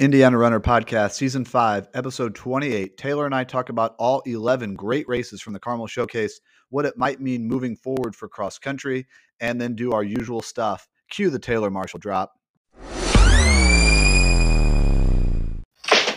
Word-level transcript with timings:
Indiana 0.00 0.36
Runner 0.36 0.58
Podcast, 0.58 1.12
Season 1.12 1.44
5, 1.44 1.86
Episode 1.94 2.34
28. 2.34 2.96
Taylor 2.96 3.26
and 3.26 3.34
I 3.34 3.44
talk 3.44 3.68
about 3.68 3.94
all 3.96 4.22
11 4.26 4.74
great 4.74 5.06
races 5.06 5.40
from 5.40 5.52
the 5.52 5.60
Carmel 5.60 5.86
Showcase, 5.86 6.40
what 6.70 6.84
it 6.84 6.98
might 6.98 7.20
mean 7.20 7.46
moving 7.46 7.76
forward 7.76 8.16
for 8.16 8.28
cross 8.28 8.58
country, 8.58 9.06
and 9.38 9.60
then 9.60 9.76
do 9.76 9.92
our 9.92 10.02
usual 10.02 10.42
stuff. 10.42 10.88
Cue 11.10 11.30
the 11.30 11.38
Taylor 11.38 11.70
Marshall 11.70 12.00
drop. 12.00 12.32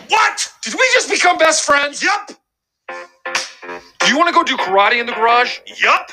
What? 0.09 0.52
Did 0.64 0.73
we 0.73 0.89
just 0.96 1.12
become 1.12 1.38
best 1.38 1.64
friends? 1.64 2.02
Yup. 2.02 2.32
Do 2.89 4.07
you 4.07 4.18
want 4.18 4.28
to 4.28 4.34
go 4.34 4.44
do 4.44 4.57
karate 4.57 5.00
in 5.00 5.05
the 5.05 5.14
garage? 5.14 5.59
Yup. 5.84 6.12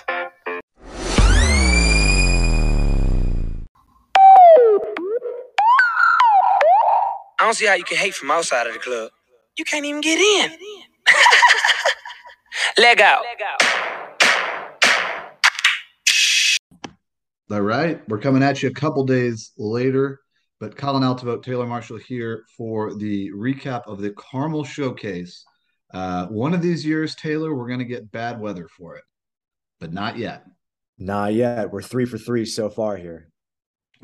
Don't 7.54 7.58
see 7.60 7.66
how 7.66 7.74
you 7.74 7.84
can 7.84 7.96
hate 7.96 8.14
from 8.14 8.32
outside 8.32 8.66
of 8.66 8.72
the 8.72 8.80
club. 8.80 9.10
You 9.56 9.64
can't 9.64 9.84
even 9.84 10.00
get 10.00 10.18
in. 10.18 10.58
Leg 12.82 13.00
out. 13.00 13.22
All 17.52 17.60
right. 17.60 18.00
We're 18.08 18.18
coming 18.18 18.42
at 18.42 18.60
you 18.60 18.70
a 18.70 18.74
couple 18.74 19.04
days 19.04 19.52
later, 19.56 20.20
but 20.58 20.76
Colin 20.76 21.04
Altivote, 21.04 21.44
Taylor 21.44 21.66
Marshall 21.66 21.98
here 21.98 22.44
for 22.56 22.94
the 22.96 23.30
recap 23.30 23.86
of 23.86 24.00
the 24.00 24.10
Carmel 24.10 24.64
Showcase. 24.64 25.44
Uh, 25.92 26.26
one 26.26 26.54
of 26.54 26.62
these 26.62 26.84
years, 26.84 27.14
Taylor, 27.14 27.54
we're 27.54 27.68
going 27.68 27.78
to 27.78 27.84
get 27.84 28.10
bad 28.10 28.40
weather 28.40 28.66
for 28.66 28.96
it, 28.96 29.04
but 29.78 29.92
not 29.92 30.18
yet. 30.18 30.44
Not 30.98 31.34
yet. 31.34 31.70
We're 31.70 31.82
three 31.82 32.06
for 32.06 32.18
three 32.18 32.46
so 32.46 32.68
far 32.68 32.96
here. 32.96 33.28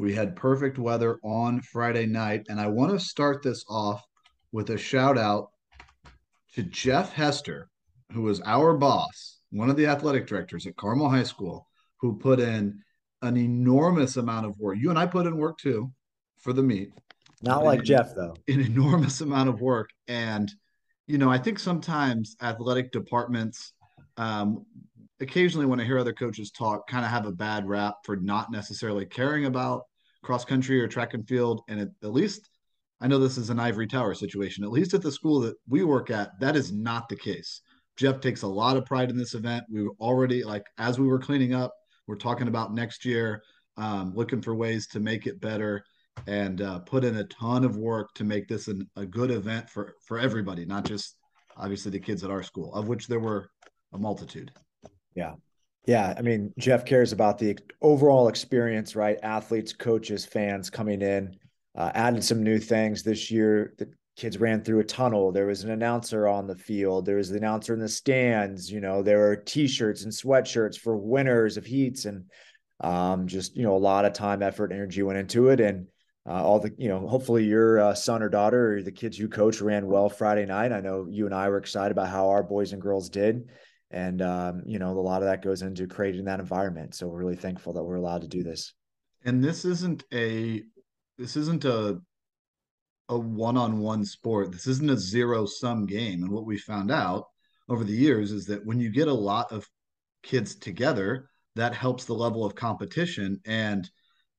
We 0.00 0.14
had 0.14 0.34
perfect 0.34 0.78
weather 0.78 1.18
on 1.22 1.60
Friday 1.60 2.06
night, 2.06 2.46
and 2.48 2.58
I 2.58 2.68
want 2.68 2.90
to 2.90 2.98
start 2.98 3.42
this 3.42 3.66
off 3.68 4.02
with 4.50 4.70
a 4.70 4.78
shout 4.78 5.18
out 5.18 5.50
to 6.54 6.62
Jeff 6.62 7.12
Hester, 7.12 7.68
who 8.10 8.22
was 8.22 8.40
our 8.46 8.78
boss, 8.78 9.40
one 9.50 9.68
of 9.68 9.76
the 9.76 9.84
athletic 9.84 10.26
directors 10.26 10.66
at 10.66 10.74
Carmel 10.76 11.10
High 11.10 11.24
School, 11.24 11.66
who 11.98 12.16
put 12.16 12.40
in 12.40 12.80
an 13.20 13.36
enormous 13.36 14.16
amount 14.16 14.46
of 14.46 14.58
work. 14.58 14.78
You 14.80 14.88
and 14.88 14.98
I 14.98 15.04
put 15.04 15.26
in 15.26 15.36
work 15.36 15.58
too 15.58 15.92
for 16.38 16.54
the 16.54 16.62
meet. 16.62 16.94
Not 17.42 17.62
like 17.62 17.82
Jeff, 17.82 18.14
though. 18.14 18.34
An 18.48 18.60
enormous 18.60 19.20
amount 19.20 19.50
of 19.50 19.60
work. 19.60 19.90
And, 20.08 20.50
you 21.08 21.18
know, 21.18 21.28
I 21.28 21.36
think 21.36 21.58
sometimes 21.58 22.36
athletic 22.40 22.90
departments, 22.90 23.74
um, 24.16 24.64
occasionally 25.20 25.66
when 25.66 25.78
I 25.78 25.84
hear 25.84 25.98
other 25.98 26.14
coaches 26.14 26.50
talk, 26.50 26.88
kind 26.88 27.04
of 27.04 27.10
have 27.10 27.26
a 27.26 27.32
bad 27.32 27.68
rap 27.68 27.96
for 28.06 28.16
not 28.16 28.50
necessarily 28.50 29.04
caring 29.04 29.44
about 29.44 29.82
cross 30.30 30.44
country 30.44 30.80
or 30.80 30.86
track 30.86 31.12
and 31.14 31.26
field. 31.26 31.60
And 31.66 31.80
at, 31.80 31.88
at 32.04 32.12
least 32.12 32.50
I 33.00 33.08
know 33.08 33.18
this 33.18 33.36
is 33.36 33.50
an 33.50 33.58
ivory 33.58 33.88
tower 33.88 34.14
situation. 34.14 34.62
At 34.62 34.70
least 34.70 34.94
at 34.94 35.02
the 35.02 35.10
school 35.10 35.40
that 35.40 35.56
we 35.68 35.82
work 35.82 36.08
at, 36.08 36.38
that 36.38 36.54
is 36.54 36.70
not 36.70 37.08
the 37.08 37.16
case. 37.16 37.62
Jeff 37.96 38.20
takes 38.20 38.42
a 38.42 38.46
lot 38.46 38.76
of 38.76 38.86
pride 38.86 39.10
in 39.10 39.16
this 39.16 39.34
event. 39.34 39.64
We 39.68 39.82
were 39.82 39.94
already 39.98 40.44
like 40.44 40.62
as 40.78 41.00
we 41.00 41.08
were 41.08 41.18
cleaning 41.18 41.52
up, 41.52 41.74
we're 42.06 42.14
talking 42.14 42.46
about 42.46 42.72
next 42.72 43.04
year, 43.04 43.42
um, 43.76 44.14
looking 44.14 44.40
for 44.40 44.54
ways 44.54 44.86
to 44.92 45.00
make 45.00 45.26
it 45.26 45.40
better, 45.40 45.82
and 46.28 46.62
uh, 46.62 46.78
put 46.78 47.02
in 47.02 47.16
a 47.16 47.24
ton 47.24 47.64
of 47.64 47.76
work 47.76 48.14
to 48.14 48.22
make 48.22 48.46
this 48.46 48.68
an, 48.68 48.88
a 48.94 49.04
good 49.04 49.32
event 49.32 49.68
for 49.68 49.94
for 50.06 50.20
everybody, 50.20 50.64
not 50.64 50.84
just 50.84 51.16
obviously 51.56 51.90
the 51.90 51.98
kids 51.98 52.22
at 52.22 52.30
our 52.30 52.44
school, 52.44 52.72
of 52.72 52.86
which 52.86 53.08
there 53.08 53.18
were 53.18 53.50
a 53.92 53.98
multitude. 53.98 54.52
Yeah, 55.16 55.32
yeah, 55.86 56.14
I 56.16 56.22
mean, 56.22 56.52
Jeff 56.58 56.84
cares 56.84 57.12
about 57.12 57.38
the 57.38 57.58
overall 57.80 58.28
experience, 58.28 58.94
right? 58.94 59.18
Athletes, 59.22 59.72
coaches, 59.72 60.26
fans 60.26 60.68
coming 60.68 61.02
in. 61.02 61.36
Uh, 61.74 61.90
added 61.94 62.22
some 62.22 62.42
new 62.42 62.58
things 62.58 63.02
this 63.02 63.30
year. 63.30 63.74
The 63.78 63.88
kids 64.16 64.38
ran 64.38 64.62
through 64.62 64.80
a 64.80 64.84
tunnel. 64.84 65.32
There 65.32 65.46
was 65.46 65.64
an 65.64 65.70
announcer 65.70 66.28
on 66.28 66.46
the 66.46 66.56
field. 66.56 67.06
There 67.06 67.16
was 67.16 67.30
the 67.30 67.38
announcer 67.38 67.72
in 67.72 67.80
the 67.80 67.88
stands. 67.88 68.70
You 68.70 68.80
know, 68.80 69.02
there 69.02 69.18
were 69.18 69.36
T-shirts 69.36 70.04
and 70.04 70.12
sweatshirts 70.12 70.78
for 70.78 70.96
winners 70.96 71.56
of 71.56 71.64
heats, 71.64 72.04
and 72.04 72.24
um, 72.80 73.26
just 73.26 73.56
you 73.56 73.62
know, 73.62 73.76
a 73.76 73.78
lot 73.78 74.04
of 74.04 74.12
time, 74.12 74.42
effort, 74.42 74.72
energy 74.72 75.02
went 75.02 75.18
into 75.18 75.48
it, 75.48 75.60
and 75.60 75.86
uh, 76.28 76.44
all 76.44 76.58
the 76.58 76.74
you 76.76 76.88
know, 76.88 77.06
hopefully 77.08 77.44
your 77.44 77.80
uh, 77.80 77.94
son 77.94 78.22
or 78.22 78.28
daughter 78.28 78.76
or 78.76 78.82
the 78.82 78.92
kids 78.92 79.18
you 79.18 79.28
coach 79.28 79.60
ran 79.62 79.86
well 79.86 80.10
Friday 80.10 80.44
night. 80.44 80.72
I 80.72 80.80
know 80.80 81.06
you 81.08 81.24
and 81.24 81.34
I 81.34 81.48
were 81.48 81.58
excited 81.58 81.92
about 81.92 82.08
how 82.08 82.28
our 82.28 82.42
boys 82.42 82.72
and 82.72 82.82
girls 82.82 83.08
did 83.08 83.48
and 83.90 84.22
um, 84.22 84.62
you 84.66 84.78
know 84.78 84.90
a 84.90 85.00
lot 85.00 85.22
of 85.22 85.28
that 85.28 85.42
goes 85.42 85.62
into 85.62 85.86
creating 85.86 86.24
that 86.24 86.40
environment. 86.40 86.94
So 86.94 87.06
we're 87.06 87.18
really 87.18 87.36
thankful 87.36 87.72
that 87.74 87.84
we're 87.84 87.96
allowed 87.96 88.22
to 88.22 88.28
do 88.28 88.42
this. 88.42 88.74
And 89.24 89.42
this 89.42 89.64
isn't 89.64 90.04
a 90.12 90.62
this 91.18 91.36
isn't 91.36 91.64
a 91.64 92.00
a 93.08 93.18
one-on-one 93.18 94.04
sport. 94.04 94.52
This 94.52 94.68
isn't 94.68 94.90
a 94.90 94.96
zero 94.96 95.44
sum 95.44 95.84
game. 95.84 96.22
And 96.22 96.30
what 96.30 96.46
we 96.46 96.56
found 96.56 96.92
out 96.92 97.24
over 97.68 97.82
the 97.82 97.92
years 97.92 98.30
is 98.30 98.46
that 98.46 98.64
when 98.64 98.78
you 98.78 98.88
get 98.88 99.08
a 99.08 99.12
lot 99.12 99.50
of 99.50 99.68
kids 100.22 100.54
together 100.54 101.28
that 101.56 101.74
helps 101.74 102.04
the 102.04 102.14
level 102.14 102.44
of 102.44 102.54
competition. 102.54 103.40
And 103.44 103.90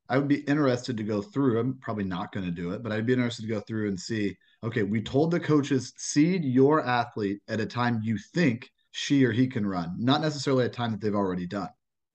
i 0.10 0.18
would 0.18 0.28
be 0.28 0.42
interested 0.42 0.98
to 0.98 1.04
go 1.04 1.22
through 1.22 1.60
i'm 1.60 1.78
probably 1.80 2.04
not 2.04 2.34
going 2.34 2.46
to 2.46 2.52
do 2.52 2.72
it 2.72 2.84
but 2.84 2.92
i'd 2.92 3.06
be 3.06 3.14
interested 3.14 3.44
to 3.44 3.48
go 3.48 3.62
through 3.62 3.88
and 3.88 4.00
see 4.00 4.36
okay 4.62 4.84
we 4.84 5.02
told 5.02 5.32
the 5.32 5.40
coaches 5.40 5.94
seed 5.96 6.44
your 6.44 6.86
athlete 6.86 7.40
at 7.48 7.62
a 7.62 7.66
time 7.66 8.02
you 8.04 8.18
think 8.34 8.70
she 8.92 9.26
or 9.26 9.32
he 9.32 9.48
can 9.48 9.66
run, 9.66 9.96
not 9.98 10.22
necessarily 10.22 10.66
a 10.66 10.70
time 10.70 10.92
that 10.92 11.02
they've 11.02 11.16
already 11.16 11.48
done. 11.48 11.70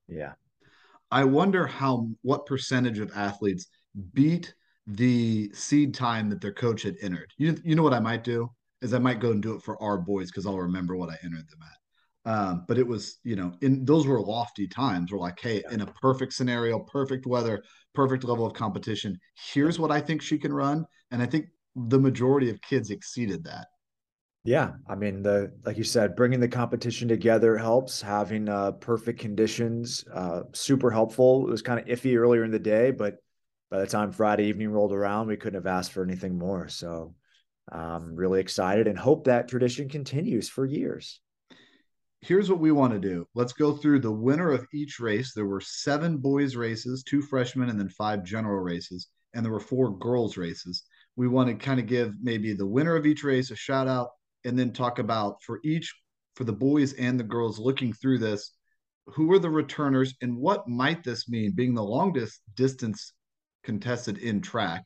Yeah. 0.09 0.33
I 1.11 1.25
wonder 1.25 1.67
how 1.67 2.09
what 2.23 2.47
percentage 2.47 2.99
of 2.99 3.13
athletes 3.17 3.67
beat 4.13 4.55
the 4.87 5.51
seed 5.55 5.95
time 5.95 6.29
that 6.31 6.41
their 6.41 6.53
coach 6.53 6.83
had 6.83 6.97
entered. 7.01 7.33
You 7.39 7.57
you 7.65 7.75
know 7.75 7.83
what 7.83 7.95
I 7.95 8.01
might 8.01 8.25
do 8.25 8.51
is 8.83 8.93
I 8.93 8.99
might 8.99 9.21
go 9.21 9.31
and 9.31 9.43
do 9.43 9.55
it 9.55 9.63
for 9.63 9.81
our 9.83 9.99
boys 9.99 10.31
because 10.31 10.47
I'll 10.47 10.59
remember 10.59 10.97
what 10.97 11.11
I 11.11 11.17
entered 11.25 11.49
them 11.49 11.61
at. 11.63 12.31
Um, 12.31 12.65
but 12.67 12.77
it 12.77 12.87
was 12.87 13.19
you 13.23 13.37
know 13.37 13.53
in 13.63 13.85
those 13.85 14.07
were 14.07 14.21
lofty 14.21 14.67
times. 14.67 15.13
We're 15.13 15.19
like, 15.19 15.41
hey, 15.41 15.63
yeah. 15.65 15.75
in 15.75 15.81
a 15.81 15.87
perfect 15.87 16.33
scenario, 16.33 16.81
perfect 16.81 17.27
weather, 17.27 17.63
perfect 17.95 18.25
level 18.25 18.47
of 18.47 18.53
competition. 18.53 19.19
Here's 19.53 19.79
what 19.79 19.93
I 19.93 20.01
think 20.01 20.23
she 20.23 20.39
can 20.39 20.53
run, 20.53 20.85
and 21.11 21.23
I 21.23 21.27
think 21.27 21.47
the 21.75 21.99
majority 22.01 22.51
of 22.51 22.61
kids 22.63 22.91
exceeded 22.91 23.45
that. 23.45 23.69
Yeah, 24.47 24.75
I 24.89 24.95
mean 24.95 25.23
the 25.23 25.53
like 25.65 25.77
you 25.77 25.83
said, 25.83 26.15
bringing 26.15 26.39
the 26.39 26.47
competition 26.47 27.09
together 27.09 27.59
helps. 27.59 28.01
Having 28.01 28.49
uh, 28.49 28.73
perfect 28.73 29.19
conditions, 29.19 30.05
uh, 30.15 30.43
super 30.53 30.93
helpful. 30.93 31.49
It 31.49 31.51
was 31.51 31.63
kind 31.63 31.81
of 31.81 31.87
iffy 31.87 32.17
earlier 32.17 32.45
in 32.45 32.53
the 32.53 32.59
day, 32.61 32.93
but 32.93 33.17
by 33.73 33.81
the 33.81 33.89
time 33.89 34.13
Friday 34.13 34.45
evening 34.45 34.71
rolled 34.71 34.93
around, 34.93 35.27
we 35.27 35.37
couldn't 35.37 35.61
have 35.61 35.67
asked 35.67 35.93
for 35.93 36.05
anything 36.05 36.39
more. 36.39 36.69
So, 36.69 37.17
um, 37.73 38.15
really 38.15 38.39
excited 38.39 38.87
and 38.87 38.97
hope 38.97 39.25
that 39.25 39.49
tradition 39.49 39.89
continues 39.89 40.49
for 40.49 40.65
years. 40.65 41.21
Here's 42.21 42.49
what 42.49 42.61
we 42.61 42.71
want 42.71 42.93
to 42.93 43.01
do. 43.01 43.27
Let's 43.35 43.53
go 43.53 43.77
through 43.77 43.99
the 43.99 44.13
winner 44.13 44.53
of 44.53 44.65
each 44.73 45.01
race. 45.01 45.35
There 45.35 45.47
were 45.47 45.61
seven 45.61 46.19
boys 46.19 46.55
races, 46.55 47.03
two 47.03 47.21
freshmen, 47.21 47.69
and 47.69 47.79
then 47.79 47.89
five 47.89 48.23
general 48.23 48.61
races, 48.61 49.09
and 49.35 49.45
there 49.45 49.53
were 49.53 49.59
four 49.59 49.99
girls 49.99 50.37
races. 50.37 50.85
We 51.17 51.27
want 51.27 51.49
to 51.49 51.57
kind 51.57 51.81
of 51.81 51.87
give 51.87 52.15
maybe 52.23 52.53
the 52.53 52.67
winner 52.67 52.95
of 52.95 53.07
each 53.07 53.25
race 53.25 53.51
a 53.51 53.57
shout 53.57 53.89
out 53.89 54.11
and 54.47 54.59
then 54.59 54.73
talk 54.73 54.99
about 54.99 55.43
for 55.43 55.61
each 55.65 55.95
for 56.35 56.45
the 56.45 56.53
boys 56.53 56.93
and 56.95 57.19
the 57.19 57.25
girls 57.25 57.59
looking 57.59 57.93
through 57.93 58.19
this 58.19 58.53
who 59.07 59.31
are 59.33 59.39
the 59.39 59.51
returners 59.51 60.15
and 60.23 60.37
what 60.37 60.67
might 60.67 61.05
this 61.05 61.29
mean? 61.29 61.53
Being 61.55 61.75
the 61.75 61.83
longest 61.83 62.41
distance 62.57 63.13
contested 63.63 64.19
in 64.19 64.41
track 64.41 64.85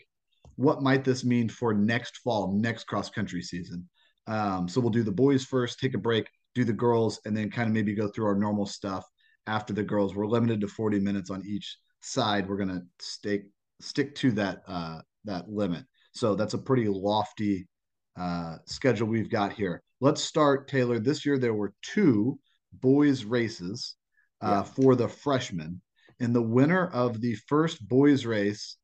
what 0.61 0.83
might 0.83 1.05
this 1.05 1.25
mean 1.25 1.49
for 1.49 1.73
next 1.73 2.19
fall 2.19 2.53
next 2.53 2.85
cross 2.85 3.09
country 3.09 3.41
season? 3.41 3.89
Um, 4.27 4.69
so 4.69 4.79
we'll 4.79 4.91
do 4.91 5.03
the 5.03 5.11
boys 5.11 5.45
first 5.45 5.81
take 5.81 5.95
a 5.95 5.99
break 5.99 6.29
do 6.55 6.65
the 6.65 6.73
girls 6.73 7.21
and 7.25 7.37
then 7.37 7.51
kind 7.51 7.69
of 7.69 7.75
maybe 7.75 7.95
go 7.95 8.09
through 8.09 8.27
our 8.27 8.35
normal 8.35 8.67
stuff 8.67 9.05
after 9.47 9.73
the 9.73 9.83
girls. 9.83 10.15
We're 10.15 10.27
limited 10.27 10.61
to 10.61 10.69
40 10.69 10.99
minutes 10.99 11.31
on 11.31 11.43
each 11.47 11.79
side. 12.03 12.49
We're 12.49 12.57
going 12.57 12.69
to 12.69 12.83
stick 12.99 13.45
stick 13.81 14.15
to 14.17 14.33
that 14.33 14.63
uh, 14.67 15.01
that 15.25 15.49
limit. 15.49 15.85
So 16.13 16.35
that's 16.35 16.55
a 16.55 16.59
pretty 16.59 16.89
lofty 16.89 17.69
uh, 18.17 18.57
schedule 18.65 19.09
we've 19.09 19.31
got 19.31 19.53
here. 19.53 19.83
Let's 20.01 20.23
start, 20.23 20.69
Taylor. 20.69 20.99
This 20.99 21.25
year 21.27 21.39
there 21.39 21.55
were 21.55 21.73
two 21.83 22.39
boys 22.73 23.25
races 23.25 23.97
uh, 24.41 24.49
yeah. 24.49 24.63
for 24.63 24.95
the 24.95 25.09
freshmen, 25.09 25.81
and 26.21 26.35
the 26.35 26.43
winner 26.43 26.89
of 26.89 27.21
the 27.21 27.35
first 27.49 27.87
boys 27.87 28.25
race. 28.25 28.77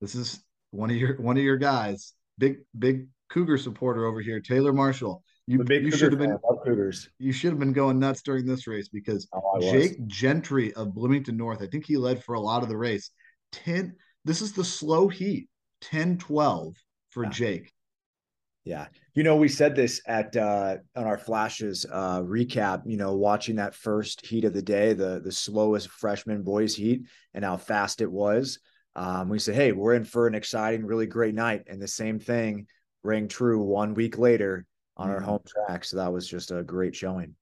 This 0.00 0.14
is 0.14 0.42
one 0.70 0.90
of 0.90 0.96
your 0.96 1.16
one 1.20 1.36
of 1.36 1.42
your 1.42 1.56
guys, 1.56 2.12
big 2.38 2.58
big 2.78 3.08
Cougar 3.30 3.58
supporter 3.58 4.06
over 4.06 4.20
here, 4.20 4.40
Taylor 4.40 4.72
Marshall. 4.72 5.22
You, 5.46 5.62
you 5.68 5.90
should 5.90 6.12
have 6.12 6.18
been 6.18 6.38
Cougars. 6.64 7.10
You 7.18 7.32
should 7.32 7.50
have 7.50 7.58
been 7.58 7.74
going 7.74 7.98
nuts 7.98 8.22
during 8.22 8.46
this 8.46 8.66
race 8.66 8.88
because 8.88 9.28
oh, 9.34 9.60
Jake 9.60 10.06
Gentry 10.06 10.72
of 10.72 10.94
Bloomington 10.94 11.36
North, 11.36 11.60
I 11.60 11.66
think 11.66 11.84
he 11.84 11.98
led 11.98 12.24
for 12.24 12.34
a 12.34 12.40
lot 12.40 12.62
of 12.62 12.70
the 12.70 12.76
race. 12.76 13.10
10 13.52 13.94
this 14.24 14.40
is 14.40 14.52
the 14.52 14.64
slow 14.64 15.08
heat 15.08 15.48
10 15.82 16.18
12 16.18 16.74
for 17.10 17.24
yeah. 17.24 17.30
Jake 17.30 17.72
yeah. 18.64 18.86
You 19.14 19.22
know, 19.22 19.36
we 19.36 19.48
said 19.48 19.76
this 19.76 20.00
at 20.06 20.36
uh 20.36 20.76
on 20.96 21.04
our 21.04 21.18
flashes 21.18 21.86
uh 21.90 22.20
recap, 22.22 22.82
you 22.86 22.96
know, 22.96 23.14
watching 23.14 23.56
that 23.56 23.74
first 23.74 24.24
heat 24.26 24.44
of 24.44 24.52
the 24.54 24.62
day, 24.62 24.92
the 24.92 25.20
the 25.22 25.32
slowest 25.32 25.88
freshman 25.88 26.42
boys 26.42 26.74
heat 26.74 27.02
and 27.34 27.44
how 27.44 27.56
fast 27.56 28.00
it 28.00 28.10
was. 28.10 28.58
Um, 28.96 29.28
we 29.28 29.38
said, 29.38 29.56
hey, 29.56 29.72
we're 29.72 29.94
in 29.94 30.04
for 30.04 30.26
an 30.26 30.34
exciting, 30.34 30.86
really 30.86 31.06
great 31.06 31.34
night. 31.34 31.64
And 31.66 31.82
the 31.82 31.88
same 31.88 32.18
thing 32.20 32.66
rang 33.02 33.26
true 33.28 33.60
one 33.60 33.92
week 33.94 34.18
later 34.18 34.66
on 34.96 35.10
our 35.10 35.20
Mhm. 35.20 35.24
home 35.24 35.42
track. 35.46 35.84
So 35.84 35.96
that 35.96 36.12
was 36.12 36.28
just 36.28 36.52
a 36.52 36.62
great 36.62 36.94
showing. 36.94 37.34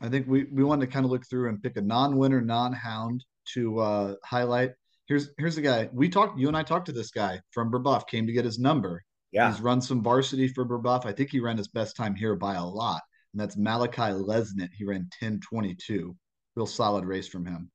I 0.00 0.08
think 0.08 0.26
we 0.26 0.44
we 0.44 0.64
wanted 0.64 0.86
to 0.86 0.92
kind 0.92 1.04
of 1.04 1.10
look 1.10 1.26
through 1.28 1.48
and 1.48 1.62
pick 1.62 1.76
a 1.76 1.80
non-winner, 1.80 2.40
non-hound 2.40 3.24
to 3.54 3.78
uh, 3.78 4.14
highlight. 4.24 4.72
Here's 5.06 5.30
here's 5.38 5.56
the 5.56 5.62
guy 5.62 5.88
we 5.92 6.08
talked. 6.08 6.38
You 6.38 6.48
and 6.48 6.56
I 6.56 6.62
talked 6.62 6.86
to 6.86 6.92
this 6.92 7.10
guy 7.10 7.40
from 7.50 7.70
Brebeuf. 7.70 8.06
Came 8.06 8.26
to 8.26 8.32
get 8.32 8.44
his 8.44 8.58
number. 8.58 9.02
Yeah. 9.32 9.50
He's 9.50 9.60
run 9.60 9.80
some 9.80 10.02
varsity 10.02 10.46
for 10.46 10.66
Brebeuf. 10.66 11.06
I 11.06 11.12
think 11.12 11.30
he 11.30 11.40
ran 11.40 11.56
his 11.56 11.68
best 11.68 11.96
time 11.96 12.14
here 12.14 12.36
by 12.36 12.54
a 12.54 12.64
lot, 12.64 13.02
and 13.32 13.40
that's 13.40 13.56
Malachi 13.56 14.12
Lesnit. 14.12 14.68
He 14.76 14.84
ran 14.84 15.08
10:22. 15.20 16.14
Real 16.54 16.66
solid 16.66 17.06
race 17.06 17.28
from 17.28 17.46
him. 17.46 17.70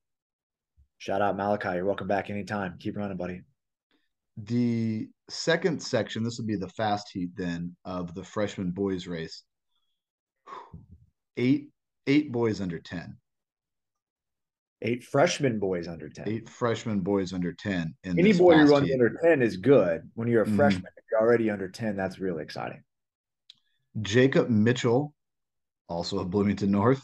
Shout 0.99 1.21
out 1.21 1.35
Malachi. 1.35 1.75
You're 1.75 1.85
welcome 1.85 2.07
back 2.07 2.29
anytime. 2.29 2.77
Keep 2.79 2.97
running, 2.97 3.17
buddy. 3.17 3.41
The 4.37 5.09
second 5.29 5.81
section, 5.81 6.23
this 6.23 6.37
would 6.37 6.47
be 6.47 6.55
the 6.55 6.69
fast 6.69 7.09
heat 7.11 7.31
then 7.35 7.75
of 7.85 8.13
the 8.13 8.23
freshman 8.23 8.71
boys 8.71 9.07
race. 9.07 9.43
Eight 11.37 11.69
eight 12.05 12.31
boys 12.31 12.61
under 12.61 12.79
10. 12.79 13.17
Eight 14.83 15.03
freshman 15.03 15.57
boys 15.59 15.87
under 15.87 16.07
10. 16.07 16.27
Eight 16.27 16.49
freshman 16.49 16.99
boys 16.99 17.33
under 17.33 17.51
10. 17.51 17.95
In 18.03 18.19
Any 18.19 18.31
boy 18.33 18.55
who 18.57 18.71
runs 18.71 18.91
under 18.91 19.09
10 19.23 19.41
is 19.41 19.57
good. 19.57 20.09
When 20.13 20.27
you're 20.27 20.43
a 20.43 20.47
Mhm. 20.47 20.55
freshman, 20.55 20.91
if 20.97 21.03
you're 21.11 21.19
already 21.19 21.49
under 21.49 21.67
10, 21.67 21.95
that's 21.95 22.19
really 22.19 22.43
exciting. 22.43 22.83
Jacob 24.01 24.49
Mitchell, 24.49 25.13
also 25.89 26.19
of 26.19 26.29
Bloomington 26.29 26.69
North. 26.69 27.01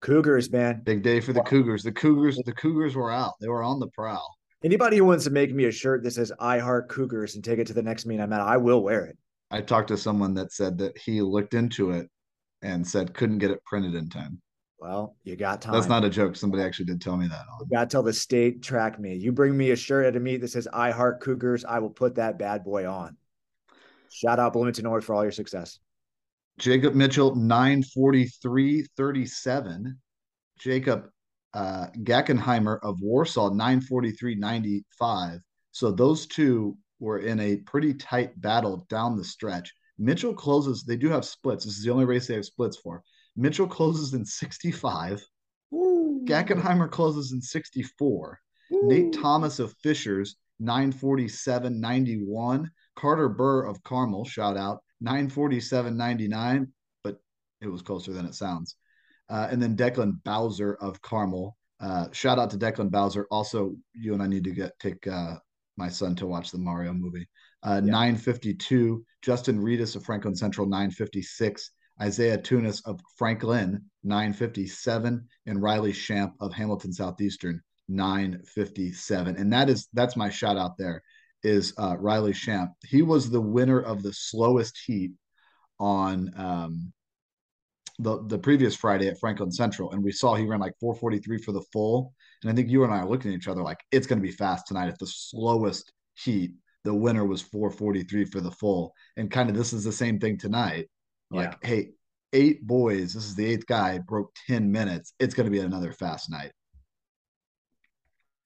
Cougars, 0.00 0.50
man. 0.52 0.82
Big 0.84 1.02
day 1.02 1.20
for 1.20 1.32
the 1.32 1.42
Cougars. 1.42 1.82
The 1.82 1.92
Cougars, 1.92 2.38
the 2.44 2.52
Cougars 2.52 2.94
were 2.94 3.10
out. 3.10 3.34
They 3.40 3.48
were 3.48 3.62
on 3.62 3.80
the 3.80 3.88
prowl. 3.88 4.36
Anybody 4.64 4.98
who 4.98 5.04
wants 5.04 5.24
to 5.24 5.30
make 5.30 5.52
me 5.52 5.64
a 5.64 5.72
shirt 5.72 6.04
that 6.04 6.12
says 6.12 6.32
I 6.38 6.58
heart 6.58 6.88
Cougars 6.88 7.34
and 7.34 7.42
take 7.42 7.58
it 7.58 7.66
to 7.68 7.72
the 7.72 7.82
next 7.82 8.06
meeting 8.06 8.22
I'm 8.22 8.32
at, 8.32 8.40
I 8.40 8.56
will 8.58 8.82
wear 8.82 9.06
it. 9.06 9.18
I 9.50 9.60
talked 9.60 9.88
to 9.88 9.96
someone 9.96 10.34
that 10.34 10.52
said 10.52 10.78
that 10.78 10.96
he 10.96 11.20
looked 11.20 11.54
into 11.54 11.90
it 11.90 12.08
and 12.62 12.86
said 12.86 13.12
couldn't 13.12 13.38
get 13.38 13.50
it 13.50 13.64
printed 13.64 13.94
in 13.96 14.08
time. 14.08 14.40
Well, 14.82 15.14
you 15.22 15.36
got 15.36 15.62
time. 15.62 15.74
That's 15.74 15.86
not 15.86 16.04
a 16.04 16.10
joke. 16.10 16.34
Somebody 16.34 16.64
actually 16.64 16.86
did 16.86 17.00
tell 17.00 17.16
me 17.16 17.28
that. 17.28 17.44
You 17.60 17.66
got 17.72 17.88
till 17.88 18.02
the 18.02 18.12
state 18.12 18.64
track 18.64 18.98
me. 18.98 19.14
You 19.14 19.30
bring 19.30 19.56
me 19.56 19.70
a 19.70 19.76
shirt 19.76 20.06
at 20.06 20.16
a 20.16 20.20
meet 20.20 20.40
that 20.40 20.48
says 20.48 20.66
I 20.72 20.90
heart 20.90 21.20
Cougars, 21.20 21.64
I 21.64 21.78
will 21.78 21.88
put 21.88 22.16
that 22.16 22.36
bad 22.36 22.64
boy 22.64 22.90
on. 22.90 23.16
Shout 24.10 24.40
out 24.40 24.54
Bloomington 24.54 24.82
North 24.82 25.04
for 25.04 25.14
all 25.14 25.22
your 25.22 25.30
success. 25.30 25.78
Jacob 26.58 26.96
Mitchell, 26.96 27.36
943.37. 27.36 29.92
Jacob 30.58 31.04
uh, 31.54 31.86
Gackenheimer 31.98 32.80
of 32.82 33.00
Warsaw, 33.00 33.50
943.95. 33.50 35.38
So 35.70 35.92
those 35.92 36.26
two 36.26 36.76
were 36.98 37.20
in 37.20 37.38
a 37.38 37.58
pretty 37.58 37.94
tight 37.94 38.32
battle 38.40 38.84
down 38.90 39.16
the 39.16 39.22
stretch. 39.22 39.72
Mitchell 39.96 40.34
closes, 40.34 40.82
they 40.82 40.96
do 40.96 41.08
have 41.08 41.24
splits. 41.24 41.66
This 41.66 41.78
is 41.78 41.84
the 41.84 41.92
only 41.92 42.04
race 42.04 42.26
they 42.26 42.34
have 42.34 42.44
splits 42.44 42.78
for. 42.78 43.04
Mitchell 43.36 43.66
closes 43.66 44.14
in 44.14 44.24
65. 44.24 45.24
Gackenheimer 45.72 46.90
closes 46.90 47.32
in 47.32 47.40
64. 47.40 48.38
Nate 48.70 49.12
Thomas 49.12 49.58
of 49.58 49.74
Fishers, 49.82 50.36
947.91. 50.62 52.66
Carter 52.96 53.28
Burr 53.28 53.64
of 53.64 53.82
Carmel, 53.82 54.24
shout 54.24 54.56
out, 54.56 54.82
947.99, 55.04 56.68
but 57.02 57.18
it 57.60 57.68
was 57.68 57.82
closer 57.82 58.12
than 58.12 58.26
it 58.26 58.34
sounds. 58.34 58.76
Uh, 59.28 59.48
and 59.50 59.60
then 59.62 59.76
Declan 59.76 60.22
Bowser 60.24 60.74
of 60.74 61.00
Carmel. 61.02 61.56
Uh, 61.80 62.06
shout 62.12 62.38
out 62.38 62.50
to 62.50 62.58
Declan 62.58 62.90
Bowser. 62.90 63.26
Also, 63.30 63.74
you 63.94 64.14
and 64.14 64.22
I 64.22 64.26
need 64.26 64.44
to 64.44 64.52
get 64.52 64.78
take 64.78 65.06
uh, 65.06 65.36
my 65.76 65.88
son 65.88 66.14
to 66.16 66.26
watch 66.26 66.50
the 66.50 66.58
Mario 66.58 66.92
movie. 66.92 67.26
Uh, 67.62 67.80
Yeah. 67.84 67.90
952. 67.92 69.04
Justin 69.22 69.60
Reedus 69.60 69.96
of 69.96 70.04
Franklin 70.04 70.34
Central, 70.36 70.66
956. 70.66 71.70
Isaiah 72.00 72.38
Tunis 72.38 72.80
of 72.86 73.00
Franklin, 73.16 73.84
957. 74.04 75.26
And 75.46 75.62
Riley 75.62 75.92
Shamp 75.92 76.34
of 76.40 76.52
Hamilton 76.52 76.92
Southeastern, 76.92 77.60
957. 77.88 79.36
And 79.36 79.52
that 79.52 79.68
is 79.68 79.88
that's 79.92 80.16
my 80.16 80.30
shout 80.30 80.56
out 80.56 80.78
there 80.78 81.02
is 81.42 81.74
uh, 81.78 81.96
Riley 81.98 82.32
Shamp. 82.32 82.70
He 82.86 83.02
was 83.02 83.30
the 83.30 83.40
winner 83.40 83.80
of 83.80 84.02
the 84.02 84.12
slowest 84.12 84.78
heat 84.86 85.12
on 85.78 86.32
um, 86.36 86.92
the 87.98 88.22
the 88.26 88.38
previous 88.38 88.74
Friday 88.74 89.08
at 89.08 89.18
Franklin 89.18 89.50
Central, 89.50 89.90
and 89.92 90.02
we 90.02 90.12
saw 90.12 90.34
he 90.34 90.46
ran 90.46 90.60
like 90.60 90.74
443 90.80 91.38
for 91.38 91.52
the 91.52 91.62
full. 91.72 92.14
And 92.42 92.50
I 92.50 92.54
think 92.54 92.68
you 92.68 92.84
and 92.84 92.92
I 92.92 92.98
are 92.98 93.08
looking 93.08 93.32
at 93.32 93.36
each 93.36 93.48
other 93.48 93.62
like 93.62 93.80
it's 93.90 94.06
going 94.06 94.20
to 94.20 94.26
be 94.26 94.34
fast 94.34 94.66
tonight. 94.66 94.88
If 94.88 94.98
the 94.98 95.06
slowest 95.06 95.92
heat, 96.14 96.52
the 96.84 96.94
winner 96.94 97.24
was 97.24 97.42
443 97.42 98.24
for 98.26 98.40
the 98.40 98.50
full, 98.50 98.92
and 99.16 99.30
kind 99.30 99.50
of 99.50 99.56
this 99.56 99.72
is 99.72 99.84
the 99.84 99.92
same 99.92 100.18
thing 100.18 100.38
tonight. 100.38 100.88
Like, 101.32 101.64
hey, 101.64 101.90
eight 102.32 102.66
boys. 102.66 103.14
This 103.14 103.24
is 103.24 103.34
the 103.34 103.46
eighth 103.46 103.66
guy 103.66 103.98
broke 103.98 104.34
10 104.46 104.70
minutes. 104.70 105.14
It's 105.18 105.34
going 105.34 105.46
to 105.46 105.50
be 105.50 105.60
another 105.60 105.92
fast 105.92 106.30
night. 106.30 106.52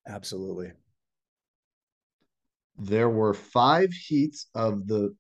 Absolutely. 0.09 0.73
there 2.79 3.09
were 3.09 3.35
five 3.35 3.93
heats 3.93 4.47
of 4.55 4.87
the 4.87 5.15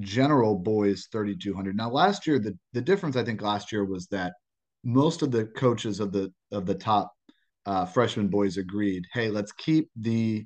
general 0.00 0.54
boys 0.56 1.08
3200 1.10 1.76
now 1.76 1.88
last 1.90 2.26
year 2.26 2.38
the, 2.38 2.56
the 2.72 2.80
difference 2.82 3.16
i 3.16 3.24
think 3.24 3.40
last 3.40 3.72
year 3.72 3.84
was 3.84 4.06
that 4.08 4.34
most 4.84 5.22
of 5.22 5.30
the 5.30 5.46
coaches 5.46 6.00
of 6.00 6.12
the 6.12 6.32
of 6.52 6.66
the 6.66 6.74
top 6.74 7.12
uh, 7.66 7.84
freshman 7.84 8.28
boys 8.28 8.56
agreed 8.56 9.04
hey 9.12 9.30
let's 9.30 9.52
keep 9.52 9.90
the 9.96 10.44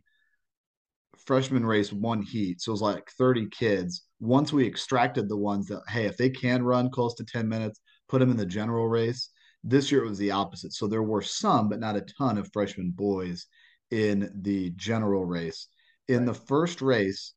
freshman 1.26 1.64
race 1.64 1.92
one 1.92 2.22
heat 2.22 2.60
so 2.60 2.70
it 2.70 2.74
was 2.74 2.82
like 2.82 3.10
30 3.18 3.48
kids 3.50 4.04
once 4.20 4.52
we 4.52 4.66
extracted 4.66 5.28
the 5.28 5.36
ones 5.36 5.66
that 5.66 5.82
hey 5.88 6.06
if 6.06 6.16
they 6.16 6.30
can 6.30 6.62
run 6.62 6.90
close 6.90 7.14
to 7.14 7.24
10 7.24 7.48
minutes 7.48 7.80
put 8.08 8.18
them 8.18 8.30
in 8.30 8.36
the 8.36 8.46
general 8.46 8.88
race 8.88 9.30
this 9.62 9.92
year 9.92 10.04
it 10.04 10.08
was 10.08 10.18
the 10.18 10.30
opposite 10.30 10.72
so 10.72 10.86
there 10.86 11.02
were 11.02 11.22
some 11.22 11.68
but 11.68 11.80
not 11.80 11.96
a 11.96 12.04
ton 12.18 12.38
of 12.38 12.50
freshman 12.52 12.90
boys 12.90 13.46
in 13.90 14.30
the 14.42 14.70
general 14.76 15.24
race 15.24 15.68
in 16.10 16.24
the 16.24 16.34
first 16.34 16.82
race, 16.82 17.34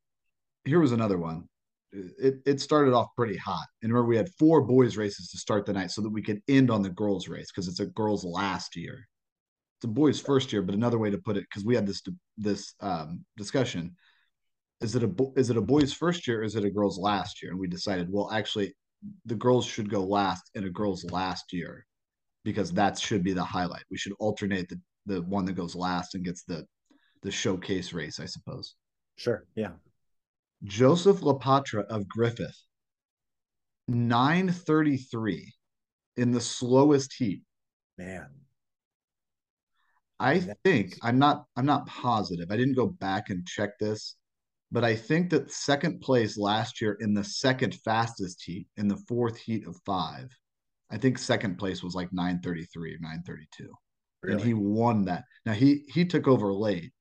here 0.65 0.79
was 0.79 0.91
another 0.91 1.19
one. 1.19 1.47
It, 1.91 2.41
it 2.45 2.59
started 2.59 2.93
off 2.93 3.09
pretty 3.15 3.37
hot. 3.37 3.67
And 3.83 3.93
remember, 3.93 4.09
we 4.09 4.17
had 4.17 4.33
four 4.39 4.61
boys' 4.61 4.97
races 4.97 5.29
to 5.29 5.37
start 5.37 5.67
the 5.67 5.73
night 5.73 5.91
so 5.91 6.01
that 6.01 6.09
we 6.09 6.23
could 6.23 6.41
end 6.47 6.71
on 6.71 6.81
the 6.81 6.89
girls' 6.89 7.27
race 7.27 7.51
because 7.51 7.67
it's 7.67 7.81
a 7.81 7.85
girls' 7.85 8.25
last 8.25 8.75
year. 8.75 9.07
It's 9.83 9.89
a 9.89 9.93
boys' 9.93 10.21
first 10.21 10.53
year, 10.53 10.61
but 10.61 10.75
another 10.75 10.97
way 10.97 11.09
to 11.09 11.17
put 11.17 11.35
it, 11.35 11.41
because 11.41 11.65
we 11.65 11.75
had 11.75 11.85
this 11.85 12.01
this 12.37 12.73
um, 12.79 13.25
discussion: 13.35 13.97
is 14.79 14.95
it 14.95 15.03
a 15.03 15.11
is 15.35 15.49
it 15.49 15.57
a 15.57 15.61
boys' 15.61 15.91
first 15.91 16.25
year 16.25 16.39
or 16.39 16.43
is 16.43 16.55
it 16.55 16.63
a 16.63 16.69
girls' 16.69 16.97
last 16.97 17.43
year? 17.43 17.51
And 17.51 17.59
we 17.59 17.67
decided, 17.67 18.07
well, 18.09 18.31
actually, 18.31 18.73
the 19.25 19.35
girls 19.35 19.65
should 19.65 19.89
go 19.89 20.01
last 20.01 20.49
in 20.55 20.63
a 20.63 20.69
girls' 20.69 21.03
last 21.11 21.51
year 21.51 21.85
because 22.45 22.71
that 22.71 22.97
should 22.97 23.25
be 23.25 23.33
the 23.33 23.43
highlight. 23.43 23.83
We 23.91 23.97
should 23.97 24.13
alternate 24.19 24.69
the 24.69 24.79
the 25.05 25.21
one 25.23 25.43
that 25.45 25.57
goes 25.57 25.75
last 25.75 26.15
and 26.15 26.23
gets 26.23 26.43
the 26.43 26.65
the 27.21 27.31
showcase 27.31 27.91
race, 27.91 28.21
I 28.21 28.25
suppose. 28.25 28.75
Sure. 29.17 29.43
Yeah. 29.53 29.73
Joseph 30.63 31.19
Lapatra 31.19 31.83
of 31.87 32.07
Griffith, 32.07 32.57
933 33.89 35.53
in 36.15 36.31
the 36.31 36.39
slowest 36.39 37.15
heat. 37.17 37.41
Man. 37.97 38.29
I 40.19 40.39
think 40.63 40.97
I'm 41.01 41.19
not 41.19 41.45
I'm 41.55 41.65
not 41.65 41.87
positive. 41.87 42.51
I 42.51 42.57
didn't 42.57 42.75
go 42.75 42.87
back 42.87 43.29
and 43.29 43.45
check 43.45 43.77
this, 43.79 44.15
but 44.71 44.83
I 44.83 44.95
think 44.95 45.29
that 45.31 45.51
second 45.51 46.01
place 46.01 46.37
last 46.37 46.81
year 46.81 46.97
in 46.99 47.13
the 47.13 47.23
second 47.23 47.75
fastest 47.83 48.41
heat 48.43 48.67
in 48.77 48.87
the 48.87 49.01
fourth 49.07 49.37
heat 49.37 49.67
of 49.67 49.75
five, 49.85 50.29
I 50.91 50.97
think 50.97 51.17
second 51.17 51.57
place 51.57 51.83
was 51.83 51.95
like 51.95 52.13
933 52.13 52.95
or 52.95 52.97
932. 52.99 53.69
and 54.23 54.41
he 54.41 54.53
won 54.53 55.03
that. 55.05 55.23
Now 55.45 55.53
he 55.53 55.83
he 55.87 56.05
took 56.05 56.27
over 56.27 56.53
late. 56.53 56.91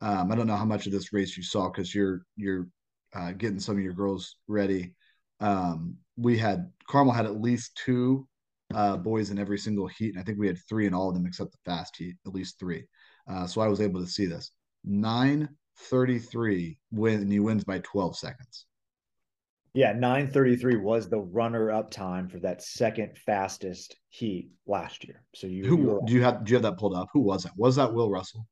Um, 0.00 0.30
I 0.30 0.34
don't 0.34 0.46
know 0.46 0.56
how 0.56 0.64
much 0.64 0.86
of 0.86 0.92
this 0.92 1.12
race 1.12 1.36
you 1.36 1.42
saw 1.42 1.70
because 1.70 1.94
you're 1.94 2.22
you're 2.36 2.66
uh, 3.14 3.32
getting 3.32 3.60
some 3.60 3.76
of 3.76 3.82
your 3.82 3.94
girls 3.94 4.36
ready. 4.48 4.94
Um, 5.40 5.96
we 6.16 6.36
had 6.36 6.70
Carmel 6.88 7.12
had 7.12 7.26
at 7.26 7.40
least 7.40 7.80
two 7.84 8.26
uh, 8.74 8.96
boys 8.96 9.30
in 9.30 9.38
every 9.38 9.58
single 9.58 9.86
heat, 9.86 10.14
and 10.14 10.18
I 10.18 10.22
think 10.22 10.38
we 10.38 10.46
had 10.46 10.58
three 10.68 10.86
in 10.86 10.94
all 10.94 11.08
of 11.08 11.14
them 11.14 11.26
except 11.26 11.52
the 11.52 11.58
fast 11.64 11.96
heat, 11.96 12.16
at 12.26 12.34
least 12.34 12.58
three. 12.58 12.84
Uh, 13.28 13.46
so 13.46 13.60
I 13.60 13.68
was 13.68 13.80
able 13.80 14.00
to 14.00 14.06
see 14.06 14.26
this 14.26 14.52
nine 14.84 15.48
thirty 15.90 16.18
three 16.18 16.78
win, 16.90 17.20
and 17.20 17.32
he 17.32 17.40
wins 17.40 17.64
by 17.64 17.80
twelve 17.80 18.16
seconds. 18.16 18.66
Yeah, 19.74 19.92
933 19.92 20.76
was 20.76 21.10
the 21.10 21.20
runner 21.20 21.70
up 21.70 21.90
time 21.90 22.30
for 22.30 22.38
that 22.38 22.62
second 22.62 23.18
fastest 23.18 23.94
heat 24.08 24.48
last 24.66 25.06
year. 25.06 25.22
So 25.34 25.46
you, 25.46 25.64
you 25.64 25.76
were 25.76 26.00
do 26.06 26.14
you 26.14 26.22
have? 26.22 26.46
Do 26.46 26.52
you 26.52 26.56
have 26.56 26.62
that 26.62 26.78
pulled 26.78 26.94
up? 26.94 27.08
Who 27.12 27.20
was 27.20 27.42
that? 27.42 27.52
Was 27.58 27.76
that 27.76 27.92
Will 27.92 28.10
Russell? 28.10 28.46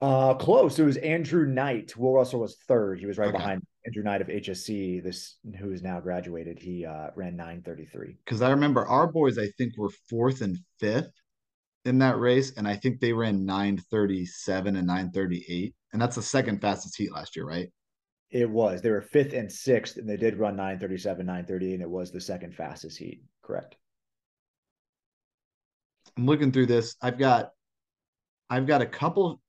Uh 0.00 0.34
close. 0.34 0.78
It 0.78 0.84
was 0.84 0.96
Andrew 0.98 1.46
Knight. 1.46 1.96
Will 1.96 2.12
Russell 2.12 2.40
was 2.40 2.56
third. 2.68 2.98
He 3.00 3.06
was 3.06 3.18
right 3.18 3.28
Okay. 3.28 3.38
behind 3.38 3.62
Andrew 3.86 4.02
Knight 4.02 4.20
of 4.20 4.28
HSC, 4.28 5.02
this 5.02 5.36
who 5.58 5.72
is 5.72 5.82
now 5.82 6.00
graduated. 6.00 6.58
He 6.58 6.84
uh 6.84 7.10
ran 7.16 7.36
933. 7.36 8.16
because 8.24 8.42
I 8.42 8.50
remember 8.50 8.86
our 8.86 9.06
boys, 9.10 9.38
I 9.38 9.48
think, 9.58 9.76
were 9.78 9.90
fourth 10.10 10.40
and 10.40 10.58
fifth 10.80 11.10
in 11.84 11.98
that 11.98 12.18
race, 12.18 12.52
and 12.56 12.66
I 12.66 12.76
think 12.76 13.00
they 13.00 13.12
ran 13.12 13.44
937 13.44 14.76
and 14.76 14.86
938. 14.86 15.74
And 15.92 16.00
that's 16.02 16.16
the 16.16 16.22
second 16.22 16.60
fastest 16.60 16.96
heat 16.96 17.12
last 17.12 17.36
year, 17.36 17.46
right? 17.46 17.68
It 18.30 18.50
was. 18.50 18.82
They 18.82 18.90
were 18.90 19.02
fifth 19.02 19.32
and 19.32 19.50
sixth, 19.52 19.96
and 19.96 20.08
they 20.08 20.16
did 20.16 20.38
run 20.38 20.56
937, 20.56 21.24
930, 21.24 21.74
and 21.74 21.82
it 21.82 21.88
was 21.90 22.10
the 22.10 22.20
second 22.20 22.54
fastest 22.54 22.98
heat. 22.98 23.22
Correct. 23.42 23.76
I'm 26.16 26.26
looking 26.26 26.50
through 26.52 26.66
this. 26.66 26.96
I've 27.02 27.18
got 27.18 27.50
I've 28.50 28.66
got 28.66 28.82
a 28.82 28.86
couple 28.86 29.40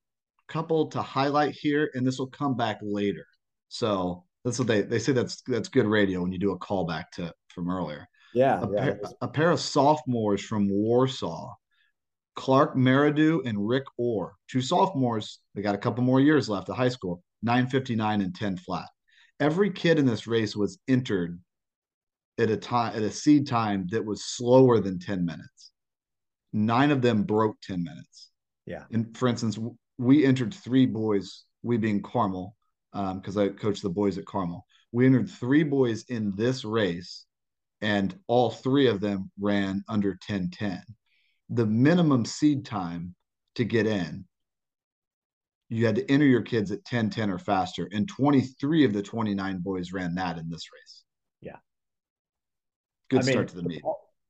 couple 0.48 0.88
to 0.88 1.02
highlight 1.02 1.54
here, 1.54 1.92
and 1.94 2.06
this 2.06 2.20
will 2.20 2.28
come 2.28 2.56
back 2.56 2.80
later. 2.82 3.25
So 3.70 4.24
that's 4.44 4.60
what 4.60 4.68
they 4.68 4.82
they 4.82 5.00
say 5.00 5.12
that's 5.12 5.42
that's 5.48 5.70
good 5.70 5.88
radio 5.88 6.22
when 6.22 6.32
you 6.32 6.40
do 6.40 6.52
a 6.52 6.60
callback 6.60 7.06
to 7.14 7.34
from 7.50 7.70
earlier. 7.70 8.08
Yeah, 8.34 8.62
A, 8.62 8.72
yeah. 8.72 8.84
pair, 8.84 9.00
a 9.22 9.28
pair 9.28 9.52
of 9.52 9.60
sophomores 9.60 10.42
from 10.42 10.70
Warsaw, 10.70 11.54
Clark 12.36 12.75
Meridew 12.75 13.42
and 13.46 13.68
Rick 13.68 13.86
Orr, 13.98 14.36
two 14.50 14.62
sophomores. 14.62 15.40
They 15.56 15.62
got 15.62 15.75
a 15.75 15.80
couple 15.80 16.04
more 16.04 16.20
years 16.20 16.50
left 16.50 16.70
at 16.70 16.75
high 16.75 16.90
school. 16.90 17.24
959 17.46 18.22
and 18.22 18.36
10 18.36 18.58
flat. 18.58 18.88
Every 19.40 19.70
kid 19.70 20.00
in 20.00 20.06
this 20.06 20.28
race 20.28 20.56
was 20.56 20.80
entered 20.88 21.40
at 22.38 22.50
a 22.50 22.58
time 22.58 22.96
at 22.96 23.04
a 23.04 23.12
seed 23.12 23.48
time 23.48 23.88
that 23.92 24.04
was 24.04 24.25
slower 24.25 24.80
than 24.80 25.00
10 25.00 25.25
minutes. 25.25 25.72
Nine 26.52 26.92
of 26.92 27.02
them 27.02 27.24
broke 27.24 27.58
10 27.62 27.84
minutes. 27.84 28.32
Yeah. 28.66 28.84
And 28.92 29.16
for 29.16 29.28
instance, 29.28 29.60
we 29.98 30.25
entered 30.25 30.54
three 30.54 30.86
boys, 30.86 31.44
we 31.64 31.78
being 31.78 32.02
Carmel, 32.02 32.56
because 32.92 33.38
um, 33.38 33.44
I 33.44 33.50
coached 33.50 33.82
the 33.82 33.90
boys 33.90 34.18
at 34.18 34.25
Carmel. 34.25 34.66
We 34.92 35.06
entered 35.06 35.30
three 35.30 35.64
boys 35.64 36.06
in 36.10 36.34
this 36.36 36.64
race, 36.64 37.25
and 37.82 38.18
all 38.28 38.50
three 38.50 38.88
of 38.88 39.02
them 39.02 39.32
ran 39.40 39.84
under 39.90 40.10
1010. 40.10 40.82
The 41.50 41.66
minimum 41.66 42.25
seed 42.25 42.66
time 42.66 43.16
to 43.56 43.66
get 43.66 43.86
in 43.88 44.25
you 45.70 45.86
had 45.86 45.96
to 45.96 46.12
enter 46.12 46.25
your 46.25 46.42
kids 46.42 46.72
at 46.72 46.86
10 46.86 47.10
10 47.10 47.30
or 47.30 47.40
faster 47.40 47.90
and 47.92 48.08
23 48.08 48.86
of 48.86 48.94
the 48.94 49.02
29 49.02 49.60
boys 49.60 49.92
ran 49.92 50.16
that 50.16 50.38
in 50.38 50.50
this 50.50 50.68
race 50.74 51.04
yeah 51.42 51.58
good 53.10 53.22
I 53.22 53.24
start 53.24 53.38
mean, 53.38 53.48
to 53.48 53.56
the 53.56 53.64
meet 53.64 53.82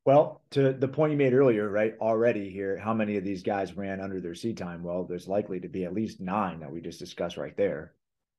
well 0.05 0.41
to 0.51 0.71
the 0.73 0.87
point 0.87 1.11
you 1.11 1.17
made 1.17 1.33
earlier 1.33 1.69
right 1.69 1.95
already 1.99 2.49
here 2.49 2.77
how 2.77 2.93
many 2.93 3.17
of 3.17 3.23
these 3.23 3.43
guys 3.43 3.75
ran 3.75 3.99
under 3.99 4.21
their 4.21 4.35
seed 4.35 4.57
time? 4.57 4.83
Well 4.83 5.03
there's 5.03 5.27
likely 5.27 5.59
to 5.59 5.67
be 5.67 5.83
at 5.83 5.93
least 5.93 6.21
nine 6.21 6.59
that 6.59 6.71
we 6.71 6.79
just 6.79 6.99
discussed 6.99 7.37
right 7.37 7.55
there. 7.57 7.93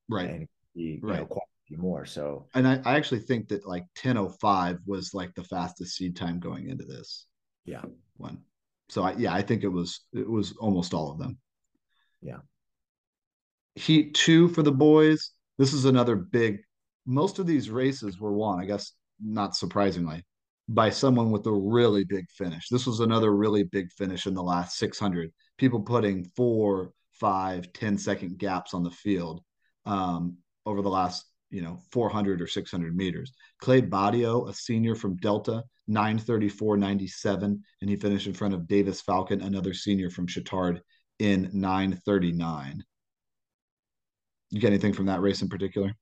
Right. 0.08 0.30
And 0.30 0.48
be, 0.74 1.00
right. 1.02 1.20
Know, 1.20 1.26
quite 1.26 1.42
a 1.42 1.66
few 1.66 1.78
more 1.78 2.06
so. 2.06 2.46
And 2.54 2.66
I, 2.66 2.80
I 2.84 2.96
actually 2.96 3.20
think 3.20 3.48
that 3.48 3.66
like 3.66 3.84
1005 4.02 4.78
was 4.86 5.12
like 5.12 5.34
the 5.34 5.44
fastest 5.44 5.96
seed 5.96 6.16
time 6.16 6.38
going 6.38 6.68
into 6.68 6.84
this 6.84 7.26
yeah. 7.64 7.82
one. 8.16 8.38
So 8.88 9.02
I, 9.02 9.14
yeah 9.16 9.34
i 9.34 9.42
think 9.42 9.64
it 9.64 9.68
was 9.68 10.02
it 10.12 10.28
was 10.28 10.56
almost 10.58 10.94
all 10.94 11.10
of 11.10 11.18
them. 11.18 11.38
Yeah. 12.22 12.38
Heat 13.74 14.14
two 14.14 14.48
for 14.48 14.62
the 14.62 14.72
boys. 14.72 15.32
This 15.58 15.72
is 15.72 15.84
another 15.84 16.16
big. 16.16 16.60
Most 17.06 17.38
of 17.38 17.46
these 17.46 17.70
races 17.70 18.18
were 18.18 18.32
won, 18.32 18.60
I 18.60 18.64
guess, 18.64 18.92
not 19.22 19.56
surprisingly, 19.56 20.24
by 20.68 20.90
someone 20.90 21.30
with 21.30 21.46
a 21.46 21.52
really 21.52 22.04
big 22.04 22.28
finish. 22.30 22.68
This 22.68 22.86
was 22.86 23.00
another 23.00 23.34
really 23.34 23.62
big 23.62 23.92
finish 23.92 24.26
in 24.26 24.34
the 24.34 24.42
last 24.42 24.78
600. 24.78 25.32
People 25.58 25.80
putting 25.80 26.24
four, 26.36 26.92
five, 27.12 27.72
10 27.72 27.98
second 27.98 28.38
gaps 28.38 28.74
on 28.74 28.82
the 28.82 28.90
field 28.90 29.42
um, 29.84 30.36
over 30.64 30.82
the 30.82 30.88
last, 30.88 31.24
you 31.50 31.62
know, 31.62 31.78
400 31.92 32.42
or 32.42 32.46
600 32.46 32.96
meters. 32.96 33.32
Clay 33.60 33.80
Badio, 33.80 34.48
a 34.48 34.52
senior 34.52 34.96
from 34.96 35.16
Delta, 35.16 35.62
934.97, 35.88 37.42
and 37.80 37.90
he 37.90 37.96
finished 37.96 38.26
in 38.26 38.34
front 38.34 38.54
of 38.54 38.66
Davis 38.66 39.00
Falcon, 39.00 39.42
another 39.42 39.72
senior 39.72 40.10
from 40.10 40.26
Chatard, 40.26 40.80
in 41.20 41.48
939. 41.52 42.82
You 44.50 44.60
get 44.60 44.68
anything 44.68 44.92
from 44.92 45.06
that 45.06 45.20
race 45.20 45.42
in 45.42 45.48
particular? 45.48 45.92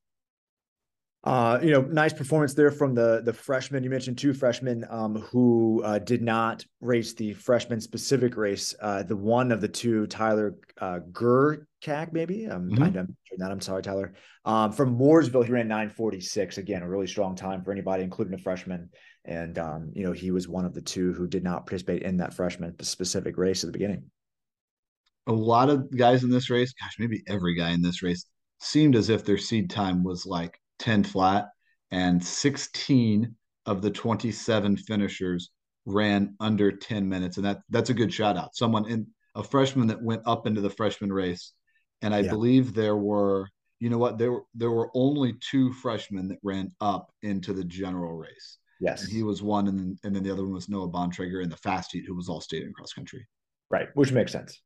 Uh, 1.25 1.59
you 1.63 1.71
know, 1.71 1.81
nice 1.81 2.13
performance 2.13 2.53
there 2.53 2.71
from 2.71 2.95
the 2.95 3.23
the 3.25 3.33
freshmen. 3.33 3.83
You 3.83 3.89
mentioned 3.89 4.19
two 4.19 4.35
freshmen 4.35 4.85
um, 4.91 5.17
who 5.17 5.83
uh, 5.83 5.99
did 5.99 6.21
not 6.21 6.67
race 6.83 7.15
the 7.15 7.33
freshman 7.33 7.81
specific 7.81 8.37
race. 8.37 8.75
Uh, 8.79 9.03
the 9.03 9.17
one 9.17 9.51
of 9.51 9.63
the 9.63 9.69
two, 9.69 10.07
Tyler 10.07 10.55
uh, 10.83 10.99
Gurkak, 11.13 12.13
maybe. 12.13 12.47
Um, 12.47 12.69
mm-hmm. 12.69 12.83
I'm 12.83 13.17
not. 13.39 13.51
I'm 13.51 13.61
sorry, 13.63 13.83
Tyler. 13.83 14.13
Um, 14.45 14.71
from 14.71 14.99
Mooresville, 14.99 15.47
he 15.47 15.51
ran 15.51 15.67
9:46. 15.67 16.59
Again, 16.59 16.83
a 16.83 16.89
really 16.89 17.07
strong 17.07 17.35
time 17.35 17.65
for 17.65 17.73
anybody, 17.73 18.05
including 18.05 18.35
a 18.35 18.39
freshman. 18.39 18.91
And 19.25 19.59
um, 19.59 19.93
you 19.95 20.05
know, 20.05 20.13
he 20.13 20.31
was 20.31 20.47
one 20.47 20.67
of 20.67 20.75
the 20.75 20.83
two 20.83 21.15
who 21.15 21.27
did 21.27 21.43
not 21.43 21.65
participate 21.65 22.03
in 22.03 22.19
that 22.19 22.35
freshman 22.35 22.77
specific 22.85 23.39
race 23.39 23.65
at 23.65 23.69
the 23.69 23.73
beginning. 23.73 24.11
A 25.27 25.33
lot 25.33 25.71
of 25.71 25.91
guys 25.97 26.23
in 26.23 26.29
this 26.29 26.51
race, 26.51 26.75
gosh, 26.79 26.97
maybe 26.99 27.23
every 27.27 27.55
guy 27.55 27.71
in 27.71 27.81
this 27.81 28.03
race 28.03 28.27
seemed 28.61 28.95
as 28.95 29.09
if 29.09 29.25
their 29.25 29.39
seed 29.39 29.71
time 29.71 30.05
was 30.05 30.27
like 30.27 30.61
10 30.79 31.05
flat, 31.05 31.49
and 31.91 32.25
16 32.25 33.35
of 33.67 33.83
the 33.83 33.91
27 33.91 34.77
finishers 34.77 35.51
ran 35.87 36.35
under 36.41 36.73
10 36.73 37.09
minutes. 37.09 37.37
And 37.37 37.47
that 37.47 37.61
that's 37.71 37.91
a 37.91 37.95
good 37.95 38.13
shout 38.13 38.37
out. 38.37 38.55
Someone 38.55 38.89
in 38.89 39.07
a 39.35 39.43
freshman 39.43 39.87
that 39.89 40.03
went 40.03 40.23
up 40.27 40.47
into 40.47 40.61
the 40.61 40.71
freshman 40.71 41.13
race. 41.13 41.53
And 42.03 42.15
I 42.15 42.21
yeah. 42.21 42.31
believe 42.31 42.75
there 42.75 42.97
were, 42.97 43.49
you 43.81 43.91
know 43.91 43.99
what, 43.99 44.19
there 44.19 44.33
were 44.33 44.45
there 44.55 44.71
were 44.71 44.91
only 44.95 45.35
two 45.41 45.73
freshmen 45.73 46.29
that 46.29 46.39
ran 46.43 46.73
up 46.81 47.13
into 47.23 47.53
the 47.53 47.65
general 47.65 48.15
race. 48.15 48.59
Yes. 48.81 49.03
And 49.03 49.13
he 49.13 49.23
was 49.23 49.43
one, 49.43 49.69
and 49.69 49.79
then, 49.79 49.97
and 50.05 50.15
then 50.15 50.23
the 50.23 50.31
other 50.31 50.43
one 50.43 50.53
was 50.53 50.69
Noah 50.69 50.89
Bontrager 50.89 51.43
in 51.43 51.49
the 51.49 51.57
fast 51.57 51.93
heat, 51.93 52.05
who 52.07 52.15
was 52.15 52.29
all 52.29 52.41
state 52.41 52.65
in 52.65 52.73
cross 52.73 52.93
country. 52.93 53.27
Right, 53.71 53.89
which 53.95 54.13
makes 54.13 54.33
sense 54.33 54.61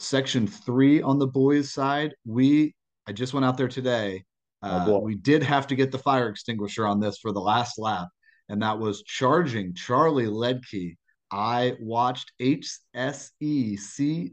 section 0.00 0.46
three 0.46 1.02
on 1.02 1.18
the 1.18 1.26
boys 1.26 1.72
side, 1.72 2.14
we 2.24 2.74
I 3.10 3.12
just 3.12 3.34
went 3.34 3.44
out 3.44 3.56
there 3.56 3.66
today. 3.66 4.22
Oh, 4.62 4.68
uh, 4.68 4.84
oh 4.86 5.00
we 5.00 5.16
did 5.16 5.42
have 5.42 5.66
to 5.66 5.74
get 5.74 5.90
the 5.90 5.98
fire 5.98 6.28
extinguisher 6.28 6.86
on 6.86 7.00
this 7.00 7.18
for 7.18 7.32
the 7.32 7.40
last 7.40 7.76
lap, 7.76 8.06
and 8.48 8.62
that 8.62 8.78
was 8.78 9.02
charging 9.02 9.74
Charlie 9.74 10.26
Ledke. 10.26 10.96
I 11.32 11.76
watched 11.80 12.30
HSECC 12.40 14.30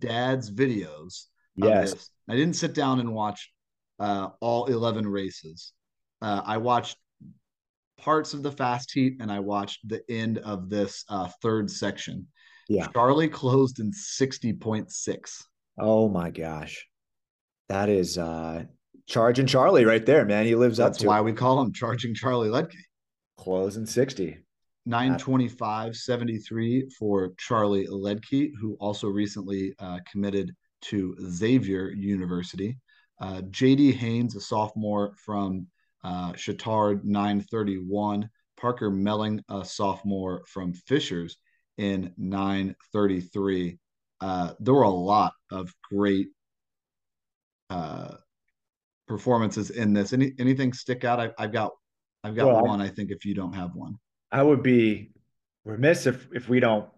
Dad's 0.00 0.50
videos. 0.50 1.26
Yes, 1.54 2.10
I 2.28 2.34
didn't 2.34 2.56
sit 2.56 2.74
down 2.74 2.98
and 2.98 3.14
watch 3.14 3.52
uh, 4.00 4.30
all 4.40 4.66
eleven 4.66 5.06
races. 5.06 5.72
Uh, 6.20 6.42
I 6.44 6.56
watched 6.56 6.96
parts 7.98 8.34
of 8.34 8.42
the 8.42 8.50
fast 8.50 8.90
heat, 8.92 9.18
and 9.20 9.30
I 9.30 9.38
watched 9.38 9.88
the 9.88 10.02
end 10.10 10.38
of 10.38 10.68
this 10.68 11.04
uh, 11.08 11.28
third 11.40 11.70
section. 11.70 12.26
Yeah. 12.68 12.88
Charlie 12.88 13.28
closed 13.28 13.78
in 13.78 13.92
60.6. 13.92 15.42
Oh 15.78 16.08
my 16.08 16.30
gosh. 16.30 16.84
That 17.68 17.88
is 17.88 18.18
uh 18.18 18.64
charging 19.06 19.46
Charlie 19.46 19.84
right 19.84 20.04
there, 20.04 20.24
man. 20.24 20.46
He 20.46 20.54
lives 20.54 20.78
That's 20.78 20.98
up 20.98 21.00
to 21.02 21.06
why 21.06 21.18
it. 21.18 21.24
we 21.24 21.32
call 21.32 21.60
him 21.60 21.72
charging 21.72 22.14
Charlie 22.14 22.48
Ledke. 22.48 22.76
Closing 23.36 23.86
60. 23.86 24.38
925 24.86 25.94
73 25.94 26.88
for 26.98 27.32
Charlie 27.38 27.86
Ledke, 27.86 28.50
who 28.58 28.76
also 28.80 29.08
recently 29.08 29.74
uh, 29.78 29.98
committed 30.10 30.54
to 30.80 31.14
Xavier 31.30 31.90
University. 31.90 32.78
Uh, 33.20 33.42
JD 33.50 33.94
Haynes, 33.94 34.34
a 34.36 34.40
sophomore 34.40 35.14
from 35.24 35.66
uh, 36.04 36.32
Chatard, 36.32 37.04
931. 37.04 38.30
Parker 38.58 38.90
Melling, 38.90 39.42
a 39.50 39.64
sophomore 39.64 40.42
from 40.46 40.72
Fishers, 40.72 41.36
in 41.76 42.12
933. 42.16 43.78
Uh, 44.20 44.52
there 44.58 44.74
were 44.74 44.82
a 44.82 44.90
lot 44.90 45.32
of 45.52 45.72
great 45.88 46.28
uh, 47.70 48.14
performances 49.06 49.70
in 49.70 49.92
this. 49.92 50.12
Any 50.12 50.32
anything 50.38 50.72
stick 50.72 51.04
out? 51.04 51.20
I, 51.20 51.42
have 51.42 51.52
got 51.52 51.72
I've 52.24 52.36
got 52.36 52.46
well, 52.46 52.64
one. 52.64 52.80
I 52.80 52.88
think 52.88 53.10
if 53.10 53.24
you 53.24 53.34
don't 53.34 53.54
have 53.54 53.74
one, 53.74 53.96
I 54.30 54.42
would 54.42 54.62
be 54.62 55.10
remiss 55.64 56.06
if 56.06 56.28
if 56.32 56.48
we 56.48 56.60
don't 56.60 56.88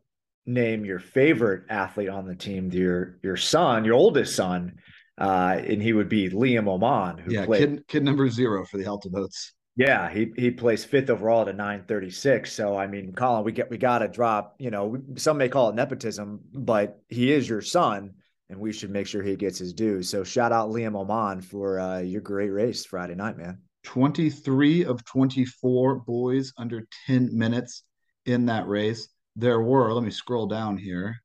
name 0.47 0.85
your 0.85 0.99
favorite 0.99 1.65
athlete 1.69 2.09
on 2.09 2.27
the 2.27 2.35
team, 2.35 2.71
your 2.73 3.19
your 3.23 3.37
son, 3.37 3.85
your 3.85 3.95
oldest 3.95 4.35
son, 4.35 4.75
uh, 5.19 5.61
and 5.65 5.83
he 5.83 5.93
would 5.93 6.09
be 6.09 6.31
Liam 6.31 6.69
Oman, 6.69 7.19
who 7.19 7.33
yeah, 7.33 7.45
played 7.45 7.61
kid, 7.61 7.89
kid 7.89 8.05
number 8.05 8.29
zero 8.29 8.65
for 8.65 8.79
the 8.79 8.87
Alta 8.87 9.09
Boats. 9.09 9.53
Yeah, 9.77 10.11
he 10.11 10.33
he 10.37 10.51
plays 10.51 10.85
fifth 10.85 11.11
overall 11.11 11.43
at 11.43 11.49
a 11.49 11.53
936. 11.53 12.53
So 12.53 12.77
I 12.77 12.87
mean, 12.87 13.13
Colin, 13.13 13.45
we 13.45 13.53
get 13.53 13.71
we 13.71 13.79
got 13.79 14.01
to 14.01 14.09
drop. 14.09 14.57
You 14.59 14.71
know, 14.71 15.01
some 15.17 15.39
may 15.39 15.49
call 15.49 15.71
it 15.71 15.75
nepotism, 15.75 16.41
but 16.53 17.01
he 17.09 17.33
is 17.33 17.49
your 17.49 17.63
son, 17.63 18.15
and 18.51 18.59
we 18.59 18.73
should 18.73 18.91
make 18.91 19.07
sure 19.07 19.23
he 19.23 19.37
gets 19.37 19.59
his 19.59 19.73
due. 19.73 20.03
So 20.03 20.25
shout 20.25 20.53
out 20.53 20.71
Liam 20.71 20.97
Oman 20.97 21.41
for 21.41 21.79
uh, 21.79 22.01
your 22.01 22.21
great 22.21 22.51
race 22.51 22.85
Friday 22.85 23.15
night, 23.15 23.39
man. 23.39 23.59
23 23.85 24.85
of 24.85 25.05
24 25.05 26.01
boys 26.01 26.53
under 26.59 26.87
10 27.07 27.31
minutes 27.33 27.85
in 28.27 28.47
that 28.47 28.67
race. 28.67 29.09
There 29.37 29.61
were, 29.61 29.93
let 29.93 30.03
me 30.03 30.11
scroll 30.11 30.47
down 30.47 30.77
here. 30.77 31.17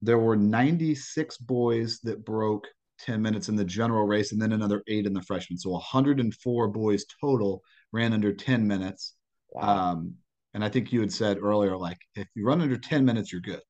There 0.00 0.18
were 0.18 0.36
96 0.36 1.36
boys 1.38 2.00
that 2.02 2.24
broke 2.24 2.66
10 3.00 3.20
minutes 3.20 3.48
in 3.48 3.54
the 3.54 3.64
general 3.64 4.06
race 4.06 4.32
and 4.32 4.40
then 4.40 4.52
another 4.52 4.82
eight 4.88 5.06
in 5.06 5.12
the 5.12 5.22
freshman. 5.22 5.58
So 5.58 5.70
104 5.70 6.68
boys 6.68 7.04
total 7.20 7.62
ran 7.92 8.14
under 8.14 8.32
10 8.32 8.66
minutes. 8.66 9.14
Wow. 9.50 9.92
Um, 9.92 10.14
and 10.54 10.64
I 10.64 10.70
think 10.70 10.92
you 10.92 11.00
had 11.00 11.12
said 11.12 11.38
earlier, 11.38 11.76
like 11.76 11.98
if 12.14 12.26
you 12.34 12.46
run 12.46 12.62
under 12.62 12.78
10 12.78 13.04
minutes, 13.04 13.30
you're 13.30 13.42
good. 13.42 13.60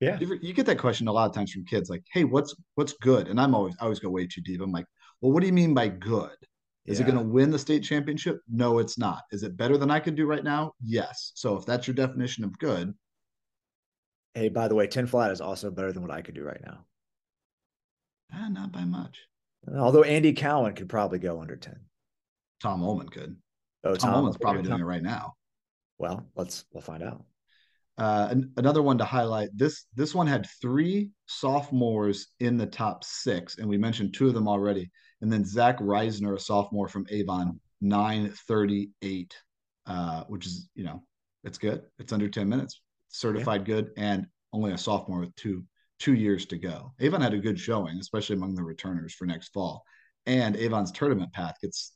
Yeah. 0.00 0.18
You, 0.20 0.38
you 0.42 0.52
get 0.52 0.66
that 0.66 0.78
question 0.78 1.08
a 1.08 1.12
lot 1.12 1.26
of 1.28 1.34
times 1.34 1.52
from 1.52 1.64
kids, 1.64 1.88
like, 1.88 2.02
"Hey, 2.12 2.24
what's 2.24 2.54
what's 2.74 2.92
good?" 2.94 3.28
And 3.28 3.40
I'm 3.40 3.54
always 3.54 3.74
I 3.80 3.84
always 3.84 3.98
go 3.98 4.10
way 4.10 4.26
too 4.26 4.42
deep. 4.42 4.60
I'm 4.60 4.70
like, 4.72 4.86
"Well, 5.20 5.32
what 5.32 5.40
do 5.40 5.46
you 5.46 5.52
mean 5.54 5.72
by 5.74 5.88
good? 5.88 6.30
Is 6.84 7.00
Yeah. 7.00 7.06
it 7.06 7.10
going 7.12 7.24
to 7.24 7.32
win 7.32 7.50
the 7.50 7.58
state 7.58 7.82
championship? 7.82 8.38
No, 8.48 8.78
it's 8.78 8.98
not. 8.98 9.22
Is 9.32 9.42
it 9.42 9.56
better 9.56 9.76
than 9.78 9.90
I 9.90 9.98
can 10.00 10.14
do 10.14 10.26
right 10.26 10.44
now? 10.44 10.72
Yes. 10.82 11.32
So 11.34 11.56
if 11.56 11.64
that's 11.66 11.86
your 11.86 11.94
definition 11.94 12.44
of 12.44 12.56
good, 12.58 12.94
Hey, 14.34 14.50
by 14.50 14.68
the 14.68 14.74
way, 14.74 14.86
10 14.86 15.06
flat 15.06 15.30
is 15.32 15.40
also 15.40 15.70
better 15.70 15.92
than 15.92 16.02
what 16.02 16.10
I 16.10 16.20
could 16.20 16.34
do 16.34 16.44
right 16.44 16.60
now. 16.62 16.84
eh, 18.34 18.48
not 18.50 18.70
by 18.70 18.84
much. 18.84 19.18
Although 19.74 20.02
Andy 20.02 20.32
Cowan 20.34 20.74
could 20.74 20.90
probably 20.90 21.18
go 21.18 21.40
under 21.40 21.56
10. 21.56 21.74
Tom 22.62 22.82
Ullman 22.82 23.08
could. 23.08 23.34
Oh, 23.82 23.94
Tom, 23.94 24.10
Tom 24.10 24.14
Ullman's 24.18 24.36
probably 24.36 24.62
Tom- 24.62 24.68
doing 24.72 24.80
it 24.82 24.84
right 24.84 25.02
now. 25.02 25.34
Well, 25.98 26.26
let's 26.36 26.66
we'll 26.72 26.82
find 26.82 27.02
out. 27.02 27.24
Uh, 27.98 28.28
an- 28.30 28.52
another 28.56 28.82
one 28.82 28.98
to 28.98 29.04
highlight. 29.04 29.48
This 29.54 29.86
this 29.94 30.14
one 30.14 30.26
had 30.26 30.46
three 30.60 31.10
sophomores 31.26 32.28
in 32.40 32.56
the 32.58 32.66
top 32.66 33.04
six, 33.04 33.58
and 33.58 33.68
we 33.68 33.78
mentioned 33.78 34.14
two 34.14 34.28
of 34.28 34.34
them 34.34 34.48
already. 34.48 34.90
And 35.22 35.32
then 35.32 35.44
Zach 35.44 35.78
Reisner, 35.78 36.36
a 36.36 36.40
sophomore 36.40 36.88
from 36.88 37.06
Avon, 37.10 37.58
nine 37.80 38.30
thirty 38.46 38.90
eight, 39.02 39.34
uh, 39.86 40.24
which 40.24 40.46
is 40.46 40.68
you 40.74 40.84
know 40.84 41.02
it's 41.42 41.58
good. 41.58 41.82
It's 41.98 42.12
under 42.12 42.28
ten 42.28 42.48
minutes, 42.48 42.80
certified 43.08 43.64
good, 43.64 43.90
and 43.96 44.26
only 44.52 44.72
a 44.72 44.78
sophomore 44.78 45.20
with 45.20 45.34
two 45.36 45.64
two 45.98 46.14
years 46.14 46.44
to 46.46 46.58
go. 46.58 46.92
Avon 47.00 47.22
had 47.22 47.32
a 47.32 47.38
good 47.38 47.58
showing, 47.58 47.98
especially 47.98 48.36
among 48.36 48.54
the 48.54 48.62
returners 48.62 49.14
for 49.14 49.24
next 49.24 49.48
fall. 49.54 49.82
And 50.26 50.56
Avon's 50.56 50.92
tournament 50.92 51.32
path 51.32 51.54
gets 51.62 51.92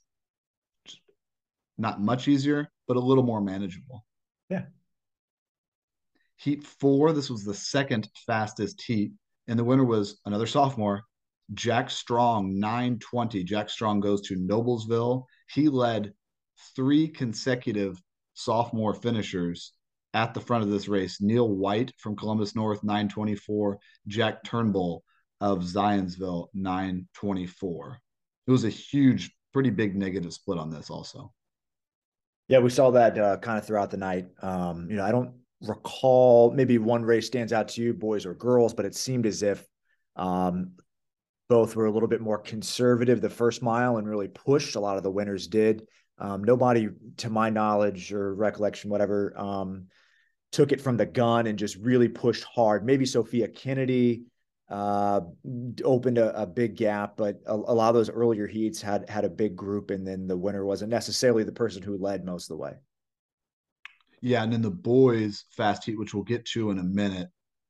not 1.77 2.01
much 2.01 2.29
easier, 2.29 2.71
but 2.89 2.97
a 2.97 3.01
little 3.01 3.25
more 3.25 3.41
manageable. 3.41 4.05
Yeah. 4.49 4.65
Heat 6.41 6.65
four, 6.65 7.13
this 7.13 7.29
was 7.29 7.45
the 7.45 7.55
second 7.55 8.09
fastest 8.27 8.81
heat, 8.83 9.13
and 9.47 9.59
the 9.59 9.65
winner 9.65 9.85
was 9.85 10.21
another 10.25 10.47
sophomore, 10.47 11.03
Jack 11.53 11.91
Strong, 11.91 12.59
920. 12.59 13.45
Jack 13.45 13.69
Strong 13.69 14.01
goes 14.01 14.23
to 14.23 14.37
Noblesville. 14.37 15.25
He 15.53 15.69
led 15.69 16.15
three 16.75 17.09
consecutive 17.09 18.01
sophomore 18.35 18.95
finishers 18.95 19.73
at 20.15 20.33
the 20.33 20.41
front 20.41 20.65
of 20.65 20.71
this 20.71 20.89
race. 20.89 21.21
Neil 21.21 21.49
White 21.49 21.93
from 21.99 22.17
Columbus 22.17 22.55
North, 22.57 22.83
924. 22.83 23.79
Jack 24.07 24.43
Turnbull 24.43 25.03
of 25.43 25.59
Zionsville, 25.61 26.49
924. 26.55 27.99
It 28.47 28.51
was 28.51 28.65
a 28.65 28.71
huge, 28.71 29.31
pretty 29.53 29.71
big 29.71 29.95
negative 29.95 30.33
split 30.33 30.59
on 30.59 30.71
this, 30.71 30.89
also. 30.89 31.33
Yeah, 32.49 32.61
we 32.61 32.71
saw 32.71 32.91
that 32.93 33.19
uh, 33.19 33.37
kind 33.37 33.59
of 33.59 33.67
throughout 33.67 33.91
the 33.91 33.97
night. 33.97 34.29
Um, 34.43 34.89
you 34.91 34.97
know, 34.97 35.05
I 35.05 35.13
don't 35.13 35.35
recall 35.63 36.51
maybe 36.53 36.79
one 36.79 37.03
race 37.03 37.27
stands 37.27 37.53
out 37.53 37.69
to 37.69 37.83
you, 37.83 37.93
boys 37.95 38.27
or 38.27 38.35
girls, 38.35 38.75
but 38.75 38.85
it 38.85 38.95
seemed 38.95 39.27
as 39.27 39.43
if 39.43 39.67
um, 40.17 40.73
both 41.49 41.77
were 41.77 41.87
a 41.87 41.91
little 41.91 42.09
bit 42.09 42.21
more 42.21 42.39
conservative 42.39 43.21
the 43.21 43.31
first 43.31 43.63
mile 43.63 43.97
and 43.97 44.09
really 44.09 44.29
pushed. 44.29 44.77
A 44.77 44.81
lot 44.81 44.97
of 44.97 45.03
the 45.03 45.11
winners 45.11 45.47
did. 45.47 45.87
Um, 46.19 46.45
nobody, 46.45 46.89
to 47.19 47.31
my 47.31 47.51
knowledge 47.51 48.13
or 48.13 48.35
recollection, 48.35 48.91
whatever, 48.91 49.33
um, 49.39 49.87
took 50.53 50.73
it 50.73 50.81
from 50.81 50.97
the 50.97 51.07
gun 51.07 51.47
and 51.47 51.59
just 51.59 51.77
really 51.77 52.09
pushed 52.09 52.45
hard. 52.45 52.85
Maybe 52.85 53.07
Sophia 53.07 53.49
Kennedy 53.49 54.25
uh, 54.69 55.23
opened 55.85 56.19
a, 56.19 56.43
a, 56.43 56.47
big 56.47 56.77
gap, 56.77 57.17
but 57.17 57.41
a, 57.47 57.55
a, 57.55 57.75
lot 57.75 57.89
of 57.89 57.95
those 57.95 58.11
earlier 58.11 58.47
heats 58.47 58.81
had 58.81 59.09
had 59.09 59.25
a 59.25 59.31
big 59.31 59.57
group, 59.57 59.91
and 59.91 60.07
then 60.07 60.29
the 60.29 60.37
winner 60.37 60.65
wasn't 60.65 60.91
necessarily 60.91 61.43
the 61.43 61.51
person 61.51 61.83
who 61.83 61.99
led 61.99 62.25
most 62.25 62.45
of 62.45 62.57
the 62.57 62.63
way. 62.63 62.75
Yeah, 64.21 64.43
and 64.43 64.53
then 64.53 64.63
the 64.63 64.71
boys 64.71 65.45
fast 65.57 65.85
heat, 65.85 65.99
which 65.99 66.15
we'll 66.15 66.25
get 66.25 66.45
to 66.47 66.71
in 66.71 66.79
a 66.79 66.83
minute, 66.85 67.29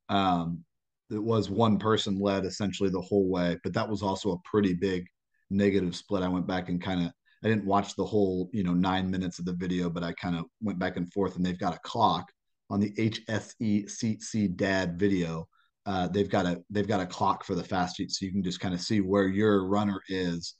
um, 0.08 0.64
it 1.10 1.22
was 1.22 1.50
one 1.50 1.78
person 1.78 2.18
led 2.20 2.44
essentially 2.44 2.90
the 2.90 3.00
whole 3.00 3.28
way, 3.28 3.56
but 3.62 3.72
that 3.74 3.88
was 3.88 4.02
also 4.02 4.32
a 4.32 4.48
pretty 4.48 4.74
big 4.74 5.04
negative 5.50 5.94
split. 5.96 6.22
I 6.22 6.28
went 6.28 6.46
back 6.46 6.68
and 6.68 6.82
kind 6.82 7.04
of 7.04 7.12
I 7.42 7.48
didn't 7.48 7.66
watch 7.66 7.96
the 7.96 8.04
whole 8.04 8.50
you 8.52 8.62
know 8.64 8.74
nine 8.74 9.10
minutes 9.10 9.38
of 9.38 9.44
the 9.44 9.54
video, 9.54 9.90
but 9.90 10.02
I 10.04 10.12
kind 10.14 10.36
of 10.36 10.44
went 10.60 10.78
back 10.78 10.96
and 10.96 11.12
forth, 11.12 11.36
and 11.36 11.44
they've 11.44 11.58
got 11.58 11.74
a 11.74 11.80
clock 11.84 12.26
on 12.68 12.80
the 12.80 12.92
HSECC 12.92 14.56
Dad 14.56 14.98
video 14.98 15.48
uh, 15.86 16.08
they've 16.08 16.28
got 16.28 16.46
a 16.46 16.62
they've 16.70 16.88
got 16.88 17.00
a 17.00 17.06
clock 17.06 17.44
for 17.44 17.54
the 17.54 17.64
fast 17.64 17.96
heat, 17.96 18.10
so 18.10 18.24
you 18.24 18.32
can 18.32 18.42
just 18.42 18.60
kind 18.60 18.74
of 18.74 18.80
see 18.80 19.00
where 19.00 19.28
your 19.28 19.66
runner 19.66 20.00
is. 20.08 20.54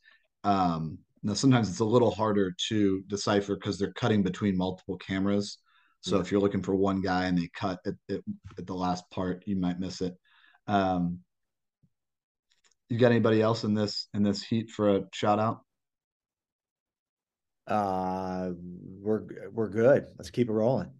Um, 0.44 0.98
now, 1.22 1.34
sometimes 1.34 1.68
it's 1.68 1.80
a 1.80 1.84
little 1.84 2.10
harder 2.10 2.54
to 2.68 3.02
decipher 3.06 3.56
because 3.56 3.78
they're 3.78 3.92
cutting 3.92 4.22
between 4.22 4.56
multiple 4.56 4.96
cameras. 4.96 5.58
So 6.02 6.16
yeah. 6.16 6.22
if 6.22 6.30
you're 6.30 6.40
looking 6.40 6.62
for 6.62 6.74
one 6.74 7.00
guy 7.00 7.26
and 7.26 7.36
they 7.36 7.50
cut 7.54 7.78
at, 7.86 7.94
at, 8.08 8.20
at 8.58 8.66
the 8.66 8.74
last 8.74 9.08
part, 9.10 9.42
you 9.46 9.56
might 9.56 9.78
miss 9.78 10.00
it. 10.00 10.14
Um, 10.66 11.20
you 12.88 12.98
got 12.98 13.12
anybody 13.12 13.40
else 13.40 13.64
in 13.64 13.74
this 13.74 14.08
in 14.14 14.22
this 14.22 14.42
heat 14.42 14.70
for 14.70 14.96
a 14.96 15.02
shout 15.12 15.38
out? 15.38 15.60
Uh, 17.66 18.50
we're 19.00 19.22
we're 19.52 19.68
good. 19.68 20.06
Let's 20.18 20.30
keep 20.30 20.48
it 20.48 20.52
rolling. 20.52 20.90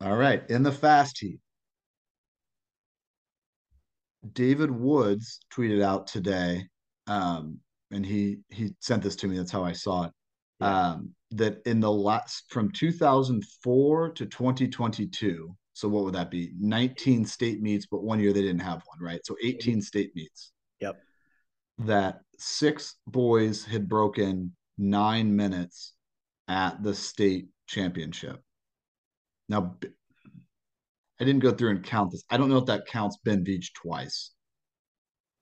All 0.00 0.16
right, 0.16 0.42
in 0.48 0.62
the 0.62 0.72
fast 0.72 1.18
heat, 1.18 1.40
David 4.32 4.70
Woods 4.70 5.40
tweeted 5.52 5.82
out 5.82 6.06
today, 6.08 6.66
um, 7.06 7.58
and 7.90 8.04
he 8.04 8.38
he 8.48 8.74
sent 8.80 9.02
this 9.02 9.16
to 9.16 9.28
me. 9.28 9.36
That's 9.36 9.52
how 9.52 9.64
I 9.64 9.72
saw 9.72 10.04
it. 10.04 10.12
Yeah. 10.60 10.90
Um, 10.90 11.14
that 11.32 11.60
in 11.66 11.80
the 11.80 11.90
last 11.90 12.44
from 12.50 12.70
2004 12.72 14.10
to 14.10 14.26
2022. 14.26 15.56
So 15.74 15.88
what 15.88 16.04
would 16.04 16.14
that 16.14 16.30
be? 16.30 16.52
19 16.58 17.24
state 17.24 17.60
meets, 17.62 17.86
but 17.86 18.02
one 18.02 18.18
year 18.18 18.32
they 18.32 18.42
didn't 18.42 18.62
have 18.62 18.82
one, 18.86 18.98
right? 19.00 19.20
So 19.24 19.36
18 19.42 19.80
state 19.80 20.10
meets. 20.16 20.52
Yep. 20.80 21.00
That 21.78 22.20
six 22.38 22.96
boys 23.06 23.64
had 23.64 23.88
broken 23.88 24.56
nine 24.76 25.36
minutes 25.36 25.94
at 26.48 26.82
the 26.82 26.94
state 26.94 27.48
championship. 27.68 28.42
Now, 29.48 29.76
I 31.20 31.24
didn't 31.24 31.42
go 31.42 31.52
through 31.52 31.70
and 31.70 31.84
count 31.84 32.10
this. 32.10 32.24
I 32.30 32.36
don't 32.36 32.48
know 32.48 32.58
if 32.58 32.66
that 32.66 32.86
counts 32.86 33.18
Ben 33.24 33.44
Veatch 33.44 33.72
twice. 33.74 34.32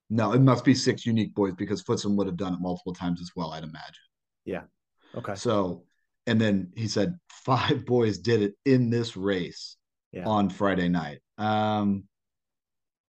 No, 0.08 0.32
it 0.32 0.40
must 0.40 0.64
be 0.64 0.74
six 0.74 1.04
unique 1.04 1.34
boys 1.34 1.54
because 1.54 1.82
Futsum 1.82 2.16
would 2.16 2.26
have 2.26 2.36
done 2.36 2.54
it 2.54 2.60
multiple 2.60 2.94
times 2.94 3.20
as 3.20 3.30
well, 3.34 3.52
I'd 3.52 3.64
imagine. 3.64 3.94
Yeah. 4.44 4.62
Okay. 5.14 5.34
So, 5.34 5.84
and 6.26 6.40
then 6.40 6.72
he 6.76 6.88
said 6.88 7.18
five 7.28 7.84
boys 7.86 8.18
did 8.18 8.42
it 8.42 8.54
in 8.64 8.90
this 8.90 9.16
race 9.16 9.76
yeah. 10.12 10.24
on 10.24 10.50
Friday 10.50 10.88
night. 10.88 11.18
Um, 11.38 12.04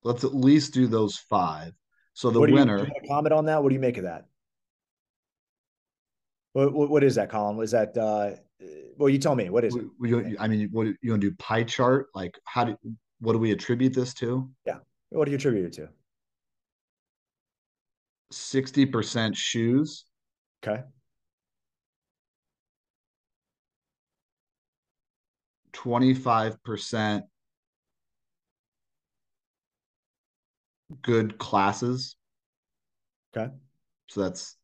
let's 0.03 0.23
at 0.23 0.35
least 0.35 0.73
do 0.73 0.87
those 0.87 1.17
five. 1.17 1.73
So 2.13 2.29
the 2.29 2.39
what 2.39 2.51
winner. 2.51 2.85
You, 2.85 3.07
comment 3.07 3.33
on 3.33 3.45
that? 3.45 3.61
What 3.61 3.69
do 3.69 3.75
you 3.75 3.81
make 3.81 3.97
of 3.97 4.03
that? 4.03 4.25
What, 6.53 6.73
what, 6.73 6.89
what 6.89 7.03
is 7.03 7.15
that 7.15 7.29
Colin? 7.29 7.61
Is 7.61 7.71
that 7.71 7.97
uh 7.97 8.31
well, 8.97 9.09
you 9.09 9.17
tell 9.17 9.35
me. 9.35 9.49
What 9.49 9.63
is 9.63 9.75
it? 9.75 9.85
You, 10.01 10.35
I 10.39 10.47
mean, 10.47 10.69
what 10.71 10.87
you 11.01 11.11
want 11.11 11.21
to 11.21 11.29
do? 11.31 11.35
Pie 11.37 11.63
chart? 11.63 12.07
Like, 12.13 12.37
how 12.45 12.65
do? 12.65 12.77
What 13.19 13.33
do 13.33 13.39
we 13.39 13.51
attribute 13.51 13.93
this 13.93 14.13
to? 14.15 14.49
Yeah. 14.65 14.77
What 15.09 15.25
do 15.25 15.31
you 15.31 15.37
attribute 15.37 15.65
it 15.65 15.73
to? 15.73 15.89
Sixty 18.31 18.85
percent 18.85 19.35
shoes. 19.35 20.05
Okay. 20.63 20.83
Twenty-five 25.81 26.63
percent 26.63 27.25
good 31.01 31.37
classes. 31.37 32.15
Okay. 33.35 33.51
So 34.07 34.21
that's 34.21 34.57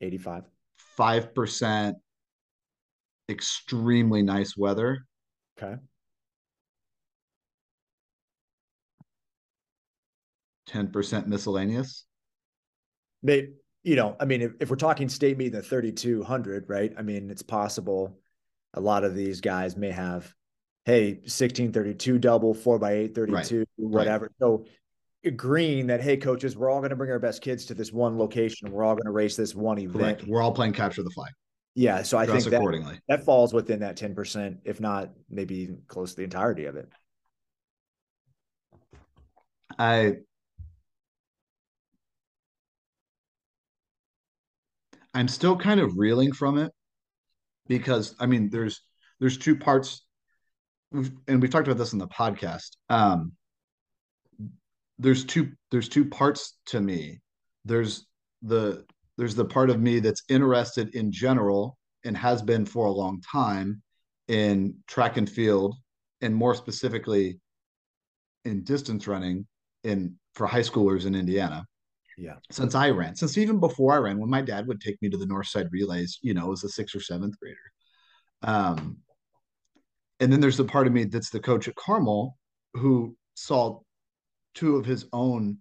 eighty-five. 0.00 0.44
Five 0.76 1.34
percent 1.34 1.96
extremely 3.28 4.22
nice 4.22 4.56
weather. 4.56 5.06
Okay. 5.60 5.76
10% 10.68 11.26
miscellaneous. 11.26 12.04
They, 13.22 13.50
you 13.82 13.96
know, 13.96 14.16
I 14.20 14.24
mean, 14.24 14.42
if, 14.42 14.52
if 14.60 14.70
we're 14.70 14.76
talking 14.76 15.08
state 15.08 15.38
meet 15.38 15.46
in 15.46 15.52
the 15.52 15.62
3,200, 15.62 16.68
right? 16.68 16.92
I 16.98 17.02
mean, 17.02 17.30
it's 17.30 17.42
possible 17.42 18.18
a 18.76 18.80
lot 18.80 19.04
of 19.04 19.14
these 19.14 19.40
guys 19.40 19.76
may 19.76 19.90
have, 19.90 20.32
hey, 20.84 21.14
1632 21.14 22.18
double, 22.18 22.54
four 22.54 22.78
by 22.78 22.92
eight, 22.92 23.14
32, 23.14 23.58
right. 23.58 23.66
whatever. 23.76 24.26
Right. 24.26 24.32
So 24.38 24.66
agreeing 25.24 25.88
that, 25.88 26.00
hey, 26.02 26.16
coaches, 26.16 26.56
we're 26.56 26.70
all 26.70 26.78
going 26.78 26.90
to 26.90 26.96
bring 26.96 27.10
our 27.10 27.18
best 27.18 27.42
kids 27.42 27.64
to 27.66 27.74
this 27.74 27.92
one 27.92 28.18
location. 28.18 28.70
We're 28.70 28.84
all 28.84 28.94
going 28.94 29.06
to 29.06 29.12
race 29.12 29.36
this 29.36 29.54
one 29.54 29.78
event. 29.78 30.18
Correct. 30.18 30.24
We're 30.26 30.42
all 30.42 30.52
playing 30.52 30.74
capture 30.74 31.02
the 31.02 31.10
flag. 31.10 31.32
Yeah, 31.74 32.02
so 32.02 32.16
I 32.16 32.24
Dress 32.24 32.44
think 32.44 32.52
that, 32.52 32.56
accordingly. 32.58 33.00
that 33.08 33.24
falls 33.24 33.52
within 33.52 33.80
that 33.80 33.98
10%, 33.98 34.58
if 34.64 34.80
not 34.80 35.10
maybe 35.28 35.76
close 35.88 36.12
to 36.12 36.16
the 36.16 36.24
entirety 36.24 36.64
of 36.64 36.76
it. 36.76 36.88
I 39.78 40.14
I'm 45.12 45.28
still 45.28 45.56
kind 45.56 45.80
of 45.80 45.96
reeling 45.96 46.32
from 46.32 46.58
it 46.58 46.72
because 47.68 48.14
I 48.18 48.26
mean 48.26 48.50
there's 48.50 48.82
there's 49.20 49.38
two 49.38 49.56
parts 49.56 50.02
and 50.92 51.42
we've 51.42 51.50
talked 51.50 51.66
about 51.66 51.78
this 51.78 51.92
in 51.92 51.98
the 51.98 52.08
podcast. 52.08 52.76
Um, 52.88 53.32
there's 54.98 55.24
two 55.24 55.52
there's 55.70 55.88
two 55.88 56.06
parts 56.06 56.56
to 56.66 56.80
me. 56.80 57.20
There's 57.64 58.06
the 58.42 58.84
there's 59.18 59.34
the 59.34 59.44
part 59.44 59.70
of 59.70 59.80
me 59.80 60.00
that's 60.00 60.22
interested 60.28 60.94
in 60.94 61.10
general 61.12 61.78
and 62.04 62.16
has 62.16 62.42
been 62.42 62.64
for 62.64 62.86
a 62.86 62.90
long 62.92 63.20
time 63.20 63.82
in 64.28 64.76
track 64.86 65.16
and 65.16 65.28
field 65.28 65.74
and 66.20 66.34
more 66.34 66.54
specifically 66.54 67.40
in 68.44 68.62
distance 68.62 69.06
running 69.06 69.46
in 69.84 70.16
for 70.34 70.46
high 70.46 70.60
schoolers 70.60 71.06
in 71.06 71.14
Indiana. 71.14 71.66
Yeah. 72.16 72.36
Since 72.50 72.74
I 72.74 72.90
ran, 72.90 73.14
since 73.14 73.36
even 73.36 73.60
before 73.60 73.92
I 73.92 73.98
ran, 73.98 74.18
when 74.18 74.30
my 74.30 74.40
dad 74.40 74.66
would 74.66 74.80
take 74.80 75.00
me 75.02 75.10
to 75.10 75.18
the 75.18 75.26
North 75.26 75.48
Side 75.48 75.68
relays, 75.70 76.18
you 76.22 76.32
know, 76.32 76.52
as 76.52 76.64
a 76.64 76.68
sixth 76.68 76.96
or 76.96 77.00
seventh 77.00 77.38
grader. 77.38 77.58
Um, 78.42 78.98
and 80.20 80.32
then 80.32 80.40
there's 80.40 80.56
the 80.56 80.64
part 80.64 80.86
of 80.86 80.94
me 80.94 81.04
that's 81.04 81.30
the 81.30 81.40
coach 81.40 81.68
at 81.68 81.74
Carmel 81.74 82.38
who 82.72 83.16
saw 83.34 83.80
two 84.54 84.76
of 84.76 84.86
his 84.86 85.06
own 85.12 85.58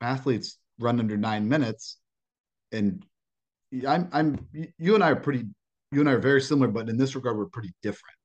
athletes 0.00 0.58
run 0.78 1.00
under 1.00 1.16
nine 1.16 1.48
minutes. 1.48 1.98
And 2.70 3.04
I'm, 3.86 4.08
I'm, 4.12 4.46
you 4.78 4.94
and 4.94 5.02
I 5.02 5.10
are 5.10 5.16
pretty, 5.16 5.44
you 5.90 6.00
and 6.00 6.08
I 6.08 6.12
are 6.12 6.18
very 6.18 6.42
similar, 6.42 6.68
but 6.68 6.90
in 6.90 6.98
this 6.98 7.14
regard, 7.14 7.38
we're 7.38 7.46
pretty 7.46 7.72
different, 7.82 8.16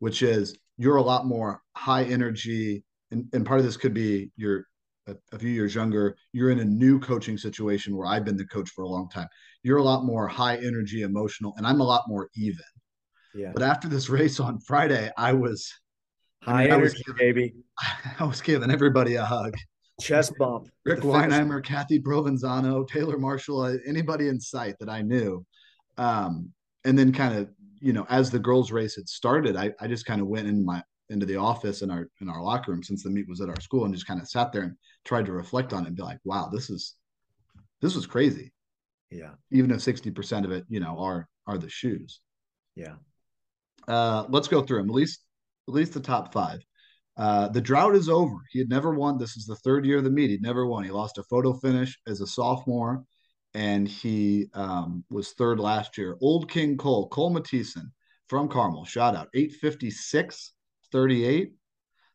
which 0.00 0.22
is 0.22 0.56
you're 0.78 0.96
a 0.96 1.02
lot 1.02 1.26
more 1.26 1.62
high 1.76 2.02
energy. 2.04 2.82
And, 3.12 3.28
and 3.32 3.46
part 3.46 3.60
of 3.60 3.66
this 3.66 3.76
could 3.76 3.94
be 3.94 4.32
you're 4.36 4.66
a, 5.06 5.14
a 5.32 5.38
few 5.38 5.50
years 5.50 5.74
younger. 5.74 6.16
You're 6.32 6.50
in 6.50 6.60
a 6.60 6.64
new 6.64 6.98
coaching 6.98 7.38
situation 7.38 7.96
where 7.96 8.06
I've 8.06 8.24
been 8.24 8.36
the 8.36 8.46
coach 8.46 8.70
for 8.70 8.82
a 8.82 8.88
long 8.88 9.08
time. 9.08 9.28
You're 9.62 9.78
a 9.78 9.82
lot 9.82 10.04
more 10.04 10.28
high 10.28 10.56
energy, 10.56 11.02
emotional, 11.02 11.54
and 11.56 11.66
I'm 11.66 11.80
a 11.80 11.84
lot 11.84 12.04
more 12.08 12.28
even. 12.36 12.64
Yeah. 13.34 13.52
But 13.52 13.62
after 13.62 13.88
this 13.88 14.08
race 14.08 14.40
on 14.40 14.60
Friday, 14.60 15.10
I 15.16 15.32
was 15.32 15.72
high 16.42 16.52
I, 16.52 16.64
mean, 16.64 16.72
energy, 16.72 17.02
I 17.06 17.10
was, 17.10 17.18
baby. 17.18 17.54
I 18.20 18.24
was 18.24 18.40
giving 18.40 18.70
everybody 18.70 19.16
a 19.16 19.24
hug. 19.24 19.54
Chest 20.00 20.32
bump. 20.38 20.68
Rick 20.84 21.00
Weinheimer, 21.00 21.62
Kathy 21.64 22.00
Provenzano, 22.00 22.86
Taylor 22.88 23.18
Marshall, 23.18 23.60
uh, 23.60 23.74
anybody 23.86 24.28
in 24.28 24.40
sight 24.40 24.74
that 24.80 24.88
I 24.88 25.02
knew. 25.02 25.44
Um, 25.98 26.52
and 26.84 26.98
then 26.98 27.12
kind 27.12 27.36
of, 27.36 27.48
you 27.80 27.92
know, 27.92 28.04
as 28.08 28.30
the 28.30 28.38
girls' 28.38 28.72
race 28.72 28.96
had 28.96 29.08
started, 29.08 29.56
I, 29.56 29.72
I 29.80 29.86
just 29.86 30.04
kind 30.04 30.20
of 30.20 30.26
went 30.26 30.48
in 30.48 30.64
my 30.64 30.82
into 31.10 31.26
the 31.26 31.36
office 31.36 31.82
in 31.82 31.90
our 31.90 32.08
in 32.20 32.28
our 32.28 32.42
locker 32.42 32.72
room 32.72 32.82
since 32.82 33.02
the 33.02 33.10
meet 33.10 33.28
was 33.28 33.40
at 33.40 33.48
our 33.48 33.60
school 33.60 33.84
and 33.84 33.94
just 33.94 34.06
kind 34.06 34.20
of 34.20 34.28
sat 34.28 34.52
there 34.52 34.62
and 34.62 34.74
tried 35.04 35.26
to 35.26 35.32
reflect 35.32 35.72
on 35.72 35.84
it 35.84 35.88
and 35.88 35.96
be 35.96 36.02
like, 36.02 36.18
wow, 36.24 36.48
this 36.52 36.70
is 36.70 36.94
this 37.80 37.94
was 37.94 38.06
crazy. 38.06 38.52
Yeah. 39.10 39.32
Even 39.50 39.70
if 39.70 39.78
60% 39.78 40.44
of 40.44 40.52
it, 40.52 40.64
you 40.68 40.80
know, 40.80 40.98
are 40.98 41.28
are 41.46 41.58
the 41.58 41.68
shoes. 41.68 42.20
Yeah. 42.74 42.94
Uh, 43.86 44.24
let's 44.28 44.48
go 44.48 44.62
through 44.62 44.78
them. 44.78 44.88
At 44.88 44.94
least 44.94 45.20
at 45.68 45.74
least 45.74 45.94
the 45.94 46.00
top 46.00 46.32
five. 46.32 46.60
Uh, 47.16 47.48
the 47.48 47.60
drought 47.60 47.94
is 47.94 48.08
over. 48.08 48.36
He 48.50 48.58
had 48.58 48.68
never 48.68 48.92
won. 48.92 49.18
This 49.18 49.36
is 49.36 49.46
the 49.46 49.56
third 49.56 49.86
year 49.86 49.98
of 49.98 50.04
the 50.04 50.10
meet. 50.10 50.30
He'd 50.30 50.42
never 50.42 50.66
won. 50.66 50.84
He 50.84 50.90
lost 50.90 51.18
a 51.18 51.22
photo 51.24 51.52
finish 51.52 51.96
as 52.08 52.20
a 52.20 52.26
sophomore, 52.26 53.04
and 53.54 53.86
he 53.86 54.48
um, 54.52 55.04
was 55.10 55.32
third 55.32 55.60
last 55.60 55.96
year. 55.96 56.16
Old 56.20 56.50
King 56.50 56.76
Cole, 56.76 57.08
Cole 57.08 57.30
Matison 57.30 57.92
from 58.28 58.48
Carmel, 58.48 58.84
shout 58.84 59.14
out 59.14 59.28
856 59.32 60.54
38. 60.90 61.52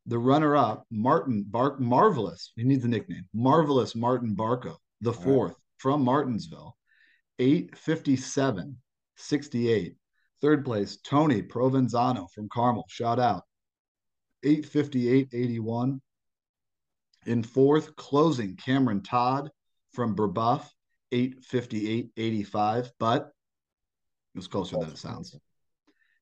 The 0.10 0.18
runner 0.18 0.58
up, 0.58 0.88
Martin 0.90 1.46
Bark, 1.48 1.80
Marvelous. 1.80 2.52
He 2.56 2.64
needs 2.64 2.84
a 2.84 2.88
nickname. 2.88 3.26
Marvelous 3.32 3.96
Martin 3.96 4.36
Barco, 4.36 4.76
the 5.02 5.14
fourth 5.14 5.52
right. 5.52 5.58
from 5.78 6.04
Martinsville, 6.04 6.76
857 7.38 8.76
68. 9.18 9.96
Third 10.42 10.66
place, 10.66 10.98
Tony 11.04 11.44
Provenzano 11.44 12.28
from 12.34 12.50
Carmel. 12.50 12.86
Shout 12.90 13.20
out. 13.20 13.44
858.81. 14.44 16.00
In 17.28 17.44
fourth, 17.44 17.96
closing, 17.96 18.56
Cameron 18.56 19.04
Todd 19.04 19.52
from 19.94 20.16
Brebeuf, 20.16 20.68
858.85, 21.14 22.90
but 23.00 23.32
it 24.34 24.38
was 24.38 24.48
closer 24.48 24.78
than 24.78 24.90
it 24.90 24.98
sounds. 24.98 25.38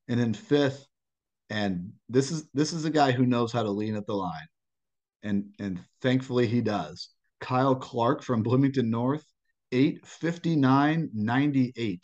And 0.09 0.19
in 0.19 0.33
fifth, 0.33 0.85
and 1.49 1.93
this 2.09 2.31
is 2.31 2.47
this 2.53 2.73
is 2.73 2.85
a 2.85 2.89
guy 2.89 3.11
who 3.11 3.25
knows 3.25 3.51
how 3.51 3.63
to 3.63 3.71
lean 3.71 3.95
at 3.95 4.05
the 4.05 4.13
line. 4.13 4.47
And 5.23 5.45
and 5.59 5.79
thankfully 6.01 6.47
he 6.47 6.61
does. 6.61 7.09
Kyle 7.39 7.75
Clark 7.75 8.23
from 8.23 8.43
Bloomington 8.43 8.89
North, 8.89 9.23
859.98. 9.73 11.99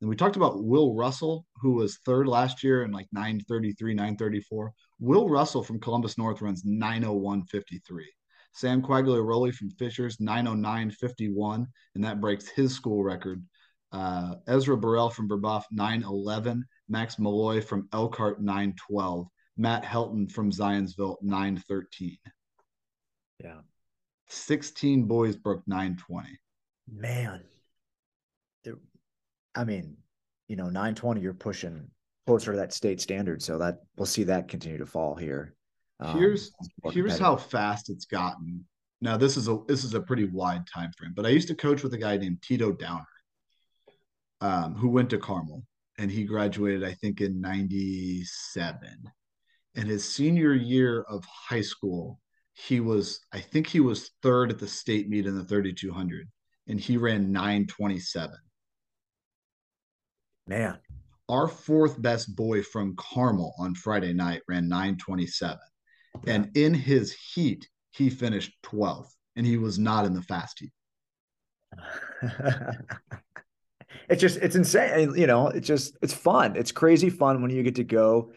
And 0.00 0.10
we 0.10 0.16
talked 0.16 0.36
about 0.36 0.62
Will 0.62 0.94
Russell, 0.94 1.46
who 1.56 1.72
was 1.72 1.98
third 2.04 2.28
last 2.28 2.62
year 2.62 2.82
in 2.82 2.92
like 2.92 3.06
933, 3.12 3.94
934. 3.94 4.72
Will 5.00 5.28
Russell 5.28 5.62
from 5.62 5.80
Columbus 5.80 6.18
North 6.18 6.42
runs 6.42 6.64
901.53. 6.64 7.80
Sam 8.52 8.82
Quagliaroli 8.82 9.54
from 9.54 9.70
Fishers, 9.70 10.18
909.51, 10.18 11.66
and 11.94 12.04
that 12.04 12.20
breaks 12.20 12.48
his 12.48 12.74
school 12.74 13.02
record. 13.02 13.42
Uh, 13.92 14.34
Ezra 14.46 14.76
Burrell 14.76 15.10
from 15.10 15.28
Brebeuf, 15.28 15.64
911. 15.70 16.64
Max 16.88 17.18
Malloy 17.18 17.60
from 17.60 17.88
Elkhart, 17.92 18.40
912. 18.40 19.28
Matt 19.56 19.84
Helton 19.84 20.30
from 20.30 20.50
Zionsville, 20.50 21.16
913. 21.22 22.18
Yeah. 23.42 23.60
16 24.28 25.04
boys 25.04 25.36
broke 25.36 25.62
920. 25.66 26.28
Man. 26.92 27.42
I 29.54 29.64
mean, 29.64 29.96
you 30.48 30.56
know, 30.56 30.64
920, 30.64 31.20
you're 31.20 31.32
pushing 31.32 31.88
closer 32.26 32.52
to 32.52 32.58
that 32.58 32.72
state 32.72 33.00
standard. 33.00 33.42
So 33.42 33.58
that 33.58 33.78
we'll 33.96 34.06
see 34.06 34.24
that 34.24 34.48
continue 34.48 34.78
to 34.78 34.86
fall 34.86 35.14
here. 35.14 35.54
Um, 35.98 36.18
here's 36.18 36.52
here's 36.92 37.18
how 37.18 37.36
fast 37.36 37.88
it's 37.88 38.04
gotten. 38.04 38.66
Now 39.00 39.16
this 39.16 39.38
is 39.38 39.48
a 39.48 39.58
this 39.66 39.82
is 39.82 39.94
a 39.94 40.00
pretty 40.00 40.24
wide 40.24 40.66
time 40.66 40.90
frame, 40.98 41.12
but 41.16 41.24
I 41.24 41.30
used 41.30 41.48
to 41.48 41.54
coach 41.54 41.82
with 41.82 41.94
a 41.94 41.98
guy 41.98 42.18
named 42.18 42.42
Tito 42.42 42.72
Downer, 42.72 43.06
um, 44.42 44.74
who 44.74 44.88
went 44.88 45.08
to 45.10 45.18
Carmel 45.18 45.62
and 45.98 46.10
he 46.10 46.24
graduated, 46.24 46.84
I 46.84 46.92
think, 46.94 47.20
in 47.20 47.40
97. 47.40 48.78
And 49.74 49.88
his 49.88 50.04
senior 50.04 50.54
year 50.54 51.02
of 51.02 51.24
high 51.24 51.62
school, 51.62 52.20
he 52.54 52.80
was, 52.80 53.20
I 53.32 53.40
think 53.40 53.66
he 53.66 53.80
was 53.80 54.10
third 54.22 54.50
at 54.50 54.58
the 54.58 54.68
state 54.68 55.08
meet 55.08 55.26
in 55.26 55.36
the 55.36 55.44
3200, 55.44 56.28
and 56.68 56.80
he 56.80 56.96
ran 56.96 57.32
927. 57.32 58.34
Man. 60.46 60.78
Our 61.28 61.48
fourth 61.48 62.00
best 62.00 62.36
boy 62.36 62.62
from 62.62 62.94
Carmel 62.96 63.52
on 63.58 63.74
Friday 63.74 64.12
night 64.12 64.42
ran 64.48 64.68
927. 64.68 65.58
Yeah. 66.24 66.34
And 66.34 66.56
in 66.56 66.72
his 66.72 67.12
heat, 67.12 67.68
he 67.90 68.10
finished 68.10 68.52
12th, 68.64 69.10
and 69.34 69.44
he 69.44 69.56
was 69.56 69.78
not 69.78 70.04
in 70.04 70.14
the 70.14 70.22
fast 70.22 70.60
heat. 70.60 70.72
it's 74.08 74.20
just 74.20 74.38
it's 74.38 74.56
insane. 74.56 75.14
You 75.16 75.26
know 75.26 75.48
it's 75.48 75.66
just 75.66 75.96
it's 76.02 76.14
fun. 76.14 76.56
It's 76.56 76.72
crazy 76.72 77.10
fun 77.10 77.42
when 77.42 77.50
you 77.50 77.62
get 77.62 77.76
to 77.76 77.84
go 77.84 78.32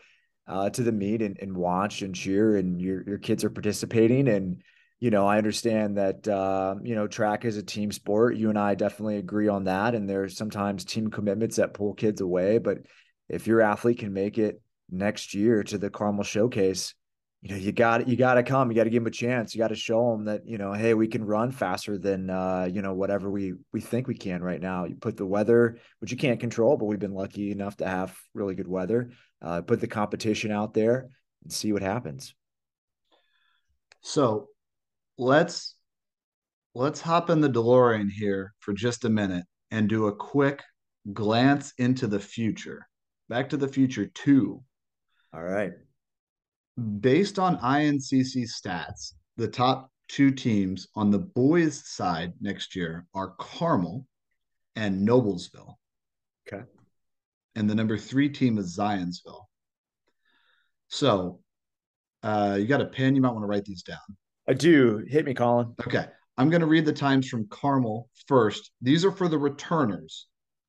uh, 0.47 0.69
to 0.71 0.83
the 0.83 0.91
meet 0.91 1.21
and, 1.21 1.37
and 1.39 1.55
watch 1.55 2.01
and 2.01 2.15
cheer 2.15 2.57
and 2.57 2.81
your 2.81 3.03
your 3.07 3.17
kids 3.17 3.43
are 3.43 3.49
participating. 3.49 4.27
And 4.27 4.61
you 4.99 5.11
know 5.11 5.25
i 5.25 5.37
understand 5.37 5.97
that 5.97 6.27
uh, 6.27 6.75
you 6.83 6.93
know 6.93 7.07
track 7.07 7.45
is 7.45 7.57
a 7.57 7.63
team 7.63 7.91
sport. 7.91 8.35
You 8.35 8.49
and 8.49 8.59
i 8.59 8.75
definitely 8.75 9.17
agree 9.17 9.47
on 9.47 9.65
that. 9.65 9.95
And 9.95 10.09
there's 10.09 10.37
sometimes 10.37 10.85
team 10.85 11.09
commitments 11.09 11.57
that 11.57 11.73
pull 11.73 11.93
kids 11.93 12.21
away. 12.21 12.57
But 12.57 12.79
if 13.27 13.47
your 13.47 13.61
athlete 13.61 13.99
can 13.99 14.13
make 14.13 14.37
it 14.37 14.61
next 14.89 15.33
year 15.33 15.63
to 15.63 15.77
the 15.77 15.89
carmel 15.89 16.23
showcase 16.23 16.95
you 17.41 17.51
know, 17.51 17.55
you 17.55 17.71
got 17.71 18.07
you 18.07 18.17
got 18.17 18.33
to 18.33 18.43
come. 18.43 18.69
You 18.69 18.75
got 18.75 18.83
to 18.83 18.89
give 18.89 19.03
them 19.03 19.07
a 19.07 19.11
chance. 19.11 19.55
You 19.55 19.59
got 19.59 19.69
to 19.69 19.75
show 19.75 20.11
them 20.11 20.25
that 20.25 20.45
you 20.45 20.57
know, 20.57 20.73
hey, 20.73 20.93
we 20.93 21.07
can 21.07 21.23
run 21.23 21.51
faster 21.51 21.97
than 21.97 22.29
uh, 22.29 22.67
you 22.69 22.81
know 22.81 22.93
whatever 22.93 23.29
we 23.29 23.53
we 23.71 23.79
think 23.79 24.07
we 24.07 24.15
can 24.15 24.43
right 24.43 24.59
now. 24.59 24.83
You 24.83 24.95
put 24.95 25.15
the 25.15 25.25
weather, 25.25 25.77
which 25.99 26.11
you 26.11 26.17
can't 26.17 26.39
control, 26.39 26.75
but 26.75 26.85
we've 26.85 26.99
been 26.99 27.13
lucky 27.13 27.51
enough 27.51 27.77
to 27.77 27.87
have 27.87 28.17
really 28.33 28.55
good 28.55 28.67
weather. 28.67 29.11
Uh, 29.41 29.61
put 29.61 29.79
the 29.79 29.87
competition 29.87 30.51
out 30.51 30.73
there 30.73 31.07
and 31.43 31.53
see 31.53 31.71
what 31.71 31.81
happens. 31.81 32.33
So, 34.01 34.47
let's 35.17 35.75
let's 36.75 36.99
hop 36.99 37.29
in 37.29 37.39
the 37.39 37.49
DeLorean 37.49 38.09
here 38.11 38.53
for 38.59 38.73
just 38.73 39.05
a 39.05 39.09
minute 39.09 39.45
and 39.71 39.87
do 39.87 40.07
a 40.07 40.15
quick 40.15 40.61
glance 41.13 41.73
into 41.77 42.05
the 42.07 42.19
future. 42.19 42.85
Back 43.29 43.49
to 43.49 43.57
the 43.57 43.67
Future 43.69 44.07
two. 44.07 44.61
All 45.33 45.43
right 45.43 45.71
based 46.79 47.39
on 47.39 47.57
INCC 47.59 48.47
stats, 48.49 49.13
the 49.37 49.47
top 49.47 49.91
two 50.07 50.31
teams 50.31 50.87
on 50.95 51.11
the 51.11 51.19
boys' 51.19 51.87
side 51.87 52.33
next 52.41 52.75
year 52.75 53.05
are 53.13 53.35
Carmel 53.39 54.05
and 54.75 55.07
Noblesville. 55.07 55.75
Okay. 56.47 56.63
And 57.55 57.69
the 57.69 57.75
number 57.75 57.97
three 57.97 58.29
team 58.29 58.57
is 58.57 58.77
Zionsville. 58.77 59.43
So 60.87 61.39
uh, 62.23 62.57
you 62.59 62.65
got 62.65 62.81
a 62.81 62.85
pen? 62.85 63.15
You 63.15 63.21
might 63.21 63.31
want 63.31 63.43
to 63.43 63.47
write 63.47 63.65
these 63.65 63.83
down. 63.83 63.97
I 64.47 64.53
do. 64.53 65.05
Hit 65.07 65.25
me, 65.25 65.33
Colin. 65.33 65.73
Okay. 65.85 66.05
I'm 66.37 66.49
going 66.49 66.61
to 66.61 66.67
read 66.67 66.85
the 66.85 66.93
times 66.93 67.27
from 67.27 67.47
Carmel 67.49 68.09
first. 68.27 68.71
These 68.81 69.05
are 69.05 69.11
for 69.11 69.27
the 69.27 69.37
returners. 69.37 70.27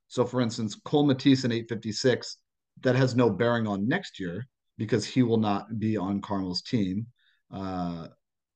So, 0.08 0.24
for 0.24 0.40
instance, 0.40 0.74
Cole 0.84 1.06
Matisse 1.06 1.44
in 1.44 1.52
856, 1.52 2.36
that 2.82 2.96
has 2.96 3.14
no 3.14 3.30
bearing 3.30 3.66
on 3.66 3.86
next 3.86 4.18
year 4.18 4.46
because 4.80 5.04
he 5.04 5.22
will 5.22 5.36
not 5.36 5.78
be 5.78 5.98
on 5.98 6.22
Carmel's 6.22 6.62
team 6.62 7.06
uh, 7.52 8.06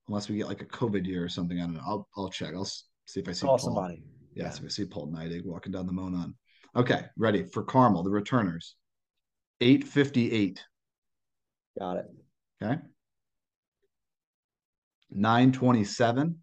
unless 0.09 0.27
we 0.31 0.39
get 0.39 0.49
like 0.49 0.63
a 0.63 0.65
COVID 0.65 1.07
year 1.07 1.23
or 1.23 1.29
something. 1.29 1.59
I 1.61 1.65
don't 1.65 1.75
know. 1.75 1.83
I'll 1.87 2.09
I'll 2.17 2.31
check. 2.31 2.55
I'll 2.55 2.65
see 2.65 3.21
if 3.21 3.29
I 3.29 3.33
see 3.33 3.47
Paul. 3.47 3.59
somebody. 3.59 4.03
Yeah, 4.35 4.45
Yeah. 4.45 4.51
so 4.51 4.63
we 4.63 4.71
see 4.71 4.87
Paul 4.87 5.13
Neidig 5.13 5.45
walking 5.45 5.71
down 5.71 5.87
the 5.87 5.93
Monon. 5.93 6.35
Okay, 6.75 7.05
ready 7.19 7.45
for 7.45 7.63
Carmel, 7.63 8.03
the 8.03 8.11
returners. 8.11 8.75
858. 9.61 10.65
Got 11.79 11.99
it. 11.99 12.07
Okay. 12.63 12.81
927. 15.11 16.39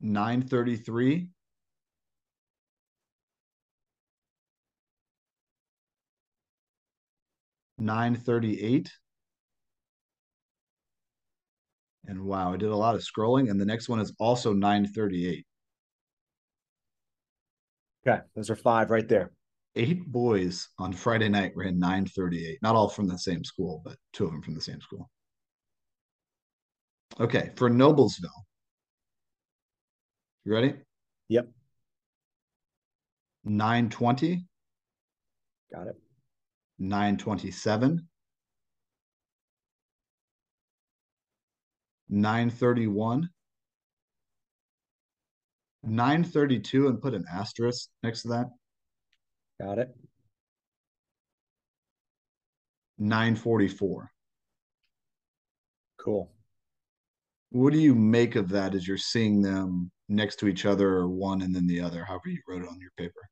933. 0.00 1.14
Nine 1.16 1.28
thirty-eight. 7.78 8.90
And 12.06 12.24
wow, 12.24 12.52
I 12.54 12.56
did 12.56 12.70
a 12.70 12.76
lot 12.76 12.94
of 12.94 13.02
scrolling. 13.02 13.50
And 13.50 13.60
the 13.60 13.66
next 13.66 13.88
one 13.88 14.00
is 14.00 14.12
also 14.18 14.52
nine 14.52 14.86
thirty-eight. 14.86 15.46
Okay. 18.06 18.20
Those 18.34 18.50
are 18.50 18.56
five 18.56 18.90
right 18.90 19.06
there. 19.08 19.32
eight 19.76 20.06
boys 20.06 20.68
on 20.78 20.92
Friday 20.92 21.28
night 21.28 21.52
ran 21.54 21.78
938. 21.78 22.58
Not 22.62 22.74
all 22.74 22.88
from 22.88 23.06
the 23.06 23.18
same 23.18 23.44
school, 23.44 23.82
but 23.84 23.96
two 24.12 24.24
of 24.24 24.32
them 24.32 24.42
from 24.42 24.54
the 24.54 24.60
same 24.60 24.80
school. 24.80 25.10
Okay, 27.20 27.50
for 27.56 27.68
Noblesville. 27.70 28.28
You 30.44 30.52
ready? 30.52 30.74
Yep. 31.28 31.48
920, 33.44 34.44
Got 35.72 35.86
it. 35.88 35.96
927, 36.78 38.06
931, 42.08 43.28
932, 45.82 46.88
and 46.88 47.00
put 47.00 47.14
an 47.14 47.24
asterisk 47.32 47.88
next 48.02 48.22
to 48.22 48.28
that. 48.28 48.46
Got 49.60 49.78
it. 49.78 49.94
944. 52.98 54.10
Cool. 55.98 56.30
What 57.50 57.72
do 57.72 57.78
you 57.78 57.94
make 57.94 58.36
of 58.36 58.50
that 58.50 58.74
as 58.74 58.86
you're 58.86 58.96
seeing 58.96 59.40
them 59.40 59.90
next 60.08 60.36
to 60.36 60.48
each 60.48 60.66
other 60.66 60.88
or 60.88 61.08
one 61.08 61.42
and 61.42 61.54
then 61.54 61.66
the 61.66 61.80
other, 61.80 62.04
however 62.04 62.28
you 62.28 62.40
wrote 62.48 62.62
it 62.62 62.68
on 62.68 62.80
your 62.80 62.90
paper? 62.96 63.28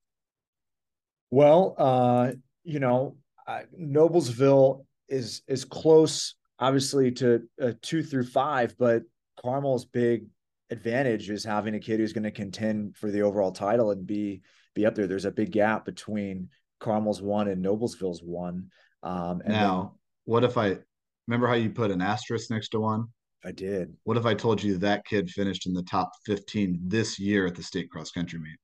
Well, 1.30 1.74
uh, 1.78 2.32
you 2.64 2.80
know, 2.80 3.16
uh, 3.46 3.61
Noblesville 3.78 4.85
is 5.09 5.42
is 5.46 5.64
close, 5.64 6.35
obviously, 6.59 7.12
to 7.12 7.42
uh, 7.61 7.72
two 7.82 8.02
through 8.02 8.24
five, 8.24 8.76
but 8.78 9.02
Carmel's 9.42 9.85
big 9.85 10.26
advantage 10.70 11.30
is 11.30 11.44
having 11.44 11.74
a 11.74 11.80
kid 11.80 12.00
who's 12.00 12.12
going 12.12 12.24
to 12.24 12.30
contend 12.30 12.96
for 12.96 13.11
the 13.11 13.22
overall 13.22 13.52
title 13.52 13.90
and 13.90 14.06
be 14.06 14.42
be 14.74 14.87
up 14.87 14.94
there. 14.94 15.06
There's 15.06 15.24
a 15.24 15.30
big 15.30 15.52
gap 15.52 15.85
between 15.85 16.48
Carmel's 16.80 17.22
one 17.22 17.48
and 17.48 17.64
Noblesville's 17.64 18.22
one. 18.22 18.70
Um, 19.02 19.40
and 19.44 19.52
now, 19.52 19.96
what 20.24 20.44
if 20.44 20.59
I 20.59 20.78
remember 21.26 21.46
how 21.46 21.54
you 21.54 21.70
put 21.70 21.90
an 21.90 22.02
asterisk 22.02 22.50
next 22.50 22.70
to 22.70 22.80
one? 22.80 23.06
I 23.44 23.52
did. 23.52 23.94
What 24.04 24.16
if 24.16 24.26
I 24.26 24.35
told 24.35 24.61
you 24.61 24.76
that 24.78 25.06
kid 25.06 25.30
finished 25.30 25.66
in 25.66 25.72
the 25.72 25.85
top 25.85 26.11
15 26.26 26.80
this 26.85 27.18
year 27.18 27.46
at 27.46 27.54
the 27.54 27.62
state 27.62 27.88
cross 27.90 28.11
country 28.11 28.40
meet? 28.40 28.59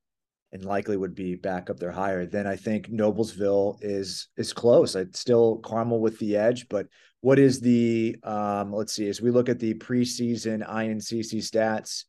And 0.53 0.65
likely 0.65 0.97
would 0.97 1.15
be 1.15 1.35
back 1.35 1.71
up 1.71 1.79
there 1.79 1.93
higher. 1.93 2.27
Then 2.27 2.47
I 2.47 2.57
think 2.57 2.91
Noblesville 2.91 3.79
is 3.81 4.29
is 4.37 4.53
close. 4.53 4.95
It's 4.95 5.19
still 5.19 5.59
Carmel 5.59 6.01
with 6.01 6.19
the 6.19 6.37
edge, 6.37 6.69
but 6.69 6.87
what 7.23 7.39
is 7.39 7.61
the 7.61 8.17
um 8.25 8.73
let's 8.73 8.93
see 8.93 9.09
as 9.09 9.23
we 9.23 9.31
look 9.31 9.49
at 9.49 9.59
the 9.59 9.75
preseason 9.75 10.69
INCC 10.69 11.37
stats 11.39 12.05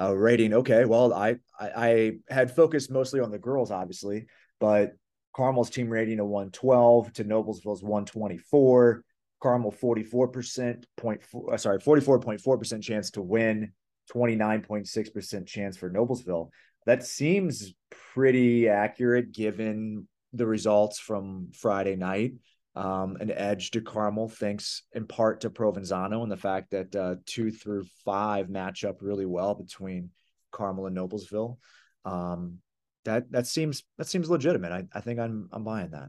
uh 0.00 0.16
rating 0.16 0.54
okay 0.54 0.86
well 0.86 1.12
I, 1.12 1.36
I 1.60 1.70
I 1.76 2.12
had 2.32 2.54
focused 2.54 2.90
mostly 2.90 3.20
on 3.20 3.30
the 3.30 3.38
girls 3.38 3.70
obviously 3.70 4.26
but 4.58 4.92
Carmel's 5.34 5.68
team 5.68 5.88
rating 5.88 6.20
a 6.20 6.24
112 6.24 7.12
to 7.14 7.24
Noblesville's 7.24 7.82
124 7.82 9.04
Carmel 9.42 9.72
44% 9.72 10.84
point 10.96 11.22
four, 11.22 11.58
sorry 11.58 11.78
44.4% 11.78 12.82
chance 12.82 13.10
to 13.10 13.22
win 13.22 13.72
29.6% 14.14 15.46
chance 15.46 15.76
for 15.76 15.90
Noblesville 15.90 16.50
that 16.86 17.04
seems 17.04 17.74
pretty 18.14 18.68
accurate 18.68 19.32
given 19.32 20.06
the 20.32 20.46
results 20.46 20.98
from 20.98 21.50
Friday 21.52 21.96
night. 21.96 22.34
Um, 22.74 23.16
an 23.20 23.30
edge 23.30 23.70
to 23.72 23.82
Carmel, 23.82 24.30
thanks 24.30 24.84
in 24.92 25.06
part 25.06 25.42
to 25.42 25.50
Provenzano 25.50 26.22
and 26.22 26.32
the 26.32 26.38
fact 26.38 26.70
that 26.70 26.96
uh, 26.96 27.16
two 27.26 27.50
through 27.50 27.84
five 28.04 28.48
match 28.48 28.84
up 28.84 29.02
really 29.02 29.26
well 29.26 29.54
between 29.54 30.10
Carmel 30.52 30.86
and 30.86 30.96
Noblesville. 30.96 31.58
Um, 32.06 32.58
that 33.04 33.30
that 33.30 33.46
seems 33.46 33.82
that 33.98 34.06
seems 34.06 34.30
legitimate. 34.30 34.72
I, 34.72 34.84
I 34.94 35.00
think 35.00 35.20
I'm 35.20 35.50
I'm 35.52 35.64
buying 35.64 35.90
that. 35.90 36.08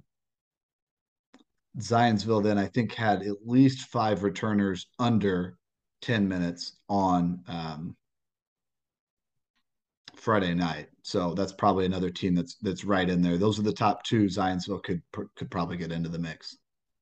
Zionsville 1.80 2.44
then 2.44 2.58
I 2.58 2.68
think 2.68 2.94
had 2.94 3.24
at 3.24 3.46
least 3.46 3.88
five 3.88 4.24
returners 4.24 4.88
under 5.00 5.58
10 6.02 6.28
minutes 6.28 6.78
on 6.88 7.42
um, 7.48 7.96
Friday 10.16 10.54
night. 10.54 10.88
So 11.02 11.34
that's 11.34 11.52
probably 11.52 11.86
another 11.86 12.10
team 12.10 12.36
that's 12.36 12.56
that's 12.62 12.86
right 12.86 13.10
in 13.10 13.22
there. 13.22 13.38
Those 13.38 13.60
are 13.60 13.64
the 13.64 13.74
top 13.74 14.04
two. 14.04 14.26
Zionsville 14.26 14.84
could 14.84 15.02
could 15.36 15.52
probably 15.52 15.78
get 15.78 15.92
into 15.92 16.10
the 16.10 16.20
mix. 16.20 16.58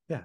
Yeah, 0.09 0.23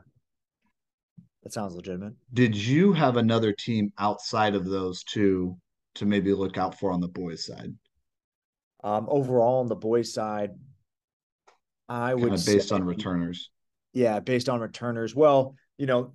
that 1.43 1.53
sounds 1.53 1.75
legitimate. 1.75 2.15
Did 2.33 2.57
you 2.57 2.93
have 2.93 3.17
another 3.17 3.53
team 3.53 3.93
outside 3.99 4.55
of 4.55 4.65
those 4.65 5.05
two 5.05 5.57
to 5.97 6.07
maybe 6.07 6.33
look 6.33 6.59
out 6.59 6.79
for 6.79 6.91
on 6.91 7.01
the 7.01 7.09
boys' 7.09 7.47
side? 7.47 7.75
Um, 8.83 9.07
overall, 9.11 9.61
on 9.61 9.67
the 9.67 9.77
boys' 9.77 10.13
side, 10.13 10.53
I 11.89 12.15
would 12.15 12.31
kind 12.31 12.41
of 12.41 12.47
based 12.47 12.69
say, 12.69 12.75
on 12.75 12.85
returners. 12.85 13.51
Yeah, 13.93 14.21
based 14.21 14.49
on 14.49 14.61
returners. 14.61 15.15
Well, 15.15 15.55
you 15.79 15.87
know, 15.87 16.13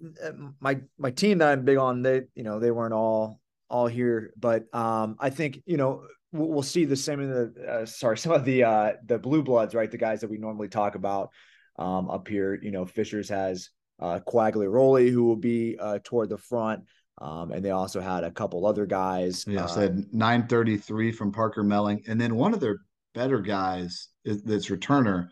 my 0.60 0.82
my 0.98 1.12
team 1.12 1.40
that 1.40 1.50
I'm 1.50 1.66
big 1.66 1.78
on, 1.78 2.02
they 2.02 2.24
you 2.36 2.44
know 2.44 2.60
they 2.60 2.72
weren't 2.72 2.94
all 2.94 3.40
all 3.70 3.88
here, 3.88 4.34
but 4.38 4.74
um, 4.74 5.16
I 5.20 5.30
think 5.30 5.62
you 5.66 5.78
know 5.78 6.04
we'll, 6.32 6.64
see 6.64 6.86
the 6.86 6.96
same 6.96 7.22
in 7.22 7.30
the 7.30 7.66
uh, 7.68 7.86
sorry 7.86 8.18
some 8.18 8.32
of 8.32 8.46
the 8.46 8.64
uh, 8.64 8.94
the 9.06 9.20
blue 9.20 9.44
bloods, 9.44 9.76
right? 9.76 9.92
The 9.92 9.98
guys 9.98 10.22
that 10.22 10.30
we 10.30 10.38
normally 10.38 10.68
talk 10.68 10.96
about 10.96 11.30
um, 11.78 12.10
up 12.10 12.28
here. 12.28 12.60
You 12.62 12.72
know, 12.72 12.86
Fishers 12.86 13.30
has 13.30 13.70
uh, 14.00 14.20
Quagliaroli 14.28 15.10
who 15.10 15.24
will 15.24 15.36
be 15.36 15.78
uh, 15.80 16.00
toward 16.04 16.30
the 16.30 16.38
front. 16.38 16.84
Um, 17.20 17.52
and 17.52 17.64
they 17.64 17.70
also 17.70 18.02
had 18.02 18.24
a 18.24 18.32
couple 18.32 18.66
other 18.66 18.88
guys. 18.88 19.46
Yeah, 19.48 19.66
uh, 19.66 19.68
said 19.68 20.06
933 20.12 21.12
from 21.12 21.32
Parker 21.32 21.64
Melling. 21.64 22.02
And 22.08 22.20
then 22.20 22.36
one 22.36 22.54
of 22.54 22.60
their 22.60 22.80
better 23.14 23.40
guys 23.40 24.08
is 24.26 24.42
that's 24.42 24.68
returner 24.68 25.28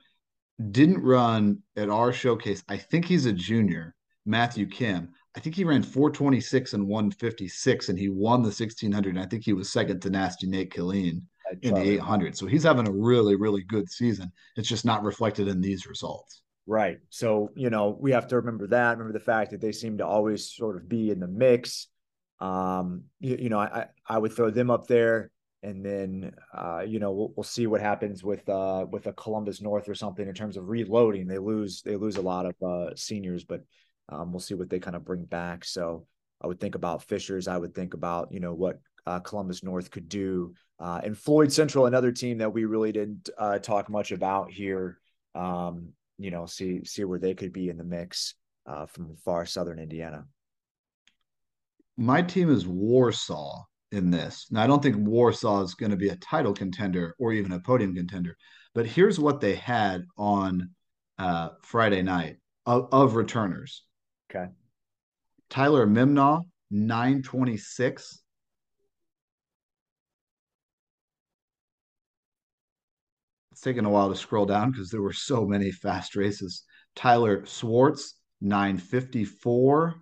didn't 0.71 1.01
run 1.01 1.59
at 1.75 1.89
our 1.89 2.11
showcase. 2.11 2.63
I 2.67 2.77
think 2.77 3.05
he's 3.05 3.25
a 3.25 3.33
junior, 3.33 3.95
Matthew 4.25 4.67
Kim. 4.67 5.13
I 5.35 5.39
think 5.39 5.55
he 5.55 5.63
ran 5.63 5.83
426 5.83 6.73
and 6.73 6.87
156, 6.87 7.89
and 7.89 7.99
he 7.99 8.09
won 8.09 8.41
the 8.41 8.47
1600. 8.47 9.09
And 9.09 9.19
I 9.19 9.27
think 9.27 9.43
he 9.43 9.53
was 9.53 9.71
second 9.71 10.01
to 10.01 10.09
Nasty 10.09 10.47
Nate 10.47 10.73
Killeen 10.73 11.21
in 11.61 11.75
the 11.75 11.81
800. 11.81 12.35
So 12.35 12.47
he's 12.47 12.63
having 12.63 12.87
a 12.87 12.91
really, 12.91 13.35
really 13.35 13.63
good 13.63 13.89
season. 13.89 14.31
It's 14.55 14.67
just 14.67 14.85
not 14.85 15.03
reflected 15.03 15.47
in 15.47 15.61
these 15.61 15.85
results. 15.85 16.41
Right. 16.65 16.99
So, 17.09 17.51
you 17.55 17.69
know, 17.69 17.97
we 17.99 18.11
have 18.11 18.27
to 18.27 18.37
remember 18.37 18.67
that. 18.67 18.97
Remember 18.97 19.17
the 19.17 19.23
fact 19.23 19.51
that 19.51 19.61
they 19.61 19.71
seem 19.71 19.97
to 19.99 20.05
always 20.05 20.51
sort 20.51 20.77
of 20.77 20.89
be 20.89 21.09
in 21.11 21.19
the 21.19 21.27
mix. 21.27 21.87
Um, 22.39 23.03
you, 23.19 23.37
you 23.37 23.49
know, 23.49 23.59
I, 23.59 23.87
I 24.07 24.17
would 24.17 24.33
throw 24.33 24.49
them 24.49 24.69
up 24.69 24.87
there 24.87 25.31
and 25.61 25.83
then 25.83 26.33
uh, 26.53 26.83
you 26.87 26.99
know, 26.99 27.11
we'll, 27.11 27.33
we'll 27.35 27.43
see 27.43 27.67
what 27.67 27.81
happens 27.81 28.23
with 28.23 28.47
uh 28.47 28.85
with 28.89 29.07
a 29.07 29.13
Columbus 29.13 29.61
North 29.61 29.89
or 29.89 29.95
something 29.95 30.27
in 30.27 30.33
terms 30.33 30.57
of 30.57 30.69
reloading. 30.69 31.27
They 31.27 31.37
lose 31.37 31.81
they 31.81 31.95
lose 31.95 32.17
a 32.17 32.21
lot 32.21 32.45
of 32.45 32.55
uh 32.63 32.95
seniors, 32.95 33.43
but 33.43 33.61
um, 34.09 34.31
we'll 34.31 34.39
see 34.39 34.55
what 34.55 34.69
they 34.69 34.79
kind 34.79 34.95
of 34.95 35.05
bring 35.05 35.25
back. 35.25 35.65
So 35.65 36.05
I 36.41 36.47
would 36.47 36.59
think 36.59 36.75
about 36.75 37.03
Fishers. 37.03 37.47
I 37.47 37.57
would 37.57 37.75
think 37.75 37.93
about, 37.93 38.31
you 38.31 38.39
know, 38.39 38.53
what 38.53 38.79
uh, 39.05 39.19
Columbus 39.19 39.63
North 39.63 39.91
could 39.91 40.09
do. 40.09 40.53
Uh, 40.79 41.01
and 41.03 41.17
Floyd 41.17 41.51
Central, 41.51 41.85
another 41.85 42.11
team 42.11 42.37
that 42.37 42.53
we 42.53 42.65
really 42.65 42.91
didn't 42.91 43.29
uh, 43.37 43.59
talk 43.59 43.89
much 43.89 44.11
about 44.11 44.51
here. 44.51 44.99
Um, 45.35 45.89
you 46.17 46.31
know, 46.31 46.45
see 46.45 46.83
see 46.85 47.03
where 47.03 47.19
they 47.19 47.33
could 47.33 47.53
be 47.53 47.69
in 47.69 47.77
the 47.77 47.83
mix 47.83 48.35
uh, 48.65 48.85
from 48.85 49.15
far 49.17 49.45
southern 49.45 49.79
Indiana. 49.79 50.25
My 51.97 52.21
team 52.21 52.49
is 52.49 52.65
Warsaw 52.67 53.63
in 53.91 54.11
this. 54.11 54.47
Now, 54.51 54.63
I 54.63 54.67
don't 54.67 54.81
think 54.81 54.95
Warsaw 54.97 55.63
is 55.63 55.75
going 55.75 55.91
to 55.91 55.97
be 55.97 56.09
a 56.09 56.15
title 56.17 56.53
contender 56.53 57.15
or 57.19 57.33
even 57.33 57.51
a 57.51 57.59
podium 57.59 57.95
contender, 57.95 58.37
but 58.73 58.85
here's 58.85 59.19
what 59.19 59.41
they 59.41 59.55
had 59.55 60.05
on 60.17 60.69
uh, 61.17 61.49
Friday 61.63 62.01
night 62.01 62.37
of, 62.65 62.87
of 62.91 63.15
returners. 63.15 63.83
Okay. 64.29 64.51
Tyler 65.49 65.87
Mimnaugh, 65.87 66.45
926. 66.69 68.21
It's 73.51 73.61
taking 73.61 73.85
a 73.85 73.89
while 73.89 74.09
to 74.09 74.15
scroll 74.15 74.45
down 74.45 74.71
because 74.71 74.89
there 74.89 75.01
were 75.01 75.13
so 75.13 75.45
many 75.45 75.71
fast 75.71 76.15
races. 76.15 76.63
Tyler 76.95 77.45
Swartz, 77.45 78.15
954. 78.41 79.95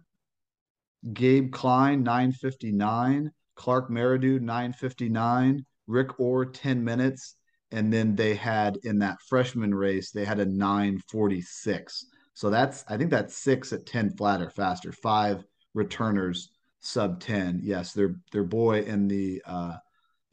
Gabe 1.13 1.51
Klein, 1.51 2.03
959. 2.03 3.31
Clark 3.55 3.89
Meridew, 3.89 4.41
959. 4.41 5.65
Rick 5.87 6.19
Orr, 6.19 6.45
10 6.45 6.83
minutes. 6.83 7.35
And 7.71 7.91
then 7.91 8.15
they 8.15 8.35
had 8.35 8.77
in 8.83 8.99
that 8.99 9.17
freshman 9.27 9.73
race, 9.73 10.11
they 10.11 10.25
had 10.25 10.39
a 10.39 10.45
946. 10.45 12.05
So 12.37 12.51
that's, 12.51 12.85
I 12.87 12.97
think 12.97 13.09
that's 13.09 13.35
six 13.35 13.73
at 13.73 13.87
10 13.87 14.11
flat 14.11 14.43
or 14.43 14.51
faster, 14.51 14.91
five 14.91 15.43
returners 15.73 16.51
sub 16.81 17.19
10. 17.19 17.61
Yes, 17.63 17.93
their 17.93 18.17
their 18.31 18.43
boy 18.43 18.81
in 18.81 19.07
the 19.07 19.41
uh, 19.43 19.77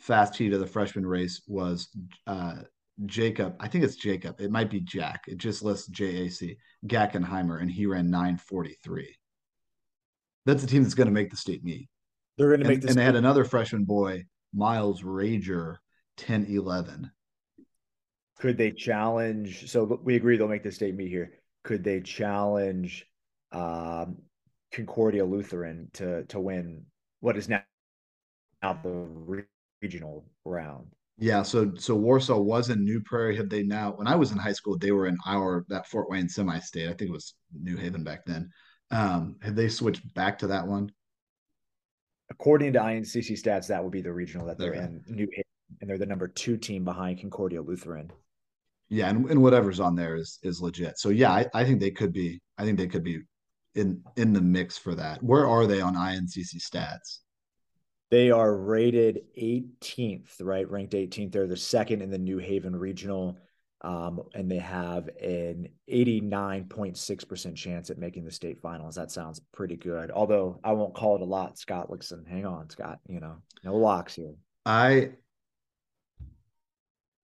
fast 0.00 0.36
heat 0.36 0.52
of 0.52 0.60
the 0.60 0.66
freshman 0.66 1.06
race 1.06 1.40
was 1.46 1.88
uh, 2.26 2.56
Jacob. 3.06 3.56
I 3.58 3.68
think 3.68 3.84
it's 3.84 3.96
Jacob. 3.96 4.38
It 4.38 4.50
might 4.50 4.68
be 4.68 4.80
Jack. 4.80 5.24
It 5.28 5.38
just 5.38 5.62
lists 5.62 5.88
JAC 5.88 6.58
Gackenheimer, 6.86 7.62
and 7.62 7.70
he 7.70 7.86
ran 7.86 8.10
943. 8.10 9.16
That's 10.44 10.60
the 10.60 10.68
team 10.68 10.82
that's 10.82 10.92
going 10.92 11.06
to 11.06 11.10
make 11.10 11.30
the 11.30 11.38
state 11.38 11.64
meet. 11.64 11.88
They're 12.36 12.48
going 12.48 12.60
to 12.60 12.68
make 12.68 12.82
this. 12.82 12.90
And 12.90 12.98
they 12.98 13.04
had 13.06 13.16
another 13.16 13.46
freshman 13.46 13.84
boy, 13.84 14.26
Miles 14.52 15.00
Rager, 15.00 15.76
10 16.18 16.48
11. 16.50 17.10
Could 18.40 18.58
they 18.58 18.72
challenge? 18.72 19.70
So 19.70 19.98
we 20.04 20.16
agree 20.16 20.36
they'll 20.36 20.48
make 20.48 20.64
the 20.64 20.70
state 20.70 20.94
meet 20.94 21.08
here. 21.08 21.32
Could 21.64 21.82
they 21.82 22.00
challenge 22.00 23.06
um, 23.52 24.18
Concordia 24.72 25.24
Lutheran 25.24 25.88
to 25.94 26.24
to 26.24 26.38
win 26.40 26.84
what 27.20 27.36
is 27.36 27.48
now, 27.48 27.62
now 28.62 28.74
the 28.82 29.44
regional 29.82 30.26
round? 30.44 30.88
Yeah, 31.16 31.42
so 31.42 31.72
so 31.76 31.94
Warsaw 31.94 32.38
was 32.38 32.70
in 32.70 32.84
New 32.84 33.00
Prairie. 33.00 33.36
Have 33.36 33.48
they 33.48 33.62
now? 33.62 33.92
When 33.92 34.06
I 34.06 34.16
was 34.16 34.32
in 34.32 34.38
high 34.38 34.52
school, 34.52 34.76
they 34.76 34.92
were 34.92 35.06
in 35.06 35.16
our 35.26 35.64
that 35.68 35.86
Fort 35.86 36.10
Wayne 36.10 36.28
semi-state. 36.28 36.88
I 36.88 36.92
think 36.92 37.10
it 37.10 37.12
was 37.12 37.34
New 37.52 37.76
Haven 37.76 38.04
back 38.04 38.24
then. 38.26 38.50
Um, 38.90 39.36
have 39.42 39.54
they 39.56 39.68
switched 39.68 40.12
back 40.14 40.38
to 40.40 40.48
that 40.48 40.66
one? 40.66 40.90
According 42.30 42.72
to 42.72 42.80
INCC 42.80 43.40
stats, 43.40 43.68
that 43.68 43.82
would 43.82 43.92
be 43.92 44.00
the 44.02 44.12
regional 44.12 44.46
that 44.46 44.58
they're 44.58 44.74
Okay. 44.74 44.84
in 44.84 45.04
New 45.08 45.28
Haven, 45.30 45.44
and 45.80 45.88
they're 45.88 45.98
the 45.98 46.06
number 46.06 46.26
two 46.28 46.56
team 46.56 46.84
behind 46.84 47.20
Concordia 47.20 47.62
Lutheran. 47.62 48.10
Yeah, 48.88 49.08
and, 49.08 49.28
and 49.30 49.42
whatever's 49.42 49.80
on 49.80 49.96
there 49.96 50.16
is 50.16 50.38
is 50.42 50.60
legit. 50.60 50.98
So 50.98 51.08
yeah, 51.08 51.32
I, 51.32 51.46
I 51.54 51.64
think 51.64 51.80
they 51.80 51.90
could 51.90 52.12
be. 52.12 52.40
I 52.58 52.64
think 52.64 52.78
they 52.78 52.86
could 52.86 53.04
be 53.04 53.20
in 53.74 54.02
in 54.16 54.32
the 54.32 54.40
mix 54.40 54.78
for 54.78 54.94
that. 54.94 55.22
Where 55.22 55.46
are 55.46 55.66
they 55.66 55.80
on 55.80 55.94
INCC 55.94 56.56
stats? 56.56 57.18
They 58.10 58.30
are 58.30 58.54
rated 58.54 59.22
18th, 59.36 60.36
right? 60.40 60.70
Ranked 60.70 60.92
18th. 60.92 61.32
They're 61.32 61.46
the 61.46 61.56
second 61.56 62.02
in 62.02 62.10
the 62.10 62.18
New 62.18 62.38
Haven 62.38 62.76
regional. 62.76 63.38
Um, 63.80 64.22
and 64.34 64.50
they 64.50 64.58
have 64.58 65.08
an 65.20 65.68
89.6% 65.90 67.54
chance 67.54 67.90
at 67.90 67.98
making 67.98 68.24
the 68.24 68.30
state 68.30 68.60
finals. 68.60 68.94
That 68.94 69.10
sounds 69.10 69.40
pretty 69.52 69.76
good. 69.76 70.10
Although 70.10 70.58
I 70.64 70.72
won't 70.72 70.94
call 70.94 71.16
it 71.16 71.22
a 71.22 71.26
lot, 71.26 71.58
Scott. 71.58 71.90
Listen, 71.90 72.24
hang 72.24 72.46
on, 72.46 72.70
Scott. 72.70 72.98
You 73.08 73.20
know, 73.20 73.36
no 73.62 73.76
locks 73.76 74.14
here. 74.14 74.36
I 74.64 75.10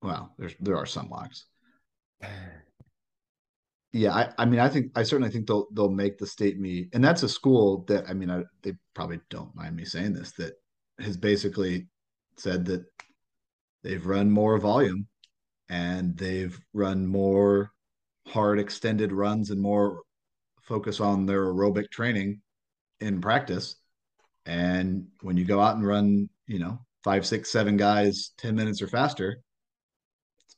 well, 0.02 0.34
there's 0.38 0.54
there 0.60 0.76
are 0.76 0.86
some 0.86 1.08
locks. 1.08 1.46
Yeah, 3.92 4.14
I, 4.14 4.32
I 4.38 4.44
mean, 4.44 4.60
I 4.60 4.68
think 4.68 4.92
I 4.94 5.02
certainly 5.02 5.32
think 5.32 5.48
they'll 5.48 5.66
they'll 5.72 5.90
make 5.90 6.16
the 6.16 6.24
state 6.24 6.60
meet, 6.60 6.90
and 6.92 7.02
that's 7.02 7.24
a 7.24 7.28
school 7.28 7.84
that 7.88 8.08
I 8.08 8.12
mean, 8.12 8.30
I, 8.30 8.44
they 8.62 8.74
probably 8.94 9.18
don't 9.30 9.52
mind 9.56 9.74
me 9.74 9.84
saying 9.84 10.12
this 10.12 10.30
that 10.34 10.52
has 11.00 11.16
basically 11.16 11.88
said 12.36 12.64
that 12.66 12.84
they've 13.82 14.06
run 14.06 14.30
more 14.30 14.58
volume 14.58 15.08
and 15.68 16.16
they've 16.16 16.58
run 16.72 17.06
more 17.06 17.72
hard 18.26 18.58
extended 18.58 19.12
runs 19.12 19.50
and 19.50 19.60
more 19.60 20.02
focus 20.62 21.00
on 21.00 21.26
their 21.26 21.46
aerobic 21.46 21.90
training 21.90 22.40
in 23.00 23.20
practice. 23.20 23.76
And 24.46 25.06
when 25.22 25.36
you 25.36 25.44
go 25.44 25.60
out 25.60 25.76
and 25.76 25.86
run, 25.86 26.28
you 26.46 26.58
know, 26.58 26.78
five, 27.04 27.26
six, 27.26 27.50
seven 27.50 27.76
guys, 27.76 28.32
10 28.38 28.54
minutes 28.54 28.82
or 28.82 28.88
faster, 28.88 29.42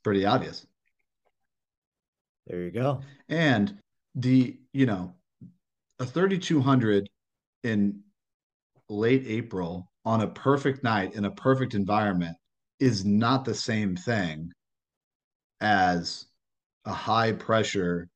pretty 0.02 0.24
obvious. 0.24 0.66
There 2.46 2.60
you 2.60 2.70
go. 2.70 3.00
And 3.28 3.78
the, 4.14 4.58
you 4.72 4.86
know, 4.86 5.14
a 5.98 6.04
3200 6.04 7.08
in 7.64 8.00
late 8.88 9.24
April 9.26 9.88
on 10.04 10.22
a 10.22 10.28
perfect 10.28 10.82
night 10.82 11.14
in 11.14 11.24
a 11.24 11.30
perfect 11.30 11.74
environment 11.74 12.36
is 12.80 13.04
not 13.04 13.44
the 13.44 13.54
same 13.54 13.94
thing 13.94 14.50
as 15.60 16.26
a 16.84 16.92
high 16.92 17.32
pressure 17.32 18.08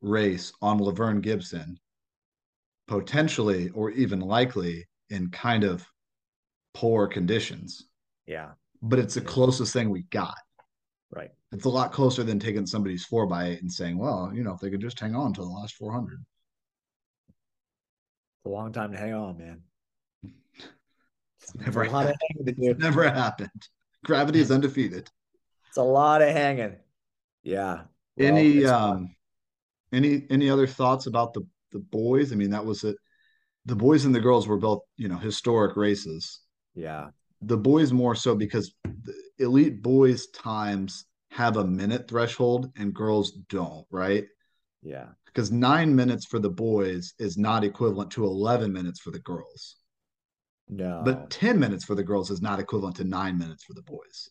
race 0.00 0.52
on 0.62 0.78
LaVern 0.78 1.20
Gibson, 1.20 1.76
potentially 2.86 3.70
or 3.70 3.90
even 3.90 4.20
likely 4.20 4.86
in 5.10 5.30
kind 5.30 5.64
of 5.64 5.84
poor 6.74 7.08
conditions. 7.08 7.88
Yeah. 8.26 8.50
But 8.82 9.00
it's 9.00 9.14
the 9.14 9.20
closest 9.20 9.72
thing 9.72 9.90
we 9.90 10.02
got. 10.10 10.34
Right. 11.14 11.30
It's 11.52 11.64
a 11.64 11.70
lot 11.70 11.92
closer 11.92 12.24
than 12.24 12.40
taking 12.40 12.66
somebody's 12.66 13.04
four 13.04 13.26
by 13.26 13.50
eight 13.50 13.62
and 13.62 13.72
saying, 13.72 13.96
well, 13.98 14.32
you 14.34 14.42
know, 14.42 14.54
if 14.54 14.60
they 14.60 14.70
could 14.70 14.80
just 14.80 14.98
hang 14.98 15.14
on 15.14 15.32
to 15.34 15.40
the 15.40 15.46
last 15.46 15.74
400. 15.74 16.24
It's 17.28 18.46
a 18.46 18.48
long 18.48 18.72
time 18.72 18.90
to 18.92 18.98
hang 18.98 19.14
on, 19.14 19.38
man. 19.38 19.62
It's 21.40 21.54
never 21.54 21.84
happened. 21.84 22.16
hanging 22.30 22.46
to 22.46 22.52
do. 22.52 22.70
It's 22.70 22.80
never 22.80 23.08
happened. 23.08 23.68
Gravity 24.04 24.40
is 24.40 24.50
undefeated. 24.50 25.08
It's 25.68 25.76
a 25.76 25.82
lot 25.82 26.22
of 26.22 26.30
hanging. 26.30 26.76
Yeah. 27.42 27.82
Well, 28.16 28.28
any 28.28 28.64
um 28.64 29.14
any 29.92 30.26
any 30.30 30.50
other 30.50 30.66
thoughts 30.66 31.06
about 31.06 31.34
the 31.34 31.46
the 31.72 31.78
boys? 31.78 32.32
I 32.32 32.36
mean, 32.36 32.50
that 32.50 32.64
was 32.64 32.84
it. 32.84 32.96
The 33.66 33.76
boys 33.76 34.04
and 34.04 34.14
the 34.14 34.20
girls 34.20 34.46
were 34.46 34.58
both, 34.58 34.82
you 34.96 35.08
know, 35.08 35.16
historic 35.16 35.76
races. 35.76 36.40
yeah. 36.74 37.08
The 37.42 37.56
boys 37.56 37.92
more 37.92 38.14
so 38.14 38.34
because 38.34 38.74
the 38.84 39.14
elite 39.38 39.82
boys 39.82 40.28
times 40.28 41.04
have 41.30 41.56
a 41.56 41.64
minute 41.64 42.08
threshold 42.08 42.70
and 42.76 42.94
girls 42.94 43.32
don't, 43.48 43.86
right? 43.90 44.24
Yeah. 44.82 45.08
Because 45.26 45.50
nine 45.50 45.94
minutes 45.96 46.26
for 46.26 46.38
the 46.38 46.50
boys 46.50 47.14
is 47.18 47.36
not 47.36 47.64
equivalent 47.64 48.12
to 48.12 48.24
11 48.24 48.72
minutes 48.72 49.00
for 49.00 49.10
the 49.10 49.18
girls. 49.18 49.76
No. 50.68 51.02
But 51.04 51.30
10 51.30 51.58
minutes 51.58 51.84
for 51.84 51.94
the 51.94 52.04
girls 52.04 52.30
is 52.30 52.40
not 52.40 52.60
equivalent 52.60 52.96
to 52.96 53.04
nine 53.04 53.36
minutes 53.36 53.64
for 53.64 53.74
the 53.74 53.82
boys. 53.82 54.30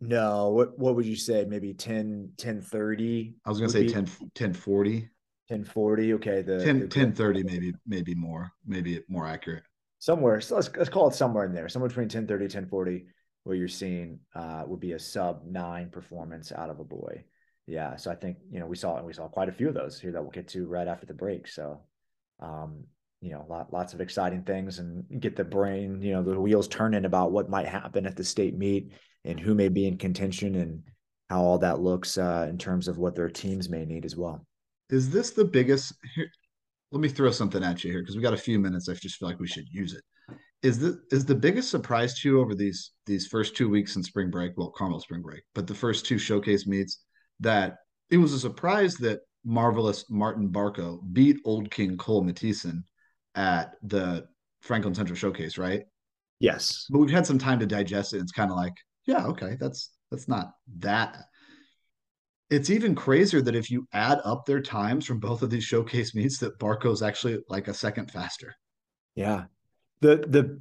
no. 0.00 0.48
What 0.50 0.78
what 0.78 0.96
would 0.96 1.06
you 1.06 1.16
say? 1.16 1.44
Maybe 1.44 1.74
10 1.74 2.32
10 2.36 2.62
30? 2.62 3.34
I 3.44 3.48
was 3.48 3.58
going 3.58 3.70
to 3.70 3.72
say 3.72 3.86
10, 3.86 4.08
10 4.34 4.54
40, 4.54 5.08
10 5.48 5.64
40. 5.64 6.14
Okay. 6.14 6.42
The, 6.42 6.64
10, 6.64 6.80
the 6.80 6.88
10 6.88 7.12
30, 7.12 7.42
maybe, 7.44 7.72
maybe 7.86 8.14
more, 8.14 8.50
maybe 8.66 9.00
more 9.08 9.26
accurate. 9.26 9.64
Somewhere. 9.98 10.40
So 10.40 10.56
let's 10.56 10.70
let's 10.76 10.90
call 10.90 11.08
it 11.08 11.14
somewhere 11.14 11.44
in 11.44 11.52
there, 11.52 11.68
somewhere 11.68 11.88
between 11.88 12.08
10 12.08 12.26
30, 12.26 12.48
10 12.48 12.66
40, 12.66 13.06
where 13.44 13.56
you're 13.56 13.68
seeing 13.68 14.20
uh 14.34 14.64
would 14.66 14.80
be 14.80 14.92
a 14.92 14.98
sub 14.98 15.42
nine 15.46 15.90
performance 15.90 16.52
out 16.52 16.70
of 16.70 16.80
a 16.80 16.84
boy. 16.84 17.24
Yeah. 17.66 17.96
So 17.96 18.10
I 18.10 18.14
think, 18.14 18.38
you 18.50 18.60
know, 18.60 18.66
we 18.66 18.76
saw 18.76 18.96
and 18.96 19.06
we 19.06 19.12
saw 19.12 19.28
quite 19.28 19.48
a 19.48 19.52
few 19.52 19.68
of 19.68 19.74
those 19.74 20.00
here 20.00 20.12
that 20.12 20.22
we'll 20.22 20.30
get 20.30 20.48
to 20.48 20.66
right 20.66 20.88
after 20.88 21.06
the 21.06 21.14
break. 21.14 21.46
So 21.46 21.80
um, 22.40 22.84
you 23.20 23.30
know, 23.30 23.44
lot, 23.48 23.72
lots 23.72 23.94
of 23.94 24.00
exciting 24.00 24.42
things 24.42 24.78
and 24.78 25.04
get 25.20 25.34
the 25.34 25.44
brain, 25.44 26.00
you 26.00 26.12
know, 26.12 26.22
the 26.22 26.40
wheels 26.40 26.68
turning 26.68 27.04
about 27.04 27.32
what 27.32 27.50
might 27.50 27.66
happen 27.66 28.06
at 28.06 28.16
the 28.16 28.24
state 28.24 28.56
meet 28.56 28.92
and 29.24 29.40
who 29.40 29.54
may 29.54 29.68
be 29.68 29.86
in 29.86 29.98
contention 29.98 30.54
and 30.54 30.82
how 31.28 31.42
all 31.42 31.58
that 31.58 31.80
looks 31.80 32.16
uh, 32.16 32.46
in 32.48 32.58
terms 32.58 32.86
of 32.88 32.96
what 32.96 33.16
their 33.16 33.28
teams 33.28 33.68
may 33.68 33.84
need 33.84 34.04
as 34.04 34.16
well. 34.16 34.46
Is 34.90 35.10
this 35.10 35.30
the 35.30 35.44
biggest? 35.44 35.92
Let 36.90 37.00
me 37.00 37.08
throw 37.08 37.30
something 37.30 37.62
at 37.62 37.84
you 37.84 37.90
here 37.90 38.00
because 38.00 38.16
we 38.16 38.22
got 38.22 38.34
a 38.34 38.38
few 38.38 38.58
minutes. 38.58 38.88
I 38.88 38.94
just 38.94 39.16
feel 39.16 39.28
like 39.28 39.40
we 39.40 39.46
should 39.46 39.68
use 39.70 39.94
it. 39.94 40.02
Is 40.62 40.78
the 40.78 41.00
is 41.12 41.24
the 41.24 41.34
biggest 41.34 41.70
surprise 41.70 42.18
to 42.18 42.28
you 42.28 42.40
over 42.40 42.54
these 42.54 42.92
these 43.06 43.26
first 43.26 43.56
two 43.56 43.68
weeks 43.68 43.96
in 43.96 44.02
spring 44.02 44.30
break? 44.30 44.52
Well, 44.56 44.72
Carmel 44.76 45.00
spring 45.00 45.22
break, 45.22 45.42
but 45.54 45.66
the 45.66 45.74
first 45.74 46.06
two 46.06 46.18
showcase 46.18 46.66
meets 46.66 47.00
that 47.40 47.76
it 48.10 48.16
was 48.16 48.32
a 48.32 48.40
surprise 48.40 48.96
that 48.96 49.20
marvelous 49.44 50.04
Martin 50.10 50.48
Barco 50.48 51.00
beat 51.12 51.38
Old 51.44 51.70
King 51.70 51.96
Cole 51.96 52.24
Mathisen 52.24 52.82
at 53.34 53.74
the 53.82 54.26
Franklin 54.62 54.94
Central 54.94 55.16
Showcase, 55.16 55.58
right? 55.58 55.82
Yes. 56.40 56.86
But 56.90 56.98
we've 56.98 57.10
had 57.10 57.26
some 57.26 57.38
time 57.38 57.58
to 57.60 57.66
digest 57.66 58.14
it. 58.14 58.18
It's 58.18 58.32
kind 58.32 58.50
of 58.50 58.56
like, 58.56 58.74
yeah, 59.06 59.26
okay, 59.26 59.56
that's 59.60 59.90
that's 60.10 60.28
not 60.28 60.52
that. 60.78 61.24
It's 62.50 62.70
even 62.70 62.94
crazier 62.94 63.42
that 63.42 63.54
if 63.54 63.70
you 63.70 63.86
add 63.92 64.20
up 64.24 64.46
their 64.46 64.62
times 64.62 65.04
from 65.04 65.20
both 65.20 65.42
of 65.42 65.50
these 65.50 65.64
showcase 65.64 66.14
meets, 66.14 66.38
that 66.38 66.58
Barco's 66.58 67.02
actually 67.02 67.38
like 67.48 67.68
a 67.68 67.74
second 67.74 68.10
faster. 68.10 68.54
Yeah. 69.14 69.44
The 70.00 70.24
the 70.28 70.60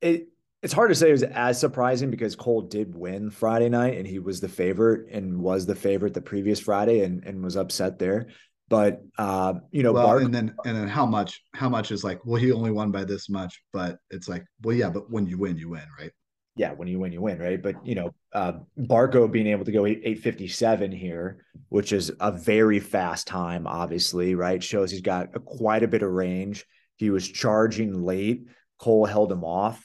it 0.00 0.28
it's 0.62 0.72
hard 0.72 0.90
to 0.90 0.94
say 0.94 1.08
it 1.08 1.12
was 1.12 1.24
as 1.24 1.58
surprising 1.58 2.10
because 2.10 2.36
Cole 2.36 2.62
did 2.62 2.94
win 2.94 3.30
Friday 3.30 3.68
night 3.68 3.98
and 3.98 4.06
he 4.06 4.20
was 4.20 4.40
the 4.40 4.48
favorite 4.48 5.08
and 5.10 5.40
was 5.40 5.66
the 5.66 5.74
favorite 5.74 6.14
the 6.14 6.20
previous 6.20 6.60
Friday 6.60 7.00
and, 7.00 7.24
and 7.24 7.42
was 7.42 7.56
upset 7.56 7.98
there. 7.98 8.28
But 8.68 9.02
uh, 9.18 9.54
you 9.70 9.82
know, 9.82 9.92
well, 9.92 10.06
Bark, 10.06 10.22
and 10.22 10.34
then 10.34 10.54
and 10.64 10.76
then 10.76 10.88
how 10.88 11.04
much 11.04 11.42
how 11.52 11.68
much 11.68 11.90
is 11.90 12.04
like, 12.04 12.24
well, 12.24 12.40
he 12.40 12.52
only 12.52 12.70
won 12.70 12.90
by 12.90 13.04
this 13.04 13.28
much, 13.28 13.62
but 13.72 13.98
it's 14.10 14.28
like, 14.28 14.44
well, 14.62 14.74
yeah, 14.74 14.88
but 14.88 15.10
when 15.10 15.26
you 15.26 15.36
win, 15.36 15.58
you 15.58 15.68
win, 15.68 15.84
right? 15.98 16.12
Yeah, 16.56 16.72
when 16.72 16.88
you 16.88 16.98
win, 16.98 17.12
you 17.12 17.20
win, 17.20 17.38
right? 17.38 17.62
But 17.62 17.86
you 17.86 17.94
know, 17.94 18.14
uh, 18.32 18.52
Barco 18.78 19.30
being 19.30 19.46
able 19.46 19.64
to 19.64 19.72
go 19.72 19.86
eight, 19.86 20.00
857 20.04 20.92
here 20.92 21.44
which 21.72 21.90
is 21.94 22.12
a 22.20 22.30
very 22.30 22.78
fast 22.78 23.26
time, 23.26 23.66
obviously, 23.66 24.34
right? 24.34 24.62
Shows 24.62 24.90
he's 24.90 25.00
got 25.00 25.34
a, 25.34 25.40
quite 25.40 25.82
a 25.82 25.88
bit 25.88 26.02
of 26.02 26.10
range. 26.10 26.66
He 26.96 27.08
was 27.08 27.26
charging 27.26 28.02
late. 28.04 28.44
Cole 28.78 29.06
held 29.06 29.32
him 29.32 29.42
off. 29.42 29.82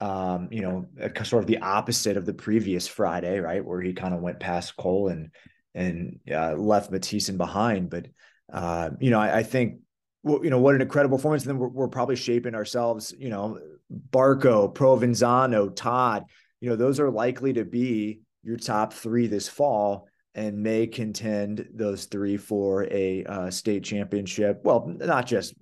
Um, 0.00 0.46
you 0.52 0.62
know, 0.62 0.86
sort 1.24 1.42
of 1.42 1.48
the 1.48 1.58
opposite 1.58 2.16
of 2.16 2.26
the 2.26 2.32
previous 2.32 2.86
Friday, 2.86 3.40
right? 3.40 3.64
Where 3.64 3.80
he 3.80 3.92
kind 3.92 4.14
of 4.14 4.20
went 4.20 4.38
past 4.38 4.76
Cole 4.76 5.08
and 5.08 5.32
and 5.74 6.20
uh, 6.32 6.54
left 6.54 6.92
Matthyssen 6.92 7.38
behind. 7.38 7.90
But 7.90 8.06
uh, 8.52 8.90
you 9.00 9.10
know, 9.10 9.18
I, 9.18 9.38
I 9.38 9.42
think 9.42 9.80
you 10.24 10.50
know 10.50 10.60
what 10.60 10.76
an 10.76 10.80
incredible 10.80 11.18
performance. 11.18 11.42
And 11.42 11.50
then 11.50 11.58
we're, 11.58 11.70
we're 11.70 11.88
probably 11.88 12.14
shaping 12.14 12.54
ourselves. 12.54 13.12
You 13.18 13.30
know, 13.30 13.58
Barco, 13.92 14.72
Provenzano, 14.72 15.74
Todd. 15.74 16.24
You 16.60 16.70
know, 16.70 16.76
those 16.76 17.00
are 17.00 17.10
likely 17.10 17.52
to 17.54 17.64
be 17.64 18.20
your 18.42 18.56
top 18.56 18.92
three 18.92 19.26
this 19.26 19.48
fall 19.48 20.08
and 20.34 20.62
may 20.62 20.86
contend 20.86 21.66
those 21.72 22.04
three 22.04 22.36
for 22.36 22.84
a 22.92 23.24
uh, 23.24 23.50
state 23.50 23.82
championship. 23.82 24.60
Well, 24.64 24.86
not 24.86 25.26
just 25.26 25.54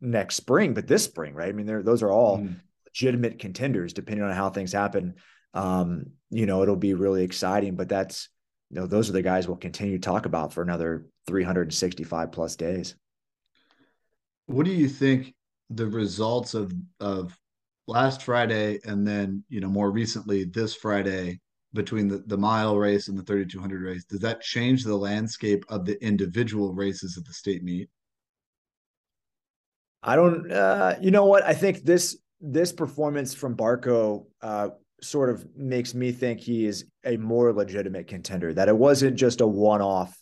next 0.00 0.36
spring, 0.36 0.72
but 0.72 0.86
this 0.86 1.04
spring, 1.04 1.34
right? 1.34 1.50
I 1.50 1.52
mean, 1.52 1.66
those 1.66 2.02
are 2.02 2.10
all 2.10 2.38
mm. 2.38 2.56
legitimate 2.86 3.38
contenders, 3.38 3.92
depending 3.92 4.24
on 4.24 4.32
how 4.32 4.48
things 4.48 4.72
happen. 4.72 5.14
Um, 5.52 6.06
you 6.30 6.46
know, 6.46 6.62
it'll 6.62 6.76
be 6.76 6.94
really 6.94 7.24
exciting. 7.24 7.76
But 7.76 7.90
that's, 7.90 8.30
you 8.70 8.80
know, 8.80 8.86
those 8.86 9.10
are 9.10 9.12
the 9.12 9.20
guys 9.20 9.46
we'll 9.46 9.58
continue 9.58 9.98
to 9.98 10.04
talk 10.04 10.24
about 10.24 10.54
for 10.54 10.62
another 10.62 11.06
365 11.26 12.32
plus 12.32 12.56
days. 12.56 12.96
What 14.46 14.64
do 14.64 14.72
you 14.72 14.88
think 14.88 15.34
the 15.68 15.86
results 15.86 16.54
of 16.54 16.72
of 17.00 17.36
last 17.86 18.22
Friday 18.22 18.78
and 18.84 19.06
then 19.06 19.42
you 19.48 19.60
know 19.60 19.68
more 19.68 19.90
recently 19.90 20.44
this 20.44 20.74
Friday 20.74 21.40
between 21.74 22.06
the, 22.06 22.22
the 22.26 22.36
mile 22.36 22.76
race 22.76 23.08
and 23.08 23.18
the 23.18 23.22
3200 23.22 23.82
race 23.82 24.04
does 24.04 24.20
that 24.20 24.42
change 24.42 24.84
the 24.84 24.96
landscape 24.96 25.64
of 25.68 25.84
the 25.84 26.02
individual 26.04 26.74
races 26.74 27.16
at 27.18 27.24
the 27.24 27.32
state 27.32 27.62
meet? 27.62 27.88
I 30.02 30.16
don't 30.16 30.50
uh, 30.50 30.96
you 31.00 31.10
know 31.10 31.26
what? 31.26 31.44
I 31.44 31.54
think 31.54 31.84
this 31.84 32.18
this 32.40 32.72
performance 32.72 33.34
from 33.34 33.56
barco 33.56 34.26
uh, 34.42 34.70
sort 35.02 35.30
of 35.30 35.44
makes 35.56 35.94
me 35.94 36.12
think 36.12 36.40
he 36.40 36.64
is 36.64 36.84
a 37.04 37.16
more 37.16 37.52
legitimate 37.52 38.06
contender 38.06 38.54
that 38.54 38.68
it 38.68 38.76
wasn't 38.76 39.16
just 39.16 39.40
a 39.40 39.46
one-off 39.46 40.16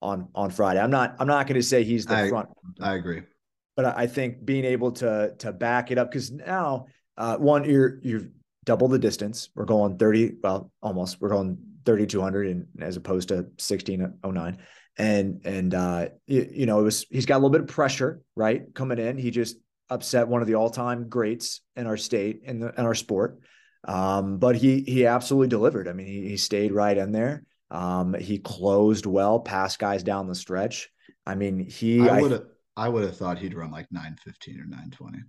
on 0.00 0.28
on 0.34 0.50
friday. 0.50 0.80
I'm 0.80 0.90
not 0.90 1.16
i'm 1.18 1.26
not 1.26 1.46
going 1.46 1.60
to 1.60 1.66
say 1.66 1.84
he's 1.84 2.06
the 2.06 2.14
I, 2.14 2.28
front 2.28 2.48
i 2.80 2.94
agree. 2.94 3.22
but 3.76 3.84
i 3.84 4.06
think 4.06 4.44
being 4.44 4.64
able 4.64 4.92
to 4.92 5.34
to 5.38 5.52
back 5.52 5.90
it 5.90 5.98
up 5.98 6.10
because 6.10 6.30
now 6.30 6.86
uh, 7.20 7.36
one 7.36 7.64
you're 7.68 8.00
you're 8.02 8.22
double 8.64 8.88
the 8.88 8.98
distance. 8.98 9.50
We're 9.54 9.66
going 9.66 9.98
30, 9.98 10.36
well, 10.42 10.72
almost. 10.82 11.20
We're 11.20 11.28
going 11.28 11.58
3200 11.84 12.46
and 12.46 12.66
as 12.80 12.96
opposed 12.96 13.28
to 13.28 13.34
1609. 13.34 14.58
And 14.98 15.40
and 15.44 15.74
uh 15.74 16.08
you, 16.26 16.48
you 16.50 16.66
know, 16.66 16.80
it 16.80 16.82
was 16.82 17.06
he's 17.10 17.26
got 17.26 17.36
a 17.36 17.38
little 17.38 17.50
bit 17.50 17.62
of 17.62 17.68
pressure, 17.68 18.22
right? 18.34 18.74
Coming 18.74 18.98
in. 18.98 19.18
He 19.18 19.30
just 19.30 19.56
upset 19.88 20.28
one 20.28 20.40
of 20.40 20.48
the 20.48 20.54
all-time 20.54 21.08
greats 21.08 21.60
in 21.76 21.86
our 21.86 21.96
state 21.96 22.42
in, 22.44 22.60
the, 22.60 22.72
in 22.76 22.84
our 22.84 22.94
sport. 22.94 23.40
Um, 23.84 24.38
but 24.38 24.56
he 24.56 24.80
he 24.80 25.06
absolutely 25.06 25.48
delivered. 25.48 25.88
I 25.88 25.92
mean, 25.92 26.06
he, 26.06 26.28
he 26.28 26.36
stayed 26.36 26.72
right 26.72 26.96
in 26.96 27.12
there. 27.12 27.44
Um, 27.70 28.14
he 28.14 28.38
closed 28.38 29.06
well, 29.06 29.40
passed 29.40 29.78
guys 29.78 30.02
down 30.02 30.26
the 30.26 30.34
stretch. 30.34 30.88
I 31.26 31.34
mean, 31.34 31.58
he 31.58 32.00
I 32.08 32.20
would 32.20 32.32
have 32.32 32.44
I, 32.76 32.86
I 32.86 32.88
would 32.88 33.04
have 33.04 33.16
thought 33.16 33.38
he'd 33.38 33.54
run 33.54 33.70
like 33.70 33.86
915 33.90 34.60
or 34.60 34.64
920 34.64 35.20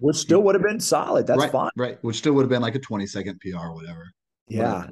which 0.00 0.16
still 0.16 0.42
would 0.42 0.54
have 0.54 0.62
been 0.62 0.80
solid. 0.80 1.26
That's 1.26 1.40
right, 1.40 1.50
fine. 1.50 1.70
Right. 1.76 1.98
Which 2.02 2.16
still 2.16 2.32
would 2.34 2.42
have 2.42 2.50
been 2.50 2.62
like 2.62 2.74
a 2.74 2.80
20 2.80 3.06
second 3.06 3.40
PR 3.40 3.58
or 3.58 3.74
whatever. 3.74 4.10
Yeah. 4.48 4.86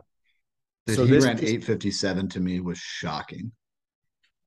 That 0.87 0.95
so 0.97 1.05
he 1.05 1.19
ran 1.19 1.39
857 1.39 2.29
to 2.31 2.41
me 2.41 2.61
was 2.61 2.79
shocking. 2.79 3.53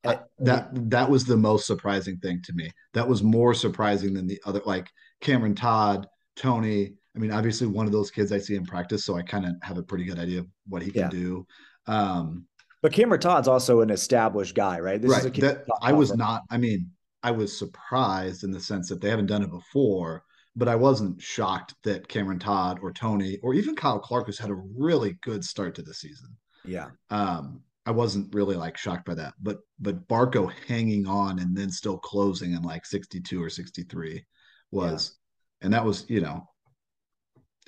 I, 0.05 0.20
that 0.39 0.70
that 0.89 1.10
was 1.10 1.26
the 1.26 1.36
most 1.36 1.68
surprising 1.68 2.18
thing 2.20 2.41
to 2.45 2.53
me. 2.53 2.72
That 2.93 3.07
was 3.07 3.22
more 3.22 3.53
surprising 3.53 4.14
than 4.14 4.28
the 4.28 4.39
other 4.45 4.62
like 4.66 4.88
Cameron 5.20 5.55
Todd, 5.55 6.07
Tony. 6.38 6.93
I 7.16 7.20
mean, 7.20 7.32
obviously 7.32 7.68
one 7.68 7.86
of 7.86 7.91
those 7.91 8.10
kids 8.10 8.32
I 8.32 8.38
see 8.38 8.55
in 8.55 8.66
practice, 8.66 9.03
so 9.03 9.18
I 9.18 9.24
kind 9.24 9.45
of 9.45 9.55
have 9.62 9.78
a 9.78 9.84
pretty 9.84 10.05
good 10.05 10.18
idea 10.18 10.39
of 10.39 10.47
what 10.68 10.82
he 10.82 10.91
can 10.91 11.01
yeah. 11.01 11.10
do. 11.10 11.45
Um, 11.88 12.45
but 12.82 12.93
Cameron 12.93 13.20
Todd's 13.20 13.49
also 13.49 13.82
an 13.82 13.89
established 13.89 14.55
guy, 14.55 14.80
right? 14.80 15.01
This 15.01 15.12
right. 15.12 15.34
that, 15.41 15.66
I 15.82 15.91
was 15.91 16.16
not. 16.16 16.43
I 16.49 16.57
mean, 16.57 16.91
I 17.24 17.32
was 17.32 17.57
surprised 17.57 18.45
in 18.45 18.51
the 18.51 18.60
sense 18.60 18.88
that 18.88 19.01
they 19.01 19.10
haven't 19.10 19.26
done 19.26 19.43
it 19.43 19.51
before, 19.51 20.24
but 20.55 20.67
I 20.67 20.75
wasn't 20.75 21.21
shocked 21.21 21.75
that 21.83 22.07
Cameron 22.07 22.39
Todd 22.39 22.79
or 22.81 22.91
Tony 22.91 23.37
or 23.43 23.53
even 23.53 23.75
Kyle 23.75 23.99
Clark, 23.99 24.25
who's 24.25 24.39
had 24.39 24.49
a 24.49 24.61
really 24.77 25.17
good 25.21 25.43
start 25.43 25.75
to 25.75 25.81
the 25.81 25.93
season. 25.93 26.35
Yeah. 26.65 26.89
Um, 27.09 27.61
I 27.85 27.91
wasn't 27.91 28.33
really 28.35 28.55
like 28.55 28.77
shocked 28.77 29.05
by 29.05 29.15
that, 29.15 29.33
but 29.41 29.59
but 29.79 30.07
Barco 30.07 30.51
hanging 30.67 31.07
on 31.07 31.39
and 31.39 31.55
then 31.55 31.71
still 31.71 31.97
closing 31.97 32.53
in 32.53 32.61
like 32.61 32.85
62 32.85 33.41
or 33.41 33.49
63 33.49 34.23
was, 34.71 35.17
yeah. 35.61 35.65
and 35.65 35.73
that 35.73 35.85
was 35.85 36.05
you 36.09 36.21
know, 36.21 36.45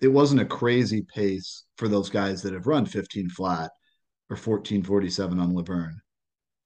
it 0.01 0.09
wasn't 0.09 0.41
a 0.41 0.45
crazy 0.45 1.05
pace 1.13 1.63
for 1.77 1.87
those 1.87 2.09
guys 2.09 2.41
that 2.41 2.53
have 2.53 2.67
run 2.67 2.85
15 2.85 3.29
flat 3.29 3.71
or 4.29 4.35
1447 4.35 5.39
on 5.39 5.53
LaVern, 5.53 5.93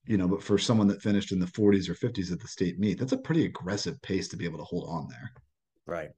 you 0.06 0.16
know, 0.16 0.28
but 0.28 0.42
for 0.42 0.58
someone 0.58 0.88
that 0.88 1.02
finished 1.02 1.32
in 1.32 1.38
the 1.38 1.46
40s 1.46 1.88
or 1.88 1.94
50s 1.94 2.32
at 2.32 2.40
the 2.40 2.48
state 2.48 2.78
meet, 2.78 2.98
that's 2.98 3.12
a 3.12 3.18
pretty 3.18 3.44
aggressive 3.44 4.00
pace 4.02 4.28
to 4.28 4.36
be 4.36 4.44
able 4.44 4.58
to 4.58 4.64
hold 4.64 4.88
on 4.88 5.08
there. 5.08 5.32
Right. 5.86 6.10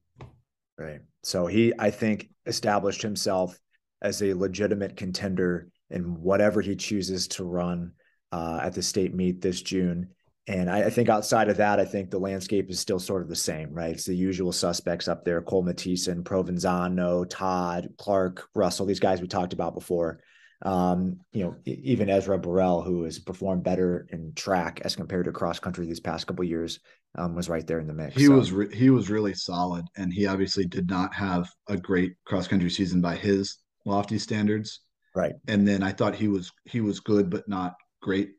Right. 0.78 1.00
So 1.22 1.46
he, 1.46 1.72
I 1.78 1.90
think, 1.90 2.28
established 2.46 3.02
himself 3.02 3.58
as 4.00 4.22
a 4.22 4.34
legitimate 4.34 4.96
contender 4.96 5.68
in 5.90 6.20
whatever 6.22 6.60
he 6.60 6.76
chooses 6.76 7.26
to 7.28 7.44
run 7.44 7.92
uh, 8.32 8.60
at 8.62 8.74
the 8.74 8.82
state 8.82 9.14
meet 9.14 9.40
this 9.40 9.60
June. 9.60 10.10
And 10.46 10.70
I, 10.70 10.84
I, 10.84 10.90
think 10.90 11.08
outside 11.08 11.50
of 11.50 11.58
that, 11.58 11.78
I 11.78 11.84
think 11.84 12.10
the 12.10 12.18
landscape 12.18 12.70
is 12.70 12.80
still 12.80 12.98
sort 12.98 13.22
of 13.22 13.28
the 13.28 13.36
same, 13.36 13.72
right? 13.72 13.90
It's 13.92 14.06
the 14.06 14.14
usual 14.14 14.52
suspects 14.52 15.06
up 15.06 15.24
there: 15.24 15.42
Cole 15.42 15.64
Matthyssen, 15.64 16.22
Provenzano, 16.22 17.28
Todd, 17.28 17.88
Clark, 17.98 18.48
Russell. 18.54 18.86
These 18.86 19.00
guys 19.00 19.20
we 19.20 19.28
talked 19.28 19.52
about 19.52 19.74
before. 19.74 20.20
Um, 20.62 21.20
you 21.32 21.44
know, 21.44 21.56
even 21.64 22.10
Ezra 22.10 22.36
Burrell, 22.38 22.82
who 22.82 23.04
has 23.04 23.18
performed 23.18 23.62
better 23.62 24.06
in 24.10 24.32
track 24.34 24.80
as 24.84 24.96
compared 24.96 25.26
to 25.26 25.32
cross 25.32 25.60
country 25.60 25.86
these 25.86 26.00
past 26.00 26.26
couple 26.26 26.44
years, 26.44 26.80
um, 27.16 27.34
was 27.34 27.48
right 27.48 27.66
there 27.66 27.78
in 27.78 27.86
the 27.86 27.92
mix. 27.94 28.16
He 28.16 28.26
so. 28.26 28.32
was 28.32 28.52
re- 28.52 28.74
he 28.74 28.90
was 28.90 29.08
really 29.08 29.34
solid, 29.34 29.84
and 29.96 30.12
he 30.12 30.26
obviously 30.26 30.66
did 30.66 30.88
not 30.90 31.14
have 31.14 31.48
a 31.68 31.76
great 31.76 32.14
cross 32.24 32.48
country 32.48 32.70
season 32.70 33.00
by 33.00 33.14
his 33.14 33.58
lofty 33.84 34.18
standards. 34.18 34.80
Right. 35.14 35.34
And 35.46 35.66
then 35.66 35.82
I 35.82 35.92
thought 35.92 36.14
he 36.14 36.28
was 36.28 36.50
he 36.64 36.80
was 36.80 37.00
good, 37.00 37.30
but 37.30 37.48
not 37.48 37.74
great. 38.02 38.32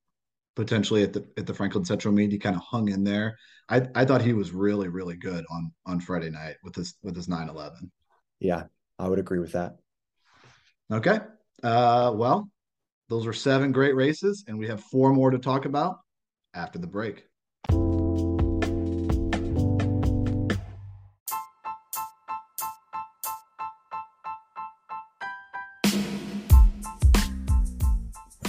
Potentially 0.56 1.04
at 1.04 1.14
the 1.14 1.26
at 1.38 1.48
the 1.48 1.54
Franklin 1.54 1.86
Central 1.86 2.14
meet, 2.14 2.32
he 2.32 2.38
kind 2.38 2.56
of 2.56 2.62
hung 2.62 2.90
in 2.90 3.04
there. 3.04 3.38
I 3.70 3.88
I 3.96 4.04
thought 4.04 4.22
he 4.22 4.34
was 4.34 4.52
really 4.52 4.90
really 4.90 5.16
good 5.16 5.46
on 5.50 5.72
on 5.86 6.02
Friday 6.02 6.30
night 6.30 6.58
with 6.64 6.76
his 6.76 6.96
with 7.02 7.16
his 7.16 7.30
nine 7.30 7.48
eleven. 7.48 7.92
Yeah, 8.40 8.64
I 8.98 9.08
would 9.08 9.20
agree 9.20 9.40
with 9.40 9.54
that. 9.54 9.78
Okay. 10.92 11.20
Uh, 11.64 12.12
well, 12.16 12.50
those 13.10 13.26
were 13.26 13.34
seven 13.34 13.72
great 13.72 13.96
races, 13.96 14.44
and 14.48 14.58
we 14.58 14.68
have 14.68 14.84
four 14.84 15.14
more 15.14 15.32
to 15.32 15.40
talk 15.40 15.66
about 15.66 16.00
after 16.54 16.80
the 16.80 16.88
break. 16.88 17.29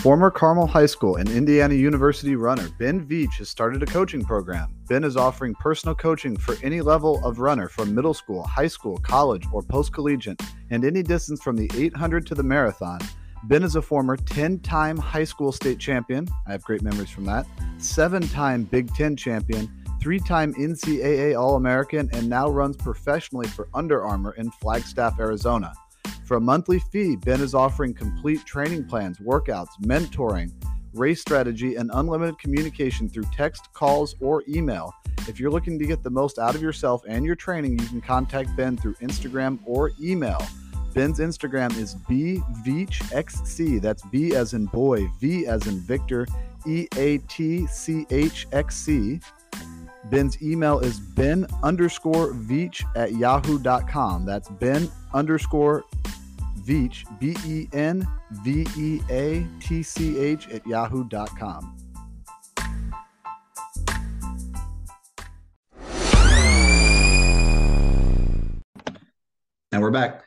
Former 0.02 0.30
Carmel 0.30 0.66
High 0.66 0.86
School 0.86 1.16
and 1.16 1.28
Indiana 1.28 1.74
University 1.74 2.34
runner 2.34 2.70
Ben 2.78 3.06
Veatch 3.06 3.36
has 3.36 3.50
started 3.50 3.82
a 3.82 3.86
coaching 3.86 4.24
program. 4.24 4.74
Ben 4.88 5.04
is 5.04 5.14
offering 5.14 5.54
personal 5.56 5.94
coaching 5.94 6.38
for 6.38 6.56
any 6.62 6.80
level 6.80 7.22
of 7.22 7.38
runner 7.38 7.68
from 7.68 7.94
middle 7.94 8.14
school, 8.14 8.42
high 8.44 8.66
school, 8.66 8.96
college, 8.96 9.44
or 9.52 9.62
post 9.62 9.92
collegiate, 9.92 10.40
and 10.70 10.86
any 10.86 11.02
distance 11.02 11.42
from 11.42 11.54
the 11.54 11.70
800 11.76 12.24
to 12.28 12.34
the 12.34 12.42
marathon. 12.42 12.98
Ben 13.44 13.62
is 13.62 13.76
a 13.76 13.82
former 13.82 14.16
10 14.16 14.60
time 14.60 14.96
high 14.96 15.24
school 15.24 15.52
state 15.52 15.78
champion. 15.78 16.26
I 16.46 16.52
have 16.52 16.64
great 16.64 16.80
memories 16.80 17.10
from 17.10 17.26
that. 17.26 17.44
Seven 17.76 18.26
time 18.28 18.62
Big 18.62 18.94
Ten 18.94 19.16
champion, 19.16 19.70
three 20.00 20.18
time 20.18 20.54
NCAA 20.54 21.38
All 21.38 21.56
American, 21.56 22.08
and 22.14 22.26
now 22.26 22.48
runs 22.48 22.78
professionally 22.78 23.48
for 23.48 23.68
Under 23.74 24.02
Armour 24.02 24.32
in 24.38 24.50
Flagstaff, 24.50 25.20
Arizona. 25.20 25.74
For 26.30 26.36
a 26.36 26.40
monthly 26.40 26.78
fee, 26.78 27.16
Ben 27.16 27.40
is 27.40 27.56
offering 27.56 27.92
complete 27.92 28.44
training 28.44 28.84
plans, 28.84 29.18
workouts, 29.18 29.70
mentoring, 29.82 30.52
race 30.94 31.20
strategy, 31.20 31.74
and 31.74 31.90
unlimited 31.92 32.38
communication 32.38 33.08
through 33.08 33.24
text, 33.32 33.72
calls, 33.72 34.14
or 34.20 34.44
email. 34.48 34.94
If 35.26 35.40
you're 35.40 35.50
looking 35.50 35.76
to 35.80 35.84
get 35.84 36.04
the 36.04 36.10
most 36.10 36.38
out 36.38 36.54
of 36.54 36.62
yourself 36.62 37.02
and 37.08 37.24
your 37.24 37.34
training, 37.34 37.80
you 37.80 37.86
can 37.88 38.00
contact 38.00 38.54
Ben 38.56 38.76
through 38.76 38.94
Instagram 39.02 39.58
or 39.64 39.90
email. 40.00 40.40
Ben's 40.94 41.18
Instagram 41.18 41.76
is 41.76 41.96
bveatchxc. 42.08 43.82
That's 43.82 44.02
B 44.06 44.36
as 44.36 44.54
in 44.54 44.66
boy, 44.66 45.08
V 45.20 45.48
as 45.48 45.66
in 45.66 45.80
Victor, 45.80 46.28
E 46.64 46.86
A 46.96 47.18
T 47.18 47.66
C 47.66 48.06
H 48.08 48.46
X 48.52 48.76
C. 48.76 49.18
Ben's 50.04 50.40
email 50.40 50.78
is 50.78 51.00
ben 51.00 51.46
underscore 51.64 52.32
veatch 52.34 52.84
at 52.94 53.14
yahoo.com. 53.14 54.24
That's 54.24 54.48
ben 54.48 54.88
underscore 55.12 55.84
Veatch, 56.66 57.04
B 57.18 57.36
E 57.46 57.68
N 57.72 58.06
V 58.42 58.66
E 58.76 59.00
A 59.10 59.46
T 59.60 59.82
C 59.82 60.18
H, 60.18 60.48
at 60.48 60.66
yahoo.com. 60.66 61.76
And 69.72 69.82
we're 69.82 69.90
back. 69.90 70.24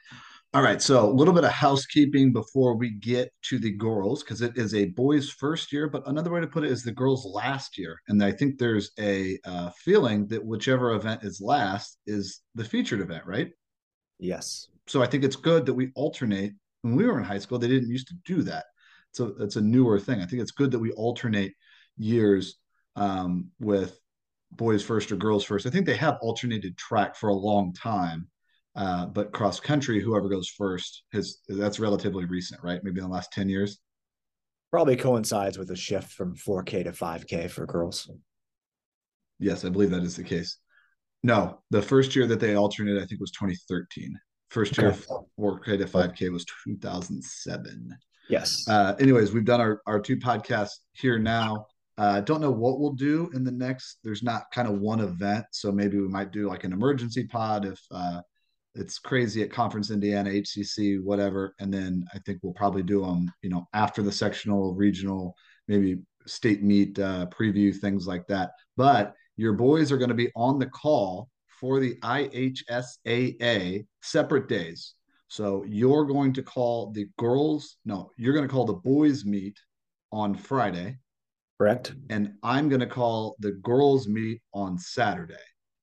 All 0.55 0.61
right, 0.61 0.79
so 0.79 1.03
a 1.03 1.09
little 1.09 1.33
bit 1.33 1.43
of 1.43 1.51
housekeeping 1.51 2.31
before 2.31 2.77
we 2.77 2.91
get 2.91 3.33
to 3.49 3.57
the 3.57 3.71
girls, 3.71 4.21
because 4.21 4.43
it 4.43 4.55
is 4.55 4.75
a 4.75 4.85
boys' 4.85 5.31
first 5.31 5.73
year, 5.73 5.89
but 5.89 6.07
another 6.07 6.31
way 6.31 6.41
to 6.41 6.47
put 6.47 6.63
it 6.63 6.71
is 6.71 6.83
the 6.83 6.91
girls' 6.91 7.25
last 7.25 7.75
year. 7.75 7.99
And 8.07 8.23
I 8.23 8.31
think 8.31 8.59
there's 8.59 8.91
a 8.99 9.39
uh, 9.45 9.71
feeling 9.83 10.27
that 10.27 10.45
whichever 10.45 10.93
event 10.93 11.23
is 11.23 11.41
last 11.41 11.97
is 12.05 12.41
the 12.53 12.63
featured 12.63 13.01
event, 13.01 13.25
right? 13.25 13.49
Yes. 14.19 14.67
So 14.87 15.01
I 15.01 15.07
think 15.07 15.23
it's 15.23 15.35
good 15.35 15.65
that 15.65 15.73
we 15.73 15.91
alternate. 15.95 16.53
When 16.81 16.95
we 16.95 17.05
were 17.05 17.17
in 17.17 17.23
high 17.23 17.39
school, 17.39 17.59
they 17.59 17.67
didn't 17.67 17.89
used 17.89 18.09
to 18.09 18.15
do 18.25 18.41
that. 18.43 18.65
So 19.11 19.35
it's 19.39 19.55
a 19.55 19.61
newer 19.61 19.99
thing. 19.99 20.21
I 20.21 20.25
think 20.25 20.41
it's 20.41 20.51
good 20.51 20.71
that 20.71 20.79
we 20.79 20.91
alternate 20.91 21.53
years 21.97 22.57
um, 22.95 23.49
with 23.59 23.97
boys 24.51 24.83
first 24.83 25.11
or 25.11 25.15
girls 25.15 25.43
first. 25.43 25.65
I 25.65 25.69
think 25.69 25.85
they 25.85 25.95
have 25.95 26.17
alternated 26.21 26.77
track 26.77 27.15
for 27.15 27.29
a 27.29 27.33
long 27.33 27.73
time 27.73 28.27
uh, 28.75 29.05
but 29.05 29.31
cross 29.31 29.59
country, 29.59 30.01
whoever 30.01 30.27
goes 30.27 30.49
first, 30.49 31.03
has 31.13 31.39
that's 31.47 31.79
relatively 31.79 32.25
recent, 32.25 32.61
right? 32.63 32.83
Maybe 32.83 32.99
in 32.99 33.05
the 33.05 33.11
last 33.11 33.31
10 33.31 33.49
years. 33.49 33.79
Probably 34.71 34.95
coincides 34.95 35.59
with 35.59 35.69
a 35.69 35.75
shift 35.75 36.11
from 36.11 36.35
4K 36.35 36.85
to 36.85 36.91
5K 36.91 37.51
for 37.51 37.67
girls. 37.67 38.09
Yes, 39.37 39.63
I 39.63 39.69
believe 39.69 39.91
that 39.91 40.03
is 40.03 40.15
the 40.15 40.23
case. 40.23 40.57
No, 41.21 41.59
the 41.69 41.81
first 41.81 42.15
year 42.15 42.25
that 42.27 42.39
they 42.39 42.55
alternated, 42.55 43.01
I 43.01 43.05
think, 43.05 43.21
was 43.21 43.31
2013. 43.31 44.17
First 44.53 44.77
year 44.77 44.89
okay. 44.89 45.01
4K 45.39 45.79
to 45.79 45.85
5K 45.85 46.31
was 46.31 46.45
2007. 46.63 47.89
Yes. 48.29 48.63
Uh, 48.69 48.93
anyways, 48.99 49.33
we've 49.33 49.45
done 49.45 49.59
our, 49.59 49.81
our 49.87 49.99
two 49.99 50.15
podcasts 50.15 50.75
here 50.91 51.17
now. 51.17 51.65
I 51.97 52.19
uh, 52.19 52.21
don't 52.21 52.39
know 52.39 52.51
what 52.51 52.79
we'll 52.79 52.93
do 52.93 53.31
in 53.33 53.43
the 53.43 53.51
next. 53.51 53.97
There's 54.03 54.21
not 54.21 54.43
kind 54.53 54.67
of 54.67 54.79
one 54.79 54.99
event, 54.99 55.45
so 55.51 55.71
maybe 55.71 55.99
we 55.99 56.07
might 56.07 56.31
do 56.31 56.47
like 56.47 56.65
an 56.65 56.71
emergency 56.71 57.25
pod 57.25 57.65
if 57.65 57.79
uh, 57.89 58.21
it's 58.75 58.99
crazy 58.99 59.41
at 59.41 59.51
Conference 59.51 59.89
Indiana, 59.89 60.29
HCC, 60.29 61.01
whatever. 61.01 61.55
And 61.59 61.73
then 61.73 62.05
I 62.13 62.19
think 62.19 62.39
we'll 62.43 62.53
probably 62.53 62.83
do 62.83 63.01
them, 63.01 63.31
you 63.41 63.49
know, 63.49 63.67
after 63.73 64.03
the 64.03 64.11
sectional, 64.11 64.75
regional, 64.75 65.35
maybe 65.67 65.97
state 66.27 66.61
meet 66.61 66.99
uh, 66.99 67.25
preview, 67.31 67.75
things 67.75 68.05
like 68.05 68.27
that. 68.27 68.51
But 68.77 69.15
your 69.35 69.53
boys 69.53 69.91
are 69.91 69.97
going 69.97 70.09
to 70.09 70.15
be 70.15 70.31
on 70.35 70.59
the 70.59 70.67
call 70.67 71.29
for 71.63 71.79
the 71.79 71.95
IHSAA 72.01 73.85
separate 74.01 74.49
days. 74.49 74.95
So 75.29 75.63
you're 75.65 76.03
going 76.03 76.33
to 76.33 76.43
call 76.43 76.91
the 76.91 77.07
girls, 77.17 77.77
no, 77.85 78.11
you're 78.17 78.33
going 78.33 78.45
to 78.45 78.53
call 78.53 78.65
the 78.65 78.73
boys 78.73 79.23
meet 79.23 79.57
on 80.11 80.35
Friday. 80.35 80.97
Correct. 81.57 81.95
And 82.09 82.33
I'm 82.43 82.67
going 82.67 82.81
to 82.81 82.85
call 82.85 83.37
the 83.39 83.53
girls 83.53 84.09
meet 84.09 84.41
on 84.53 84.77
Saturday. 84.77 85.35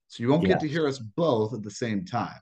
So 0.09 0.22
you 0.22 0.28
won't 0.28 0.45
get 0.45 0.61
to 0.61 0.68
hear 0.68 0.87
us 0.87 0.99
both 0.99 1.55
at 1.55 1.62
the 1.62 1.70
same 1.70 2.05
time. 2.05 2.39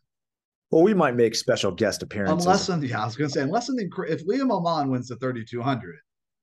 Well, 0.73 0.83
we 0.83 0.93
might 0.93 1.15
make 1.15 1.37
special 1.37 1.71
guest 1.71 2.03
appearances. 2.03 2.45
Unless, 2.45 2.69
in, 2.71 2.83
yeah, 2.83 3.03
I 3.03 3.05
was 3.05 3.15
going 3.15 3.31
to 3.31 3.35
say, 3.35 3.43
unless 3.43 3.69
in 3.69 3.77
the, 3.77 3.89
if 4.09 4.27
Liam 4.27 4.51
Oman 4.51 4.91
wins 4.91 5.07
the 5.07 5.17
3200, 5.17 5.95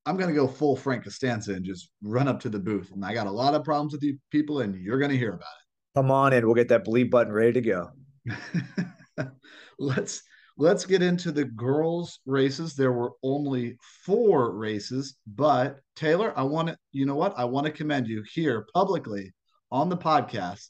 I'm 0.06 0.16
going 0.16 0.30
to 0.30 0.36
go 0.36 0.48
full 0.48 0.78
Frank 0.78 1.04
Costanza 1.04 1.56
and 1.56 1.66
just 1.66 1.90
run 2.02 2.30
up 2.30 2.40
to 2.40 2.50
the 2.50 2.60
booth. 2.60 2.92
And 2.94 3.04
I 3.04 3.14
got 3.14 3.28
a 3.28 3.32
lot 3.32 3.54
of 3.54 3.66
problems 3.66 3.92
with 3.92 4.02
you 4.02 4.18
people, 4.32 4.62
and 4.62 4.76
you're 4.76 4.98
going 5.00 5.12
to 5.12 5.18
hear 5.18 5.34
about 5.34 5.42
it. 5.42 5.65
Come 5.96 6.12
on 6.12 6.34
in. 6.34 6.46
We'll 6.46 6.56
get 6.56 6.70
that 6.70 6.84
bleed 6.84 7.10
button 7.10 7.34
ready 7.34 7.54
to 7.54 7.62
go. 7.62 7.90
let's 9.80 10.22
let's 10.58 10.86
get 10.86 11.02
into 11.02 11.32
the 11.32 11.46
girls 11.46 12.20
races. 12.26 12.76
There 12.76 12.92
were 12.92 13.14
only 13.24 13.78
four 14.06 14.56
races, 14.56 15.16
but 15.28 15.80
Taylor, 15.96 16.38
I 16.38 16.44
want 16.44 16.70
to, 16.70 16.78
you 16.92 17.06
know 17.06 17.16
what? 17.16 17.34
I 17.38 17.46
want 17.46 17.66
to 17.66 17.72
commend 17.72 18.08
you 18.08 18.24
here 18.34 18.68
publicly 18.74 19.34
on 19.72 19.90
the 19.90 19.98
podcast 19.98 20.68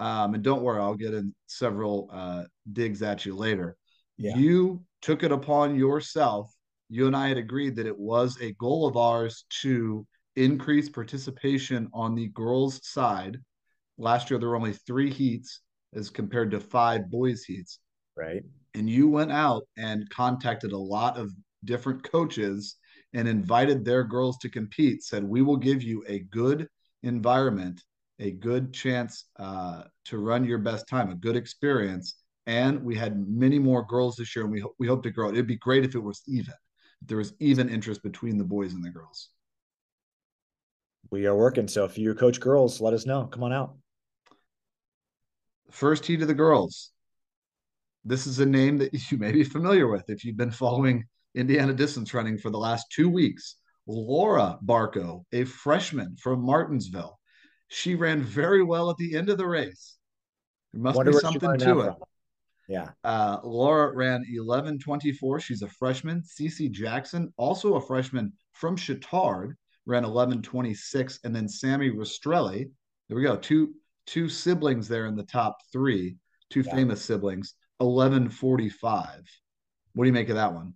um, 0.00 0.34
and 0.34 0.42
don't 0.42 0.62
worry, 0.62 0.80
I'll 0.80 0.94
get 0.94 1.14
in 1.14 1.34
several 1.46 2.08
uh, 2.12 2.44
digs 2.72 3.02
at 3.02 3.26
you 3.26 3.34
later. 3.34 3.76
Yeah. 4.16 4.36
You 4.36 4.84
took 5.02 5.22
it 5.22 5.32
upon 5.32 5.76
yourself. 5.76 6.52
You 6.88 7.06
and 7.06 7.16
I 7.16 7.28
had 7.28 7.36
agreed 7.36 7.76
that 7.76 7.86
it 7.86 7.98
was 7.98 8.38
a 8.40 8.52
goal 8.54 8.86
of 8.86 8.96
ours 8.96 9.44
to 9.62 10.06
increase 10.36 10.88
participation 10.88 11.88
on 11.92 12.14
the 12.14 12.28
girls' 12.28 12.80
side. 12.88 13.38
Last 13.98 14.30
year, 14.30 14.38
there 14.38 14.48
were 14.48 14.56
only 14.56 14.72
three 14.72 15.10
heats 15.10 15.60
as 15.94 16.10
compared 16.10 16.50
to 16.52 16.60
five 16.60 17.10
boys' 17.10 17.44
heats. 17.44 17.80
Right. 18.16 18.42
And 18.74 18.88
you 18.88 19.08
went 19.08 19.32
out 19.32 19.64
and 19.76 20.08
contacted 20.10 20.72
a 20.72 20.78
lot 20.78 21.16
of 21.16 21.32
different 21.64 22.08
coaches 22.08 22.76
and 23.12 23.26
invited 23.26 23.84
their 23.84 24.04
girls 24.04 24.38
to 24.38 24.48
compete, 24.48 25.02
said, 25.02 25.24
We 25.24 25.42
will 25.42 25.56
give 25.56 25.82
you 25.82 26.04
a 26.06 26.20
good 26.20 26.68
environment 27.02 27.82
a 28.20 28.32
good 28.32 28.72
chance 28.72 29.26
uh, 29.38 29.84
to 30.06 30.18
run 30.18 30.44
your 30.44 30.58
best 30.58 30.88
time, 30.88 31.10
a 31.10 31.14
good 31.14 31.36
experience. 31.36 32.14
And 32.46 32.82
we 32.82 32.96
had 32.96 33.28
many 33.28 33.58
more 33.58 33.84
girls 33.84 34.16
this 34.16 34.34
year, 34.34 34.44
and 34.44 34.52
we, 34.52 34.64
we 34.78 34.86
hope 34.86 35.02
to 35.04 35.10
grow 35.10 35.28
it. 35.28 35.34
It'd 35.34 35.46
be 35.46 35.56
great 35.56 35.84
if 35.84 35.94
it 35.94 36.02
was 36.02 36.22
even, 36.26 36.54
if 37.02 37.08
there 37.08 37.18
was 37.18 37.32
even 37.40 37.68
interest 37.68 38.02
between 38.02 38.38
the 38.38 38.44
boys 38.44 38.72
and 38.72 38.84
the 38.84 38.90
girls. 38.90 39.30
We 41.10 41.26
are 41.26 41.36
working. 41.36 41.68
So 41.68 41.84
if 41.84 41.96
you 41.96 42.14
coach 42.14 42.40
girls, 42.40 42.80
let 42.80 42.94
us 42.94 43.06
know. 43.06 43.26
Come 43.26 43.44
on 43.44 43.52
out. 43.52 43.76
First 45.70 46.06
heat 46.06 46.22
of 46.22 46.28
the 46.28 46.34
girls. 46.34 46.90
This 48.04 48.26
is 48.26 48.38
a 48.38 48.46
name 48.46 48.78
that 48.78 49.10
you 49.10 49.18
may 49.18 49.32
be 49.32 49.44
familiar 49.44 49.88
with 49.88 50.08
if 50.08 50.24
you've 50.24 50.36
been 50.36 50.50
following 50.50 51.04
Indiana 51.34 51.72
distance 51.72 52.14
running 52.14 52.38
for 52.38 52.50
the 52.50 52.58
last 52.58 52.86
two 52.90 53.08
weeks. 53.08 53.56
Laura 53.86 54.58
Barco, 54.64 55.24
a 55.32 55.44
freshman 55.44 56.16
from 56.16 56.44
Martinsville 56.44 57.18
she 57.68 57.94
ran 57.94 58.22
very 58.22 58.62
well 58.62 58.90
at 58.90 58.96
the 58.96 59.14
end 59.16 59.28
of 59.28 59.38
the 59.38 59.46
race. 59.46 59.96
There 60.72 60.82
must 60.82 60.96
Wonder 60.96 61.12
be 61.12 61.18
something 61.18 61.58
to 61.58 61.80
it. 61.80 61.84
From. 61.84 61.96
Yeah. 62.68 62.90
Uh, 63.04 63.38
Laura 63.44 63.94
ran 63.94 64.24
11:24. 64.30 65.40
She's 65.40 65.62
a 65.62 65.68
freshman. 65.68 66.22
Cece 66.22 66.70
Jackson, 66.70 67.32
also 67.36 67.74
a 67.74 67.80
freshman 67.80 68.32
from 68.52 68.76
Chittard, 68.76 69.54
ran 69.86 70.04
11:26, 70.04 71.20
and 71.24 71.34
then 71.34 71.48
Sammy 71.48 71.90
Rastrelli. 71.90 72.70
There 73.08 73.16
we 73.16 73.22
go. 73.22 73.36
Two 73.36 73.74
two 74.08 74.28
siblings 74.28 74.88
there 74.88 75.06
in 75.06 75.16
the 75.16 75.24
top 75.24 75.58
three. 75.72 76.16
Two 76.50 76.62
yeah. 76.62 76.74
famous 76.74 77.04
siblings. 77.04 77.54
11:45. 77.80 79.22
What 79.94 80.04
do 80.04 80.08
you 80.08 80.12
make 80.12 80.28
of 80.28 80.36
that 80.36 80.52
one? 80.52 80.74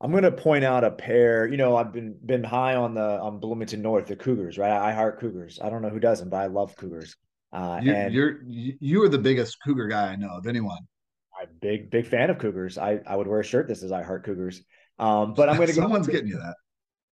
I'm 0.00 0.10
going 0.10 0.24
to 0.24 0.32
point 0.32 0.64
out 0.64 0.84
a 0.84 0.90
pair. 0.90 1.46
You 1.46 1.56
know, 1.56 1.76
I've 1.76 1.92
been 1.92 2.18
been 2.24 2.44
high 2.44 2.76
on 2.76 2.94
the 2.94 3.20
on 3.20 3.38
Bloomington 3.38 3.82
North, 3.82 4.06
the 4.06 4.16
Cougars, 4.16 4.58
right? 4.58 4.70
I 4.70 4.92
heart 4.92 5.20
Cougars. 5.20 5.58
I 5.62 5.70
don't 5.70 5.82
know 5.82 5.88
who 5.88 6.00
doesn't, 6.00 6.28
but 6.28 6.38
I 6.38 6.46
love 6.46 6.76
Cougars. 6.76 7.16
Uh, 7.52 7.80
you, 7.82 7.92
and 7.92 8.12
you're 8.12 8.40
you 8.44 9.02
are 9.02 9.08
the 9.08 9.18
biggest 9.18 9.58
Cougar 9.64 9.88
guy 9.88 10.12
I 10.12 10.16
know 10.16 10.36
of 10.36 10.46
anyone. 10.46 10.78
I'm 11.40 11.48
big 11.60 11.90
big 11.90 12.06
fan 12.06 12.30
of 12.30 12.38
Cougars. 12.38 12.78
I 12.78 13.00
I 13.06 13.16
would 13.16 13.26
wear 13.26 13.40
a 13.40 13.44
shirt 13.44 13.68
that 13.68 13.76
says 13.76 13.92
I 13.92 14.02
heart 14.02 14.24
Cougars. 14.24 14.62
Um, 14.98 15.34
but 15.34 15.48
I'm 15.48 15.56
going 15.56 15.68
to 15.68 15.74
go. 15.74 15.82
Someone's 15.82 16.06
getting 16.06 16.28
you 16.28 16.38
that. 16.38 16.56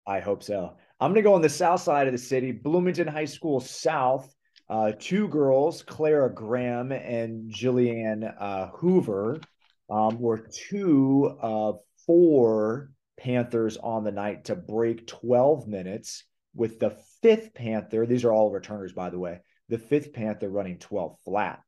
I 0.05 0.19
hope 0.19 0.43
so. 0.43 0.75
I'm 0.99 1.11
going 1.11 1.23
to 1.23 1.29
go 1.29 1.33
on 1.33 1.41
the 1.41 1.49
south 1.49 1.81
side 1.81 2.07
of 2.07 2.13
the 2.13 2.19
city, 2.19 2.51
Bloomington 2.51 3.07
High 3.07 3.25
School 3.25 3.59
South. 3.59 4.33
Uh, 4.73 4.91
two 4.97 5.27
girls, 5.27 5.83
Clara 5.83 6.33
Graham 6.33 6.91
and 6.91 7.53
Jillian 7.53 8.33
uh, 8.39 8.69
Hoover, 8.69 9.39
um, 9.87 10.19
were 10.19 10.47
two 10.67 11.37
of 11.39 11.79
four 12.07 12.89
Panthers 13.19 13.77
on 13.77 14.03
the 14.03 14.11
night 14.11 14.45
to 14.45 14.55
break 14.55 15.05
12 15.05 15.67
minutes, 15.67 16.23
with 16.55 16.79
the 16.79 16.97
fifth 17.21 17.53
Panther, 17.53 18.07
these 18.07 18.25
are 18.25 18.33
all 18.33 18.49
returners, 18.49 18.93
by 18.93 19.11
the 19.11 19.19
way, 19.19 19.41
the 19.69 19.77
fifth 19.77 20.11
Panther 20.11 20.49
running 20.49 20.79
12 20.79 21.17
flat. 21.23 21.61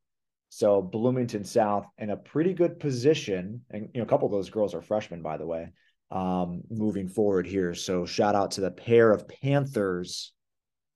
So 0.50 0.82
Bloomington 0.82 1.44
South 1.44 1.86
in 2.00 2.10
a 2.10 2.18
pretty 2.18 2.56
good 2.56 2.80
position. 2.80 3.62
And 3.70 3.90
you 3.94 4.00
know, 4.00 4.04
a 4.04 4.10
couple 4.10 4.26
of 4.26 4.32
those 4.32 4.50
girls 4.50 4.74
are 4.74 4.82
freshmen, 4.82 5.22
by 5.22 5.38
the 5.38 5.46
way, 5.46 5.74
um, 6.10 6.64
moving 6.72 7.08
forward 7.08 7.46
here. 7.46 7.76
So 7.76 8.08
shout 8.08 8.34
out 8.34 8.52
to 8.52 8.62
the 8.62 8.72
pair 8.72 9.12
of 9.12 9.28
Panthers 9.28 10.34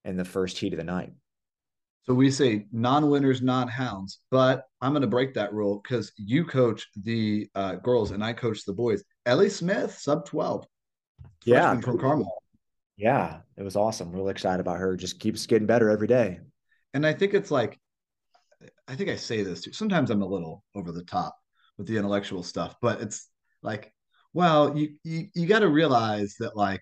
in 0.05 0.17
the 0.17 0.25
first 0.25 0.57
heat 0.57 0.73
of 0.73 0.77
the 0.77 0.83
night. 0.83 1.11
So 2.03 2.13
we 2.13 2.31
say 2.31 2.65
non-winners, 2.71 3.41
non-hounds, 3.41 4.19
but 4.31 4.65
I'm 4.81 4.93
going 4.93 5.01
to 5.01 5.07
break 5.07 5.33
that 5.35 5.53
rule 5.53 5.79
because 5.83 6.11
you 6.17 6.43
coach 6.43 6.87
the 6.95 7.47
uh, 7.53 7.75
girls 7.75 8.11
and 8.11 8.23
I 8.23 8.33
coach 8.33 8.65
the 8.65 8.73
boys. 8.73 9.03
Ellie 9.25 9.49
Smith, 9.49 9.97
sub 9.99 10.25
12. 10.25 10.65
Yeah. 11.45 11.79
From 11.81 11.99
Carmel. 11.99 12.41
Yeah. 12.97 13.39
It 13.57 13.63
was 13.63 13.75
awesome. 13.75 14.11
Really 14.11 14.31
excited 14.31 14.59
about 14.59 14.77
her. 14.77 14.95
Just 14.95 15.19
keeps 15.19 15.45
getting 15.45 15.67
better 15.67 15.89
every 15.89 16.07
day. 16.07 16.39
And 16.93 17.05
I 17.05 17.13
think 17.13 17.33
it's 17.33 17.51
like, 17.51 17.79
I 18.87 18.95
think 18.95 19.09
I 19.09 19.15
say 19.15 19.43
this 19.43 19.61
too. 19.61 19.71
Sometimes 19.71 20.09
I'm 20.09 20.21
a 20.21 20.27
little 20.27 20.63
over 20.75 20.91
the 20.91 21.03
top 21.03 21.37
with 21.77 21.87
the 21.87 21.97
intellectual 21.97 22.43
stuff, 22.43 22.75
but 22.81 23.01
it's 23.01 23.29
like, 23.61 23.93
well, 24.33 24.77
you 24.77 24.95
you, 25.03 25.27
you 25.33 25.47
got 25.47 25.59
to 25.59 25.69
realize 25.69 26.35
that 26.39 26.55
like 26.55 26.81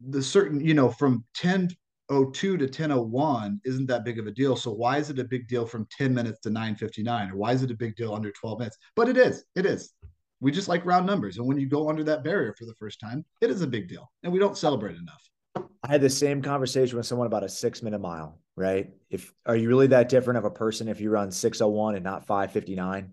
the 0.00 0.22
certain, 0.22 0.60
you 0.60 0.74
know, 0.74 0.90
from 0.90 1.24
10 1.34 1.68
02 2.10 2.56
to 2.56 2.64
1001 2.64 3.60
isn't 3.64 3.86
that 3.86 4.04
big 4.04 4.18
of 4.18 4.26
a 4.26 4.30
deal. 4.30 4.56
So 4.56 4.70
why 4.72 4.98
is 4.98 5.10
it 5.10 5.18
a 5.18 5.24
big 5.24 5.46
deal 5.46 5.66
from 5.66 5.86
10 5.96 6.14
minutes 6.14 6.40
to 6.40 6.50
959? 6.50 7.30
Or 7.30 7.36
why 7.36 7.52
is 7.52 7.62
it 7.62 7.70
a 7.70 7.74
big 7.76 7.96
deal 7.96 8.14
under 8.14 8.32
12 8.32 8.58
minutes? 8.58 8.78
But 8.96 9.08
it 9.08 9.16
is. 9.16 9.44
It 9.54 9.66
is. 9.66 9.92
we 10.40 10.50
just 10.50 10.68
like 10.68 10.86
round 10.86 11.04
numbers. 11.06 11.36
And 11.36 11.46
when 11.46 11.58
you 11.58 11.68
go 11.68 11.88
under 11.90 12.04
that 12.04 12.24
barrier 12.24 12.54
for 12.58 12.64
the 12.64 12.74
first 12.74 13.00
time, 13.00 13.24
it 13.40 13.50
is 13.50 13.60
a 13.60 13.66
big 13.66 13.88
deal. 13.88 14.10
And 14.22 14.32
we 14.32 14.38
don't 14.38 14.56
celebrate 14.56 14.96
enough. 14.96 15.22
I 15.82 15.92
had 15.92 16.00
the 16.00 16.10
same 16.10 16.42
conversation 16.42 16.96
with 16.96 17.06
someone 17.06 17.26
about 17.26 17.44
a 17.44 17.48
six 17.48 17.82
minute 17.82 18.00
mile, 18.00 18.38
right? 18.56 18.90
If 19.10 19.32
are 19.46 19.56
you 19.56 19.68
really 19.68 19.88
that 19.88 20.08
different 20.08 20.38
of 20.38 20.44
a 20.44 20.50
person 20.50 20.88
if 20.88 21.00
you 21.00 21.10
run 21.10 21.30
601 21.30 21.94
and 21.96 22.04
not 22.04 22.26
559? 22.26 23.04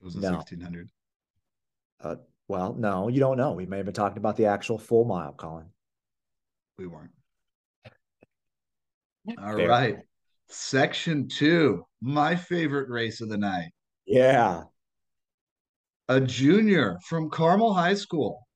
It 0.00 0.04
was 0.04 0.16
a 0.16 0.20
No. 0.20 0.32
1600. 0.32 0.90
Uh, 2.00 2.16
well, 2.48 2.74
no, 2.74 3.08
you 3.08 3.20
don't 3.20 3.36
know. 3.36 3.52
We 3.52 3.66
may 3.66 3.76
have 3.78 3.86
been 3.86 3.94
talking 3.94 4.18
about 4.18 4.36
the 4.36 4.46
actual 4.46 4.78
full 4.78 5.04
mile, 5.04 5.32
Colin. 5.32 5.66
We 6.76 6.86
weren't. 6.86 7.12
All 9.38 9.54
right, 9.54 9.94
Fair. 9.94 10.04
Section 10.48 11.28
two, 11.28 11.84
my 12.00 12.36
favorite 12.36 12.88
race 12.88 13.20
of 13.20 13.28
the 13.28 13.38
night. 13.38 13.70
Yeah. 14.06 14.64
A 16.08 16.20
junior 16.20 16.98
from 17.06 17.30
Carmel 17.30 17.72
High 17.72 17.94
School, 17.94 18.46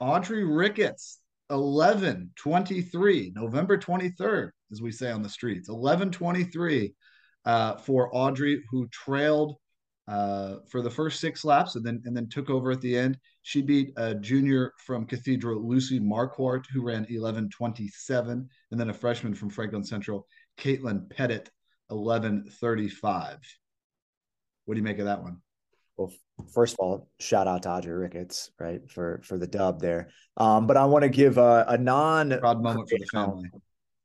Audrey 0.00 0.44
Ricketts, 0.44 1.18
11 1.50 2.30
23, 2.36 3.32
November 3.34 3.78
23rd, 3.78 4.50
as 4.70 4.82
we 4.82 4.92
say 4.92 5.10
on 5.10 5.22
the 5.22 5.28
streets, 5.28 5.68
11 5.68 6.10
23 6.10 6.94
uh, 7.46 7.76
for 7.76 8.14
Audrey, 8.14 8.62
who 8.70 8.86
trailed 8.88 9.56
uh, 10.08 10.56
for 10.66 10.80
the 10.80 10.90
first 10.90 11.20
six 11.20 11.44
laps 11.44 11.76
and 11.76 11.84
then 11.84 12.02
and 12.06 12.16
then 12.16 12.28
took 12.28 12.48
over 12.48 12.70
at 12.70 12.80
the 12.80 12.96
end. 12.96 13.18
She 13.42 13.60
beat 13.60 13.92
a 13.96 14.14
junior 14.14 14.72
from 14.78 15.04
Cathedral, 15.04 15.66
Lucy 15.68 16.00
Marquardt, 16.00 16.64
who 16.72 16.82
ran 16.82 17.04
11:27, 17.06 18.48
and 18.70 18.80
then 18.80 18.90
a 18.90 18.94
freshman 18.94 19.34
from 19.34 19.50
Franklin 19.50 19.84
Central, 19.84 20.26
Caitlin 20.58 21.10
Pettit, 21.10 21.50
11:35. 21.90 23.38
What 24.64 24.74
do 24.74 24.78
you 24.78 24.84
make 24.84 24.98
of 24.98 25.06
that 25.06 25.22
one? 25.22 25.38
Well, 25.96 26.12
first 26.54 26.74
of 26.74 26.78
all, 26.80 27.08
shout 27.18 27.46
out 27.46 27.64
to 27.64 27.70
Audrey 27.70 27.94
Ricketts, 27.94 28.50
right, 28.58 28.80
for 28.90 29.20
for 29.24 29.36
the 29.36 29.46
dub 29.46 29.80
there. 29.80 30.08
Um, 30.36 30.66
but 30.66 30.76
I 30.78 30.86
want 30.86 31.02
to 31.02 31.10
give 31.10 31.36
a, 31.36 31.66
a 31.68 31.76
non 31.76 32.38
Proud 32.38 32.62
moment 32.62 32.88
for 32.88 32.98
the 32.98 33.06
family. 33.06 33.50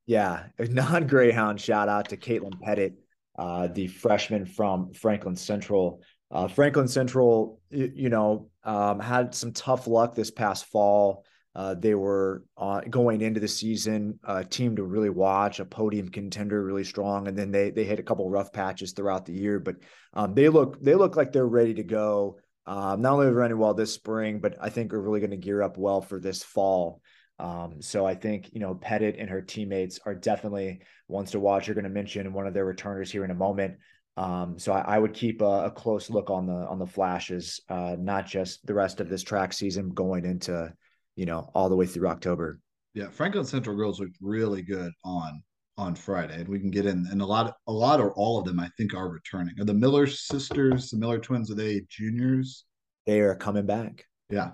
Yeah, 0.06 0.48
a 0.58 0.66
non 0.66 1.06
Greyhound 1.06 1.58
shout 1.62 1.88
out 1.88 2.10
to 2.10 2.18
Caitlin 2.18 2.60
Pettit, 2.60 2.92
uh, 3.38 3.68
the 3.68 3.86
freshman 3.86 4.46
from 4.46 4.92
Franklin 4.92 5.36
Central. 5.36 6.02
Uh, 6.30 6.48
Franklin 6.48 6.88
Central, 6.88 7.60
you, 7.70 7.92
you 7.94 8.08
know, 8.08 8.50
um, 8.64 8.98
had 9.00 9.34
some 9.34 9.52
tough 9.52 9.86
luck 9.86 10.14
this 10.14 10.30
past 10.30 10.66
fall. 10.66 11.24
Uh, 11.54 11.74
they 11.74 11.94
were 11.94 12.44
uh, 12.56 12.80
going 12.90 13.20
into 13.20 13.38
the 13.38 13.46
season 13.46 14.18
a 14.24 14.42
team 14.42 14.74
to 14.74 14.82
really 14.82 15.10
watch, 15.10 15.60
a 15.60 15.64
podium 15.64 16.08
contender, 16.08 16.64
really 16.64 16.82
strong, 16.82 17.28
and 17.28 17.38
then 17.38 17.52
they 17.52 17.70
they 17.70 17.84
hit 17.84 18.00
a 18.00 18.02
couple 18.02 18.28
rough 18.28 18.52
patches 18.52 18.92
throughout 18.92 19.24
the 19.24 19.32
year. 19.32 19.60
But 19.60 19.76
um, 20.14 20.34
they 20.34 20.48
look 20.48 20.82
they 20.82 20.96
look 20.96 21.16
like 21.16 21.32
they're 21.32 21.46
ready 21.46 21.74
to 21.74 21.84
go. 21.84 22.38
Um, 22.66 23.02
not 23.02 23.12
only 23.12 23.26
running 23.26 23.58
well 23.58 23.74
this 23.74 23.92
spring, 23.92 24.40
but 24.40 24.56
I 24.60 24.70
think 24.70 24.92
are 24.92 25.00
really 25.00 25.20
going 25.20 25.30
to 25.30 25.36
gear 25.36 25.62
up 25.62 25.76
well 25.76 26.00
for 26.00 26.18
this 26.18 26.42
fall. 26.42 27.02
Um, 27.38 27.82
so 27.82 28.06
I 28.06 28.14
think 28.14 28.50
you 28.52 28.60
know 28.60 28.74
Pettit 28.74 29.16
and 29.18 29.28
her 29.28 29.42
teammates 29.42 29.98
are 30.06 30.14
definitely 30.14 30.80
ones 31.08 31.32
to 31.32 31.40
watch. 31.40 31.66
You're 31.66 31.74
going 31.74 31.84
to 31.84 31.90
mention 31.90 32.32
one 32.32 32.46
of 32.46 32.54
their 32.54 32.64
returners 32.64 33.10
here 33.10 33.24
in 33.24 33.30
a 33.30 33.34
moment. 33.34 33.76
Um, 34.16 34.58
so 34.58 34.72
I, 34.72 34.94
I, 34.94 34.98
would 34.98 35.12
keep 35.12 35.42
a, 35.42 35.64
a, 35.64 35.70
close 35.72 36.08
look 36.08 36.30
on 36.30 36.46
the 36.46 36.52
on 36.52 36.78
the 36.78 36.86
flashes, 36.86 37.60
uh, 37.68 37.96
not 37.98 38.26
just 38.26 38.64
the 38.64 38.74
rest 38.74 39.00
of 39.00 39.08
this 39.08 39.24
track 39.24 39.52
season 39.52 39.88
going 39.88 40.24
into 40.24 40.72
you 41.16 41.26
know 41.26 41.50
all 41.54 41.68
the 41.68 41.76
way 41.76 41.86
through 41.86 42.08
October. 42.08 42.60
Yeah, 42.94 43.08
Franklin 43.08 43.44
Central 43.44 43.76
girls 43.76 43.98
looked 43.98 44.16
really 44.20 44.62
good 44.62 44.92
on 45.04 45.42
on 45.76 45.94
Friday, 45.94 46.40
and 46.40 46.48
we 46.48 46.60
can 46.60 46.70
get 46.70 46.86
in. 46.86 47.06
And 47.10 47.20
a 47.20 47.26
lot, 47.26 47.56
a 47.66 47.72
lot 47.72 48.00
or 48.00 48.12
all 48.12 48.38
of 48.38 48.44
them, 48.44 48.60
I 48.60 48.70
think, 48.76 48.94
are 48.94 49.08
returning. 49.08 49.58
Are 49.60 49.64
the 49.64 49.74
Miller 49.74 50.06
sisters, 50.06 50.90
the 50.90 50.98
Miller 50.98 51.18
twins, 51.18 51.50
are 51.50 51.56
they 51.56 51.82
juniors? 51.88 52.64
They 53.06 53.20
are 53.20 53.34
coming 53.34 53.66
back. 53.66 54.04
Yeah, 54.30 54.52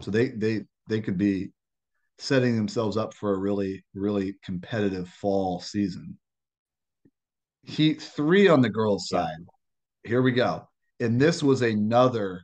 so 0.00 0.10
they 0.10 0.28
they 0.28 0.62
they 0.88 1.00
could 1.00 1.18
be 1.18 1.50
setting 2.20 2.54
themselves 2.54 2.96
up 2.98 3.14
for 3.14 3.32
a 3.32 3.38
really 3.38 3.82
really 3.94 4.36
competitive 4.44 5.08
fall 5.08 5.58
season. 5.60 6.18
Heat 7.62 8.00
three 8.00 8.46
on 8.48 8.60
the 8.60 8.68
girls' 8.68 9.08
side. 9.08 9.38
Here 10.04 10.22
we 10.22 10.32
go, 10.32 10.68
and 11.00 11.20
this 11.20 11.42
was 11.42 11.62
another, 11.62 12.42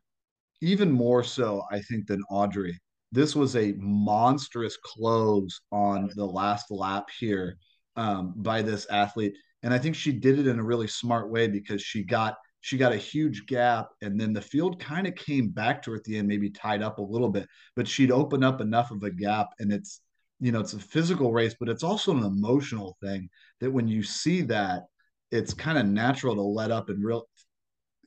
even 0.61 0.91
more 0.91 1.23
so, 1.23 1.63
I 1.71 1.81
think, 1.81 2.07
than 2.07 2.23
Audrey. 2.31 2.79
This 3.13 3.37
was 3.37 3.55
a 3.57 3.75
monstrous 3.79 4.77
close 4.83 5.61
on 5.71 6.11
the 6.17 6.27
last 6.27 6.71
lap 6.71 7.09
here 7.19 7.57
um, 7.97 8.35
by 8.37 8.63
this 8.63 8.87
athlete, 8.91 9.35
and 9.63 9.73
I 9.73 9.79
think 9.79 9.95
she 9.95 10.13
did 10.13 10.39
it 10.39 10.47
in 10.47 10.59
a 10.59 10.65
really 10.65 10.89
smart 10.89 11.31
way 11.31 11.49
because 11.49 11.83
she 11.83 12.03
got 12.03 12.37
she 12.67 12.77
got 12.77 12.93
a 12.93 12.97
huge 12.97 13.47
gap, 13.47 13.91
and 14.03 14.21
then 14.21 14.33
the 14.33 14.41
field 14.41 14.81
kind 14.81 15.07
of 15.07 15.15
came 15.15 15.51
back 15.51 15.81
to 15.81 15.93
her 15.93 15.97
at 15.97 16.03
the 16.03 16.19
end, 16.19 16.27
maybe 16.27 16.51
tied 16.51 16.83
up 16.83 16.99
a 16.99 17.03
little 17.03 17.29
bit, 17.29 17.47
but 17.77 17.87
she'd 17.87 18.11
open 18.11 18.43
up 18.43 18.61
enough 18.61 18.91
of 18.91 19.05
a 19.05 19.11
gap, 19.13 19.51
and 19.61 19.73
it's 19.73 20.01
you 20.41 20.51
know 20.51 20.59
it's 20.59 20.73
a 20.73 20.81
physical 20.81 21.33
race, 21.33 21.55
but 21.61 21.69
it's 21.69 21.85
also 21.85 22.11
an 22.11 22.25
emotional 22.25 22.97
thing 23.01 23.31
that 23.61 23.71
when 23.71 23.87
you 23.87 24.03
see 24.03 24.43
that, 24.43 24.83
it's 25.31 25.55
kind 25.55 25.79
of 25.79 25.87
natural 25.87 26.35
to 26.35 26.43
let 26.43 26.73
up 26.73 26.89
and 26.89 27.05
real 27.05 27.29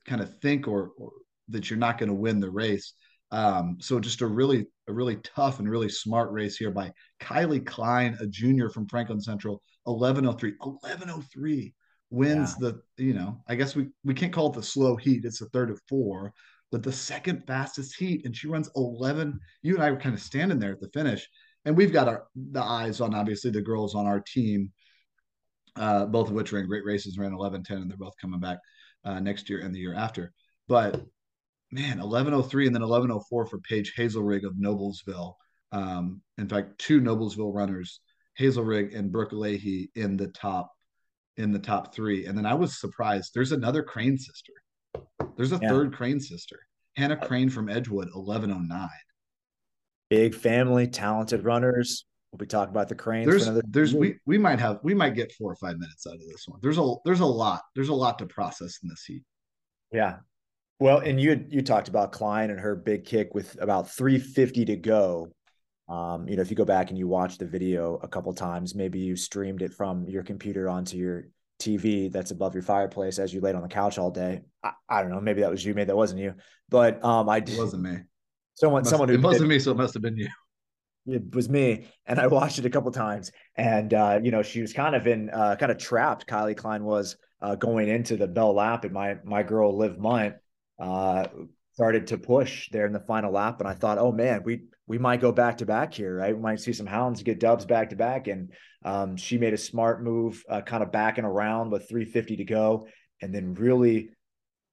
kind 0.04 0.20
of 0.20 0.38
think 0.40 0.68
or, 0.68 0.90
or 0.98 1.12
that 1.48 1.70
you're 1.70 1.78
not 1.78 1.96
going 1.96 2.10
to 2.10 2.14
win 2.14 2.38
the 2.38 2.50
race. 2.50 2.92
Um, 3.30 3.78
so 3.80 3.98
just 3.98 4.20
a 4.20 4.26
really 4.26 4.66
a 4.88 4.92
really 4.92 5.16
tough 5.24 5.58
and 5.58 5.70
really 5.70 5.88
smart 5.88 6.30
race 6.32 6.58
here 6.58 6.70
by 6.70 6.92
Kylie 7.18 7.64
Klein, 7.64 8.18
a 8.20 8.26
junior 8.26 8.68
from 8.68 8.86
Franklin 8.88 9.22
Central, 9.22 9.62
1103, 9.84 10.56
1103 10.58 11.74
wins 12.10 12.56
Yeah. 12.60 12.70
the, 12.96 13.04
you 13.04 13.14
know, 13.14 13.42
I 13.48 13.54
guess 13.54 13.74
we 13.76 13.88
we 14.04 14.14
can't 14.14 14.32
call 14.32 14.48
it 14.50 14.54
the 14.54 14.62
slow 14.62 14.96
heat, 14.96 15.24
it's 15.24 15.38
the 15.40 15.46
third 15.50 15.70
of 15.70 15.80
four, 15.88 16.32
but 16.72 16.82
the 16.82 16.92
second 16.92 17.46
fastest 17.46 17.96
heat, 17.96 18.24
and 18.24 18.36
she 18.36 18.48
runs 18.48 18.70
11. 18.76 19.38
You 19.62 19.74
and 19.74 19.82
I 19.84 19.90
were 19.90 19.96
kind 20.00 20.14
of 20.14 20.20
standing 20.22 20.58
there 20.58 20.72
at 20.72 20.80
the 20.80 20.90
finish, 20.92 21.28
and 21.64 21.76
we've 21.76 21.92
got 21.92 22.08
our 22.08 22.26
the 22.34 22.62
eyes 22.62 23.00
on 23.00 23.14
obviously 23.14 23.50
the 23.50 23.60
girls 23.62 23.94
on 23.94 24.06
our 24.06 24.20
team, 24.20 24.72
uh, 25.76 26.06
both 26.06 26.28
of 26.28 26.34
which 26.34 26.52
ran 26.52 26.66
great 26.66 26.84
races, 26.84 27.18
ran 27.18 27.32
11 27.32 27.62
10, 27.64 27.78
and 27.78 27.90
they're 27.90 27.96
both 27.96 28.16
coming 28.20 28.40
back 28.40 28.58
uh, 29.04 29.20
next 29.20 29.48
year 29.48 29.60
and 29.60 29.74
the 29.74 29.78
year 29.78 29.94
after. 29.94 30.32
But 30.68 31.00
man, 31.72 31.98
1103 31.98 32.66
and 32.66 32.74
then 32.74 32.82
1104 32.82 33.46
for 33.46 33.58
Paige 33.60 33.94
Hazelrig 33.96 34.44
of 34.44 34.54
Noblesville. 34.54 35.34
Um, 35.72 36.20
in 36.38 36.48
fact, 36.48 36.78
two 36.78 37.00
Noblesville 37.00 37.54
runners, 37.54 38.00
Hazelrig 38.38 38.96
and 38.96 39.12
Brooke 39.12 39.32
Leahy 39.32 39.90
in 39.94 40.16
the 40.16 40.28
top 40.28 40.72
in 41.40 41.52
the 41.52 41.58
top 41.58 41.94
three. 41.94 42.26
And 42.26 42.36
then 42.36 42.46
I 42.46 42.54
was 42.54 42.78
surprised. 42.78 43.32
There's 43.34 43.52
another 43.52 43.82
Crane 43.82 44.18
sister. 44.18 44.52
There's 45.36 45.52
a 45.52 45.58
Yeah. 45.60 45.68
third 45.68 45.94
Crane 45.94 46.20
sister. 46.20 46.58
Hannah 46.96 47.16
Crane 47.16 47.48
from 47.48 47.68
Edgewood, 47.68 48.08
1109. 48.12 48.88
Big 50.10 50.34
family, 50.34 50.86
talented 50.86 51.44
runners. 51.44 52.04
We'll 52.30 52.38
be 52.38 52.46
talking 52.46 52.70
about 52.70 52.88
the 52.88 52.94
cranes. 52.94 53.26
There's 53.28 53.46
another 53.46 53.62
there's 53.66 53.92
we 53.94 54.16
we 54.24 54.38
might 54.38 54.60
have 54.60 54.78
we 54.84 54.94
might 54.94 55.14
get 55.14 55.32
four 55.32 55.50
or 55.50 55.56
five 55.56 55.78
minutes 55.78 56.06
out 56.06 56.14
of 56.14 56.20
this 56.20 56.46
one. 56.46 56.60
There's 56.62 56.78
a 56.78 56.94
there's 57.04 57.20
a 57.20 57.26
lot. 57.26 57.62
There's 57.74 57.88
a 57.88 57.94
lot 57.94 58.18
to 58.20 58.26
process 58.26 58.78
in 58.82 58.88
this 58.88 59.04
heat. 59.04 59.22
Yeah. 59.92 60.18
Well, 60.78 60.98
and 60.98 61.20
you 61.20 61.44
you 61.48 61.62
talked 61.62 61.88
about 61.88 62.12
Klein 62.12 62.50
and 62.50 62.60
her 62.60 62.76
big 62.76 63.04
kick 63.04 63.34
with 63.34 63.60
about 63.60 63.90
350 63.90 64.64
to 64.66 64.76
go. 64.76 65.32
Um, 65.90 66.28
you 66.28 66.36
know, 66.36 66.42
if 66.42 66.50
you 66.50 66.56
go 66.56 66.64
back 66.64 66.90
and 66.90 66.98
you 66.98 67.08
watch 67.08 67.36
the 67.38 67.46
video 67.46 67.96
a 68.02 68.08
couple 68.08 68.32
times, 68.32 68.74
maybe 68.74 69.00
you 69.00 69.16
streamed 69.16 69.60
it 69.62 69.74
from 69.74 70.06
your 70.08 70.22
computer 70.22 70.68
onto 70.68 70.96
your 70.96 71.24
TV 71.58 72.10
that's 72.10 72.30
above 72.30 72.54
your 72.54 72.62
fireplace 72.62 73.18
as 73.18 73.34
you 73.34 73.40
laid 73.40 73.54
on 73.56 73.62
the 73.62 73.68
couch 73.68 73.98
all 73.98 74.10
day. 74.10 74.40
I, 74.62 74.72
I 74.88 75.02
don't 75.02 75.10
know, 75.10 75.20
maybe 75.20 75.40
that 75.42 75.50
was 75.50 75.64
you, 75.64 75.74
maybe 75.74 75.86
that 75.86 75.96
wasn't 75.96 76.20
you. 76.20 76.34
But 76.68 77.04
um 77.04 77.28
I 77.28 77.38
It 77.38 77.46
did 77.46 77.58
wasn't 77.58 77.82
me. 77.82 77.96
someone 78.54 78.80
Must- 78.82 78.90
someone 78.90 79.08
who 79.08 79.16
it 79.16 79.22
wasn't 79.22 79.48
me, 79.48 79.58
so 79.58 79.72
it 79.72 79.76
must 79.76 79.94
have 79.94 80.02
been 80.02 80.16
you. 80.16 80.28
it 81.06 81.34
was 81.34 81.48
me 81.48 81.86
and 82.06 82.20
i 82.20 82.26
watched 82.26 82.58
it 82.58 82.66
a 82.66 82.70
couple 82.70 82.90
times 82.92 83.32
and 83.56 83.94
uh 83.94 84.20
you 84.22 84.30
know 84.30 84.42
she 84.42 84.60
was 84.60 84.72
kind 84.74 84.94
of 84.94 85.06
in 85.06 85.30
uh 85.30 85.56
kind 85.58 85.72
of 85.72 85.78
trapped 85.78 86.26
kylie 86.26 86.54
klein 86.56 86.84
was 86.84 87.16
uh 87.40 87.54
going 87.56 87.88
into 87.88 88.16
the 88.18 88.28
bell 88.28 88.52
lap 88.54 88.84
and 88.84 88.92
my 88.92 89.16
my 89.24 89.42
girl 89.42 89.74
liv 89.76 89.96
munt 89.96 90.34
uh 90.78 91.26
started 91.72 92.06
to 92.08 92.18
push 92.18 92.68
there 92.70 92.84
in 92.86 92.92
the 92.92 93.00
final 93.00 93.32
lap 93.32 93.60
and 93.60 93.68
i 93.68 93.72
thought 93.72 93.96
oh 93.96 94.12
man 94.12 94.42
we 94.44 94.60
we 94.90 94.98
might 94.98 95.20
go 95.20 95.30
back 95.30 95.58
to 95.58 95.64
back 95.64 95.94
here 95.94 96.16
right? 96.16 96.34
We 96.34 96.42
might 96.42 96.58
see 96.58 96.72
some 96.72 96.84
hounds 96.84 97.22
get 97.22 97.38
dubs 97.38 97.64
back 97.64 97.90
to 97.90 97.96
back. 97.96 98.26
And 98.26 98.52
um 98.84 99.16
she 99.16 99.38
made 99.38 99.54
a 99.54 99.58
smart 99.58 100.02
move 100.02 100.42
uh, 100.48 100.62
kind 100.62 100.82
of 100.82 100.90
backing 100.90 101.24
around 101.24 101.70
with 101.70 101.88
350 101.88 102.38
to 102.38 102.44
go 102.44 102.88
and 103.22 103.32
then 103.32 103.54
really 103.54 104.10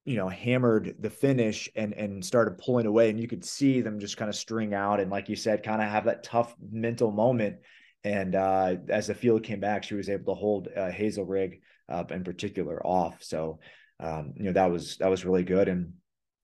you 0.05 0.15
know 0.15 0.27
hammered 0.27 0.95
the 0.99 1.11
finish 1.11 1.69
and 1.75 1.93
and 1.93 2.25
started 2.25 2.57
pulling 2.57 2.87
away. 2.87 3.11
And 3.11 3.19
you 3.19 3.27
could 3.27 3.45
see 3.45 3.81
them 3.81 3.99
just 3.99 4.17
kind 4.17 4.27
of 4.27 4.35
string 4.35 4.73
out 4.73 4.99
and 4.99 5.11
like 5.11 5.29
you 5.29 5.35
said 5.35 5.61
kind 5.61 5.83
of 5.83 5.87
have 5.87 6.05
that 6.05 6.23
tough 6.23 6.55
mental 6.59 7.11
moment. 7.11 7.57
And 8.03 8.33
uh 8.33 8.77
as 8.89 9.05
the 9.05 9.13
field 9.13 9.43
came 9.43 9.59
back 9.59 9.83
she 9.83 9.93
was 9.93 10.09
able 10.09 10.33
to 10.33 10.39
hold 10.39 10.67
uh, 10.75 10.89
Hazelrig 10.89 11.61
in 12.09 12.23
particular 12.23 12.81
off. 12.83 13.21
So 13.21 13.59
um 13.99 14.33
you 14.35 14.45
know 14.45 14.53
that 14.53 14.71
was 14.71 14.97
that 14.97 15.11
was 15.11 15.25
really 15.25 15.43
good. 15.43 15.67
And 15.67 15.93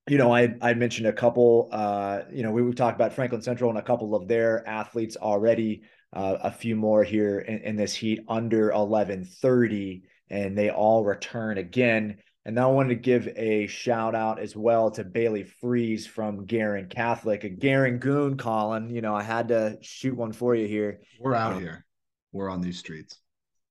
you 0.08 0.18
know 0.18 0.34
i 0.34 0.54
i 0.62 0.74
mentioned 0.74 1.08
a 1.08 1.14
couple 1.14 1.70
uh 1.72 2.22
you 2.32 2.44
know 2.44 2.52
we, 2.52 2.62
we 2.62 2.74
talked 2.74 2.96
about 2.96 3.14
franklin 3.14 3.42
central 3.42 3.70
and 3.70 3.80
a 3.80 3.84
couple 3.84 4.16
of 4.16 4.28
their 4.28 4.68
athletes 4.68 5.16
already 5.18 5.82
uh, 6.14 6.38
a 6.44 6.52
few 6.52 6.76
more 6.76 7.04
here 7.04 7.40
in, 7.40 7.60
in 7.60 7.76
this 7.76 7.96
heat 7.96 8.20
under 8.28 8.66
1130 8.66 10.04
and 10.30 10.58
they 10.58 10.70
all 10.70 11.04
return 11.04 11.58
again 11.58 12.18
And 12.46 12.58
then 12.58 12.64
I 12.64 12.68
wanted 12.68 12.90
to 12.90 12.96
give 12.96 13.30
a 13.38 13.68
shout 13.68 14.16
out 14.16 14.40
as 14.40 14.56
well 14.56 14.92
to 14.92 15.04
Bailey 15.04 15.44
Freeze 15.44 16.06
from 16.06 16.46
Guerin 16.46 16.90
Catholic, 16.90 17.46
a 17.46 17.50
Guerin 17.50 18.00
goon, 18.00 18.36
Colin. 18.38 18.90
You 18.90 19.02
know, 19.02 19.16
I 19.16 19.24
had 19.24 19.48
to 19.48 19.78
shoot 19.82 20.16
one 20.16 20.34
for 20.34 20.54
you 20.54 20.68
here. 20.68 21.00
We're 21.20 21.36
out 21.36 21.54
um, 21.54 21.62
here. 21.62 21.86
We're 22.34 22.50
on 22.50 22.62
these 22.62 22.80
streets. 22.80 23.20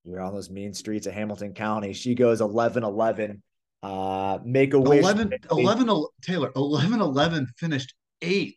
You're 0.03 0.21
on 0.21 0.33
those 0.33 0.49
mean 0.49 0.73
streets 0.73 1.05
of 1.05 1.13
Hamilton 1.13 1.53
County. 1.53 1.93
She 1.93 2.15
goes 2.15 2.41
11 2.41 2.83
11. 2.83 3.43
Uh, 3.83 4.39
make 4.45 4.73
a 4.73 4.79
wish. 4.79 5.01
11, 5.01 5.33
11 5.51 6.05
Taylor, 6.21 6.51
11 6.55 7.01
11 7.01 7.47
finished 7.57 7.93
eighth. 8.21 8.55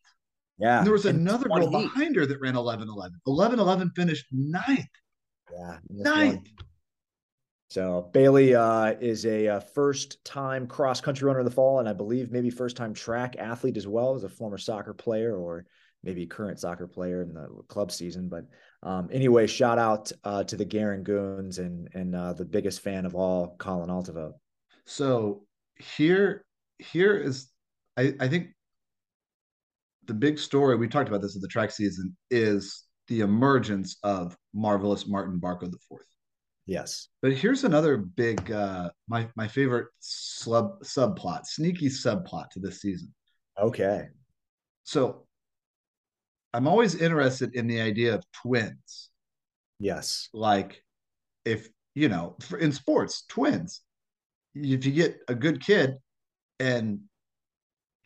Yeah. 0.59 0.79
And 0.79 0.87
there 0.87 0.93
was 0.93 1.05
another 1.05 1.49
girl 1.49 1.69
behind 1.69 2.17
her 2.17 2.25
that 2.27 2.41
ran 2.41 2.57
11 2.57 2.89
11. 2.89 3.21
11 3.27 3.59
11 3.59 3.91
finished 3.97 4.27
ninth. 4.31 4.87
Yeah. 5.53 5.79
Ninth. 5.91 6.37
One. 6.37 6.67
So 7.69 8.09
Bailey 8.13 8.55
uh, 8.55 8.95
is 9.01 9.27
a, 9.27 9.47
a 9.47 9.57
uh, 9.57 9.61
first-time 9.61 10.69
cross-country 10.69 11.27
runner 11.27 11.41
in 11.41 11.45
the 11.45 11.51
fall, 11.51 11.81
and 11.81 11.89
I 11.89 11.93
believe 11.93 12.31
maybe 12.31 12.49
first-time 12.49 12.95
track 12.95 13.35
athlete 13.37 13.77
as 13.77 13.89
well 13.89 14.15
as 14.15 14.23
a 14.23 14.29
former 14.29 14.57
soccer 14.57 14.95
player 14.95 15.37
or 15.37 15.67
maybe 16.05 16.25
current 16.27 16.61
soccer 16.61 16.87
player 16.87 17.23
in 17.23 17.35
the 17.35 17.49
club 17.67 17.91
season. 17.91 18.29
But 18.29 18.47
um, 18.85 19.09
anyway, 19.13 19.49
shout 19.49 19.79
out 19.79 20.13
uh, 20.23 20.45
to 20.45 20.57
the 20.57 20.65
Guerin 20.65 21.03
Goons 21.03 21.59
and 21.59 21.89
and 21.93 22.15
uh, 22.15 22.33
the 22.35 22.45
biggest 22.45 22.81
fan 22.81 23.05
of 23.05 23.17
all, 23.17 23.57
Colin 23.59 23.91
Altivo. 23.91 24.35
So 24.87 25.45
here, 25.77 26.45
here 26.79 27.17
is, 27.17 27.51
I, 27.97 28.15
I 28.21 28.29
think, 28.29 28.49
the 30.07 30.15
big 30.15 30.39
story. 30.39 30.77
We 30.77 30.89
talked 30.89 31.09
about 31.09 31.23
this 31.23 31.37
at 31.37 31.43
the 31.43 31.49
track 31.49 31.71
season 31.71 32.17
is 32.31 32.85
the 33.09 33.21
emergence 33.21 33.97
of 34.03 34.37
marvelous 34.55 35.07
Martin 35.07 35.41
Barco 35.41 35.71
the 35.71 35.79
fourth. 35.89 36.07
Yes. 36.67 37.09
But 37.23 37.33
here's 37.33 37.65
another 37.65 37.97
big 37.97 38.51
uh 38.51 38.91
my 39.09 39.29
my 39.37 39.47
favorite 39.47 39.87
sub 40.01 40.83
subplot, 40.83 41.47
sneaky 41.47 41.89
subplot 41.89 42.51
to 42.51 42.61
this 42.61 42.81
season. 42.81 43.15
Okay. 43.59 44.07
So 44.85 45.27
I'm 46.53 46.67
always 46.67 46.97
interested 46.97 47.55
in 47.55 47.67
the 47.67 47.81
idea 47.81 48.15
of 48.15 48.25
twins. 48.33 49.11
Yes. 49.79 50.29
Like 50.33 50.83
if 51.45 51.69
you 51.95 52.09
know, 52.09 52.37
in 52.61 52.73
sports, 52.73 53.25
twins. 53.29 53.81
If 54.57 54.87
you 54.87 54.93
get 54.93 55.19
a 55.29 55.35
good 55.35 55.65
kid 55.65 55.97
and 56.59 57.01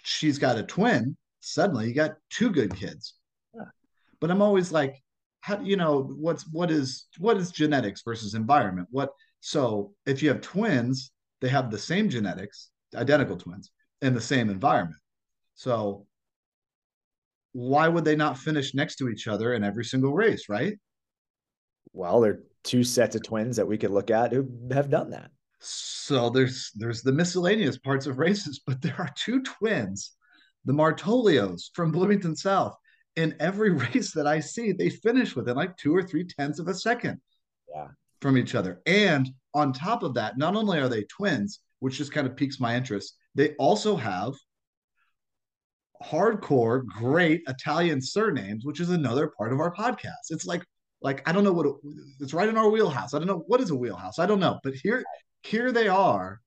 she's 0.02 0.38
got 0.38 0.58
a 0.58 0.62
twin, 0.62 1.16
suddenly 1.40 1.88
you 1.88 1.94
got 1.94 2.16
two 2.30 2.50
good 2.50 2.74
kids. 2.74 3.14
Yeah. 3.54 3.62
But 4.20 4.30
I'm 4.30 4.42
always 4.42 4.72
like, 4.72 5.02
how 5.40 5.60
you 5.60 5.76
know 5.76 6.02
what's 6.16 6.46
what 6.52 6.70
is 6.70 7.06
what 7.18 7.36
is 7.36 7.50
genetics 7.50 8.02
versus 8.02 8.34
environment 8.34 8.88
what 8.90 9.10
so 9.40 9.92
if 10.06 10.22
you 10.22 10.28
have 10.28 10.40
twins 10.40 11.12
they 11.40 11.48
have 11.48 11.70
the 11.70 11.78
same 11.78 12.08
genetics 12.08 12.70
identical 12.94 13.36
twins 13.36 13.70
in 14.02 14.14
the 14.14 14.20
same 14.20 14.50
environment 14.50 15.00
so 15.54 16.06
why 17.52 17.88
would 17.88 18.04
they 18.04 18.16
not 18.16 18.38
finish 18.38 18.74
next 18.74 18.96
to 18.96 19.08
each 19.08 19.26
other 19.26 19.54
in 19.54 19.64
every 19.64 19.84
single 19.84 20.12
race 20.12 20.48
right 20.48 20.78
well 21.92 22.20
there 22.20 22.32
are 22.32 22.42
two 22.62 22.84
sets 22.84 23.16
of 23.16 23.22
twins 23.22 23.56
that 23.56 23.66
we 23.66 23.78
could 23.78 23.90
look 23.90 24.10
at 24.10 24.32
who 24.32 24.46
have 24.70 24.90
done 24.90 25.10
that 25.10 25.30
so 25.60 26.30
there's 26.30 26.70
there's 26.74 27.02
the 27.02 27.12
miscellaneous 27.12 27.78
parts 27.78 28.06
of 28.06 28.18
races 28.18 28.60
but 28.66 28.80
there 28.80 28.96
are 28.98 29.10
two 29.14 29.42
twins 29.42 30.12
the 30.64 30.72
martolios 30.72 31.70
from 31.74 31.90
bloomington 31.90 32.34
south 32.34 32.76
in 33.16 33.36
every 33.40 33.70
race 33.94 34.12
that 34.12 34.26
I 34.26 34.40
see, 34.40 34.72
they 34.72 34.90
finish 34.90 35.36
within 35.36 35.56
like 35.56 35.76
two 35.76 35.94
or 35.94 36.02
three 36.02 36.24
tenths 36.24 36.58
of 36.58 36.68
a 36.68 36.74
second 36.74 37.20
yeah. 37.72 37.88
from 38.20 38.36
each 38.36 38.54
other. 38.54 38.80
And 38.86 39.28
on 39.54 39.72
top 39.72 40.02
of 40.02 40.14
that, 40.14 40.38
not 40.38 40.56
only 40.56 40.78
are 40.78 40.88
they 40.88 41.04
twins, 41.04 41.60
which 41.80 41.98
just 41.98 42.12
kind 42.12 42.26
of 42.26 42.36
piques 42.36 42.60
my 42.60 42.76
interest, 42.76 43.14
they 43.34 43.54
also 43.56 43.96
have 43.96 44.34
hardcore, 46.02 46.84
great 46.86 47.42
Italian 47.46 48.00
surnames, 48.00 48.64
which 48.64 48.80
is 48.80 48.90
another 48.90 49.32
part 49.36 49.52
of 49.52 49.60
our 49.60 49.74
podcast. 49.74 50.30
It's 50.30 50.46
like, 50.46 50.64
like 51.02 51.26
I 51.28 51.32
don't 51.32 51.44
know 51.44 51.52
what 51.52 51.66
it, 51.66 51.74
it's 52.20 52.34
right 52.34 52.48
in 52.48 52.58
our 52.58 52.70
wheelhouse. 52.70 53.14
I 53.14 53.18
don't 53.18 53.28
know 53.28 53.44
what 53.46 53.60
is 53.60 53.70
a 53.70 53.76
wheelhouse. 53.76 54.18
I 54.18 54.26
don't 54.26 54.40
know, 54.40 54.58
but 54.62 54.74
here, 54.74 55.04
here 55.42 55.72
they 55.72 55.88
are, 55.88 56.40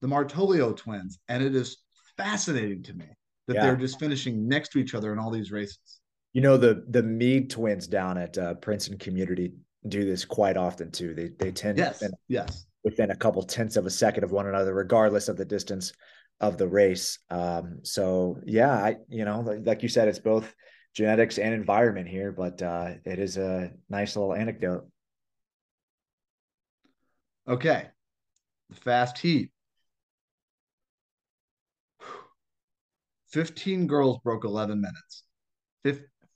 the 0.00 0.08
Martolio 0.08 0.76
twins, 0.76 1.18
and 1.28 1.42
it 1.42 1.54
is 1.54 1.78
fascinating 2.16 2.82
to 2.84 2.94
me 2.94 3.06
that 3.46 3.54
yeah. 3.54 3.62
they're 3.62 3.76
just 3.76 3.98
finishing 3.98 4.48
next 4.48 4.70
to 4.70 4.78
each 4.78 4.94
other 4.94 5.12
in 5.12 5.18
all 5.18 5.30
these 5.30 5.50
races. 5.50 6.00
You 6.32 6.40
know 6.40 6.56
the 6.56 6.84
the 6.88 7.02
Mead 7.02 7.50
twins 7.50 7.86
down 7.86 8.18
at 8.18 8.36
uh, 8.36 8.54
Princeton 8.54 8.98
Community 8.98 9.52
do 9.86 10.04
this 10.04 10.24
quite 10.24 10.56
often 10.56 10.90
too. 10.90 11.14
They 11.14 11.28
they 11.38 11.52
tend 11.52 11.78
yes 11.78 12.00
within, 12.00 12.16
yes 12.28 12.66
within 12.82 13.10
a 13.10 13.16
couple 13.16 13.42
tenths 13.42 13.76
of 13.76 13.86
a 13.86 13.90
second 13.90 14.24
of 14.24 14.32
one 14.32 14.46
another, 14.46 14.74
regardless 14.74 15.28
of 15.28 15.36
the 15.36 15.44
distance 15.44 15.92
of 16.40 16.58
the 16.58 16.66
race. 16.66 17.18
Um, 17.30 17.78
so 17.82 18.38
yeah, 18.44 18.72
I 18.72 18.96
you 19.08 19.24
know 19.24 19.40
like 19.40 19.82
you 19.82 19.88
said, 19.88 20.08
it's 20.08 20.18
both 20.18 20.52
genetics 20.94 21.38
and 21.38 21.54
environment 21.54 22.08
here, 22.08 22.32
but 22.32 22.60
uh, 22.62 22.92
it 23.04 23.18
is 23.18 23.36
a 23.36 23.72
nice 23.88 24.16
little 24.16 24.34
anecdote. 24.34 24.88
Okay, 27.46 27.88
the 28.70 28.76
fast 28.76 29.18
heat. 29.18 29.50
15 33.28 33.86
girls 33.86 34.18
broke 34.22 34.44
11 34.44 34.80
minutes. 34.80 35.24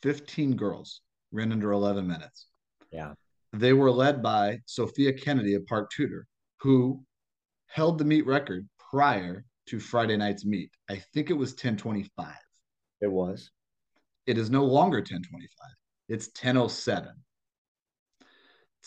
15 0.02 0.56
girls 0.56 1.00
ran 1.32 1.52
under 1.52 1.72
11 1.72 2.06
minutes. 2.06 2.46
Yeah. 2.90 3.14
They 3.52 3.72
were 3.72 3.90
led 3.90 4.22
by 4.22 4.58
Sophia 4.66 5.12
Kennedy 5.12 5.54
of 5.54 5.66
Park 5.66 5.90
Tudor, 5.90 6.26
who 6.60 7.02
held 7.66 7.98
the 7.98 8.04
meet 8.04 8.26
record 8.26 8.68
prior 8.90 9.44
to 9.66 9.78
Friday 9.78 10.16
night's 10.16 10.44
meet. 10.44 10.70
I 10.88 11.02
think 11.14 11.30
it 11.30 11.34
was 11.34 11.50
1025. 11.50 12.34
It 13.00 13.10
was. 13.10 13.50
It 14.26 14.38
is 14.38 14.50
no 14.50 14.64
longer 14.64 14.98
1025. 14.98 15.48
It's 16.08 16.26
1007. 16.28 17.12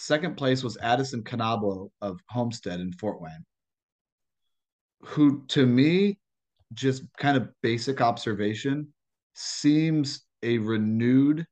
Second 0.01 0.35
place 0.35 0.63
was 0.63 0.79
Addison 0.81 1.23
Canablo 1.23 1.91
of 2.01 2.19
Homestead 2.27 2.79
in 2.79 2.91
Fort 2.91 3.21
Wayne, 3.21 3.45
who 5.03 5.45
to 5.49 5.63
me 5.63 6.17
just 6.73 7.03
kind 7.19 7.37
of 7.37 7.49
basic 7.61 8.01
observation, 8.01 8.87
seems 9.35 10.25
a 10.41 10.57
renewed 10.57 11.45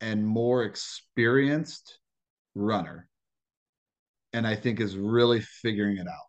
and 0.00 0.26
more 0.26 0.64
experienced 0.64 2.00
runner. 2.56 3.08
And 4.32 4.44
I 4.44 4.56
think 4.56 4.80
is 4.80 4.96
really 4.96 5.40
figuring 5.40 5.98
it 5.98 6.08
out. 6.08 6.28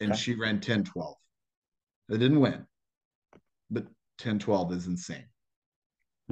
And 0.00 0.12
okay. 0.12 0.20
she 0.20 0.34
ran 0.34 0.60
10 0.60 0.84
12. 0.84 1.16
They 2.10 2.18
didn't 2.18 2.40
win, 2.40 2.66
but 3.70 3.86
10 4.18 4.40
12 4.40 4.72
is 4.72 4.86
insane. 4.88 5.24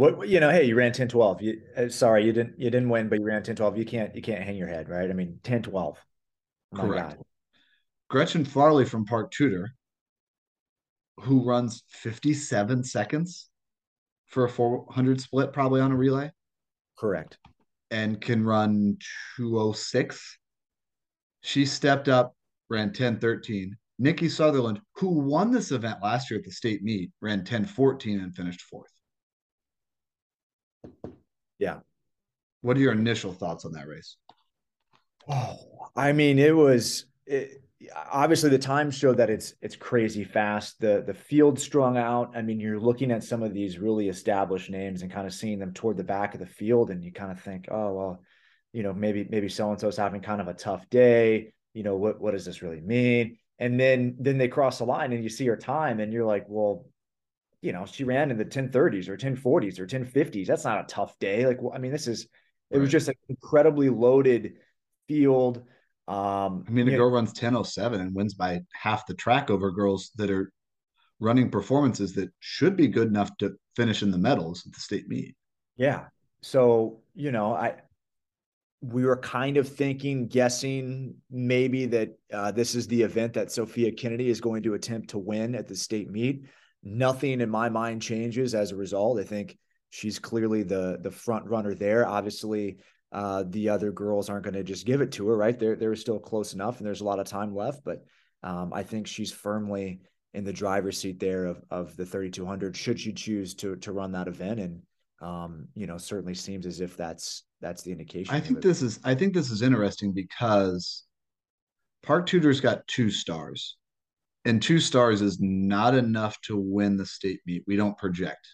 What 0.01 0.29
you 0.29 0.41
know, 0.41 0.51
hey, 0.51 0.65
you 0.65 0.77
ran 0.77 0.93
10 0.93 1.09
12. 1.09 1.43
You 1.43 1.61
uh, 1.77 1.89
sorry, 1.91 2.25
you 2.25 2.33
didn't 2.33 2.59
you 2.59 2.71
didn't 2.71 2.89
win, 2.89 3.11
but 3.11 3.19
you 3.19 3.25
ran 3.27 3.43
10 3.43 3.55
12. 3.55 3.77
You 3.77 3.85
can't 3.85 4.15
you 4.17 4.23
can't 4.23 4.43
hang 4.43 4.57
your 4.57 4.67
head, 4.67 4.89
right? 4.89 5.11
I 5.11 5.13
mean, 5.13 5.39
10 5.43 5.63
12. 5.65 5.99
Correct. 6.75 7.17
Gretchen 8.09 8.47
Farley 8.47 8.87
from 8.87 9.05
Park 9.05 9.31
Tudor 9.31 9.75
who 11.19 11.45
runs 11.45 11.83
57 11.89 12.83
seconds 12.83 13.51
for 14.25 14.45
a 14.45 14.49
400 14.49 15.21
split, 15.21 15.53
probably 15.53 15.83
on 15.83 15.93
a 15.93 15.97
relay. 15.97 16.31
Correct. 16.99 17.37
And 17.91 18.21
can 18.23 18.43
run 18.43 18.97
206. 19.37 20.39
She 21.43 21.67
stepped 21.67 22.09
up, 22.09 22.35
ran 22.71 22.89
1013. 22.89 23.77
Nikki 23.99 24.31
Sutherland, 24.31 24.81
who 24.95 25.09
won 25.09 25.53
this 25.53 25.73
event 25.73 25.99
last 26.03 26.31
year 26.31 26.39
at 26.39 26.47
the 26.47 26.53
state 26.53 26.83
meet, 26.83 27.11
ran 27.21 27.41
1014 27.41 28.21
and 28.21 28.35
finished 28.35 28.63
fourth. 28.63 28.91
Yeah. 31.61 31.81
What 32.63 32.77
are 32.77 32.81
your 32.81 32.93
initial 32.93 33.33
thoughts 33.33 33.65
on 33.65 33.73
that 33.73 33.87
race? 33.87 34.17
Oh, 35.29 35.57
I 35.95 36.13
mean, 36.13 36.39
it 36.39 36.57
was 36.57 37.05
it, 37.27 37.63
obviously 38.11 38.51
the 38.51 38.59
times 38.59 38.97
show 38.97 39.15
that 39.15 39.31
it's 39.31 39.55
it's 39.63 39.77
crazy 39.77 40.25
fast. 40.25 40.81
The 40.81 41.05
the 41.07 41.15
field 41.15 41.61
strung 41.61 41.97
out. 41.97 42.33
I 42.35 42.43
mean, 42.43 42.59
you're 42.59 42.81
looking 42.81 43.13
at 43.13 43.23
some 43.23 43.43
of 43.43 43.55
these 43.55 43.79
really 43.79 44.09
established 44.09 44.71
names 44.71 45.03
and 45.03 45.13
kind 45.13 45.27
of 45.27 45.33
seeing 45.33 45.59
them 45.59 45.73
toward 45.73 45.97
the 45.97 46.05
back 46.05 46.35
of 46.35 46.41
the 46.41 46.47
field, 46.47 46.91
and 46.91 47.05
you 47.05 47.13
kind 47.13 47.31
of 47.31 47.41
think, 47.41 47.69
oh 47.71 47.93
well, 47.93 48.23
you 48.73 48.83
know, 48.83 48.93
maybe 48.93 49.27
maybe 49.31 49.49
so 49.49 49.71
and 49.71 49.81
so's 49.81 49.97
having 49.97 50.21
kind 50.21 50.41
of 50.41 50.49
a 50.49 50.55
tough 50.55 50.89
day. 50.91 51.53
You 51.75 51.83
know, 51.83 51.97
what 51.97 52.21
what 52.21 52.33
does 52.33 52.45
this 52.45 52.63
really 52.63 52.81
mean? 52.81 53.37
And 53.59 53.79
then 53.79 54.17
then 54.19 54.39
they 54.39 54.49
cross 54.49 54.79
the 54.79 54.85
line 54.85 55.13
and 55.13 55.23
you 55.23 55.31
see 55.31 55.47
her 55.47 55.57
time, 55.57 56.01
and 56.01 56.13
you're 56.13 56.27
like, 56.27 56.47
well, 56.49 56.87
you 57.63 57.73
know, 57.73 57.85
she 57.87 58.05
ran 58.05 58.31
in 58.31 58.39
the 58.39 58.45
1030s 58.45 59.09
or 59.09 59.17
1040s 59.17 59.79
or 59.79 59.87
1050s. 59.87 60.47
That's 60.47 60.65
not 60.65 60.81
a 60.85 60.87
tough 60.87 61.19
day. 61.19 61.47
Like, 61.47 61.59
I 61.75 61.79
mean, 61.79 61.93
this 61.93 62.07
is 62.07 62.27
it 62.71 62.79
was 62.79 62.91
just 62.91 63.09
an 63.09 63.15
incredibly 63.29 63.91
loaded 63.91 64.55
field 65.09 65.65
um, 66.11 66.65
I 66.67 66.73
mean, 66.73 66.89
a 66.89 66.97
girl 66.97 67.09
know, 67.09 67.15
runs 67.15 67.29
1007 67.29 68.01
and 68.01 68.13
wins 68.13 68.35
by 68.35 68.63
half 68.73 69.07
the 69.07 69.15
track 69.15 69.49
over 69.49 69.71
girls 69.71 70.11
that 70.17 70.29
are 70.29 70.53
running 71.21 71.51
performances 71.51 72.15
that 72.15 72.31
should 72.41 72.77
be 72.77 72.89
good 72.89 73.07
enough 73.07 73.31
to 73.37 73.53
finish 73.77 74.03
in 74.03 74.11
the 74.11 74.19
medals 74.19 74.65
at 74.67 74.73
the 74.73 74.81
state 74.81 75.07
meet. 75.07 75.37
Yeah. 75.77 76.07
So, 76.43 77.03
you 77.15 77.31
know, 77.31 77.55
I 77.55 77.75
we 78.83 79.05
were 79.05 79.19
kind 79.19 79.57
of 79.57 79.69
thinking, 79.69 80.27
guessing 80.27 81.15
maybe 81.31 81.87
that 81.87 82.19
uh, 82.33 82.51
this 82.51 82.75
is 82.75 82.89
the 82.89 83.03
event 83.03 83.35
that 83.35 83.53
Sophia 83.53 83.93
Kennedy 83.93 84.31
is 84.31 84.41
going 84.41 84.65
to 84.65 84.75
attempt 84.75 85.11
to 85.11 85.19
win 85.19 85.55
at 85.55 85.69
the 85.69 85.77
state 85.77 86.11
meet. 86.11 86.45
Nothing 86.83 87.41
in 87.41 87.51
my 87.51 87.69
mind 87.69 88.03
changes 88.03 88.55
as 88.55 88.73
a 88.73 88.77
result. 88.77 89.21
I 89.21 89.25
think 89.25 89.59
she's 89.91 90.19
clearly 90.19 90.63
the 90.63 90.99
the 91.03 91.11
front 91.11 91.47
runner 91.47 91.75
there. 91.75 92.07
Obviously, 92.07 92.79
uh, 93.13 93.45
the 93.49 93.69
other 93.69 93.93
girls 93.93 94.31
aren't 94.31 94.45
going 94.45 94.55
to 94.55 94.63
just 94.63 94.87
give 94.87 95.01
it 95.01 95.13
to 95.13 95.29
her, 95.29 95.37
right? 95.37 95.59
They're 95.59 95.77
they're 95.77 95.97
still 95.97 96.19
close 96.19 96.55
enough, 96.55 96.79
and 96.79 96.87
there's 96.87 97.01
a 97.01 97.05
lot 97.05 97.19
of 97.19 97.27
time 97.27 97.55
left. 97.55 97.85
But 97.85 98.05
um, 98.43 98.73
I 98.73 98.83
think 98.83 99.07
she's 99.07 99.33
firmly 99.33 100.01
in 100.33 100.45
the 100.45 100.53
driver's 100.53 100.99
seat 100.99 101.19
there 101.19 101.45
of 101.47 101.63
of 101.71 101.97
the 101.97 102.07
3200. 102.07 102.77
Should 102.77 103.01
she 103.01 103.13
choose 103.13 103.55
to 103.57 103.77
to 103.77 103.93
run 103.93 104.13
that 104.13 104.29
event, 104.29 104.61
and 104.61 104.83
um, 105.21 105.69
you 105.75 105.87
know, 105.87 105.99
certainly 105.99 106.35
seems 106.35 106.67
as 106.67 106.81
if 106.81 106.97
that's 106.97 107.45
that's 107.61 107.83
the 107.83 107.93
indication. 107.93 108.35
I 108.35 108.41
think 108.41 108.63
this 108.63 108.81
is 108.81 109.01
I 109.05 109.15
think 109.15 109.35
this 109.35 109.51
is 109.51 109.63
interesting 109.63 110.13
because 110.13 111.05
Park 112.03 112.27
Tudor's 112.27 112.61
got 112.61 112.87
two 112.87 113.11
stars, 113.11 113.77
and 114.45 114.63
two 114.63 114.79
stars 114.81 115.21
is 115.21 115.39
not 115.41 115.95
enough 115.95 116.41
to 116.43 116.57
win 116.57 116.97
the 116.97 117.07
state 117.07 117.41
meet. 117.47 117.63
We 117.67 117.77
don't 117.77 117.97
project. 117.99 118.47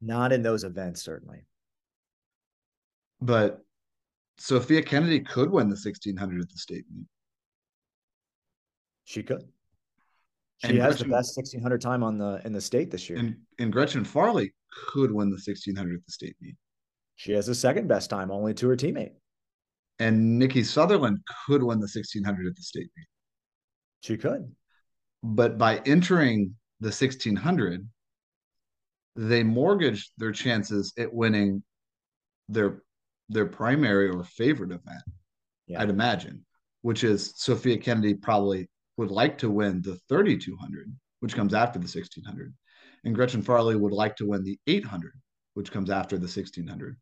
Not 0.00 0.32
in 0.32 0.42
those 0.42 0.64
events, 0.64 1.02
certainly. 1.02 1.46
But 3.20 3.60
Sophia 4.38 4.82
Kennedy 4.82 5.20
could 5.20 5.50
win 5.50 5.68
the 5.68 5.74
1600 5.76 6.40
at 6.40 6.48
the 6.50 6.58
state 6.58 6.84
meet. 6.92 7.06
She 9.04 9.22
could. 9.22 9.42
She 10.58 10.68
And 10.70 10.78
has 10.78 10.96
Gretchen- 10.96 11.10
the 11.10 11.16
best 11.16 11.36
1600 11.36 11.80
time 11.80 12.02
on 12.02 12.18
the 12.18 12.40
in 12.44 12.52
the 12.52 12.60
state 12.60 12.90
this 12.90 13.08
year. 13.08 13.18
And 13.18 13.36
and 13.58 13.72
Gretchen 13.72 14.04
Farley 14.04 14.52
could 14.88 15.12
win 15.12 15.28
the 15.30 15.34
1600 15.38 15.94
at 15.96 16.04
the 16.06 16.12
state 16.12 16.36
meet. 16.40 16.56
she 17.16 17.32
has 17.32 17.46
the 17.46 17.54
second 17.54 17.86
best 17.88 18.10
time, 18.10 18.30
only 18.32 18.54
to 18.54 18.68
her 18.68 18.76
teammate. 18.76 19.12
And 20.00 20.38
Nikki 20.38 20.64
Sutherland 20.64 21.18
could 21.46 21.62
win 21.62 21.78
the 21.78 21.86
1600 21.86 22.46
at 22.46 22.56
the 22.56 22.62
state 22.62 22.90
meet. 22.96 23.06
She 24.00 24.16
could. 24.16 24.52
But 25.22 25.58
by 25.58 25.78
entering 25.86 26.56
the 26.80 26.88
1600, 26.88 27.88
they 29.14 29.42
mortgaged 29.42 30.10
their 30.16 30.32
chances 30.32 30.92
at 30.98 31.12
winning 31.12 31.62
their 32.48 32.82
their 33.28 33.46
primary 33.46 34.08
or 34.08 34.24
favorite 34.24 34.72
event. 34.72 35.02
Yeah. 35.66 35.80
I'd 35.80 35.90
imagine, 35.90 36.44
which 36.82 37.04
is 37.04 37.32
Sophia 37.36 37.78
Kennedy 37.78 38.14
probably 38.14 38.68
would 38.96 39.10
like 39.10 39.38
to 39.38 39.50
win 39.50 39.80
the 39.80 39.96
3200, 40.08 40.94
which 41.20 41.34
comes 41.34 41.54
after 41.54 41.78
the 41.78 41.84
1600, 41.84 42.52
and 43.04 43.14
Gretchen 43.14 43.42
Farley 43.42 43.76
would 43.76 43.92
like 43.92 44.16
to 44.16 44.26
win 44.26 44.42
the 44.44 44.58
800, 44.66 45.12
which 45.54 45.72
comes 45.72 45.88
after 45.88 46.16
the 46.16 46.22
1600. 46.22 46.96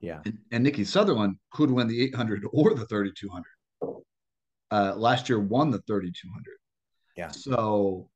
Yeah. 0.00 0.20
And, 0.24 0.38
and 0.52 0.62
Nikki 0.62 0.84
Sutherland 0.84 1.36
could 1.50 1.70
win 1.70 1.88
the 1.88 2.00
800 2.02 2.44
or 2.52 2.74
the 2.74 2.86
3200. 2.86 3.44
Uh, 4.70 4.94
last 4.96 5.28
year 5.28 5.40
won 5.40 5.70
the 5.70 5.80
3200. 5.88 6.44
Yeah. 7.18 7.32
So 7.32 8.08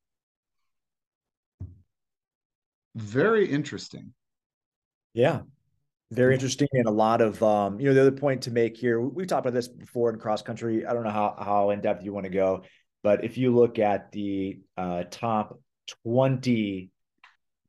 very 2.95 3.51
interesting. 3.51 4.15
Yeah. 5.13 5.41
Very 6.13 6.35
interesting 6.35 6.69
and 6.73 6.87
a 6.87 6.91
lot 6.91 7.21
of 7.21 7.43
um, 7.43 7.81
you 7.81 7.89
know, 7.89 7.95
the 7.95 8.03
other 8.03 8.13
point 8.13 8.43
to 8.43 8.53
make 8.53 8.77
here, 8.77 9.01
we- 9.01 9.09
we've 9.09 9.27
talked 9.27 9.45
about 9.45 9.55
this 9.55 9.67
before 9.67 10.11
in 10.11 10.21
cross 10.21 10.41
country. 10.43 10.87
I 10.87 10.93
don't 10.93 11.03
know 11.03 11.11
how 11.11 11.35
how 11.37 11.71
in 11.71 11.81
depth 11.81 12.05
you 12.05 12.13
want 12.13 12.25
to 12.25 12.31
go, 12.31 12.63
but 13.03 13.25
if 13.25 13.37
you 13.39 13.53
look 13.53 13.81
at 13.81 14.13
the 14.13 14.61
uh 14.77 15.03
top 15.11 15.59
20 16.05 16.91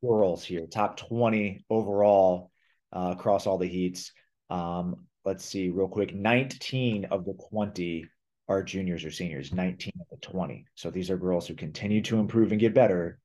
girls 0.02 0.44
here, 0.44 0.68
top 0.68 0.98
20 0.98 1.66
overall 1.70 2.52
uh 2.92 3.16
across 3.18 3.48
all 3.48 3.58
the 3.58 3.68
heats. 3.68 4.12
Um, 4.52 5.08
let's 5.26 5.46
see 5.46 5.70
real 5.70 5.88
quick. 5.88 6.14
19 6.14 7.06
of 7.06 7.26
the 7.26 7.34
20 7.50 8.06
are 8.48 8.64
juniors 8.64 9.06
or 9.06 9.12
seniors, 9.12 9.54
19 9.54 9.94
of 10.00 10.08
the 10.10 10.18
20. 10.18 10.66
So 10.76 10.90
these 10.90 11.10
are 11.10 11.18
girls 11.18 11.48
who 11.48 11.56
continue 11.56 12.02
to 12.04 12.20
improve 12.20 12.52
and 12.52 12.60
get 12.60 12.74
better 12.74 13.20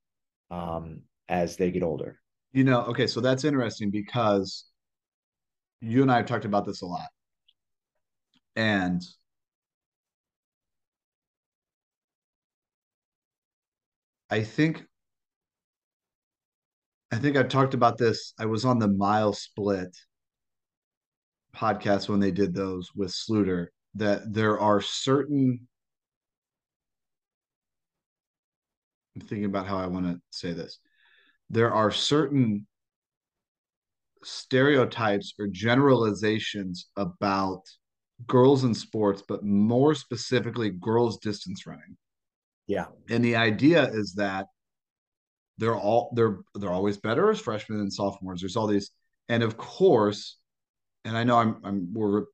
um 0.51 1.03
as 1.29 1.57
they 1.57 1.71
get 1.71 1.83
older. 1.83 2.21
You 2.53 2.64
know, 2.64 2.83
okay, 2.87 3.07
so 3.07 3.21
that's 3.21 3.45
interesting 3.45 3.91
because 3.91 4.64
you 5.81 6.03
and 6.03 6.11
I 6.11 6.16
have 6.16 6.27
talked 6.27 6.45
about 6.45 6.64
this 6.64 6.83
a 6.83 6.87
lot. 6.87 7.07
And 8.57 9.03
I 14.31 14.43
think 14.43 14.85
I 17.11 17.16
think 17.16 17.37
I've 17.37 17.49
talked 17.49 17.75
about 17.75 17.99
this. 17.99 18.35
I 18.39 18.47
was 18.47 18.64
on 18.64 18.79
the 18.79 18.89
mile 18.89 19.33
split 19.33 19.97
podcast 21.55 22.09
when 22.09 22.21
they 22.21 22.31
did 22.31 22.55
those 22.55 22.91
with 22.95 23.11
Sluter 23.11 23.69
that 23.99 24.32
there 24.32 24.59
are 24.59 24.80
certain 24.80 25.68
I'm 29.16 29.26
thinking 29.26 29.46
about 29.46 29.66
how 29.66 29.78
I 29.78 29.86
want 29.86 30.07
to 30.07 30.20
say 30.30 30.53
this. 30.53 30.78
There 31.51 31.72
are 31.72 31.90
certain 31.90 32.66
stereotypes 34.22 35.34
or 35.38 35.49
generalizations 35.49 36.86
about 36.96 37.62
girls 38.26 38.64
in 38.64 38.74
sports, 38.74 39.22
but 39.26 39.44
more 39.44 39.94
specifically 39.94 40.70
girls 40.70 41.18
distance 41.18 41.66
running. 41.66 41.96
Yeah. 42.66 42.86
And 43.09 43.24
the 43.24 43.36
idea 43.36 43.88
is 43.88 44.14
that 44.14 44.46
they're 45.57 45.76
all 45.76 46.12
they're 46.14 46.38
they're 46.55 46.70
always 46.70 46.99
better 46.99 47.30
as 47.30 47.40
freshmen 47.40 47.80
and 47.80 47.92
sophomores. 47.92 48.40
There's 48.40 48.57
all 48.57 48.68
these, 48.68 48.90
and 49.28 49.42
of 49.42 49.57
course, 49.57 50.38
and 51.05 51.16
I 51.16 51.24
know 51.24 51.38
I'm 51.38 51.61
I'm 51.64 51.92
we're 51.92 52.26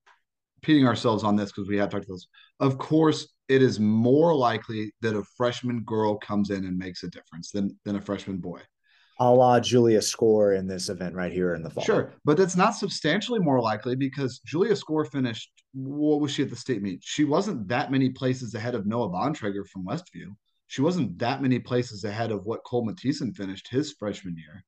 repeating 0.65 0.87
ourselves 0.87 1.25
on 1.25 1.37
this 1.37 1.53
because 1.53 1.69
we 1.69 1.77
have 1.77 1.91
talked 1.91 2.07
about 2.07 2.15
this. 2.15 2.27
Of 2.61 2.79
course, 2.79 3.29
it 3.49 3.63
is 3.63 3.79
more 3.79 4.35
likely 4.35 4.93
that 5.03 5.15
a 5.15 5.23
freshman 5.37 5.83
girl 5.85 6.17
comes 6.17 6.49
in 6.51 6.65
and 6.65 6.79
makes 6.79 7.03
a 7.03 7.09
difference 7.09 7.51
than 7.51 7.79
than 7.85 7.97
a 7.97 8.01
freshman 8.01 8.39
boy. 8.39 8.61
a 9.21 9.31
la 9.31 9.61
Julia 9.61 10.01
Score 10.01 10.55
in 10.55 10.67
this 10.67 10.89
event 10.89 11.15
right 11.15 11.33
here 11.33 11.55
in 11.55 11.63
the 11.63 11.69
fall. 11.71 11.85
Sure, 11.85 12.13
but 12.25 12.37
that's 12.39 12.57
not 12.57 12.71
substantially 12.75 13.41
more 13.41 13.61
likely 13.61 13.95
because 13.95 14.41
Julia 14.47 14.75
Score 14.75 15.05
finished. 15.05 15.51
What 15.75 16.21
was 16.21 16.31
she 16.33 16.43
at 16.43 16.51
the 16.51 16.57
state 16.57 16.81
meet? 16.83 17.01
She 17.03 17.25
wasn't 17.25 17.69
that 17.69 17.91
many 17.91 18.09
places 18.11 18.55
ahead 18.55 18.75
of 18.75 18.87
Noah 18.87 19.11
Bontrager 19.11 19.67
from 19.71 19.85
Westview. 19.85 20.29
She 20.69 20.81
wasn't 20.81 21.19
that 21.19 21.43
many 21.43 21.59
places 21.59 22.05
ahead 22.05 22.33
of 22.33 22.47
what 22.47 22.65
Cole 22.65 22.87
Mathisen 22.89 23.37
finished 23.37 23.69
his 23.69 23.93
freshman 23.99 24.37
year. 24.39 24.65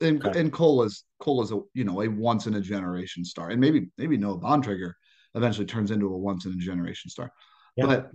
And 0.00 0.24
Okay. 0.24 0.40
and 0.40 0.52
Cole 0.52 0.84
is 0.84 1.04
Cole 1.18 1.42
is 1.42 1.50
a 1.50 1.60
you 1.74 1.84
know 1.84 2.00
a 2.02 2.08
once 2.08 2.46
in 2.46 2.54
a 2.54 2.60
generation 2.60 3.24
star, 3.24 3.50
and 3.50 3.60
maybe 3.60 3.90
maybe 3.98 4.16
Noah 4.16 4.38
Bontrager 4.38 4.92
eventually 5.34 5.66
turns 5.66 5.90
into 5.90 6.06
a 6.06 6.18
once 6.18 6.44
in 6.44 6.52
a 6.52 6.56
generation 6.56 7.10
star. 7.10 7.32
Yeah. 7.76 7.86
But 7.86 8.10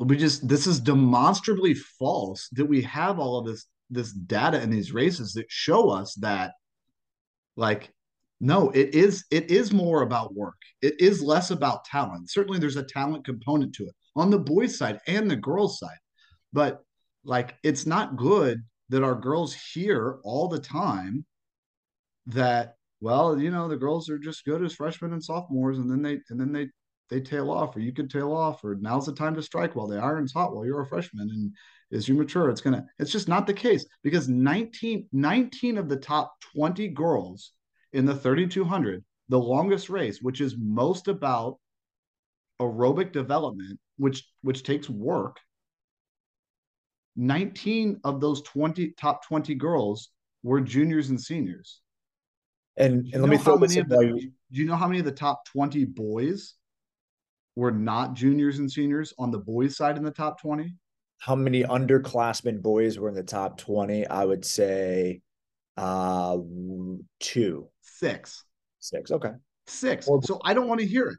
we 0.00 0.16
just 0.16 0.48
this 0.48 0.66
is 0.66 0.80
demonstrably 0.80 1.74
false 1.74 2.48
that 2.52 2.66
we 2.66 2.82
have 2.82 3.18
all 3.18 3.38
of 3.38 3.46
this 3.46 3.66
this 3.90 4.12
data 4.12 4.60
in 4.62 4.70
these 4.70 4.92
races 4.92 5.34
that 5.34 5.46
show 5.48 5.90
us 5.90 6.14
that 6.14 6.52
like 7.56 7.92
no 8.40 8.70
it 8.70 8.94
is 8.94 9.24
it 9.30 9.50
is 9.50 9.72
more 9.72 10.02
about 10.02 10.34
work 10.34 10.56
it 10.80 10.98
is 11.00 11.22
less 11.22 11.50
about 11.50 11.84
talent 11.84 12.30
certainly 12.30 12.58
there's 12.58 12.76
a 12.76 12.82
talent 12.82 13.24
component 13.24 13.74
to 13.74 13.84
it 13.84 13.94
on 14.16 14.30
the 14.30 14.38
boys 14.38 14.78
side 14.78 14.98
and 15.06 15.30
the 15.30 15.36
girls 15.36 15.78
side 15.78 15.98
but 16.52 16.82
like 17.24 17.56
it's 17.62 17.84
not 17.84 18.16
good 18.16 18.62
that 18.88 19.02
our 19.02 19.14
girls 19.14 19.54
hear 19.54 20.18
all 20.24 20.48
the 20.48 20.58
time 20.58 21.24
that 22.26 22.76
well 23.00 23.38
you 23.38 23.50
know 23.50 23.68
the 23.68 23.76
girls 23.76 24.08
are 24.08 24.18
just 24.18 24.44
good 24.44 24.62
as 24.62 24.74
freshmen 24.74 25.12
and 25.12 25.22
sophomores 25.22 25.78
and 25.78 25.90
then 25.90 26.02
they 26.02 26.18
and 26.30 26.40
then 26.40 26.52
they 26.52 26.68
they 27.08 27.20
tail 27.20 27.50
off 27.50 27.76
or 27.76 27.80
you 27.80 27.92
could 27.92 28.10
tail 28.10 28.32
off 28.32 28.62
or 28.64 28.76
now's 28.80 29.06
the 29.06 29.12
time 29.12 29.34
to 29.34 29.42
strike 29.42 29.74
while 29.74 29.86
the 29.86 29.98
iron's 29.98 30.32
hot 30.32 30.54
while 30.54 30.64
you're 30.64 30.82
a 30.82 30.86
freshman 30.86 31.28
and 31.30 31.52
as 31.92 32.08
you 32.08 32.14
mature 32.14 32.50
it's 32.50 32.60
gonna 32.60 32.86
it's 32.98 33.10
just 33.10 33.28
not 33.28 33.46
the 33.46 33.52
case 33.52 33.84
because 34.02 34.28
19 34.28 35.08
19 35.12 35.78
of 35.78 35.88
the 35.88 35.96
top 35.96 36.34
20 36.54 36.88
girls 36.88 37.52
in 37.92 38.04
the 38.04 38.14
3200 38.14 39.04
the 39.28 39.38
longest 39.38 39.90
race 39.90 40.20
which 40.22 40.40
is 40.40 40.56
most 40.58 41.08
about 41.08 41.58
aerobic 42.60 43.12
development 43.12 43.78
which 43.96 44.24
which 44.42 44.62
takes 44.62 44.88
work 44.88 45.38
19 47.16 48.00
of 48.04 48.20
those 48.20 48.42
20 48.42 48.92
top 48.92 49.26
20 49.26 49.54
girls 49.56 50.10
were 50.42 50.60
juniors 50.60 51.10
and 51.10 51.20
seniors 51.20 51.80
And, 52.80 53.08
and 53.12 53.22
let 53.22 53.30
me 53.30 53.36
throw 53.36 53.58
this 53.58 53.76
in 53.76 53.88
the, 53.88 53.98
do 53.98 54.06
you- 54.16 54.32
you 54.50 54.66
know 54.66 54.74
how 54.76 54.88
many 54.88 54.98
of 54.98 55.04
the 55.04 55.12
top 55.12 55.44
20 55.46 55.84
boys 55.84 56.54
were 57.56 57.70
not 57.70 58.14
juniors 58.14 58.58
and 58.58 58.70
seniors 58.70 59.12
on 59.18 59.30
the 59.30 59.38
boys 59.38 59.76
side 59.76 59.96
in 59.96 60.02
the 60.02 60.10
top 60.10 60.40
20 60.40 60.74
how 61.18 61.34
many 61.36 61.62
underclassmen 61.64 62.62
boys 62.62 62.98
were 62.98 63.10
in 63.10 63.14
the 63.14 63.22
top 63.22 63.58
20? 63.58 64.06
I 64.06 64.24
would 64.24 64.44
say 64.44 65.20
uh 65.76 66.38
two, 67.20 67.68
six. 67.82 68.44
Six. 68.80 69.10
Okay. 69.10 69.32
six. 69.66 70.08
Or- 70.08 70.22
so 70.22 70.40
i 70.44 70.54
don't 70.54 70.66
want 70.68 70.80
to 70.80 70.86
hear 70.86 71.06
it. 71.08 71.18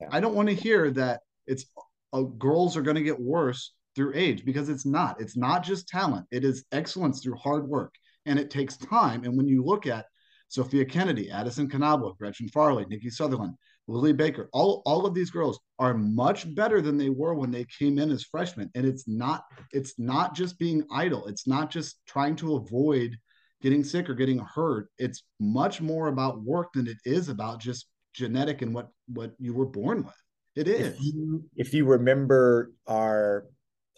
Yeah. 0.00 0.08
i 0.10 0.20
don't 0.20 0.34
want 0.34 0.48
to 0.48 0.54
hear 0.54 0.90
that 0.90 1.20
it's 1.46 1.64
uh, 2.12 2.22
girls 2.22 2.76
are 2.76 2.82
going 2.82 2.96
to 2.96 3.02
get 3.02 3.18
worse 3.20 3.72
through 3.94 4.12
age 4.14 4.44
because 4.44 4.68
it's 4.68 4.84
not. 4.86 5.20
It's 5.20 5.36
not 5.36 5.62
just 5.62 5.88
talent. 5.88 6.26
It 6.30 6.44
is 6.44 6.64
excellence 6.72 7.22
through 7.22 7.36
hard 7.36 7.68
work. 7.68 7.94
And 8.26 8.38
it 8.38 8.50
takes 8.50 8.76
time. 8.76 9.24
And 9.24 9.36
when 9.36 9.46
you 9.46 9.64
look 9.64 9.86
at 9.86 10.06
Sophia 10.50 10.84
Kennedy, 10.84 11.30
Addison 11.30 11.70
Canabo, 11.70 12.18
Gretchen 12.18 12.48
Farley, 12.48 12.84
Nikki 12.88 13.08
Sutherland, 13.08 13.54
Lily 13.86 14.12
Baker. 14.12 14.48
All 14.52 14.82
all 14.84 15.06
of 15.06 15.14
these 15.14 15.30
girls 15.30 15.60
are 15.78 15.94
much 15.94 16.52
better 16.56 16.80
than 16.82 16.98
they 16.98 17.08
were 17.08 17.34
when 17.34 17.52
they 17.52 17.64
came 17.78 17.98
in 18.00 18.10
as 18.10 18.24
freshmen. 18.24 18.68
And 18.74 18.84
it's 18.84 19.06
not 19.06 19.44
it's 19.72 19.96
not 19.96 20.34
just 20.34 20.58
being 20.58 20.84
idle. 20.92 21.26
It's 21.28 21.46
not 21.46 21.70
just 21.70 22.00
trying 22.06 22.34
to 22.36 22.56
avoid 22.56 23.16
getting 23.62 23.84
sick 23.84 24.10
or 24.10 24.14
getting 24.14 24.38
hurt. 24.38 24.88
It's 24.98 25.22
much 25.38 25.80
more 25.80 26.08
about 26.08 26.42
work 26.42 26.72
than 26.72 26.88
it 26.88 26.98
is 27.04 27.28
about 27.28 27.60
just 27.60 27.86
genetic 28.12 28.60
and 28.60 28.74
what 28.74 28.88
what 29.06 29.34
you 29.38 29.54
were 29.54 29.66
born 29.66 30.02
with. 30.04 30.20
It 30.56 30.66
is. 30.66 30.96
If 30.96 31.00
you, 31.00 31.44
if 31.54 31.74
you 31.74 31.84
remember 31.84 32.72
our 32.88 33.46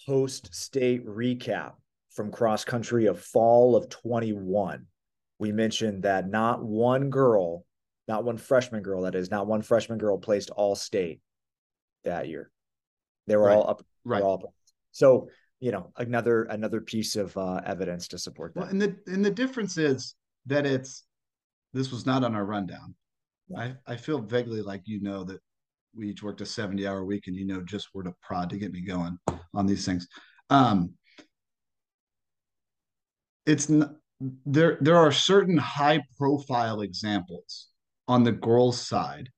post 0.07 0.55
state 0.55 1.07
recap 1.07 1.73
from 2.11 2.31
cross 2.31 2.63
country 2.63 3.07
of 3.07 3.23
fall 3.23 3.75
of 3.75 3.89
21, 3.89 4.87
we 5.43 5.51
mentioned 5.51 6.05
that 6.05 6.29
not 6.29 6.63
one 6.63 7.11
girl, 7.11 7.67
not 8.07 8.23
one 8.23 8.39
freshman 8.39 8.81
girl, 8.81 9.03
that 9.03 9.17
is, 9.17 9.29
not 9.29 9.49
one 9.49 9.61
freshman 9.61 9.99
girl 9.99 10.17
placed 10.17 10.51
all 10.51 10.77
state 10.77 11.21
that 12.05 12.29
year. 12.29 12.53
They 13.27 13.35
were 13.35 13.47
Right. 13.47 13.57
all 13.57 13.69
up. 13.69 13.85
Right. 14.05 14.23
all 14.23 14.35
up. 14.35 14.55
So, 14.93 15.29
you 15.59 15.73
know, 15.73 15.93
another 15.97 16.45
another 16.45 16.81
piece 16.81 17.17
of 17.17 17.37
uh, 17.37 17.61
evidence 17.67 18.07
to 18.09 18.19
support 18.19 18.55
that. 18.55 18.61
Well, 18.61 18.69
and 18.71 18.81
the 18.81 18.97
and 19.09 19.25
the 19.25 19.33
difference 19.33 19.79
is 19.79 20.15
that 20.47 20.65
it's 20.65 21.07
this 21.73 21.91
was 21.91 22.07
not 22.07 22.23
on 22.23 22.37
our 22.37 22.45
rundown. 22.45 22.95
I, 23.59 23.75
I 23.85 23.97
feel 23.97 24.21
vaguely 24.21 24.63
like 24.63 24.83
you 24.85 25.01
know 25.01 25.25
that 25.25 25.41
we 25.97 26.09
each 26.11 26.23
worked 26.23 26.41
a 26.41 26.47
70 26.47 26.87
hour 26.87 27.05
week 27.05 27.27
and 27.27 27.35
you 27.35 27.45
know 27.47 27.63
just 27.63 27.89
where 27.93 28.05
to 28.05 28.15
prod 28.23 28.49
to 28.51 28.59
get 28.59 28.73
me 28.73 28.81
going 28.81 29.19
on 29.55 29.67
these 29.67 29.85
things. 29.85 30.07
Um 30.51 30.93
it's 33.45 33.69
n- 33.69 33.97
there 34.47 34.79
there 34.81 34.97
are 34.97 35.13
certain 35.13 35.57
high 35.57 36.03
profile 36.17 36.81
examples 36.83 37.69
on 38.09 38.23
the 38.25 38.33
girls 38.33 38.81
side 38.81 39.29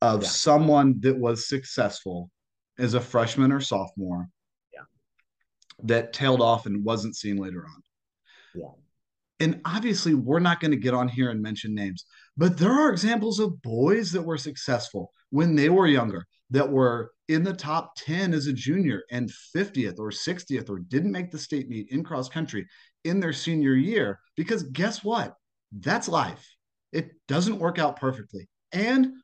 of 0.00 0.22
Yeah. 0.22 0.28
someone 0.28 1.00
that 1.00 1.18
was 1.18 1.48
successful 1.48 2.30
as 2.78 2.94
a 2.94 3.00
freshman 3.00 3.52
or 3.52 3.60
sophomore 3.60 4.28
Yeah. 4.72 4.80
that 5.84 6.12
tailed 6.12 6.40
off 6.40 6.66
and 6.66 6.84
wasn't 6.84 7.16
seen 7.16 7.36
later 7.36 7.64
on 7.66 7.82
Yeah. 8.54 8.70
and 9.40 9.60
obviously 9.64 10.14
we're 10.14 10.40
not 10.40 10.60
going 10.60 10.70
to 10.72 10.76
get 10.76 10.94
on 10.94 11.08
here 11.08 11.30
and 11.30 11.40
mention 11.40 11.74
names 11.74 12.04
but 12.36 12.56
there 12.58 12.72
are 12.72 12.90
examples 12.90 13.38
of 13.38 13.60
boys 13.62 14.10
that 14.12 14.22
were 14.22 14.38
successful 14.38 15.12
when 15.30 15.54
they 15.54 15.68
were 15.68 15.86
younger 15.86 16.26
that 16.50 16.70
were 16.70 17.12
in 17.28 17.42
the 17.42 17.54
top 17.54 17.92
10 17.96 18.34
as 18.34 18.46
a 18.46 18.52
junior 18.52 19.02
and 19.10 19.30
50th 19.56 19.98
or 19.98 20.10
60th 20.10 20.68
or 20.68 20.80
didn't 20.80 21.12
make 21.12 21.30
the 21.30 21.38
state 21.38 21.68
meet 21.68 21.88
in 21.90 22.02
cross 22.04 22.28
country 22.28 22.66
in 23.04 23.20
their 23.20 23.32
senior 23.32 23.74
year 23.74 24.20
because 24.36 24.62
guess 24.64 25.02
what? 25.02 25.34
That's 25.72 26.08
life. 26.08 26.46
It 26.92 27.12
doesn't 27.28 27.58
work 27.58 27.78
out 27.78 27.98
perfectly. 27.98 28.48
And 28.72 29.14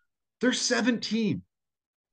they're 0.41 0.53
17 0.53 1.43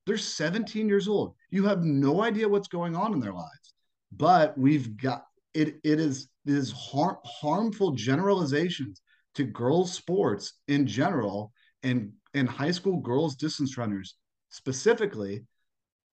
they're 0.06 0.16
17 0.16 0.88
years 0.88 1.08
old. 1.08 1.34
You 1.50 1.66
have 1.66 1.82
no 1.84 2.22
idea 2.22 2.48
what's 2.48 2.68
going 2.68 2.96
on 2.96 3.12
in 3.12 3.20
their 3.20 3.32
lives. 3.32 3.74
But 4.12 4.56
we've 4.56 4.96
got 4.96 5.24
it 5.52 5.80
it 5.82 6.00
is 6.00 6.28
it 6.46 6.54
is 6.54 6.72
har- 6.72 7.20
harmful 7.24 7.92
generalizations 7.92 9.02
to 9.34 9.44
girls 9.44 9.92
sports 9.92 10.54
in 10.68 10.86
general 10.86 11.52
and 11.82 12.12
and 12.34 12.48
high 12.48 12.70
school 12.70 13.00
girls 13.00 13.36
distance 13.36 13.76
runners 13.76 14.14
specifically 14.50 15.44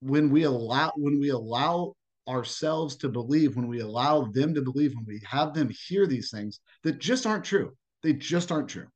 when 0.01 0.31
we 0.31 0.43
allow 0.43 0.93
when 0.97 1.21
we 1.21 1.31
allow 1.31 1.95
ourselves 2.29 2.97
to 2.97 3.09
believe 3.09 3.57
when 3.57 3.69
we 3.69 3.81
allow 3.81 4.23
them 4.23 4.55
to 4.55 4.63
believe 4.63 4.95
when 4.95 5.05
we 5.07 5.21
have 5.29 5.55
them 5.55 5.71
hear 5.87 6.07
these 6.07 6.31
things 6.31 6.61
that 6.83 6.99
just 6.99 7.27
aren't 7.27 7.45
true 7.45 7.73
they 8.03 8.13
just 8.13 8.51
aren't 8.53 8.69
true 8.69 8.87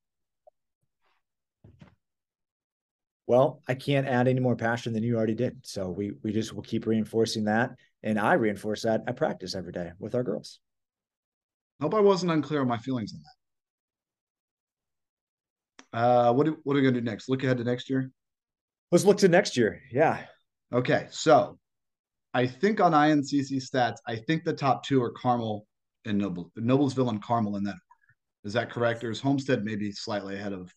Well, 3.26 3.62
I 3.68 3.74
can't 3.74 4.08
add 4.08 4.26
any 4.26 4.40
more 4.40 4.56
passion 4.56 4.92
than 4.92 5.04
you 5.04 5.16
already 5.16 5.36
did. 5.36 5.60
So 5.62 5.88
we 5.88 6.14
we 6.24 6.32
just 6.32 6.52
will 6.52 6.64
keep 6.64 6.84
reinforcing 6.84 7.44
that. 7.44 7.70
And 8.02 8.18
I 8.18 8.32
reinforce 8.32 8.82
that 8.82 9.04
at 9.06 9.14
practice 9.16 9.54
every 9.54 9.70
day 9.70 9.92
with 10.00 10.16
our 10.16 10.24
girls. 10.24 10.58
hope 11.80 11.94
i 11.94 12.00
wasn't 12.00 12.32
unclear 12.32 12.60
on 12.60 12.66
my 12.66 12.78
feelings 12.78 13.14
on 13.14 13.20
that 15.92 15.98
uh 15.98 16.32
what, 16.32 16.46
do, 16.46 16.58
what 16.64 16.72
are 16.72 16.80
we 16.80 16.82
going 16.82 16.94
to 16.94 17.00
do 17.00 17.04
next 17.08 17.28
look 17.28 17.44
ahead 17.44 17.58
to 17.58 17.62
next 17.62 17.88
year 17.88 18.10
Let's 18.90 19.04
look 19.04 19.18
to 19.18 19.28
next 19.28 19.56
year. 19.56 19.82
Yeah. 19.92 20.24
Okay, 20.72 21.06
so 21.10 21.58
I 22.32 22.46
think 22.46 22.80
on 22.80 22.92
INCC 22.92 23.56
stats, 23.56 23.96
I 24.06 24.16
think 24.16 24.44
the 24.44 24.52
top 24.52 24.84
two 24.84 25.02
are 25.02 25.10
Carmel 25.10 25.66
and 26.04 26.18
Noble, 26.18 26.52
Noblesville 26.58 27.08
and 27.10 27.22
Carmel 27.22 27.56
in 27.56 27.64
that 27.64 27.70
order. 27.70 27.80
Is 28.44 28.52
that 28.54 28.70
correct? 28.70 29.02
Or 29.04 29.10
is 29.10 29.20
Homestead 29.20 29.64
maybe 29.64 29.90
slightly 29.92 30.36
ahead 30.36 30.52
of 30.52 30.72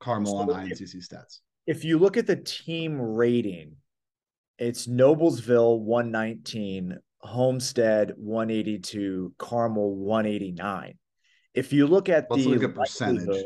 Carmel 0.00 0.36
on 0.36 0.48
So- 0.48 0.54
INCC 0.54 0.96
stats? 1.00 1.40
If 1.66 1.82
you 1.84 1.98
look 1.98 2.16
at 2.18 2.26
the 2.26 2.36
team 2.36 3.00
rating, 3.00 3.76
it's 4.58 4.86
Noblesville 4.86 5.80
119, 5.80 6.98
Homestead 7.20 8.12
182, 8.18 9.34
Carmel 9.38 9.94
189. 9.96 10.98
If 11.54 11.72
you 11.72 11.86
look 11.86 12.08
at 12.10 12.26
Let's 12.30 12.44
the 12.44 12.50
look 12.50 12.64
at 12.64 12.74
percentage. 12.74 13.44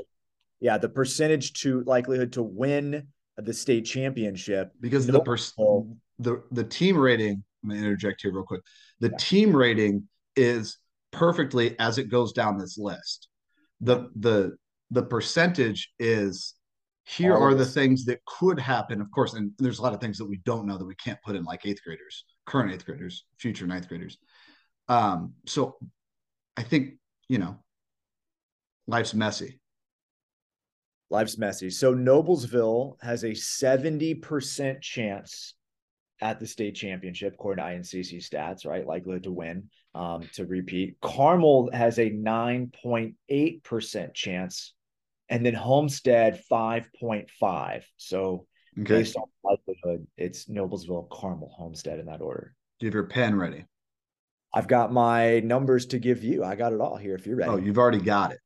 yeah, 0.60 0.78
the 0.78 0.88
percentage 0.88 1.52
to 1.62 1.82
likelihood 1.84 2.32
to 2.32 2.42
win 2.42 3.06
the 3.36 3.52
state 3.52 3.82
championship. 3.84 4.72
Because 4.80 5.06
the 5.06 5.20
pers- 5.20 5.52
Noblesville- 5.56 5.96
the 6.18 6.42
the 6.50 6.64
team 6.64 6.96
rating. 6.96 7.42
I'm 7.62 7.70
gonna 7.70 7.80
interject 7.80 8.22
here 8.22 8.32
real 8.32 8.44
quick. 8.44 8.62
The 9.00 9.10
team 9.10 9.54
rating 9.54 10.08
is 10.36 10.78
perfectly 11.12 11.78
as 11.78 11.98
it 11.98 12.10
goes 12.10 12.32
down 12.32 12.58
this 12.58 12.78
list. 12.78 13.28
The 13.80 14.08
the 14.16 14.56
the 14.90 15.02
percentage 15.02 15.92
is 15.98 16.54
here 17.04 17.34
All 17.34 17.42
are 17.42 17.54
the 17.54 17.64
things 17.64 18.04
that 18.04 18.22
could 18.26 18.60
happen, 18.60 19.00
of 19.00 19.10
course, 19.10 19.32
and 19.32 19.52
there's 19.58 19.78
a 19.78 19.82
lot 19.82 19.94
of 19.94 20.00
things 20.00 20.18
that 20.18 20.28
we 20.28 20.38
don't 20.44 20.66
know 20.66 20.76
that 20.76 20.84
we 20.84 20.94
can't 20.96 21.20
put 21.24 21.36
in 21.36 21.44
like 21.44 21.64
eighth 21.64 21.82
graders, 21.82 22.24
current 22.44 22.70
eighth 22.70 22.84
graders, 22.84 23.24
future 23.38 23.66
ninth 23.66 23.88
graders. 23.88 24.18
Um, 24.88 25.32
so 25.46 25.76
I 26.56 26.62
think, 26.64 26.94
you 27.28 27.38
know, 27.38 27.58
life's 28.86 29.14
messy. 29.14 29.58
Life's 31.08 31.38
messy. 31.38 31.70
So 31.70 31.94
Noblesville 31.94 32.96
has 33.00 33.24
a 33.24 33.30
70% 33.30 34.82
chance 34.82 35.54
at 36.20 36.40
the 36.40 36.46
state 36.46 36.74
championship, 36.74 37.34
according 37.34 37.64
to 37.64 37.70
INCC 37.70 38.18
stats, 38.18 38.66
right? 38.66 38.86
Likely 38.86 39.20
to 39.20 39.30
win, 39.30 39.68
um, 39.94 40.28
to 40.34 40.46
repeat. 40.46 40.96
Carmel 41.00 41.70
has 41.72 41.98
a 41.98 42.10
9.8% 42.10 44.14
chance, 44.14 44.74
and 45.28 45.44
then 45.44 45.54
Homestead 45.54 46.42
5.5. 46.50 47.84
So 47.96 48.46
Okay. 48.80 48.98
based 48.98 49.16
on 49.16 49.24
likelihood, 49.42 50.06
it's 50.16 50.46
Noblesville, 50.46 51.08
Carmel, 51.10 51.52
Homestead 51.56 51.98
in 51.98 52.06
that 52.06 52.20
order. 52.20 52.54
Do 52.78 52.86
you 52.86 52.90
have 52.90 52.94
your 52.94 53.06
pen 53.06 53.36
ready? 53.36 53.64
I've 54.54 54.68
got 54.68 54.92
my 54.92 55.40
numbers 55.40 55.86
to 55.86 55.98
give 55.98 56.22
you. 56.22 56.44
I 56.44 56.54
got 56.54 56.72
it 56.72 56.80
all 56.80 56.96
here 56.96 57.16
if 57.16 57.26
you're 57.26 57.36
ready. 57.36 57.50
Oh, 57.50 57.56
you've 57.56 57.78
already 57.78 58.00
got 58.00 58.32
it. 58.32 58.38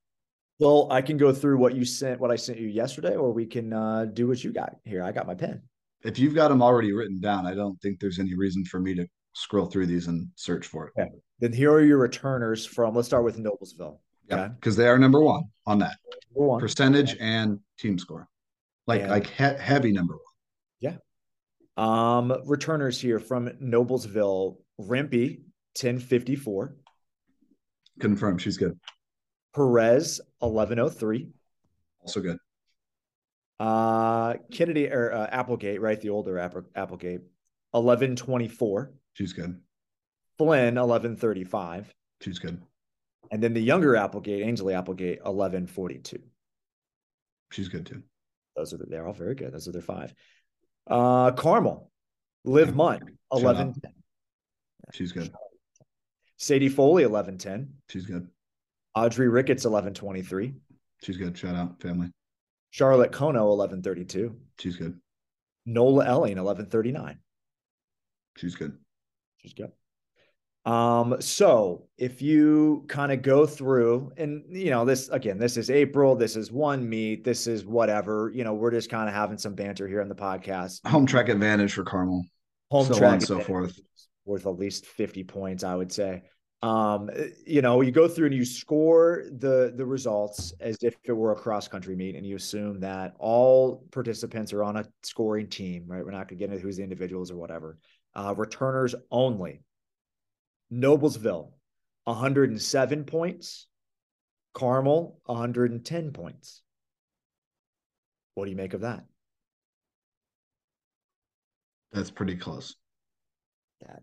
Well, 0.59 0.89
I 0.91 1.03
can 1.03 1.16
go 1.16 1.33
through 1.33 1.59
what 1.59 1.75
you 1.75 1.85
sent, 1.85 2.18
what 2.18 2.31
I 2.31 2.37
sent 2.37 2.59
you 2.59 2.68
yesterday, 2.68 3.14
or 3.14 3.33
we 3.33 3.47
can 3.47 3.73
uh, 3.73 4.07
do 4.07 4.27
what 4.27 4.43
you 4.43 4.53
got 4.53 4.77
here. 4.85 5.03
I 5.03 5.12
got 5.12 5.27
my 5.27 5.35
pen. 5.35 5.62
If 6.05 6.18
you've 6.18 6.34
got 6.34 6.48
them 6.48 6.62
already 6.62 6.92
written 6.92 7.20
down, 7.20 7.46
I 7.46 7.55
don't 7.55 7.80
think 7.80 8.00
there's 8.00 8.18
any 8.18 8.34
reason 8.34 8.64
for 8.64 8.80
me 8.80 8.94
to 8.94 9.07
scroll 9.34 9.66
through 9.66 9.86
these 9.86 10.09
and 10.09 10.28
search 10.34 10.66
for 10.66 10.92
it. 10.96 11.09
Then 11.38 11.53
here 11.53 11.72
are 11.72 11.84
your 11.84 11.98
returners 11.98 12.66
from. 12.66 12.94
Let's 12.94 13.09
start 13.09 13.24
with 13.24 13.38
Noblesville. 13.38 13.98
Yeah, 14.28 14.44
Okay. 14.44 14.55
because 14.55 14.76
they 14.76 14.86
are 14.88 14.98
number 14.98 15.20
one 15.20 15.44
on 15.66 15.78
that 15.80 15.96
one. 16.32 16.61
percentage 16.61 17.16
and 17.20 17.59
team 17.78 17.98
score, 17.98 18.28
like 18.86 19.07
like 19.09 19.26
he- 19.26 19.42
heavy 19.42 19.92
number 19.92 20.14
one. 20.14 20.22
Yeah. 20.80 20.96
Um, 21.76 22.32
returners 22.46 23.00
here 23.00 23.18
from 23.18 23.48
Noblesville, 23.48 24.59
Rimpey, 24.78 25.42
1054, 25.74 26.76
Confirm, 28.00 28.38
she's 28.38 28.57
good, 28.57 28.78
Perez, 29.55 30.20
1103, 30.38 31.28
also 32.00 32.20
good. 32.20 32.38
Uh, 33.67 34.35
Kennedy 34.51 34.89
or 34.89 35.13
uh, 35.13 35.27
Applegate, 35.31 35.81
right? 35.81 36.01
The 36.01 36.11
older 36.11 36.37
App- 36.39 36.57
Applegate, 36.75 37.21
1124, 37.71 38.93
She's 39.15 39.33
good. 39.33 39.61
Flynn, 40.39 40.75
1135, 40.75 41.95
She's 42.21 42.39
good. 42.41 42.61
and 43.31 43.43
then 43.43 43.53
the 43.55 43.61
younger 43.61 43.95
Applegate, 43.95 44.43
Ainsley 44.45 44.75
Applegate, 44.75 45.19
1142. 45.23 46.19
She's 47.53 47.69
good 47.69 47.87
too. 47.87 48.03
Those 48.57 48.75
are 48.75 48.79
the, 48.79 48.87
they're 48.87 49.07
all 49.07 49.13
very 49.13 49.35
good. 49.35 49.53
Those 49.53 49.69
are 49.69 49.73
their 49.73 49.81
five. 49.83 50.13
Uh, 50.89 51.31
Carmel, 51.33 51.91
Liv 52.45 52.69
Yeah. 52.69 52.75
Munt, 52.75 53.01
11, 53.33 53.75
She's 54.93 55.13
good. 55.13 55.31
Sadie 56.39 56.69
Foley, 56.69 57.07
1110, 57.07 57.73
She's 57.89 58.07
good. 58.07 58.27
Audrey 58.97 59.29
Ricketts, 59.29 59.65
1123, 59.65 60.55
She's 61.03 61.17
good. 61.17 61.39
Shout 61.39 61.55
out 61.55 61.81
family. 61.81 62.11
Charlotte 62.73 63.12
Kono, 63.12 63.55
1132, 63.55 64.35
She's 64.59 64.77
good. 64.77 64.99
Nola 65.66 66.07
Elling, 66.07 66.37
1139. 66.37 67.18
She's 68.39 68.55
good. 68.55 68.73
She's 69.37 69.53
good. 69.53 69.73
Um, 70.64 71.16
so 71.20 71.89
if 71.99 72.23
you 72.23 72.85
kind 72.89 73.12
of 73.12 73.20
go 73.20 73.45
through 73.47 74.12
and 74.16 74.45
you 74.49 74.70
know, 74.70 74.87
this 74.87 75.11
again, 75.11 75.39
this 75.39 75.59
is 75.59 75.68
April, 75.70 76.16
this 76.16 76.35
is 76.35 76.51
one 76.51 76.89
meet, 76.89 77.25
this 77.25 77.47
is 77.47 77.66
whatever, 77.66 78.33
you 78.35 78.43
know, 78.43 78.55
we're 78.55 78.70
just 78.70 78.89
kind 78.89 79.07
of 79.07 79.14
having 79.14 79.37
some 79.37 79.55
banter 79.55 79.87
here 79.87 80.01
on 80.01 80.09
the 80.09 80.14
podcast. 80.14 80.87
Home 80.87 81.05
track 81.05 81.29
advantage 81.29 81.75
for 81.75 81.85
Carmel. 81.85 82.25
Home 82.70 82.87
so 82.87 82.95
track 82.95 83.09
on 83.09 83.14
and 83.14 83.23
so 83.23 83.41
forth. 83.41 83.79
Worth 84.25 84.47
at 84.47 84.57
least 84.59 84.87
50 84.87 85.25
points, 85.25 85.62
I 85.62 85.75
would 85.75 85.93
say. 85.93 86.23
Um, 86.63 87.11
you 87.45 87.61
know, 87.61 87.81
you 87.81 87.91
go 87.91 88.07
through 88.07 88.27
and 88.27 88.35
you 88.35 88.45
score 88.45 89.25
the 89.39 89.73
the 89.75 89.85
results 89.85 90.53
as 90.61 90.77
if 90.83 90.95
it 91.03 91.13
were 91.13 91.33
a 91.33 91.37
cross 91.37 91.67
country 91.67 91.97
meet, 91.97 92.15
and 92.15 92.25
you 92.25 92.37
assume 92.37 92.79
that 92.81 93.15
all 93.19 93.85
participants 93.91 94.53
are 94.53 94.63
on 94.63 94.77
a 94.77 94.85
scoring 95.03 95.49
team, 95.49 95.85
right? 95.87 96.05
We're 96.05 96.13
not 96.13 96.29
going 96.29 96.39
to 96.39 96.47
get 96.47 96.51
into 96.51 96.63
who's 96.63 96.77
the 96.77 96.85
individuals 96.85 97.33
or 97.33 97.37
whatever. 97.37 97.79
Uh, 98.15 98.35
returners 98.37 98.95
only. 99.11 99.63
Noblesville, 100.73 101.51
107 102.05 103.05
points. 103.05 103.67
Carmel, 104.55 105.19
110 105.25 106.13
points. 106.13 106.63
What 108.35 108.45
do 108.45 108.51
you 108.51 108.57
make 108.57 108.75
of 108.75 108.83
that? 108.83 109.05
That's 111.93 112.11
pretty 112.11 112.37
close. 112.37 112.77
That 113.81 114.03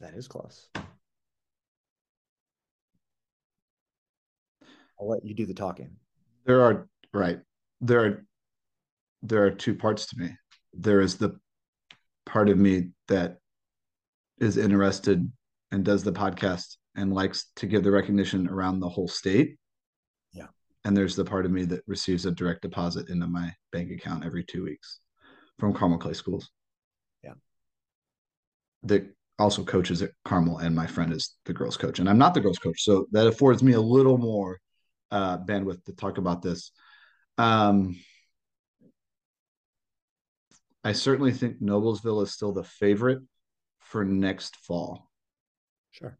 that 0.00 0.14
is 0.14 0.28
close. 0.28 0.68
I'll 5.00 5.08
let 5.08 5.24
you 5.24 5.34
do 5.34 5.46
the 5.46 5.54
talking. 5.54 5.90
There 6.44 6.62
are 6.62 6.86
right. 7.12 7.40
There 7.80 8.04
are 8.04 8.26
there 9.22 9.44
are 9.44 9.50
two 9.50 9.74
parts 9.74 10.06
to 10.06 10.18
me. 10.18 10.30
There 10.74 11.00
is 11.00 11.16
the 11.16 11.38
part 12.26 12.48
of 12.48 12.58
me 12.58 12.90
that 13.08 13.38
is 14.38 14.56
interested 14.56 15.30
and 15.72 15.84
does 15.84 16.02
the 16.02 16.12
podcast 16.12 16.76
and 16.96 17.14
likes 17.14 17.46
to 17.56 17.66
give 17.66 17.82
the 17.82 17.90
recognition 17.90 18.48
around 18.48 18.80
the 18.80 18.88
whole 18.88 19.08
state. 19.08 19.56
Yeah. 20.32 20.46
And 20.84 20.96
there's 20.96 21.16
the 21.16 21.24
part 21.24 21.44
of 21.44 21.52
me 21.52 21.64
that 21.66 21.82
receives 21.86 22.26
a 22.26 22.30
direct 22.30 22.62
deposit 22.62 23.08
into 23.08 23.26
my 23.26 23.52
bank 23.72 23.90
account 23.90 24.24
every 24.24 24.44
two 24.44 24.64
weeks 24.64 25.00
from 25.58 25.74
Carmel 25.74 25.98
Clay 25.98 26.14
Schools. 26.14 26.50
Yeah. 27.22 27.34
That 28.84 29.06
also 29.38 29.64
coaches 29.64 30.02
at 30.02 30.10
Carmel, 30.24 30.58
and 30.58 30.74
my 30.74 30.86
friend 30.86 31.12
is 31.12 31.36
the 31.44 31.52
girls' 31.54 31.76
coach, 31.76 31.98
and 31.98 32.08
I'm 32.08 32.18
not 32.18 32.34
the 32.34 32.40
girls' 32.40 32.58
coach, 32.58 32.82
so 32.82 33.06
that 33.12 33.26
affords 33.26 33.62
me 33.62 33.72
a 33.72 33.80
little 33.80 34.18
more 34.18 34.58
uh, 35.10 35.38
bandwidth 35.38 35.84
to 35.84 35.92
talk 35.92 36.18
about 36.18 36.42
this. 36.42 36.72
Um, 37.38 37.96
I 40.82 40.92
certainly 40.92 41.32
think 41.32 41.60
Noblesville 41.60 42.22
is 42.22 42.32
still 42.32 42.52
the 42.52 42.64
favorite 42.64 43.22
for 43.80 44.04
next 44.04 44.56
fall. 44.56 45.10
Sure. 45.90 46.18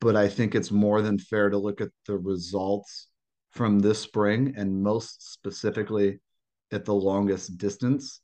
But 0.00 0.16
I 0.16 0.28
think 0.28 0.54
it's 0.54 0.70
more 0.70 1.02
than 1.02 1.18
fair 1.18 1.50
to 1.50 1.58
look 1.58 1.80
at 1.80 1.90
the 2.06 2.16
results 2.18 3.08
from 3.50 3.78
this 3.78 4.00
spring 4.00 4.54
and 4.56 4.82
most 4.82 5.32
specifically 5.32 6.20
at 6.72 6.84
the 6.84 6.94
longest 6.94 7.56
distance 7.58 8.20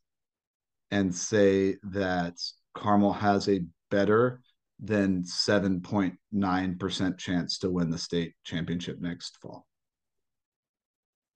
and 0.91 1.15
say 1.15 1.77
that 1.85 2.35
Carmel 2.75 3.13
has 3.13 3.49
a 3.49 3.65
better 3.91 4.41
than 4.83 5.23
7.9% 5.23 7.19
chance 7.19 7.59
to 7.59 7.71
win 7.71 7.91
the 7.91 7.99
state 7.99 8.35
championship 8.45 9.01
next 9.01 9.37
fall. 9.43 9.67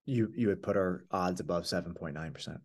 You 0.07 0.31
you 0.35 0.49
would 0.49 0.63
put 0.63 0.77
our 0.77 1.05
odds 1.11 1.41
above 1.41 1.65
7.9%. 1.65 2.59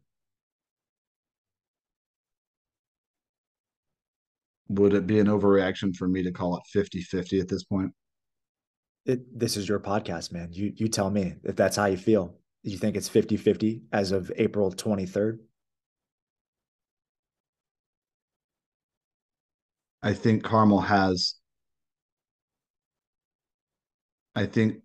Would 4.70 4.94
it 4.94 5.08
be 5.08 5.20
an 5.20 5.28
overreaction 5.28 5.96
for 5.96 6.08
me 6.08 6.22
to 6.24 6.32
call 6.32 6.58
it 6.58 6.64
50-50 6.78 7.42
at 7.42 7.48
this 7.48 7.64
point? 7.64 7.92
It, 9.06 9.40
this 9.40 9.58
is 9.58 9.68
your 9.68 9.80
podcast, 9.80 10.32
man. 10.32 10.50
You 10.52 10.74
you 10.76 10.88
tell 10.88 11.10
me 11.10 11.36
if 11.44 11.56
that's 11.56 11.78
how 11.78 11.86
you 11.86 11.98
feel. 11.98 12.36
You 12.64 12.78
think 12.78 12.98
it's 12.98 13.10
50-50 13.10 13.82
as 13.94 14.12
of 14.12 14.32
April 14.36 14.72
23rd? 14.72 15.40
I 20.02 20.14
think 20.14 20.44
Carmel 20.44 20.82
has. 20.82 21.36
I 24.36 24.46
think. 24.46 24.82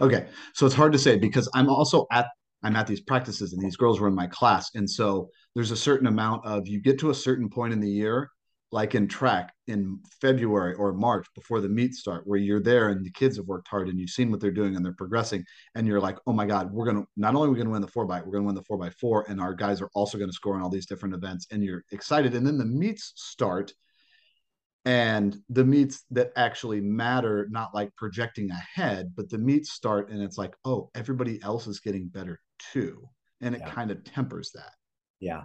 Okay, 0.00 0.26
so 0.54 0.66
it's 0.66 0.74
hard 0.74 0.92
to 0.92 0.98
say 0.98 1.16
because 1.16 1.48
I'm 1.54 1.68
also 1.68 2.06
at 2.10 2.26
I'm 2.62 2.76
at 2.76 2.86
these 2.86 3.00
practices 3.00 3.52
and 3.52 3.62
these 3.62 3.76
girls 3.76 4.00
were 4.00 4.08
in 4.08 4.14
my 4.14 4.26
class, 4.26 4.70
and 4.74 4.88
so 4.88 5.28
there's 5.54 5.70
a 5.70 5.76
certain 5.76 6.06
amount 6.06 6.46
of 6.46 6.66
you 6.66 6.80
get 6.80 6.98
to 7.00 7.10
a 7.10 7.14
certain 7.14 7.48
point 7.48 7.72
in 7.72 7.80
the 7.80 7.90
year, 7.90 8.30
like 8.74 8.96
in 8.96 9.06
track 9.06 9.54
in 9.68 10.00
February 10.20 10.74
or 10.74 10.92
March 10.92 11.26
before 11.36 11.60
the 11.60 11.68
meets 11.68 12.00
start, 12.00 12.26
where 12.26 12.40
you're 12.40 12.60
there 12.60 12.88
and 12.88 13.06
the 13.06 13.10
kids 13.12 13.36
have 13.36 13.46
worked 13.46 13.68
hard 13.68 13.88
and 13.88 14.00
you've 14.00 14.10
seen 14.10 14.32
what 14.32 14.40
they're 14.40 14.50
doing 14.50 14.74
and 14.74 14.84
they're 14.84 14.92
progressing, 15.04 15.44
and 15.76 15.86
you're 15.86 16.00
like, 16.00 16.18
oh 16.26 16.32
my 16.32 16.44
god, 16.44 16.72
we're 16.72 16.84
gonna 16.84 17.04
not 17.16 17.36
only 17.36 17.46
are 17.46 17.52
we 17.52 17.56
gonna 17.56 17.70
win 17.70 17.80
the 17.80 17.86
four 17.86 18.04
by, 18.04 18.20
we're 18.20 18.32
gonna 18.32 18.44
win 18.44 18.56
the 18.56 18.64
four 18.64 18.76
by 18.76 18.90
four, 18.90 19.24
and 19.28 19.40
our 19.40 19.54
guys 19.54 19.80
are 19.80 19.90
also 19.94 20.18
gonna 20.18 20.32
score 20.32 20.56
in 20.56 20.62
all 20.62 20.68
these 20.70 20.86
different 20.86 21.14
events, 21.14 21.46
and 21.52 21.62
you're 21.62 21.84
excited, 21.92 22.34
and 22.34 22.44
then 22.44 22.58
the 22.58 22.64
meets 22.64 23.12
start. 23.14 23.72
And 24.86 25.34
the 25.48 25.64
meets 25.64 26.04
that 26.10 26.32
actually 26.36 26.80
matter, 26.80 27.46
not 27.50 27.74
like 27.74 27.94
projecting 27.96 28.50
ahead, 28.50 29.12
but 29.16 29.30
the 29.30 29.38
meets 29.38 29.70
start, 29.72 30.10
and 30.10 30.20
it's 30.20 30.36
like, 30.36 30.54
oh, 30.64 30.90
everybody 30.94 31.40
else 31.42 31.66
is 31.66 31.80
getting 31.80 32.08
better 32.08 32.38
too. 32.72 33.08
And 33.40 33.54
it 33.54 33.62
Yeah. 33.62 33.70
kind 33.70 33.90
of 33.90 34.04
tempers 34.04 34.50
that. 34.52 34.74
Yeah. 35.20 35.44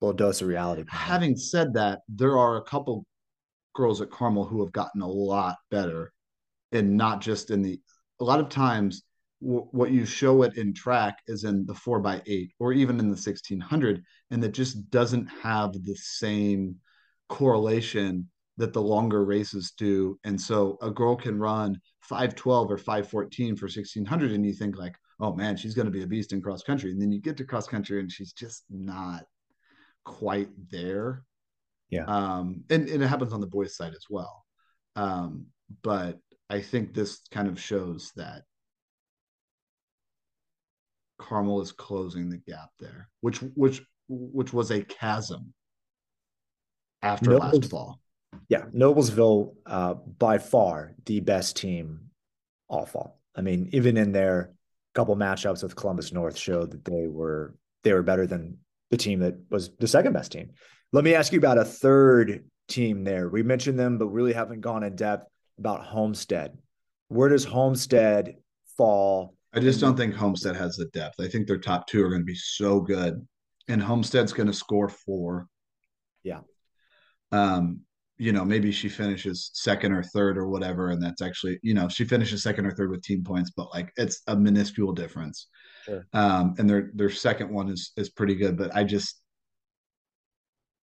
Little 0.00 0.16
dose 0.16 0.40
of 0.42 0.48
reality. 0.48 0.84
Having 0.88 1.36
said 1.36 1.74
that, 1.74 2.00
there 2.08 2.38
are 2.38 2.56
a 2.56 2.62
couple 2.62 3.04
girls 3.74 4.00
at 4.00 4.10
Carmel 4.10 4.44
who 4.44 4.62
have 4.64 4.72
gotten 4.72 5.02
a 5.02 5.08
lot 5.08 5.56
better, 5.70 6.12
and 6.72 6.96
not 6.96 7.20
just 7.20 7.50
in 7.50 7.62
the. 7.62 7.80
A 8.20 8.24
lot 8.24 8.40
of 8.40 8.48
times, 8.48 9.02
w- 9.40 9.68
what 9.70 9.92
you 9.92 10.04
show 10.04 10.42
it 10.42 10.56
in 10.56 10.74
track 10.74 11.18
is 11.28 11.44
in 11.44 11.64
the 11.66 11.74
four 11.74 12.00
by 12.00 12.20
eight 12.26 12.50
or 12.58 12.72
even 12.72 12.98
in 12.98 13.10
the 13.10 13.16
sixteen 13.16 13.60
hundred, 13.60 14.02
and 14.30 14.42
that 14.42 14.52
just 14.52 14.90
doesn't 14.90 15.26
have 15.42 15.72
the 15.72 15.94
same 15.96 16.76
correlation 17.28 18.28
that 18.56 18.72
the 18.72 18.82
longer 18.82 19.24
races 19.24 19.72
do. 19.78 20.18
And 20.24 20.40
so 20.40 20.78
a 20.82 20.90
girl 20.90 21.14
can 21.14 21.38
run 21.38 21.80
five 22.00 22.34
twelve 22.34 22.70
or 22.70 22.78
five 22.78 23.08
fourteen 23.08 23.54
for 23.54 23.68
sixteen 23.68 24.04
hundred, 24.04 24.32
and 24.32 24.44
you 24.44 24.52
think 24.52 24.76
like, 24.76 24.96
oh 25.20 25.34
man, 25.34 25.56
she's 25.56 25.74
going 25.74 25.86
to 25.86 25.92
be 25.92 26.02
a 26.02 26.06
beast 26.08 26.32
in 26.32 26.42
cross 26.42 26.62
country, 26.62 26.90
and 26.90 27.00
then 27.00 27.12
you 27.12 27.20
get 27.20 27.36
to 27.36 27.44
cross 27.44 27.68
country, 27.68 28.00
and 28.00 28.10
she's 28.10 28.32
just 28.32 28.64
not 28.68 29.24
quite 30.04 30.48
there. 30.70 31.24
Yeah. 31.90 32.04
Um, 32.04 32.64
and, 32.70 32.88
and 32.88 33.02
it 33.02 33.06
happens 33.06 33.32
on 33.32 33.40
the 33.40 33.46
boys' 33.46 33.76
side 33.76 33.92
as 33.92 34.04
well. 34.10 34.44
Um, 34.96 35.46
but 35.82 36.18
I 36.50 36.60
think 36.60 36.94
this 36.94 37.20
kind 37.30 37.48
of 37.48 37.60
shows 37.60 38.12
that 38.16 38.42
Carmel 41.18 41.60
is 41.60 41.72
closing 41.72 42.30
the 42.30 42.38
gap 42.38 42.70
there, 42.78 43.08
which 43.20 43.38
which 43.54 43.82
which 44.08 44.52
was 44.52 44.70
a 44.70 44.82
chasm 44.82 45.52
after 47.02 47.30
No, 47.30 47.38
last 47.38 47.70
fall. 47.70 48.00
Yeah, 48.48 48.64
Noblesville, 48.74 49.54
uh, 49.66 49.94
by 49.94 50.38
far 50.38 50.94
the 51.06 51.20
best 51.20 51.56
team 51.56 52.10
all 52.68 52.86
fall. 52.86 53.20
I 53.34 53.40
mean, 53.40 53.68
even 53.72 53.96
in 53.96 54.12
their 54.12 54.52
couple 54.94 55.16
matchups 55.16 55.62
with 55.62 55.76
Columbus 55.76 56.12
North 56.12 56.36
showed 56.36 56.70
that 56.72 56.84
they 56.84 57.06
were 57.06 57.54
they 57.84 57.92
were 57.92 58.02
better 58.02 58.26
than 58.26 58.58
the 58.90 58.96
team 58.96 59.20
that 59.20 59.34
was 59.50 59.70
the 59.78 59.88
second 59.88 60.12
best 60.12 60.32
team. 60.32 60.50
Let 60.92 61.04
me 61.04 61.14
ask 61.14 61.32
you 61.32 61.38
about 61.38 61.58
a 61.58 61.64
third 61.64 62.44
team 62.68 63.04
there. 63.04 63.28
We 63.28 63.42
mentioned 63.42 63.78
them, 63.78 63.98
but 63.98 64.08
really 64.08 64.32
haven't 64.32 64.60
gone 64.60 64.82
in 64.82 64.96
depth 64.96 65.26
about 65.58 65.84
Homestead. 65.84 66.56
Where 67.08 67.28
does 67.28 67.44
Homestead 67.44 68.36
fall? 68.76 69.34
I 69.54 69.60
just 69.60 69.80
don't 69.80 69.96
think 69.96 70.14
Homestead 70.14 70.56
has 70.56 70.76
the 70.76 70.86
depth. 70.86 71.20
I 71.20 71.28
think 71.28 71.46
their 71.46 71.58
top 71.58 71.86
two 71.86 72.04
are 72.04 72.10
going 72.10 72.20
to 72.20 72.26
be 72.26 72.34
so 72.34 72.80
good, 72.80 73.26
and 73.68 73.82
Homestead's 73.82 74.32
going 74.32 74.46
to 74.46 74.52
score 74.52 74.88
four. 74.88 75.46
Yeah. 76.22 76.40
Um, 77.32 77.80
you 78.18 78.32
know, 78.32 78.44
maybe 78.44 78.72
she 78.72 78.88
finishes 78.88 79.50
second 79.54 79.92
or 79.92 80.02
third 80.02 80.36
or 80.36 80.48
whatever, 80.48 80.90
and 80.90 81.02
that's 81.02 81.22
actually, 81.22 81.58
you 81.62 81.72
know, 81.72 81.88
she 81.88 82.04
finishes 82.04 82.42
second 82.42 82.66
or 82.66 82.72
third 82.72 82.90
with 82.90 83.02
team 83.02 83.22
points, 83.22 83.50
but 83.56 83.72
like 83.72 83.92
it's 83.96 84.22
a 84.26 84.36
minuscule 84.36 84.92
difference. 84.92 85.46
Sure. 85.88 86.06
Um, 86.12 86.54
and 86.58 86.68
their 86.68 86.90
their 86.94 87.10
second 87.10 87.50
one 87.50 87.68
is 87.70 87.92
is 87.96 88.10
pretty 88.10 88.34
good, 88.34 88.56
but 88.58 88.74
I 88.76 88.84
just 88.84 89.20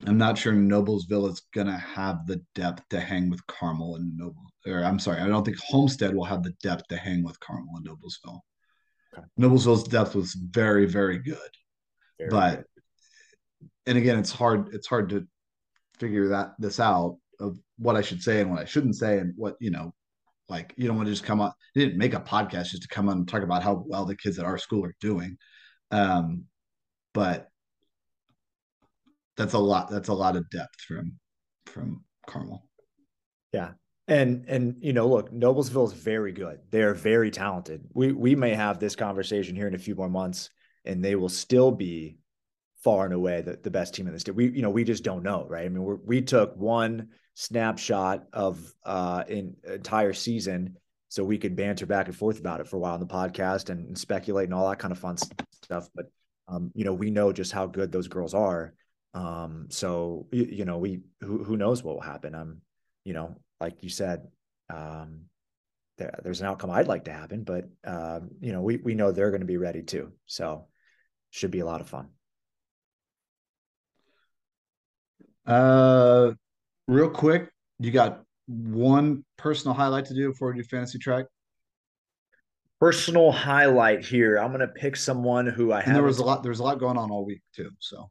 I'm 0.06 0.18
not 0.18 0.38
sure 0.38 0.52
Noblesville 0.54 1.30
is 1.32 1.42
gonna 1.54 1.78
have 1.78 2.26
the 2.26 2.42
depth 2.56 2.84
to 2.90 3.00
hang 3.00 3.30
with 3.30 3.46
Carmel 3.48 3.96
and 3.96 4.18
Noble. 4.18 4.44
Or 4.68 4.84
I'm 4.84 5.00
sorry, 5.00 5.22
I 5.22 5.28
don't 5.28 5.46
think 5.46 5.58
Homestead 5.60 6.16
will 6.16 6.26
have 6.26 6.44
the 6.44 6.54
depth 6.64 6.88
to 6.90 6.98
hang 6.98 7.24
with 7.24 7.40
Carmel 7.40 7.76
and 7.78 7.86
Noblesville. 7.88 8.40
Okay. 9.14 9.26
Noblesville's 9.40 9.84
depth 9.88 10.16
was 10.16 10.34
very, 10.34 10.86
very 10.86 11.20
good, 11.20 11.38
Very 12.18 12.30
but 12.30 12.56
good. 12.58 12.66
and 13.86 13.98
again, 13.98 14.20
it's 14.20 14.32
hard. 14.32 14.74
It's 14.74 14.88
hard 14.88 15.10
to 15.10 15.28
figure 16.00 16.30
that 16.30 16.54
this 16.60 16.80
out 16.80 17.18
of 17.40 17.58
what 17.78 17.96
I 17.96 18.02
should 18.02 18.22
say 18.22 18.42
and 18.42 18.50
what 18.50 18.60
I 18.60 18.66
shouldn't 18.66 18.96
say 18.96 19.20
and 19.20 19.34
what 19.38 19.56
you 19.60 19.70
know. 19.70 19.94
Like 20.48 20.74
you 20.78 20.88
don't 20.88 20.98
want 20.98 21.08
to 21.08 21.12
just 21.12 21.24
come 21.24 21.42
on. 21.42 21.52
You 21.74 21.86
didn't 21.86 21.98
make 21.98 22.14
a 22.14 22.20
podcast 22.20 22.68
just 22.68 22.84
to 22.84 22.88
come 22.88 23.10
on 23.10 23.18
and 23.18 23.28
talk 23.28 23.44
about 23.44 23.64
how 23.64 23.84
well 23.88 24.06
the 24.06 24.16
kids 24.16 24.38
at 24.40 24.46
our 24.46 24.58
school 24.58 24.86
are 24.86 24.96
doing. 25.00 25.38
Um, 25.92 26.46
but 27.14 27.50
that's 29.38 29.54
a 29.54 29.60
lot. 29.60 29.90
That's 29.90 30.10
a 30.10 30.14
lot 30.14 30.36
of 30.36 30.50
depth 30.50 30.82
from 30.82 31.14
from 31.66 32.04
Carmel. 32.28 32.68
Yeah. 33.52 33.72
And 34.08 34.46
and 34.48 34.76
you 34.82 34.94
know, 34.94 35.08
look, 35.08 35.32
Noblesville 35.32 35.88
is 35.88 35.94
very 35.94 36.32
good. 36.32 36.60
They 36.70 36.84
are 36.84 36.94
very 36.94 37.32
talented. 37.32 37.88
We 37.94 38.12
we 38.12 38.36
may 38.36 38.54
have 38.54 38.80
this 38.80 38.96
conversation 38.96 39.56
here 39.56 39.68
in 39.68 39.74
a 39.74 39.80
few 39.80 39.96
more 39.96 40.10
months, 40.10 40.52
and 40.86 41.04
they 41.04 41.16
will 41.16 41.30
still 41.30 41.72
be 41.72 42.20
far 42.84 43.06
and 43.06 43.16
away 43.16 43.42
the, 43.42 43.58
the 43.64 43.72
best 43.72 43.96
team 43.96 44.06
in 44.06 44.14
the 44.14 44.20
state. 44.20 44.36
We, 44.36 44.52
you 44.52 44.62
know, 44.62 44.70
we 44.70 44.84
just 44.84 45.04
don't 45.04 45.24
know, 45.24 45.48
right? 45.50 45.66
I 45.66 45.70
mean, 45.70 45.84
we 45.84 45.96
we 46.06 46.22
took 46.22 46.56
one 46.56 47.10
snapshot 47.36 48.26
of 48.34 48.74
uh 48.86 49.24
in 49.28 49.56
entire 49.66 50.14
season 50.14 50.78
so 51.16 51.24
we 51.24 51.38
could 51.38 51.56
banter 51.56 51.86
back 51.86 52.08
and 52.08 52.16
forth 52.16 52.40
about 52.40 52.60
it 52.60 52.68
for 52.68 52.76
a 52.76 52.80
while 52.80 52.94
on 52.94 53.00
the 53.00 53.06
podcast 53.06 53.70
and, 53.70 53.88
and 53.88 53.98
speculate 53.98 54.46
and 54.46 54.54
all 54.54 54.70
that 54.70 54.80
kind 54.80 54.92
of 54.92 55.00
fun 55.00 55.16
stuff. 55.18 55.88
But 55.96 56.08
um, 56.50 56.72
you 56.76 56.84
know, 56.84 56.94
we 56.94 57.10
know 57.10 57.32
just 57.32 57.54
how 57.54 57.68
good 57.68 57.90
those 57.90 58.10
girls 58.10 58.34
are. 58.34 58.74
Um, 59.14 59.68
so 59.70 60.28
you, 60.34 60.44
you 60.44 60.66
know, 60.66 60.78
we 60.78 61.02
who 61.22 61.44
who 61.44 61.56
knows 61.56 61.84
what 61.84 61.96
will 61.96 62.02
happen. 62.02 62.36
Um, 62.36 62.58
you 63.06 63.14
know, 63.14 63.38
like 63.62 63.82
you 63.82 63.88
said, 63.88 64.28
um, 64.70 65.22
there, 65.98 66.20
there's 66.22 66.42
an 66.42 66.48
outcome 66.48 66.70
I'd 66.70 66.90
like 66.90 67.06
to 67.06 67.14
happen, 67.14 67.44
but 67.44 67.70
um, 67.86 68.32
you 68.42 68.52
know, 68.52 68.62
we 68.62 68.76
we 68.78 68.94
know 68.94 69.12
they're 69.12 69.32
going 69.32 69.40
to 69.40 69.48
be 69.48 69.58
ready 69.58 69.84
too. 69.84 70.12
So 70.26 70.68
should 71.30 71.52
be 71.52 71.62
a 71.62 71.66
lot 71.66 71.80
of 71.80 71.88
fun. 71.88 72.10
Uh, 75.46 76.34
real 76.88 77.10
quick, 77.10 77.50
you 77.80 77.92
got 77.92 78.24
one 78.48 79.24
personal 79.38 79.74
highlight 79.74 80.06
to 80.06 80.14
do 80.14 80.30
before 80.30 80.52
we 80.52 80.58
do 80.62 80.64
fantasy 80.64 81.00
track. 81.00 81.26
Personal 82.80 83.32
highlight 83.32 84.06
here. 84.06 84.38
I'm 84.38 84.52
gonna 84.52 84.68
pick 84.68 84.96
someone 84.96 85.48
who 85.48 85.72
I 85.72 85.82
have. 85.82 85.96
There 85.96 86.04
was 86.04 86.20
a 86.20 86.26
lot. 86.26 86.44
There 86.44 86.52
was 86.52 86.60
a 86.60 86.64
lot 86.64 86.80
going 86.80 86.98
on 86.98 87.10
all 87.10 87.26
week 87.26 87.42
too. 87.56 87.72
So. 87.80 88.10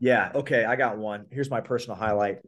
Yeah. 0.00 0.32
Okay. 0.34 0.64
I 0.64 0.74
got 0.74 0.98
one. 0.98 1.26
Here's 1.30 1.50
my 1.50 1.60
personal 1.60 1.96
highlight. 1.96 2.38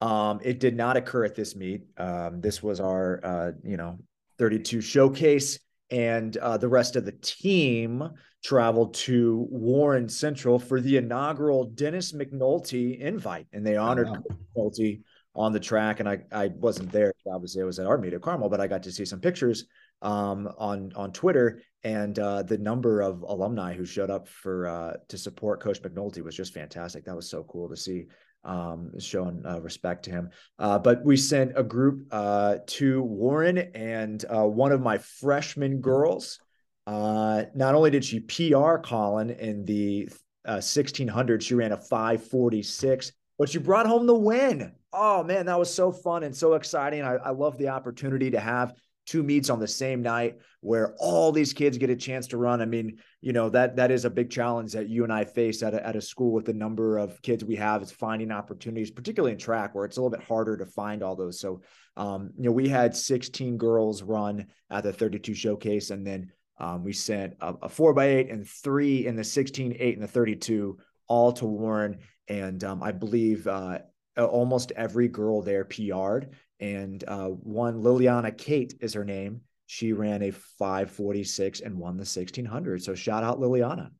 Um, 0.00 0.40
it 0.42 0.58
did 0.58 0.74
not 0.74 0.96
occur 0.96 1.24
at 1.24 1.34
this 1.34 1.54
meet. 1.54 1.82
Um, 1.96 2.40
this 2.40 2.62
was 2.62 2.80
our, 2.80 3.20
uh, 3.22 3.52
you 3.62 3.76
know, 3.76 3.98
32 4.38 4.80
showcase, 4.80 5.60
and 5.90 6.36
uh, 6.38 6.56
the 6.56 6.68
rest 6.68 6.96
of 6.96 7.04
the 7.04 7.12
team 7.12 8.10
traveled 8.42 8.94
to 8.94 9.46
Warren 9.50 10.08
Central 10.08 10.58
for 10.58 10.80
the 10.80 10.96
inaugural 10.96 11.66
Dennis 11.66 12.12
McNulty 12.12 12.98
invite, 12.98 13.46
and 13.52 13.64
they 13.64 13.76
honored. 13.76 14.08
McNulty 14.56 15.02
on 15.34 15.52
the 15.52 15.60
track. 15.60 16.00
And 16.00 16.08
I 16.08 16.18
I 16.32 16.48
wasn't 16.48 16.92
there. 16.92 17.12
Obviously, 17.26 17.62
I 17.62 17.64
was 17.64 17.78
at 17.78 17.86
our 17.86 17.98
meet 17.98 18.12
at 18.12 18.22
Carmel, 18.22 18.48
but 18.48 18.60
I 18.60 18.66
got 18.66 18.82
to 18.84 18.92
see 18.92 19.04
some 19.04 19.20
pictures 19.20 19.66
um, 20.02 20.52
on 20.58 20.92
on 20.94 21.12
Twitter, 21.12 21.60
and 21.84 22.18
uh, 22.18 22.42
the 22.42 22.58
number 22.58 23.00
of 23.00 23.22
alumni 23.22 23.72
who 23.74 23.84
showed 23.84 24.10
up 24.10 24.28
for 24.28 24.66
uh, 24.66 24.94
to 25.08 25.16
support 25.16 25.62
Coach 25.62 25.80
McNulty 25.82 26.22
was 26.22 26.36
just 26.36 26.52
fantastic. 26.52 27.04
That 27.04 27.16
was 27.16 27.30
so 27.30 27.44
cool 27.44 27.68
to 27.68 27.76
see, 27.76 28.06
um, 28.44 28.90
showing 28.98 29.42
uh, 29.46 29.60
respect 29.60 30.04
to 30.04 30.10
him. 30.10 30.30
Uh, 30.58 30.78
but 30.78 31.04
we 31.04 31.16
sent 31.16 31.52
a 31.56 31.62
group 31.62 32.06
uh, 32.10 32.56
to 32.66 33.02
Warren, 33.02 33.58
and 33.58 34.24
uh, 34.28 34.44
one 34.44 34.72
of 34.72 34.82
my 34.82 34.98
freshman 34.98 35.80
girls. 35.80 36.40
not 36.86 37.74
only 37.74 37.90
did 37.90 38.04
she 38.04 38.20
PR 38.20 38.76
Colin 38.78 39.30
in 39.30 39.64
the 39.64 40.08
1600, 40.44 41.42
she 41.42 41.54
ran 41.54 41.70
a 41.70 41.76
546, 41.76 43.12
but 43.42 43.52
you 43.52 43.58
brought 43.58 43.88
home 43.88 44.06
the 44.06 44.14
win. 44.14 44.70
Oh 44.92 45.24
man, 45.24 45.46
that 45.46 45.58
was 45.58 45.74
so 45.74 45.90
fun 45.90 46.22
and 46.22 46.32
so 46.32 46.54
exciting. 46.54 47.02
I, 47.02 47.14
I 47.14 47.30
love 47.30 47.58
the 47.58 47.70
opportunity 47.70 48.30
to 48.30 48.38
have 48.38 48.72
two 49.04 49.24
meets 49.24 49.50
on 49.50 49.58
the 49.58 49.66
same 49.66 50.00
night 50.00 50.36
where 50.60 50.94
all 51.00 51.32
these 51.32 51.52
kids 51.52 51.76
get 51.76 51.90
a 51.90 51.96
chance 51.96 52.28
to 52.28 52.36
run. 52.36 52.60
I 52.60 52.66
mean, 52.66 52.98
you 53.20 53.32
know, 53.32 53.48
that 53.48 53.74
that 53.74 53.90
is 53.90 54.04
a 54.04 54.10
big 54.10 54.30
challenge 54.30 54.70
that 54.74 54.88
you 54.88 55.02
and 55.02 55.12
I 55.12 55.24
face 55.24 55.60
at 55.64 55.74
a, 55.74 55.84
at 55.84 55.96
a 55.96 56.00
school 56.00 56.30
with 56.30 56.44
the 56.44 56.52
number 56.52 56.98
of 56.98 57.20
kids 57.20 57.44
we 57.44 57.56
have 57.56 57.82
is 57.82 57.90
finding 57.90 58.30
opportunities, 58.30 58.92
particularly 58.92 59.32
in 59.32 59.38
track 59.38 59.74
where 59.74 59.86
it's 59.86 59.96
a 59.96 60.00
little 60.00 60.16
bit 60.16 60.24
harder 60.24 60.56
to 60.58 60.64
find 60.64 61.02
all 61.02 61.16
those. 61.16 61.40
So, 61.40 61.62
um, 61.96 62.30
you 62.36 62.44
know, 62.44 62.52
we 62.52 62.68
had 62.68 62.94
16 62.94 63.56
girls 63.56 64.04
run 64.04 64.46
at 64.70 64.84
the 64.84 64.92
32 64.92 65.34
showcase 65.34 65.90
and 65.90 66.06
then 66.06 66.30
um, 66.58 66.84
we 66.84 66.92
sent 66.92 67.34
a, 67.40 67.54
a, 67.62 67.68
four 67.68 67.92
by 67.92 68.04
eight 68.04 68.30
and 68.30 68.46
three 68.46 69.04
in 69.04 69.16
the 69.16 69.24
16, 69.24 69.74
eight 69.80 69.94
and 69.94 70.04
the 70.04 70.06
32 70.06 70.78
all 71.08 71.32
to 71.32 71.44
Warren. 71.44 71.98
And 72.32 72.64
um, 72.64 72.82
I 72.82 72.92
believe 72.92 73.46
uh, 73.46 73.80
almost 74.16 74.72
every 74.74 75.06
girl 75.06 75.42
there 75.42 75.66
PR'd 75.66 76.30
and 76.60 77.04
uh, 77.06 77.28
one 77.28 77.82
Liliana 77.82 78.36
Kate 78.36 78.72
is 78.80 78.94
her 78.94 79.04
name. 79.04 79.42
She 79.66 79.92
ran 79.92 80.22
a 80.22 80.30
546 80.30 81.60
and 81.60 81.78
won 81.78 81.98
the 81.98 82.06
1600. 82.06 82.82
So 82.82 82.94
shout 82.94 83.22
out 83.22 83.38
Liliana. 83.38 83.90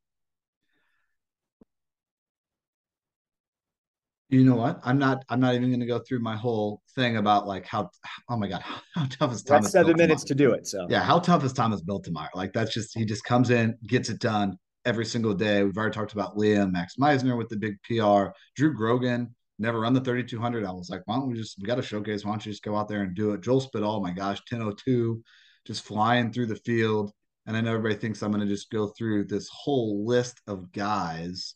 You 4.31 4.45
know 4.45 4.55
what? 4.55 4.81
I'm 4.83 4.99
not. 4.99 5.27
I'm 5.29 5.41
not 5.41 5.55
even 5.55 5.69
going 5.69 5.81
to 5.81 5.87
go 5.87 5.99
through 5.99 6.21
my 6.21 6.35
whole 6.35 6.81
thing 6.95 7.19
about 7.19 7.47
like 7.47 7.67
how. 7.67 7.91
Oh 8.31 8.39
my 8.39 8.49
god, 8.49 8.63
how 8.95 9.05
tough 9.11 9.35
is 9.35 9.43
Thomas? 9.43 9.65
That's 9.65 9.73
seven 9.73 9.95
minutes 9.99 10.25
to 10.25 10.35
do 10.35 10.53
it. 10.53 10.67
So 10.67 10.87
yeah, 10.89 11.03
how 11.03 11.19
tough 11.19 11.45
is 11.45 11.53
Thomas 11.53 11.83
Biltmire? 11.83 12.31
Like 12.35 12.55
that's 12.55 12.73
just 12.73 12.97
he 12.97 13.05
just 13.05 13.25
comes 13.25 13.51
in, 13.51 13.77
gets 13.87 14.09
it 14.09 14.21
done 14.21 14.57
every 14.85 15.05
single 15.07 15.35
day. 15.35 15.63
We've 15.63 15.77
already 15.77 15.95
talked 15.95 16.13
about 16.13 16.37
Liam, 16.37 16.73
Max 16.73 16.97
Meisner 16.97 17.37
with 17.37 17.49
the 17.49 17.57
big 17.57 17.77
PR, 17.83 18.33
Drew 18.57 18.75
Grogan 18.75 19.35
never 19.63 19.81
run 19.81 19.95
the 19.95 20.01
3200. 20.01 20.65
I 20.65 20.73
was 20.73 20.91
like, 20.91 21.03
why 21.07 21.17
don't 21.17 21.29
we 21.29 21.35
just, 21.35 21.59
we 21.59 21.67
got 21.67 21.79
a 21.79 21.83
showcase. 21.83 22.25
Why 22.25 22.33
don't 22.33 22.45
you 22.45 22.53
just 22.53 22.65
go 22.65 22.77
out 22.77 22.89
there 22.89 23.03
and 23.03 23.15
do 23.15 23.33
it? 23.33 23.41
Joel 23.41 23.61
Spitall, 23.61 23.97
oh 23.97 24.01
my 24.01 24.11
gosh, 24.11 24.43
1002, 24.51 25.23
just 25.65 25.85
flying 25.85 26.33
through 26.33 26.47
the 26.47 26.57
field. 26.57 27.13
And 27.47 27.57
I 27.57 27.61
know 27.61 27.71
everybody 27.75 27.95
thinks 27.95 28.23
I'm 28.23 28.33
going 28.33 28.47
to 28.47 28.53
just 28.53 28.71
go 28.71 28.89
through 28.89 29.25
this 29.25 29.49
whole 29.53 30.05
list 30.05 30.41
of 30.47 30.73
guys. 30.73 31.55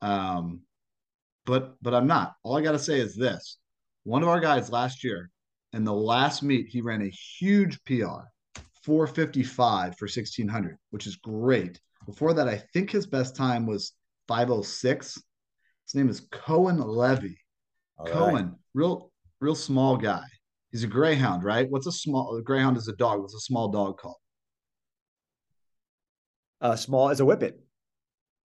Um, 0.00 0.60
but, 1.44 1.74
but 1.82 1.94
I'm 1.94 2.06
not. 2.06 2.34
All 2.42 2.56
I 2.56 2.62
got 2.62 2.72
to 2.72 2.78
say 2.78 3.00
is 3.00 3.16
this 3.16 3.58
one 4.04 4.22
of 4.22 4.28
our 4.28 4.40
guys 4.40 4.70
last 4.70 5.04
year 5.04 5.30
in 5.72 5.84
the 5.84 5.92
last 5.92 6.42
meet, 6.42 6.66
he 6.68 6.80
ran 6.80 7.02
a 7.02 7.10
huge 7.38 7.78
PR, 7.84 8.24
455 8.84 9.96
for 9.96 10.06
1600, 10.06 10.78
which 10.90 11.06
is 11.06 11.16
great. 11.16 11.80
Before 12.10 12.34
that, 12.34 12.48
I 12.48 12.62
think 12.72 12.90
his 12.90 13.06
best 13.06 13.36
time 13.36 13.66
was 13.66 13.92
506 14.28 15.18
his 15.90 15.94
name 15.96 16.08
is 16.08 16.20
Cohen 16.30 16.78
Levy. 16.78 17.36
All 17.98 18.06
Cohen, 18.06 18.46
right. 18.46 18.54
real 18.74 19.10
real 19.40 19.56
small 19.56 19.96
guy. 19.96 20.22
He's 20.70 20.84
a 20.84 20.86
greyhound, 20.86 21.42
right? 21.42 21.68
What's 21.68 21.88
a 21.88 21.92
small 21.92 22.36
a 22.36 22.42
greyhound 22.42 22.76
is 22.76 22.86
a 22.86 22.92
dog. 22.92 23.20
What's 23.20 23.34
a 23.34 23.40
small 23.40 23.68
dog 23.68 23.98
called? 23.98 24.16
Uh 26.60 26.76
small 26.76 27.10
as 27.10 27.18
a 27.18 27.24
whippet. 27.24 27.54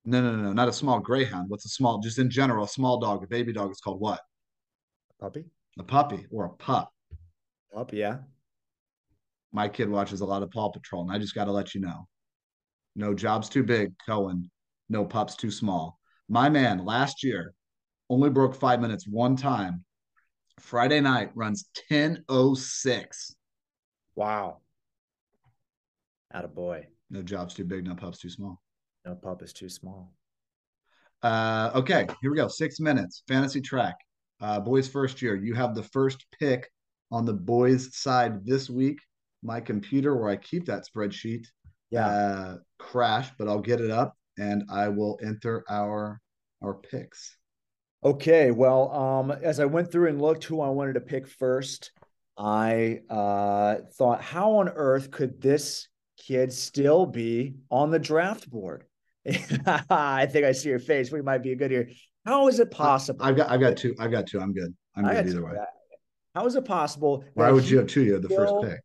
No, 0.05 0.21
no, 0.21 0.35
no, 0.35 0.41
no, 0.41 0.53
not 0.53 0.69
a 0.69 0.73
small 0.73 0.99
greyhound. 0.99 1.49
What's 1.49 1.65
a 1.65 1.69
small, 1.69 1.99
just 1.99 2.17
in 2.17 2.31
general, 2.31 2.65
a 2.65 2.67
small 2.67 2.99
dog, 2.99 3.23
a 3.23 3.27
baby 3.27 3.53
dog 3.53 3.71
is 3.71 3.79
called 3.79 3.99
what? 3.99 4.21
A 5.11 5.23
puppy. 5.23 5.45
A 5.77 5.83
puppy 5.83 6.25
or 6.31 6.45
a 6.45 6.49
pup. 6.49 6.91
Pup, 7.73 7.93
yeah. 7.93 8.17
My 9.51 9.67
kid 9.67 9.89
watches 9.89 10.21
a 10.21 10.25
lot 10.25 10.41
of 10.43 10.51
Paw 10.51 10.69
Patrol, 10.69 11.03
and 11.03 11.11
I 11.11 11.19
just 11.19 11.35
got 11.35 11.45
to 11.45 11.51
let 11.51 11.73
you 11.75 11.81
know. 11.81 12.07
No 12.95 13.13
job's 13.13 13.49
too 13.49 13.63
big, 13.63 13.93
Cohen. 14.05 14.49
No 14.89 15.05
pups 15.05 15.35
too 15.35 15.51
small. 15.51 15.99
My 16.29 16.49
man 16.49 16.85
last 16.85 17.23
year 17.23 17.53
only 18.09 18.29
broke 18.29 18.55
five 18.55 18.79
minutes 18.79 19.07
one 19.07 19.35
time. 19.35 19.83
Friday 20.59 21.01
night 21.01 21.31
runs 21.35 21.69
10.06. 21.91 23.35
Wow. 24.15 24.59
Out 26.33 26.45
of 26.45 26.55
boy. 26.55 26.87
No 27.09 27.21
job's 27.21 27.53
too 27.53 27.65
big, 27.65 27.85
no 27.85 27.95
pup's 27.95 28.19
too 28.19 28.29
small. 28.29 28.61
No 29.05 29.15
pup 29.15 29.43
is 29.43 29.53
too 29.53 29.69
small. 29.69 30.13
Uh, 31.21 31.71
okay, 31.75 32.07
here 32.21 32.31
we 32.31 32.37
go. 32.37 32.47
Six 32.47 32.79
minutes. 32.79 33.23
Fantasy 33.27 33.61
track. 33.61 33.95
Uh, 34.41 34.59
boys 34.59 34.87
first 34.87 35.21
year. 35.21 35.35
You 35.35 35.53
have 35.53 35.75
the 35.75 35.83
first 35.83 36.25
pick 36.39 36.69
on 37.11 37.25
the 37.25 37.33
boys 37.33 37.95
side 37.95 38.45
this 38.45 38.69
week. 38.69 38.99
My 39.43 39.59
computer, 39.59 40.15
where 40.15 40.29
I 40.29 40.37
keep 40.37 40.65
that 40.65 40.85
spreadsheet, 40.85 41.45
yeah, 41.95 42.07
uh, 42.07 42.57
crashed, 42.77 43.33
but 43.37 43.47
I'll 43.47 43.61
get 43.61 43.81
it 43.81 43.91
up 43.91 44.15
and 44.37 44.63
I 44.69 44.89
will 44.89 45.19
enter 45.23 45.63
our 45.69 46.21
our 46.63 46.73
picks. 46.73 47.37
Okay, 48.03 48.51
well, 48.51 48.91
um, 48.91 49.31
as 49.31 49.59
I 49.59 49.65
went 49.65 49.91
through 49.91 50.09
and 50.09 50.21
looked 50.21 50.43
who 50.43 50.61
I 50.61 50.69
wanted 50.69 50.93
to 50.93 51.01
pick 51.01 51.27
first, 51.27 51.91
I 52.37 53.01
uh, 53.09 53.77
thought, 53.97 54.21
how 54.21 54.57
on 54.57 54.69
earth 54.69 55.09
could 55.09 55.41
this 55.41 55.87
kid 56.17 56.53
still 56.53 57.05
be 57.05 57.55
on 57.71 57.91
the 57.91 57.99
draft 57.99 58.49
board? 58.49 58.83
I 59.89 60.27
think 60.27 60.45
I 60.45 60.51
see 60.51 60.69
your 60.69 60.79
face. 60.79 61.11
We 61.11 61.21
might 61.21 61.41
be 61.41 61.55
good 61.55 61.71
here. 61.71 61.89
How 62.25 62.47
is 62.47 62.59
it 62.59 62.69
possible? 62.69 63.25
I've 63.25 63.35
got, 63.35 63.49
I've 63.49 63.59
got 63.59 63.77
two. 63.77 63.95
I've 63.99 64.11
got 64.11 64.27
two. 64.27 64.39
I'm 64.39 64.53
good. 64.53 64.75
I'm 64.95 65.05
good 65.05 65.27
either 65.27 65.43
way. 65.43 65.53
How 66.35 66.45
is 66.45 66.55
it 66.55 66.65
possible? 66.65 67.23
Why 67.33 67.51
would 67.51 67.67
you 67.67 67.77
have 67.77 67.87
two? 67.87 68.03
You 68.03 68.13
have 68.13 68.21
the 68.21 68.29
first 68.29 68.53
pick. 68.61 68.79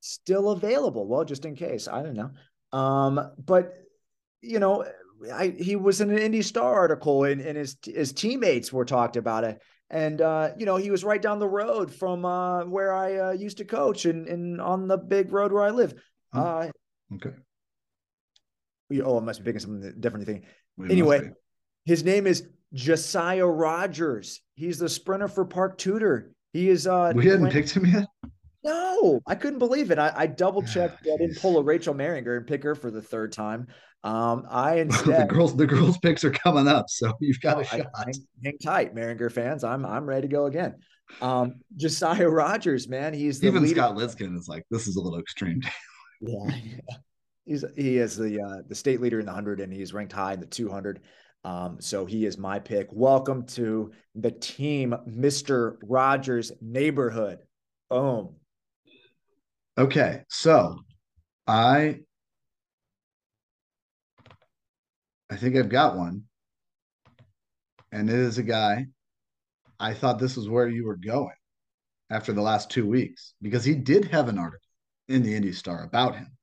Still 0.00 0.50
available. 0.50 1.06
Well, 1.06 1.24
just 1.24 1.44
in 1.44 1.54
case. 1.54 1.88
I 1.88 2.02
don't 2.02 2.14
know. 2.14 2.30
Um, 2.72 3.32
but 3.44 3.74
you 4.40 4.58
know, 4.58 4.84
I, 5.32 5.48
he 5.48 5.76
was 5.76 6.00
in 6.00 6.10
an 6.10 6.18
Indy 6.18 6.42
Star 6.42 6.74
article, 6.74 7.24
and, 7.24 7.40
and 7.40 7.56
his 7.56 7.76
his 7.84 8.12
teammates 8.12 8.72
were 8.72 8.84
talked 8.84 9.16
about 9.16 9.44
it. 9.44 9.60
And 9.90 10.20
uh, 10.20 10.50
you 10.56 10.66
know, 10.66 10.76
he 10.76 10.90
was 10.90 11.04
right 11.04 11.20
down 11.20 11.38
the 11.38 11.48
road 11.48 11.92
from 11.92 12.24
uh, 12.24 12.64
where 12.64 12.92
I 12.94 13.16
uh, 13.16 13.30
used 13.32 13.58
to 13.58 13.64
coach, 13.64 14.04
and, 14.06 14.28
and 14.28 14.60
on 14.60 14.88
the 14.88 14.96
big 14.96 15.32
road 15.32 15.52
where 15.52 15.64
I 15.64 15.70
live. 15.70 15.94
Oh, 16.32 16.40
uh, 16.40 16.70
okay. 17.14 17.30
Oh, 19.04 19.18
I 19.18 19.20
must 19.20 19.40
be 19.40 19.44
picking 19.44 19.60
something 19.60 19.94
different 20.00 20.26
thing. 20.26 20.44
We 20.76 20.90
anyway, 20.90 21.30
his 21.84 22.04
name 22.04 22.26
is 22.26 22.48
Josiah 22.72 23.46
Rogers. 23.46 24.40
He's 24.54 24.78
the 24.78 24.88
sprinter 24.88 25.28
for 25.28 25.44
Park 25.44 25.76
Tudor. 25.76 26.32
He 26.52 26.68
is. 26.68 26.86
uh 26.86 27.12
We 27.14 27.26
hadn't 27.26 27.50
picked 27.50 27.70
him 27.70 27.86
yet. 27.86 28.06
No, 28.62 29.20
I 29.26 29.34
couldn't 29.34 29.58
believe 29.58 29.90
it. 29.90 29.98
I, 29.98 30.12
I 30.14 30.26
double 30.26 30.62
checked. 30.62 31.06
I 31.06 31.16
didn't 31.16 31.38
pull 31.40 31.58
a 31.58 31.62
Rachel 31.64 31.94
Maringer 31.94 32.36
and 32.36 32.46
pick 32.46 32.62
her 32.62 32.74
for 32.74 32.90
the 32.90 33.00
third 33.02 33.32
time. 33.32 33.68
Um, 34.04 34.46
I 34.50 34.82
the 34.84 35.26
girls, 35.28 35.56
the 35.56 35.66
girls' 35.66 35.98
picks 35.98 36.24
are 36.24 36.30
coming 36.30 36.68
up, 36.68 36.86
so 36.88 37.12
you've 37.20 37.40
got 37.40 37.56
Oh, 37.56 37.60
a 37.60 37.62
I- 37.62 37.64
shot. 37.64 37.86
hang, 37.96 38.14
hang 38.44 38.58
tight, 38.58 38.94
Maringer 38.94 39.30
fans. 39.32 39.64
I'm 39.64 39.84
I'm 39.86 40.06
ready 40.06 40.28
to 40.28 40.32
go 40.32 40.46
again. 40.46 40.74
Um, 41.20 41.54
Josiah 41.76 42.28
Rogers, 42.28 42.88
man, 42.88 43.12
he's 43.14 43.40
the 43.40 43.48
Even 43.48 43.62
leader- 43.62 43.74
Scott 43.80 43.96
Lidskin 43.96 44.36
is 44.38 44.46
like, 44.48 44.64
this 44.70 44.86
is 44.86 44.96
a 44.96 45.00
little 45.00 45.18
extreme. 45.18 45.60
Yeah, 46.22 46.54
yeah. 46.62 46.96
he's 47.46 47.64
he 47.76 47.96
is 47.96 48.14
the 48.14 48.42
uh, 48.42 48.62
the 48.68 48.74
state 48.74 49.00
leader 49.00 49.20
in 49.20 49.24
the 49.24 49.32
hundred, 49.32 49.60
and 49.60 49.72
he's 49.72 49.94
ranked 49.94 50.12
high 50.12 50.34
in 50.34 50.40
the 50.40 50.44
two 50.44 50.68
hundred. 50.68 51.00
Um, 51.44 51.78
so 51.80 52.04
he 52.04 52.26
is 52.26 52.36
my 52.36 52.58
pick. 52.58 52.88
Welcome 52.92 53.46
to 53.46 53.92
the 54.14 54.30
team, 54.30 54.94
Mister 55.06 55.78
Rogers 55.82 56.52
neighborhood. 56.60 57.38
Boom. 57.88 58.34
Okay, 59.80 60.24
so 60.28 60.76
I 61.46 62.00
I 65.30 65.36
think 65.36 65.56
I've 65.56 65.70
got 65.70 65.96
one. 65.96 66.24
And 67.90 68.10
it 68.10 68.16
is 68.16 68.36
a 68.36 68.42
guy. 68.42 68.88
I 69.78 69.94
thought 69.94 70.18
this 70.18 70.36
was 70.36 70.50
where 70.50 70.68
you 70.68 70.84
were 70.84 70.98
going 70.98 71.32
after 72.10 72.34
the 72.34 72.42
last 72.42 72.68
two 72.68 72.86
weeks 72.86 73.32
because 73.40 73.64
he 73.64 73.74
did 73.74 74.04
have 74.04 74.28
an 74.28 74.38
article 74.38 74.68
in 75.08 75.22
the 75.22 75.34
Indy 75.34 75.52
Star 75.52 75.82
about 75.82 76.14
him. 76.14 76.36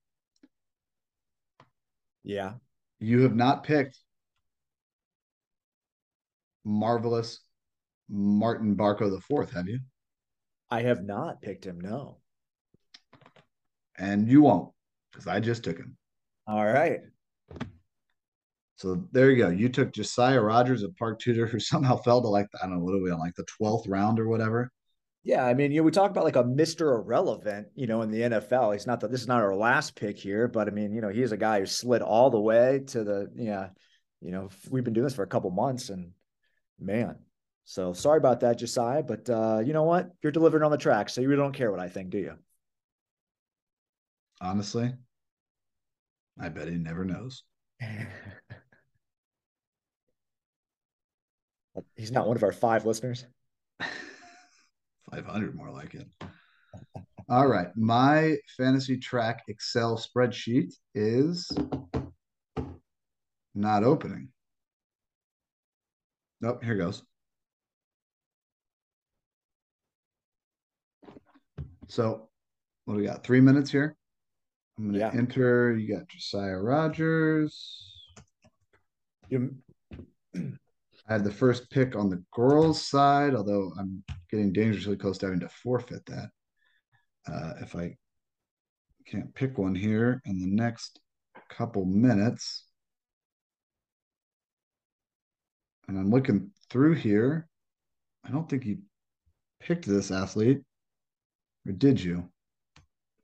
Yeah, 2.24 2.54
You 3.00 3.22
have 3.22 3.36
not 3.36 3.64
picked 3.64 4.00
marvelous 6.66 7.42
Martin 8.10 8.76
Barco 8.76 9.12
the 9.12 9.22
fourth, 9.22 9.52
have 9.52 9.68
you? 9.68 9.82
I 10.72 10.82
have 10.82 11.04
not 11.04 11.44
picked 11.44 11.66
him. 11.66 11.80
No. 11.80 12.18
And 13.98 14.30
you 14.30 14.42
won't 14.42 14.72
because 15.12 15.28
I 15.28 15.40
just 15.40 15.64
took 15.64 15.78
him. 15.78 15.98
All 16.48 16.66
right. 16.66 17.02
So 18.76 19.08
there 19.12 19.32
you 19.32 19.38
go. 19.38 19.50
You 19.50 19.70
took 19.70 19.92
Josiah 19.92 20.40
Rogers 20.40 20.84
of 20.84 20.96
Park 20.98 21.20
Tudor, 21.20 21.48
who 21.48 21.60
somehow 21.60 21.98
fell 21.98 22.22
to 22.22 22.28
like 22.28 22.48
I 22.62 22.68
don't 22.68 22.78
know 22.78 22.84
what 22.84 22.94
are 22.94 23.02
we 23.02 23.12
on 23.12 23.20
like 23.20 23.36
the 23.36 23.44
twelfth 23.46 23.88
round 23.88 24.20
or 24.20 24.28
whatever. 24.28 24.72
Yeah, 25.24 25.46
I 25.46 25.56
mean, 25.56 25.72
you 25.72 25.82
know, 25.82 25.84
we 25.84 25.92
talk 25.92 26.10
about 26.10 26.24
like 26.24 26.38
a 26.38 26.44
Mr. 26.44 26.96
Irrelevant, 26.96 27.68
you 27.76 27.86
know, 27.86 28.02
in 28.02 28.12
the 28.12 28.22
NFL. 28.22 28.72
He's 28.72 28.88
not 28.88 29.02
that 29.02 29.12
this 29.12 29.20
is 29.20 29.28
not 29.28 29.42
our 29.42 29.56
last 29.56 29.94
pick 29.94 30.18
here, 30.18 30.48
but 30.48 30.70
I 30.70 30.72
mean, 30.72 30.94
you 30.94 31.02
know, 31.02 31.10
he's 31.10 31.34
a 31.34 31.38
guy 31.38 31.60
who 31.60 31.66
slid 31.66 32.02
all 32.02 32.30
the 32.30 32.40
way 32.40 32.84
to 32.88 33.04
the, 33.04 33.30
yeah, 33.36 33.70
you 34.22 34.32
know, 34.32 34.48
we've 34.70 34.86
been 34.86 34.94
doing 34.94 35.04
this 35.04 35.16
for 35.16 35.24
a 35.24 35.28
couple 35.28 35.50
months 35.52 35.90
and 35.90 36.12
man. 36.80 37.18
So 37.66 37.92
sorry 37.92 38.20
about 38.20 38.40
that, 38.40 38.58
Josiah, 38.58 39.04
but 39.04 39.30
uh, 39.30 39.62
you 39.66 39.74
know 39.74 39.84
what? 39.84 40.12
You're 40.22 40.32
delivering 40.32 40.64
on 40.64 40.72
the 40.72 40.78
track, 40.78 41.10
so 41.10 41.20
you 41.20 41.28
really 41.28 41.42
don't 41.42 41.52
care 41.52 41.72
what 41.72 41.82
I 41.82 41.90
think, 41.90 42.10
do 42.10 42.20
you? 42.20 42.36
Honestly, 44.40 44.94
I 46.40 46.50
bet 46.50 46.68
he 46.68 46.76
never 46.76 47.04
knows. 47.04 47.44
He's 51.96 52.12
not 52.12 52.28
one 52.28 52.38
of 52.38 52.44
our 52.44 52.52
five 52.52 52.86
listeners. 52.86 53.26
Five 55.12 55.26
hundred 55.26 55.56
more 55.56 55.72
like 55.72 55.96
it. 55.96 56.08
All 57.30 57.48
right, 57.48 57.68
my 57.76 58.36
fantasy 58.58 58.98
track 58.98 59.44
Excel 59.48 59.98
spreadsheet 59.98 60.74
is 60.96 61.50
not 63.56 63.84
opening. 63.84 64.30
Nope, 66.42 66.64
here 66.64 66.76
goes. 66.76 67.04
So, 71.88 72.30
what 72.86 72.96
do 72.96 73.00
we 73.00 73.06
got? 73.06 73.24
Three 73.24 73.42
minutes 73.42 73.72
here. 73.72 73.96
I'm 74.78 74.86
gonna 74.86 75.00
Yeah. 75.00 75.12
enter. 75.14 75.76
You 75.76 75.88
got 75.96 76.08
Josiah 76.08 76.58
Rogers. 76.58 78.06
You, 79.30 79.58
I 80.36 81.14
had 81.14 81.24
the 81.24 81.32
first 81.32 81.70
pick 81.70 81.96
on 81.96 82.10
the 82.10 82.24
girls' 82.32 82.86
side, 82.86 83.34
although 83.34 83.74
I'm 83.78 84.04
getting 84.30 84.54
dangerously 84.54 84.98
close 84.98 85.18
to 85.20 85.26
having 85.26 85.40
to 85.40 85.50
forfeit 85.50 86.06
that. 86.06 86.32
Uh, 87.26 87.54
if 87.62 87.76
I 87.76 87.98
can't 89.06 89.34
pick 89.34 89.58
one 89.58 89.74
here 89.74 90.22
in 90.26 90.40
the 90.40 90.48
next 90.48 91.00
couple 91.50 91.86
minutes. 91.86 92.66
And 95.88 95.98
I'm 95.98 96.10
looking 96.10 96.52
through 96.70 96.96
here. 96.96 97.48
I 98.26 98.32
don't 98.32 98.50
think 98.50 98.66
you 98.66 98.80
picked 99.62 99.86
this 99.86 100.12
athlete. 100.12 100.62
Or 101.66 101.72
did 101.72 102.02
you? 102.02 102.30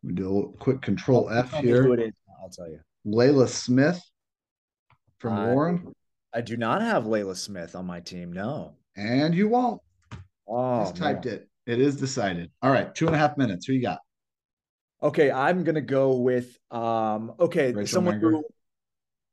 We 0.03 0.13
do 0.13 0.39
a 0.53 0.57
quick 0.57 0.81
control 0.81 1.29
F 1.29 1.51
Tell 1.51 1.61
me 1.63 1.69
who 1.69 1.93
here. 1.93 1.99
is, 2.07 2.11
I'll 2.41 2.49
tell 2.49 2.67
you. 2.69 2.79
Layla 3.05 3.47
Smith 3.47 4.01
from 5.19 5.33
I- 5.33 5.53
Warren. 5.53 5.93
I 6.35 6.41
do 6.41 6.57
not 6.57 6.81
have 6.81 7.03
Layla 7.03 7.35
Smith 7.37 7.75
on 7.75 7.85
my 7.85 7.99
team. 7.99 8.33
No. 8.33 8.73
And 8.95 9.35
you 9.35 9.47
won't. 9.47 9.81
Oh, 10.47 10.81
Just 10.83 10.95
typed 10.97 11.25
man. 11.25 11.35
it. 11.35 11.49
It 11.67 11.79
is 11.79 11.95
decided. 11.95 12.51
All 12.61 12.71
right, 12.71 12.93
two 12.93 13.05
and 13.07 13.15
a 13.15 13.19
half 13.19 13.37
minutes. 13.37 13.65
Who 13.65 13.73
you 13.73 13.81
got? 13.81 13.99
Okay, 15.01 15.31
I'm 15.31 15.63
gonna 15.63 15.79
go 15.81 16.15
with 16.17 16.57
um 16.71 17.33
okay, 17.39 17.71
Rachel 17.71 17.87
someone 17.87 18.15
Manger? 18.19 18.31
who 18.31 18.43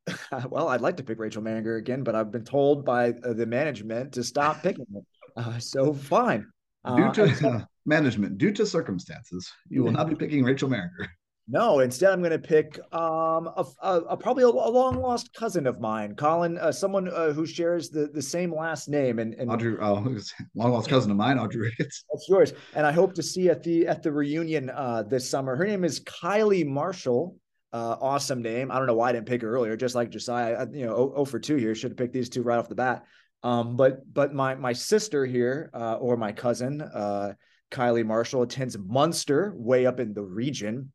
well, 0.50 0.68
I'd 0.68 0.80
like 0.80 0.96
to 0.98 1.02
pick 1.02 1.18
Rachel 1.18 1.42
Manger 1.42 1.76
again, 1.76 2.02
but 2.04 2.14
I've 2.14 2.30
been 2.30 2.44
told 2.44 2.84
by 2.84 3.10
uh, 3.10 3.32
the 3.32 3.46
management 3.46 4.12
to 4.14 4.22
stop 4.24 4.62
picking 4.62 4.86
it. 4.94 5.04
Uh, 5.36 5.58
so 5.58 5.92
fine. 5.94 6.46
Due 6.86 6.92
Uh, 7.04 7.12
to 7.12 7.24
instead- 7.42 7.66
management, 7.86 8.38
due 8.38 8.52
to 8.52 8.64
circumstances, 8.66 9.50
you 9.68 9.82
will 9.84 9.92
not 9.92 10.08
be 10.08 10.14
picking 10.14 10.44
Rachel 10.44 10.68
Maringer. 10.68 11.08
no, 11.48 11.80
instead 11.80 12.12
I'm 12.12 12.20
going 12.20 12.30
to 12.30 12.38
pick 12.38 12.78
um 12.94 13.48
a, 13.56 13.64
a, 13.82 13.94
a 14.10 14.16
probably 14.16 14.44
a, 14.44 14.48
a 14.48 14.70
long 14.70 14.96
lost 15.00 15.32
cousin 15.34 15.66
of 15.66 15.80
mine, 15.80 16.14
Colin, 16.14 16.56
uh, 16.58 16.70
someone 16.72 17.08
uh, 17.08 17.32
who 17.32 17.44
shares 17.46 17.90
the 17.90 18.06
the 18.14 18.22
same 18.22 18.54
last 18.54 18.88
name, 18.88 19.18
and 19.18 19.34
and 19.34 19.50
Audrey, 19.50 19.76
oh, 19.80 19.94
long 20.54 20.72
lost 20.72 20.88
cousin 20.88 21.10
of 21.10 21.16
mine, 21.16 21.38
Audrey 21.38 21.62
Ricketts. 21.62 22.04
That's 22.12 22.26
yours. 22.28 22.52
And 22.74 22.86
I 22.86 22.92
hope 22.92 23.14
to 23.14 23.22
see 23.22 23.48
at 23.48 23.62
the 23.62 23.86
at 23.88 24.02
the 24.02 24.12
reunion 24.12 24.70
uh 24.70 25.02
this 25.02 25.28
summer. 25.28 25.56
Her 25.56 25.66
name 25.66 25.84
is 25.84 26.00
Kylie 26.00 26.66
Marshall. 26.66 27.36
Uh 27.72 27.96
awesome 28.00 28.42
name. 28.42 28.70
I 28.70 28.78
don't 28.78 28.86
know 28.86 28.94
why 28.94 29.08
I 29.10 29.12
didn't 29.12 29.26
pick 29.26 29.42
her 29.42 29.50
earlier, 29.50 29.76
just 29.76 29.94
like 29.94 30.10
Josiah. 30.10 30.66
You 30.72 30.86
know, 30.86 30.94
oh, 30.94 31.12
oh 31.16 31.24
for 31.24 31.38
two 31.40 31.56
here. 31.56 31.74
Should 31.74 31.92
have 31.92 31.98
picked 31.98 32.12
these 32.14 32.28
two 32.28 32.42
right 32.42 32.58
off 32.58 32.68
the 32.68 32.74
bat. 32.74 33.04
Um, 33.42 33.76
but 33.76 34.12
but 34.12 34.34
my 34.34 34.54
my 34.54 34.72
sister 34.72 35.24
here, 35.24 35.70
uh, 35.72 35.94
or 35.94 36.16
my 36.16 36.32
cousin, 36.32 36.82
uh, 36.82 37.34
Kylie 37.70 38.04
Marshall 38.04 38.42
attends 38.42 38.76
Munster, 38.78 39.52
way 39.56 39.86
up 39.86 40.00
in 40.00 40.12
the 40.12 40.22
region, 40.22 40.92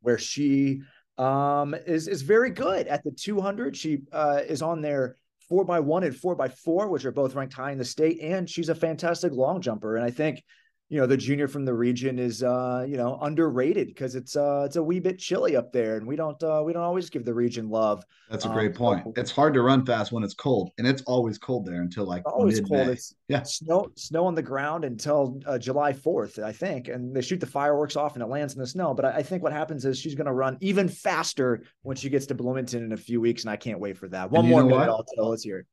where 0.00 0.18
she 0.18 0.82
um 1.16 1.74
is 1.86 2.06
is 2.06 2.22
very 2.22 2.50
good 2.50 2.86
at 2.86 3.02
the 3.04 3.10
200. 3.10 3.76
She 3.76 4.02
uh 4.12 4.42
is 4.46 4.62
on 4.62 4.82
there 4.82 5.16
four 5.48 5.64
by 5.64 5.80
one 5.80 6.04
and 6.04 6.14
four 6.14 6.34
by 6.34 6.48
four, 6.48 6.88
which 6.88 7.04
are 7.04 7.12
both 7.12 7.34
ranked 7.34 7.54
high 7.54 7.72
in 7.72 7.78
the 7.78 7.84
state, 7.84 8.20
and 8.20 8.48
she's 8.48 8.68
a 8.68 8.74
fantastic 8.74 9.32
long 9.32 9.60
jumper. 9.60 9.96
And 9.96 10.04
I 10.04 10.10
think, 10.10 10.44
you 10.90 10.98
know, 10.98 11.06
the 11.06 11.18
junior 11.18 11.46
from 11.48 11.66
the 11.66 11.74
region 11.74 12.18
is 12.18 12.42
uh, 12.42 12.86
you 12.88 12.96
know, 12.96 13.18
underrated 13.20 13.88
because 13.88 14.14
it's 14.14 14.36
uh 14.36 14.62
it's 14.64 14.76
a 14.76 14.82
wee 14.82 15.00
bit 15.00 15.18
chilly 15.18 15.54
up 15.54 15.70
there, 15.70 15.96
and 15.96 16.06
we 16.06 16.16
don't 16.16 16.42
uh 16.42 16.62
we 16.64 16.72
don't 16.72 16.82
always 16.82 17.10
give 17.10 17.26
the 17.26 17.34
region 17.34 17.68
love. 17.68 18.02
That's 18.30 18.46
a 18.46 18.48
Um, 18.48 18.54
great 18.54 18.74
point. 18.74 19.04
so- 19.04 19.12
It's 19.16 19.30
hard 19.30 19.52
to 19.54 19.60
run 19.62 19.84
fast 19.84 20.12
when 20.12 20.22
it's 20.22 20.32
cold, 20.32 20.70
and 20.78 20.86
it's 20.86 21.02
always 21.02 21.36
cold 21.36 21.66
there 21.66 21.82
until 21.82 22.06
like 22.06 22.22
Always 22.26 22.62
mid-May. 22.62 22.76
cold. 22.78 22.88
It's 22.90 23.14
Yeah. 23.28 23.42
snow 23.42 23.88
snow 23.96 24.24
on 24.24 24.34
the 24.34 24.42
ground 24.42 24.86
until 24.86 25.38
uh, 25.46 25.58
July 25.58 25.92
4th, 25.92 26.42
I 26.42 26.52
think. 26.52 26.88
And 26.88 27.14
they 27.14 27.20
shoot 27.20 27.40
the 27.40 27.46
fireworks 27.46 27.94
off 27.96 28.14
and 28.14 28.22
it 28.22 28.26
lands 28.26 28.54
in 28.54 28.60
the 28.60 28.66
snow. 28.66 28.94
But 28.94 29.04
I, 29.04 29.10
I 29.16 29.22
think 29.22 29.42
what 29.42 29.52
happens 29.52 29.84
is 29.84 29.98
she's 29.98 30.14
gonna 30.14 30.32
run 30.32 30.56
even 30.62 30.88
faster 30.88 31.64
when 31.82 31.96
she 31.96 32.08
gets 32.08 32.24
to 32.26 32.34
Bloomington 32.34 32.82
in 32.82 32.92
a 32.92 32.96
few 32.96 33.20
weeks, 33.20 33.42
and 33.42 33.50
I 33.50 33.56
can't 33.56 33.78
wait 33.78 33.98
for 33.98 34.08
that. 34.08 34.30
One 34.30 34.48
more 34.48 34.64
minute? 34.64 34.88
I'll 34.88 35.04
tell 35.16 35.36
hear 35.42 35.58
it. 35.58 35.66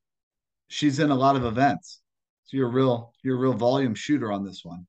She's 0.68 1.00
in 1.00 1.10
a 1.10 1.16
lot 1.16 1.38
of 1.38 1.46
events, 1.46 2.02
so 2.44 2.58
you're 2.58 2.68
a 2.68 2.72
real 2.72 3.14
you're 3.24 3.38
a 3.38 3.40
real 3.40 3.54
volume 3.54 3.96
shooter 3.96 4.30
on 4.34 4.44
this 4.44 4.66
one. 4.66 4.86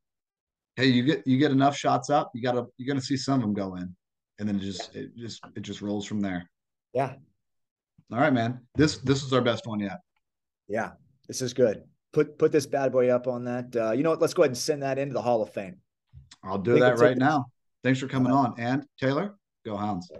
Hey, 0.76 0.86
you 0.86 1.02
get 1.02 1.26
you 1.26 1.38
get 1.38 1.50
enough 1.50 1.76
shots 1.76 2.10
up, 2.10 2.30
you 2.34 2.42
gotta 2.42 2.66
you're 2.76 2.86
gonna 2.86 3.00
see 3.00 3.16
some 3.16 3.36
of 3.36 3.40
them 3.40 3.54
go 3.54 3.76
in, 3.76 3.94
and 4.38 4.48
then 4.48 4.56
it 4.56 4.60
just 4.60 4.94
it 4.94 5.16
just 5.16 5.42
it 5.56 5.62
just 5.62 5.80
rolls 5.80 6.04
from 6.06 6.20
there. 6.20 6.48
Yeah, 6.92 7.14
All 8.12 8.18
right, 8.18 8.32
man. 8.32 8.60
This 8.74 8.98
this 8.98 9.22
is 9.22 9.32
our 9.32 9.40
best 9.40 9.66
one 9.66 9.80
yet. 9.80 10.00
yeah, 10.68 10.92
this 11.28 11.40
is 11.42 11.54
good. 11.54 11.82
Put 12.12 12.38
put 12.38 12.52
this 12.52 12.66
bad 12.66 12.92
boy 12.92 13.08
up 13.08 13.26
on 13.26 13.44
that. 13.44 13.74
Uh, 13.74 13.92
you 13.92 14.02
know 14.02 14.10
what? 14.10 14.20
Let's 14.20 14.34
go 14.34 14.42
ahead 14.42 14.50
and 14.50 14.58
send 14.58 14.82
that 14.82 14.98
into 14.98 15.14
the 15.14 15.22
Hall 15.22 15.42
of 15.42 15.50
Fame. 15.52 15.76
I'll 16.44 16.58
do 16.58 16.78
that 16.78 16.98
right 16.98 17.16
now. 17.16 17.46
Thanks 17.82 17.98
for 18.00 18.06
coming 18.06 18.32
on. 18.32 18.54
And 18.58 18.84
Taylor, 19.00 19.34
go 19.64 19.76
Hounds. 19.76 20.10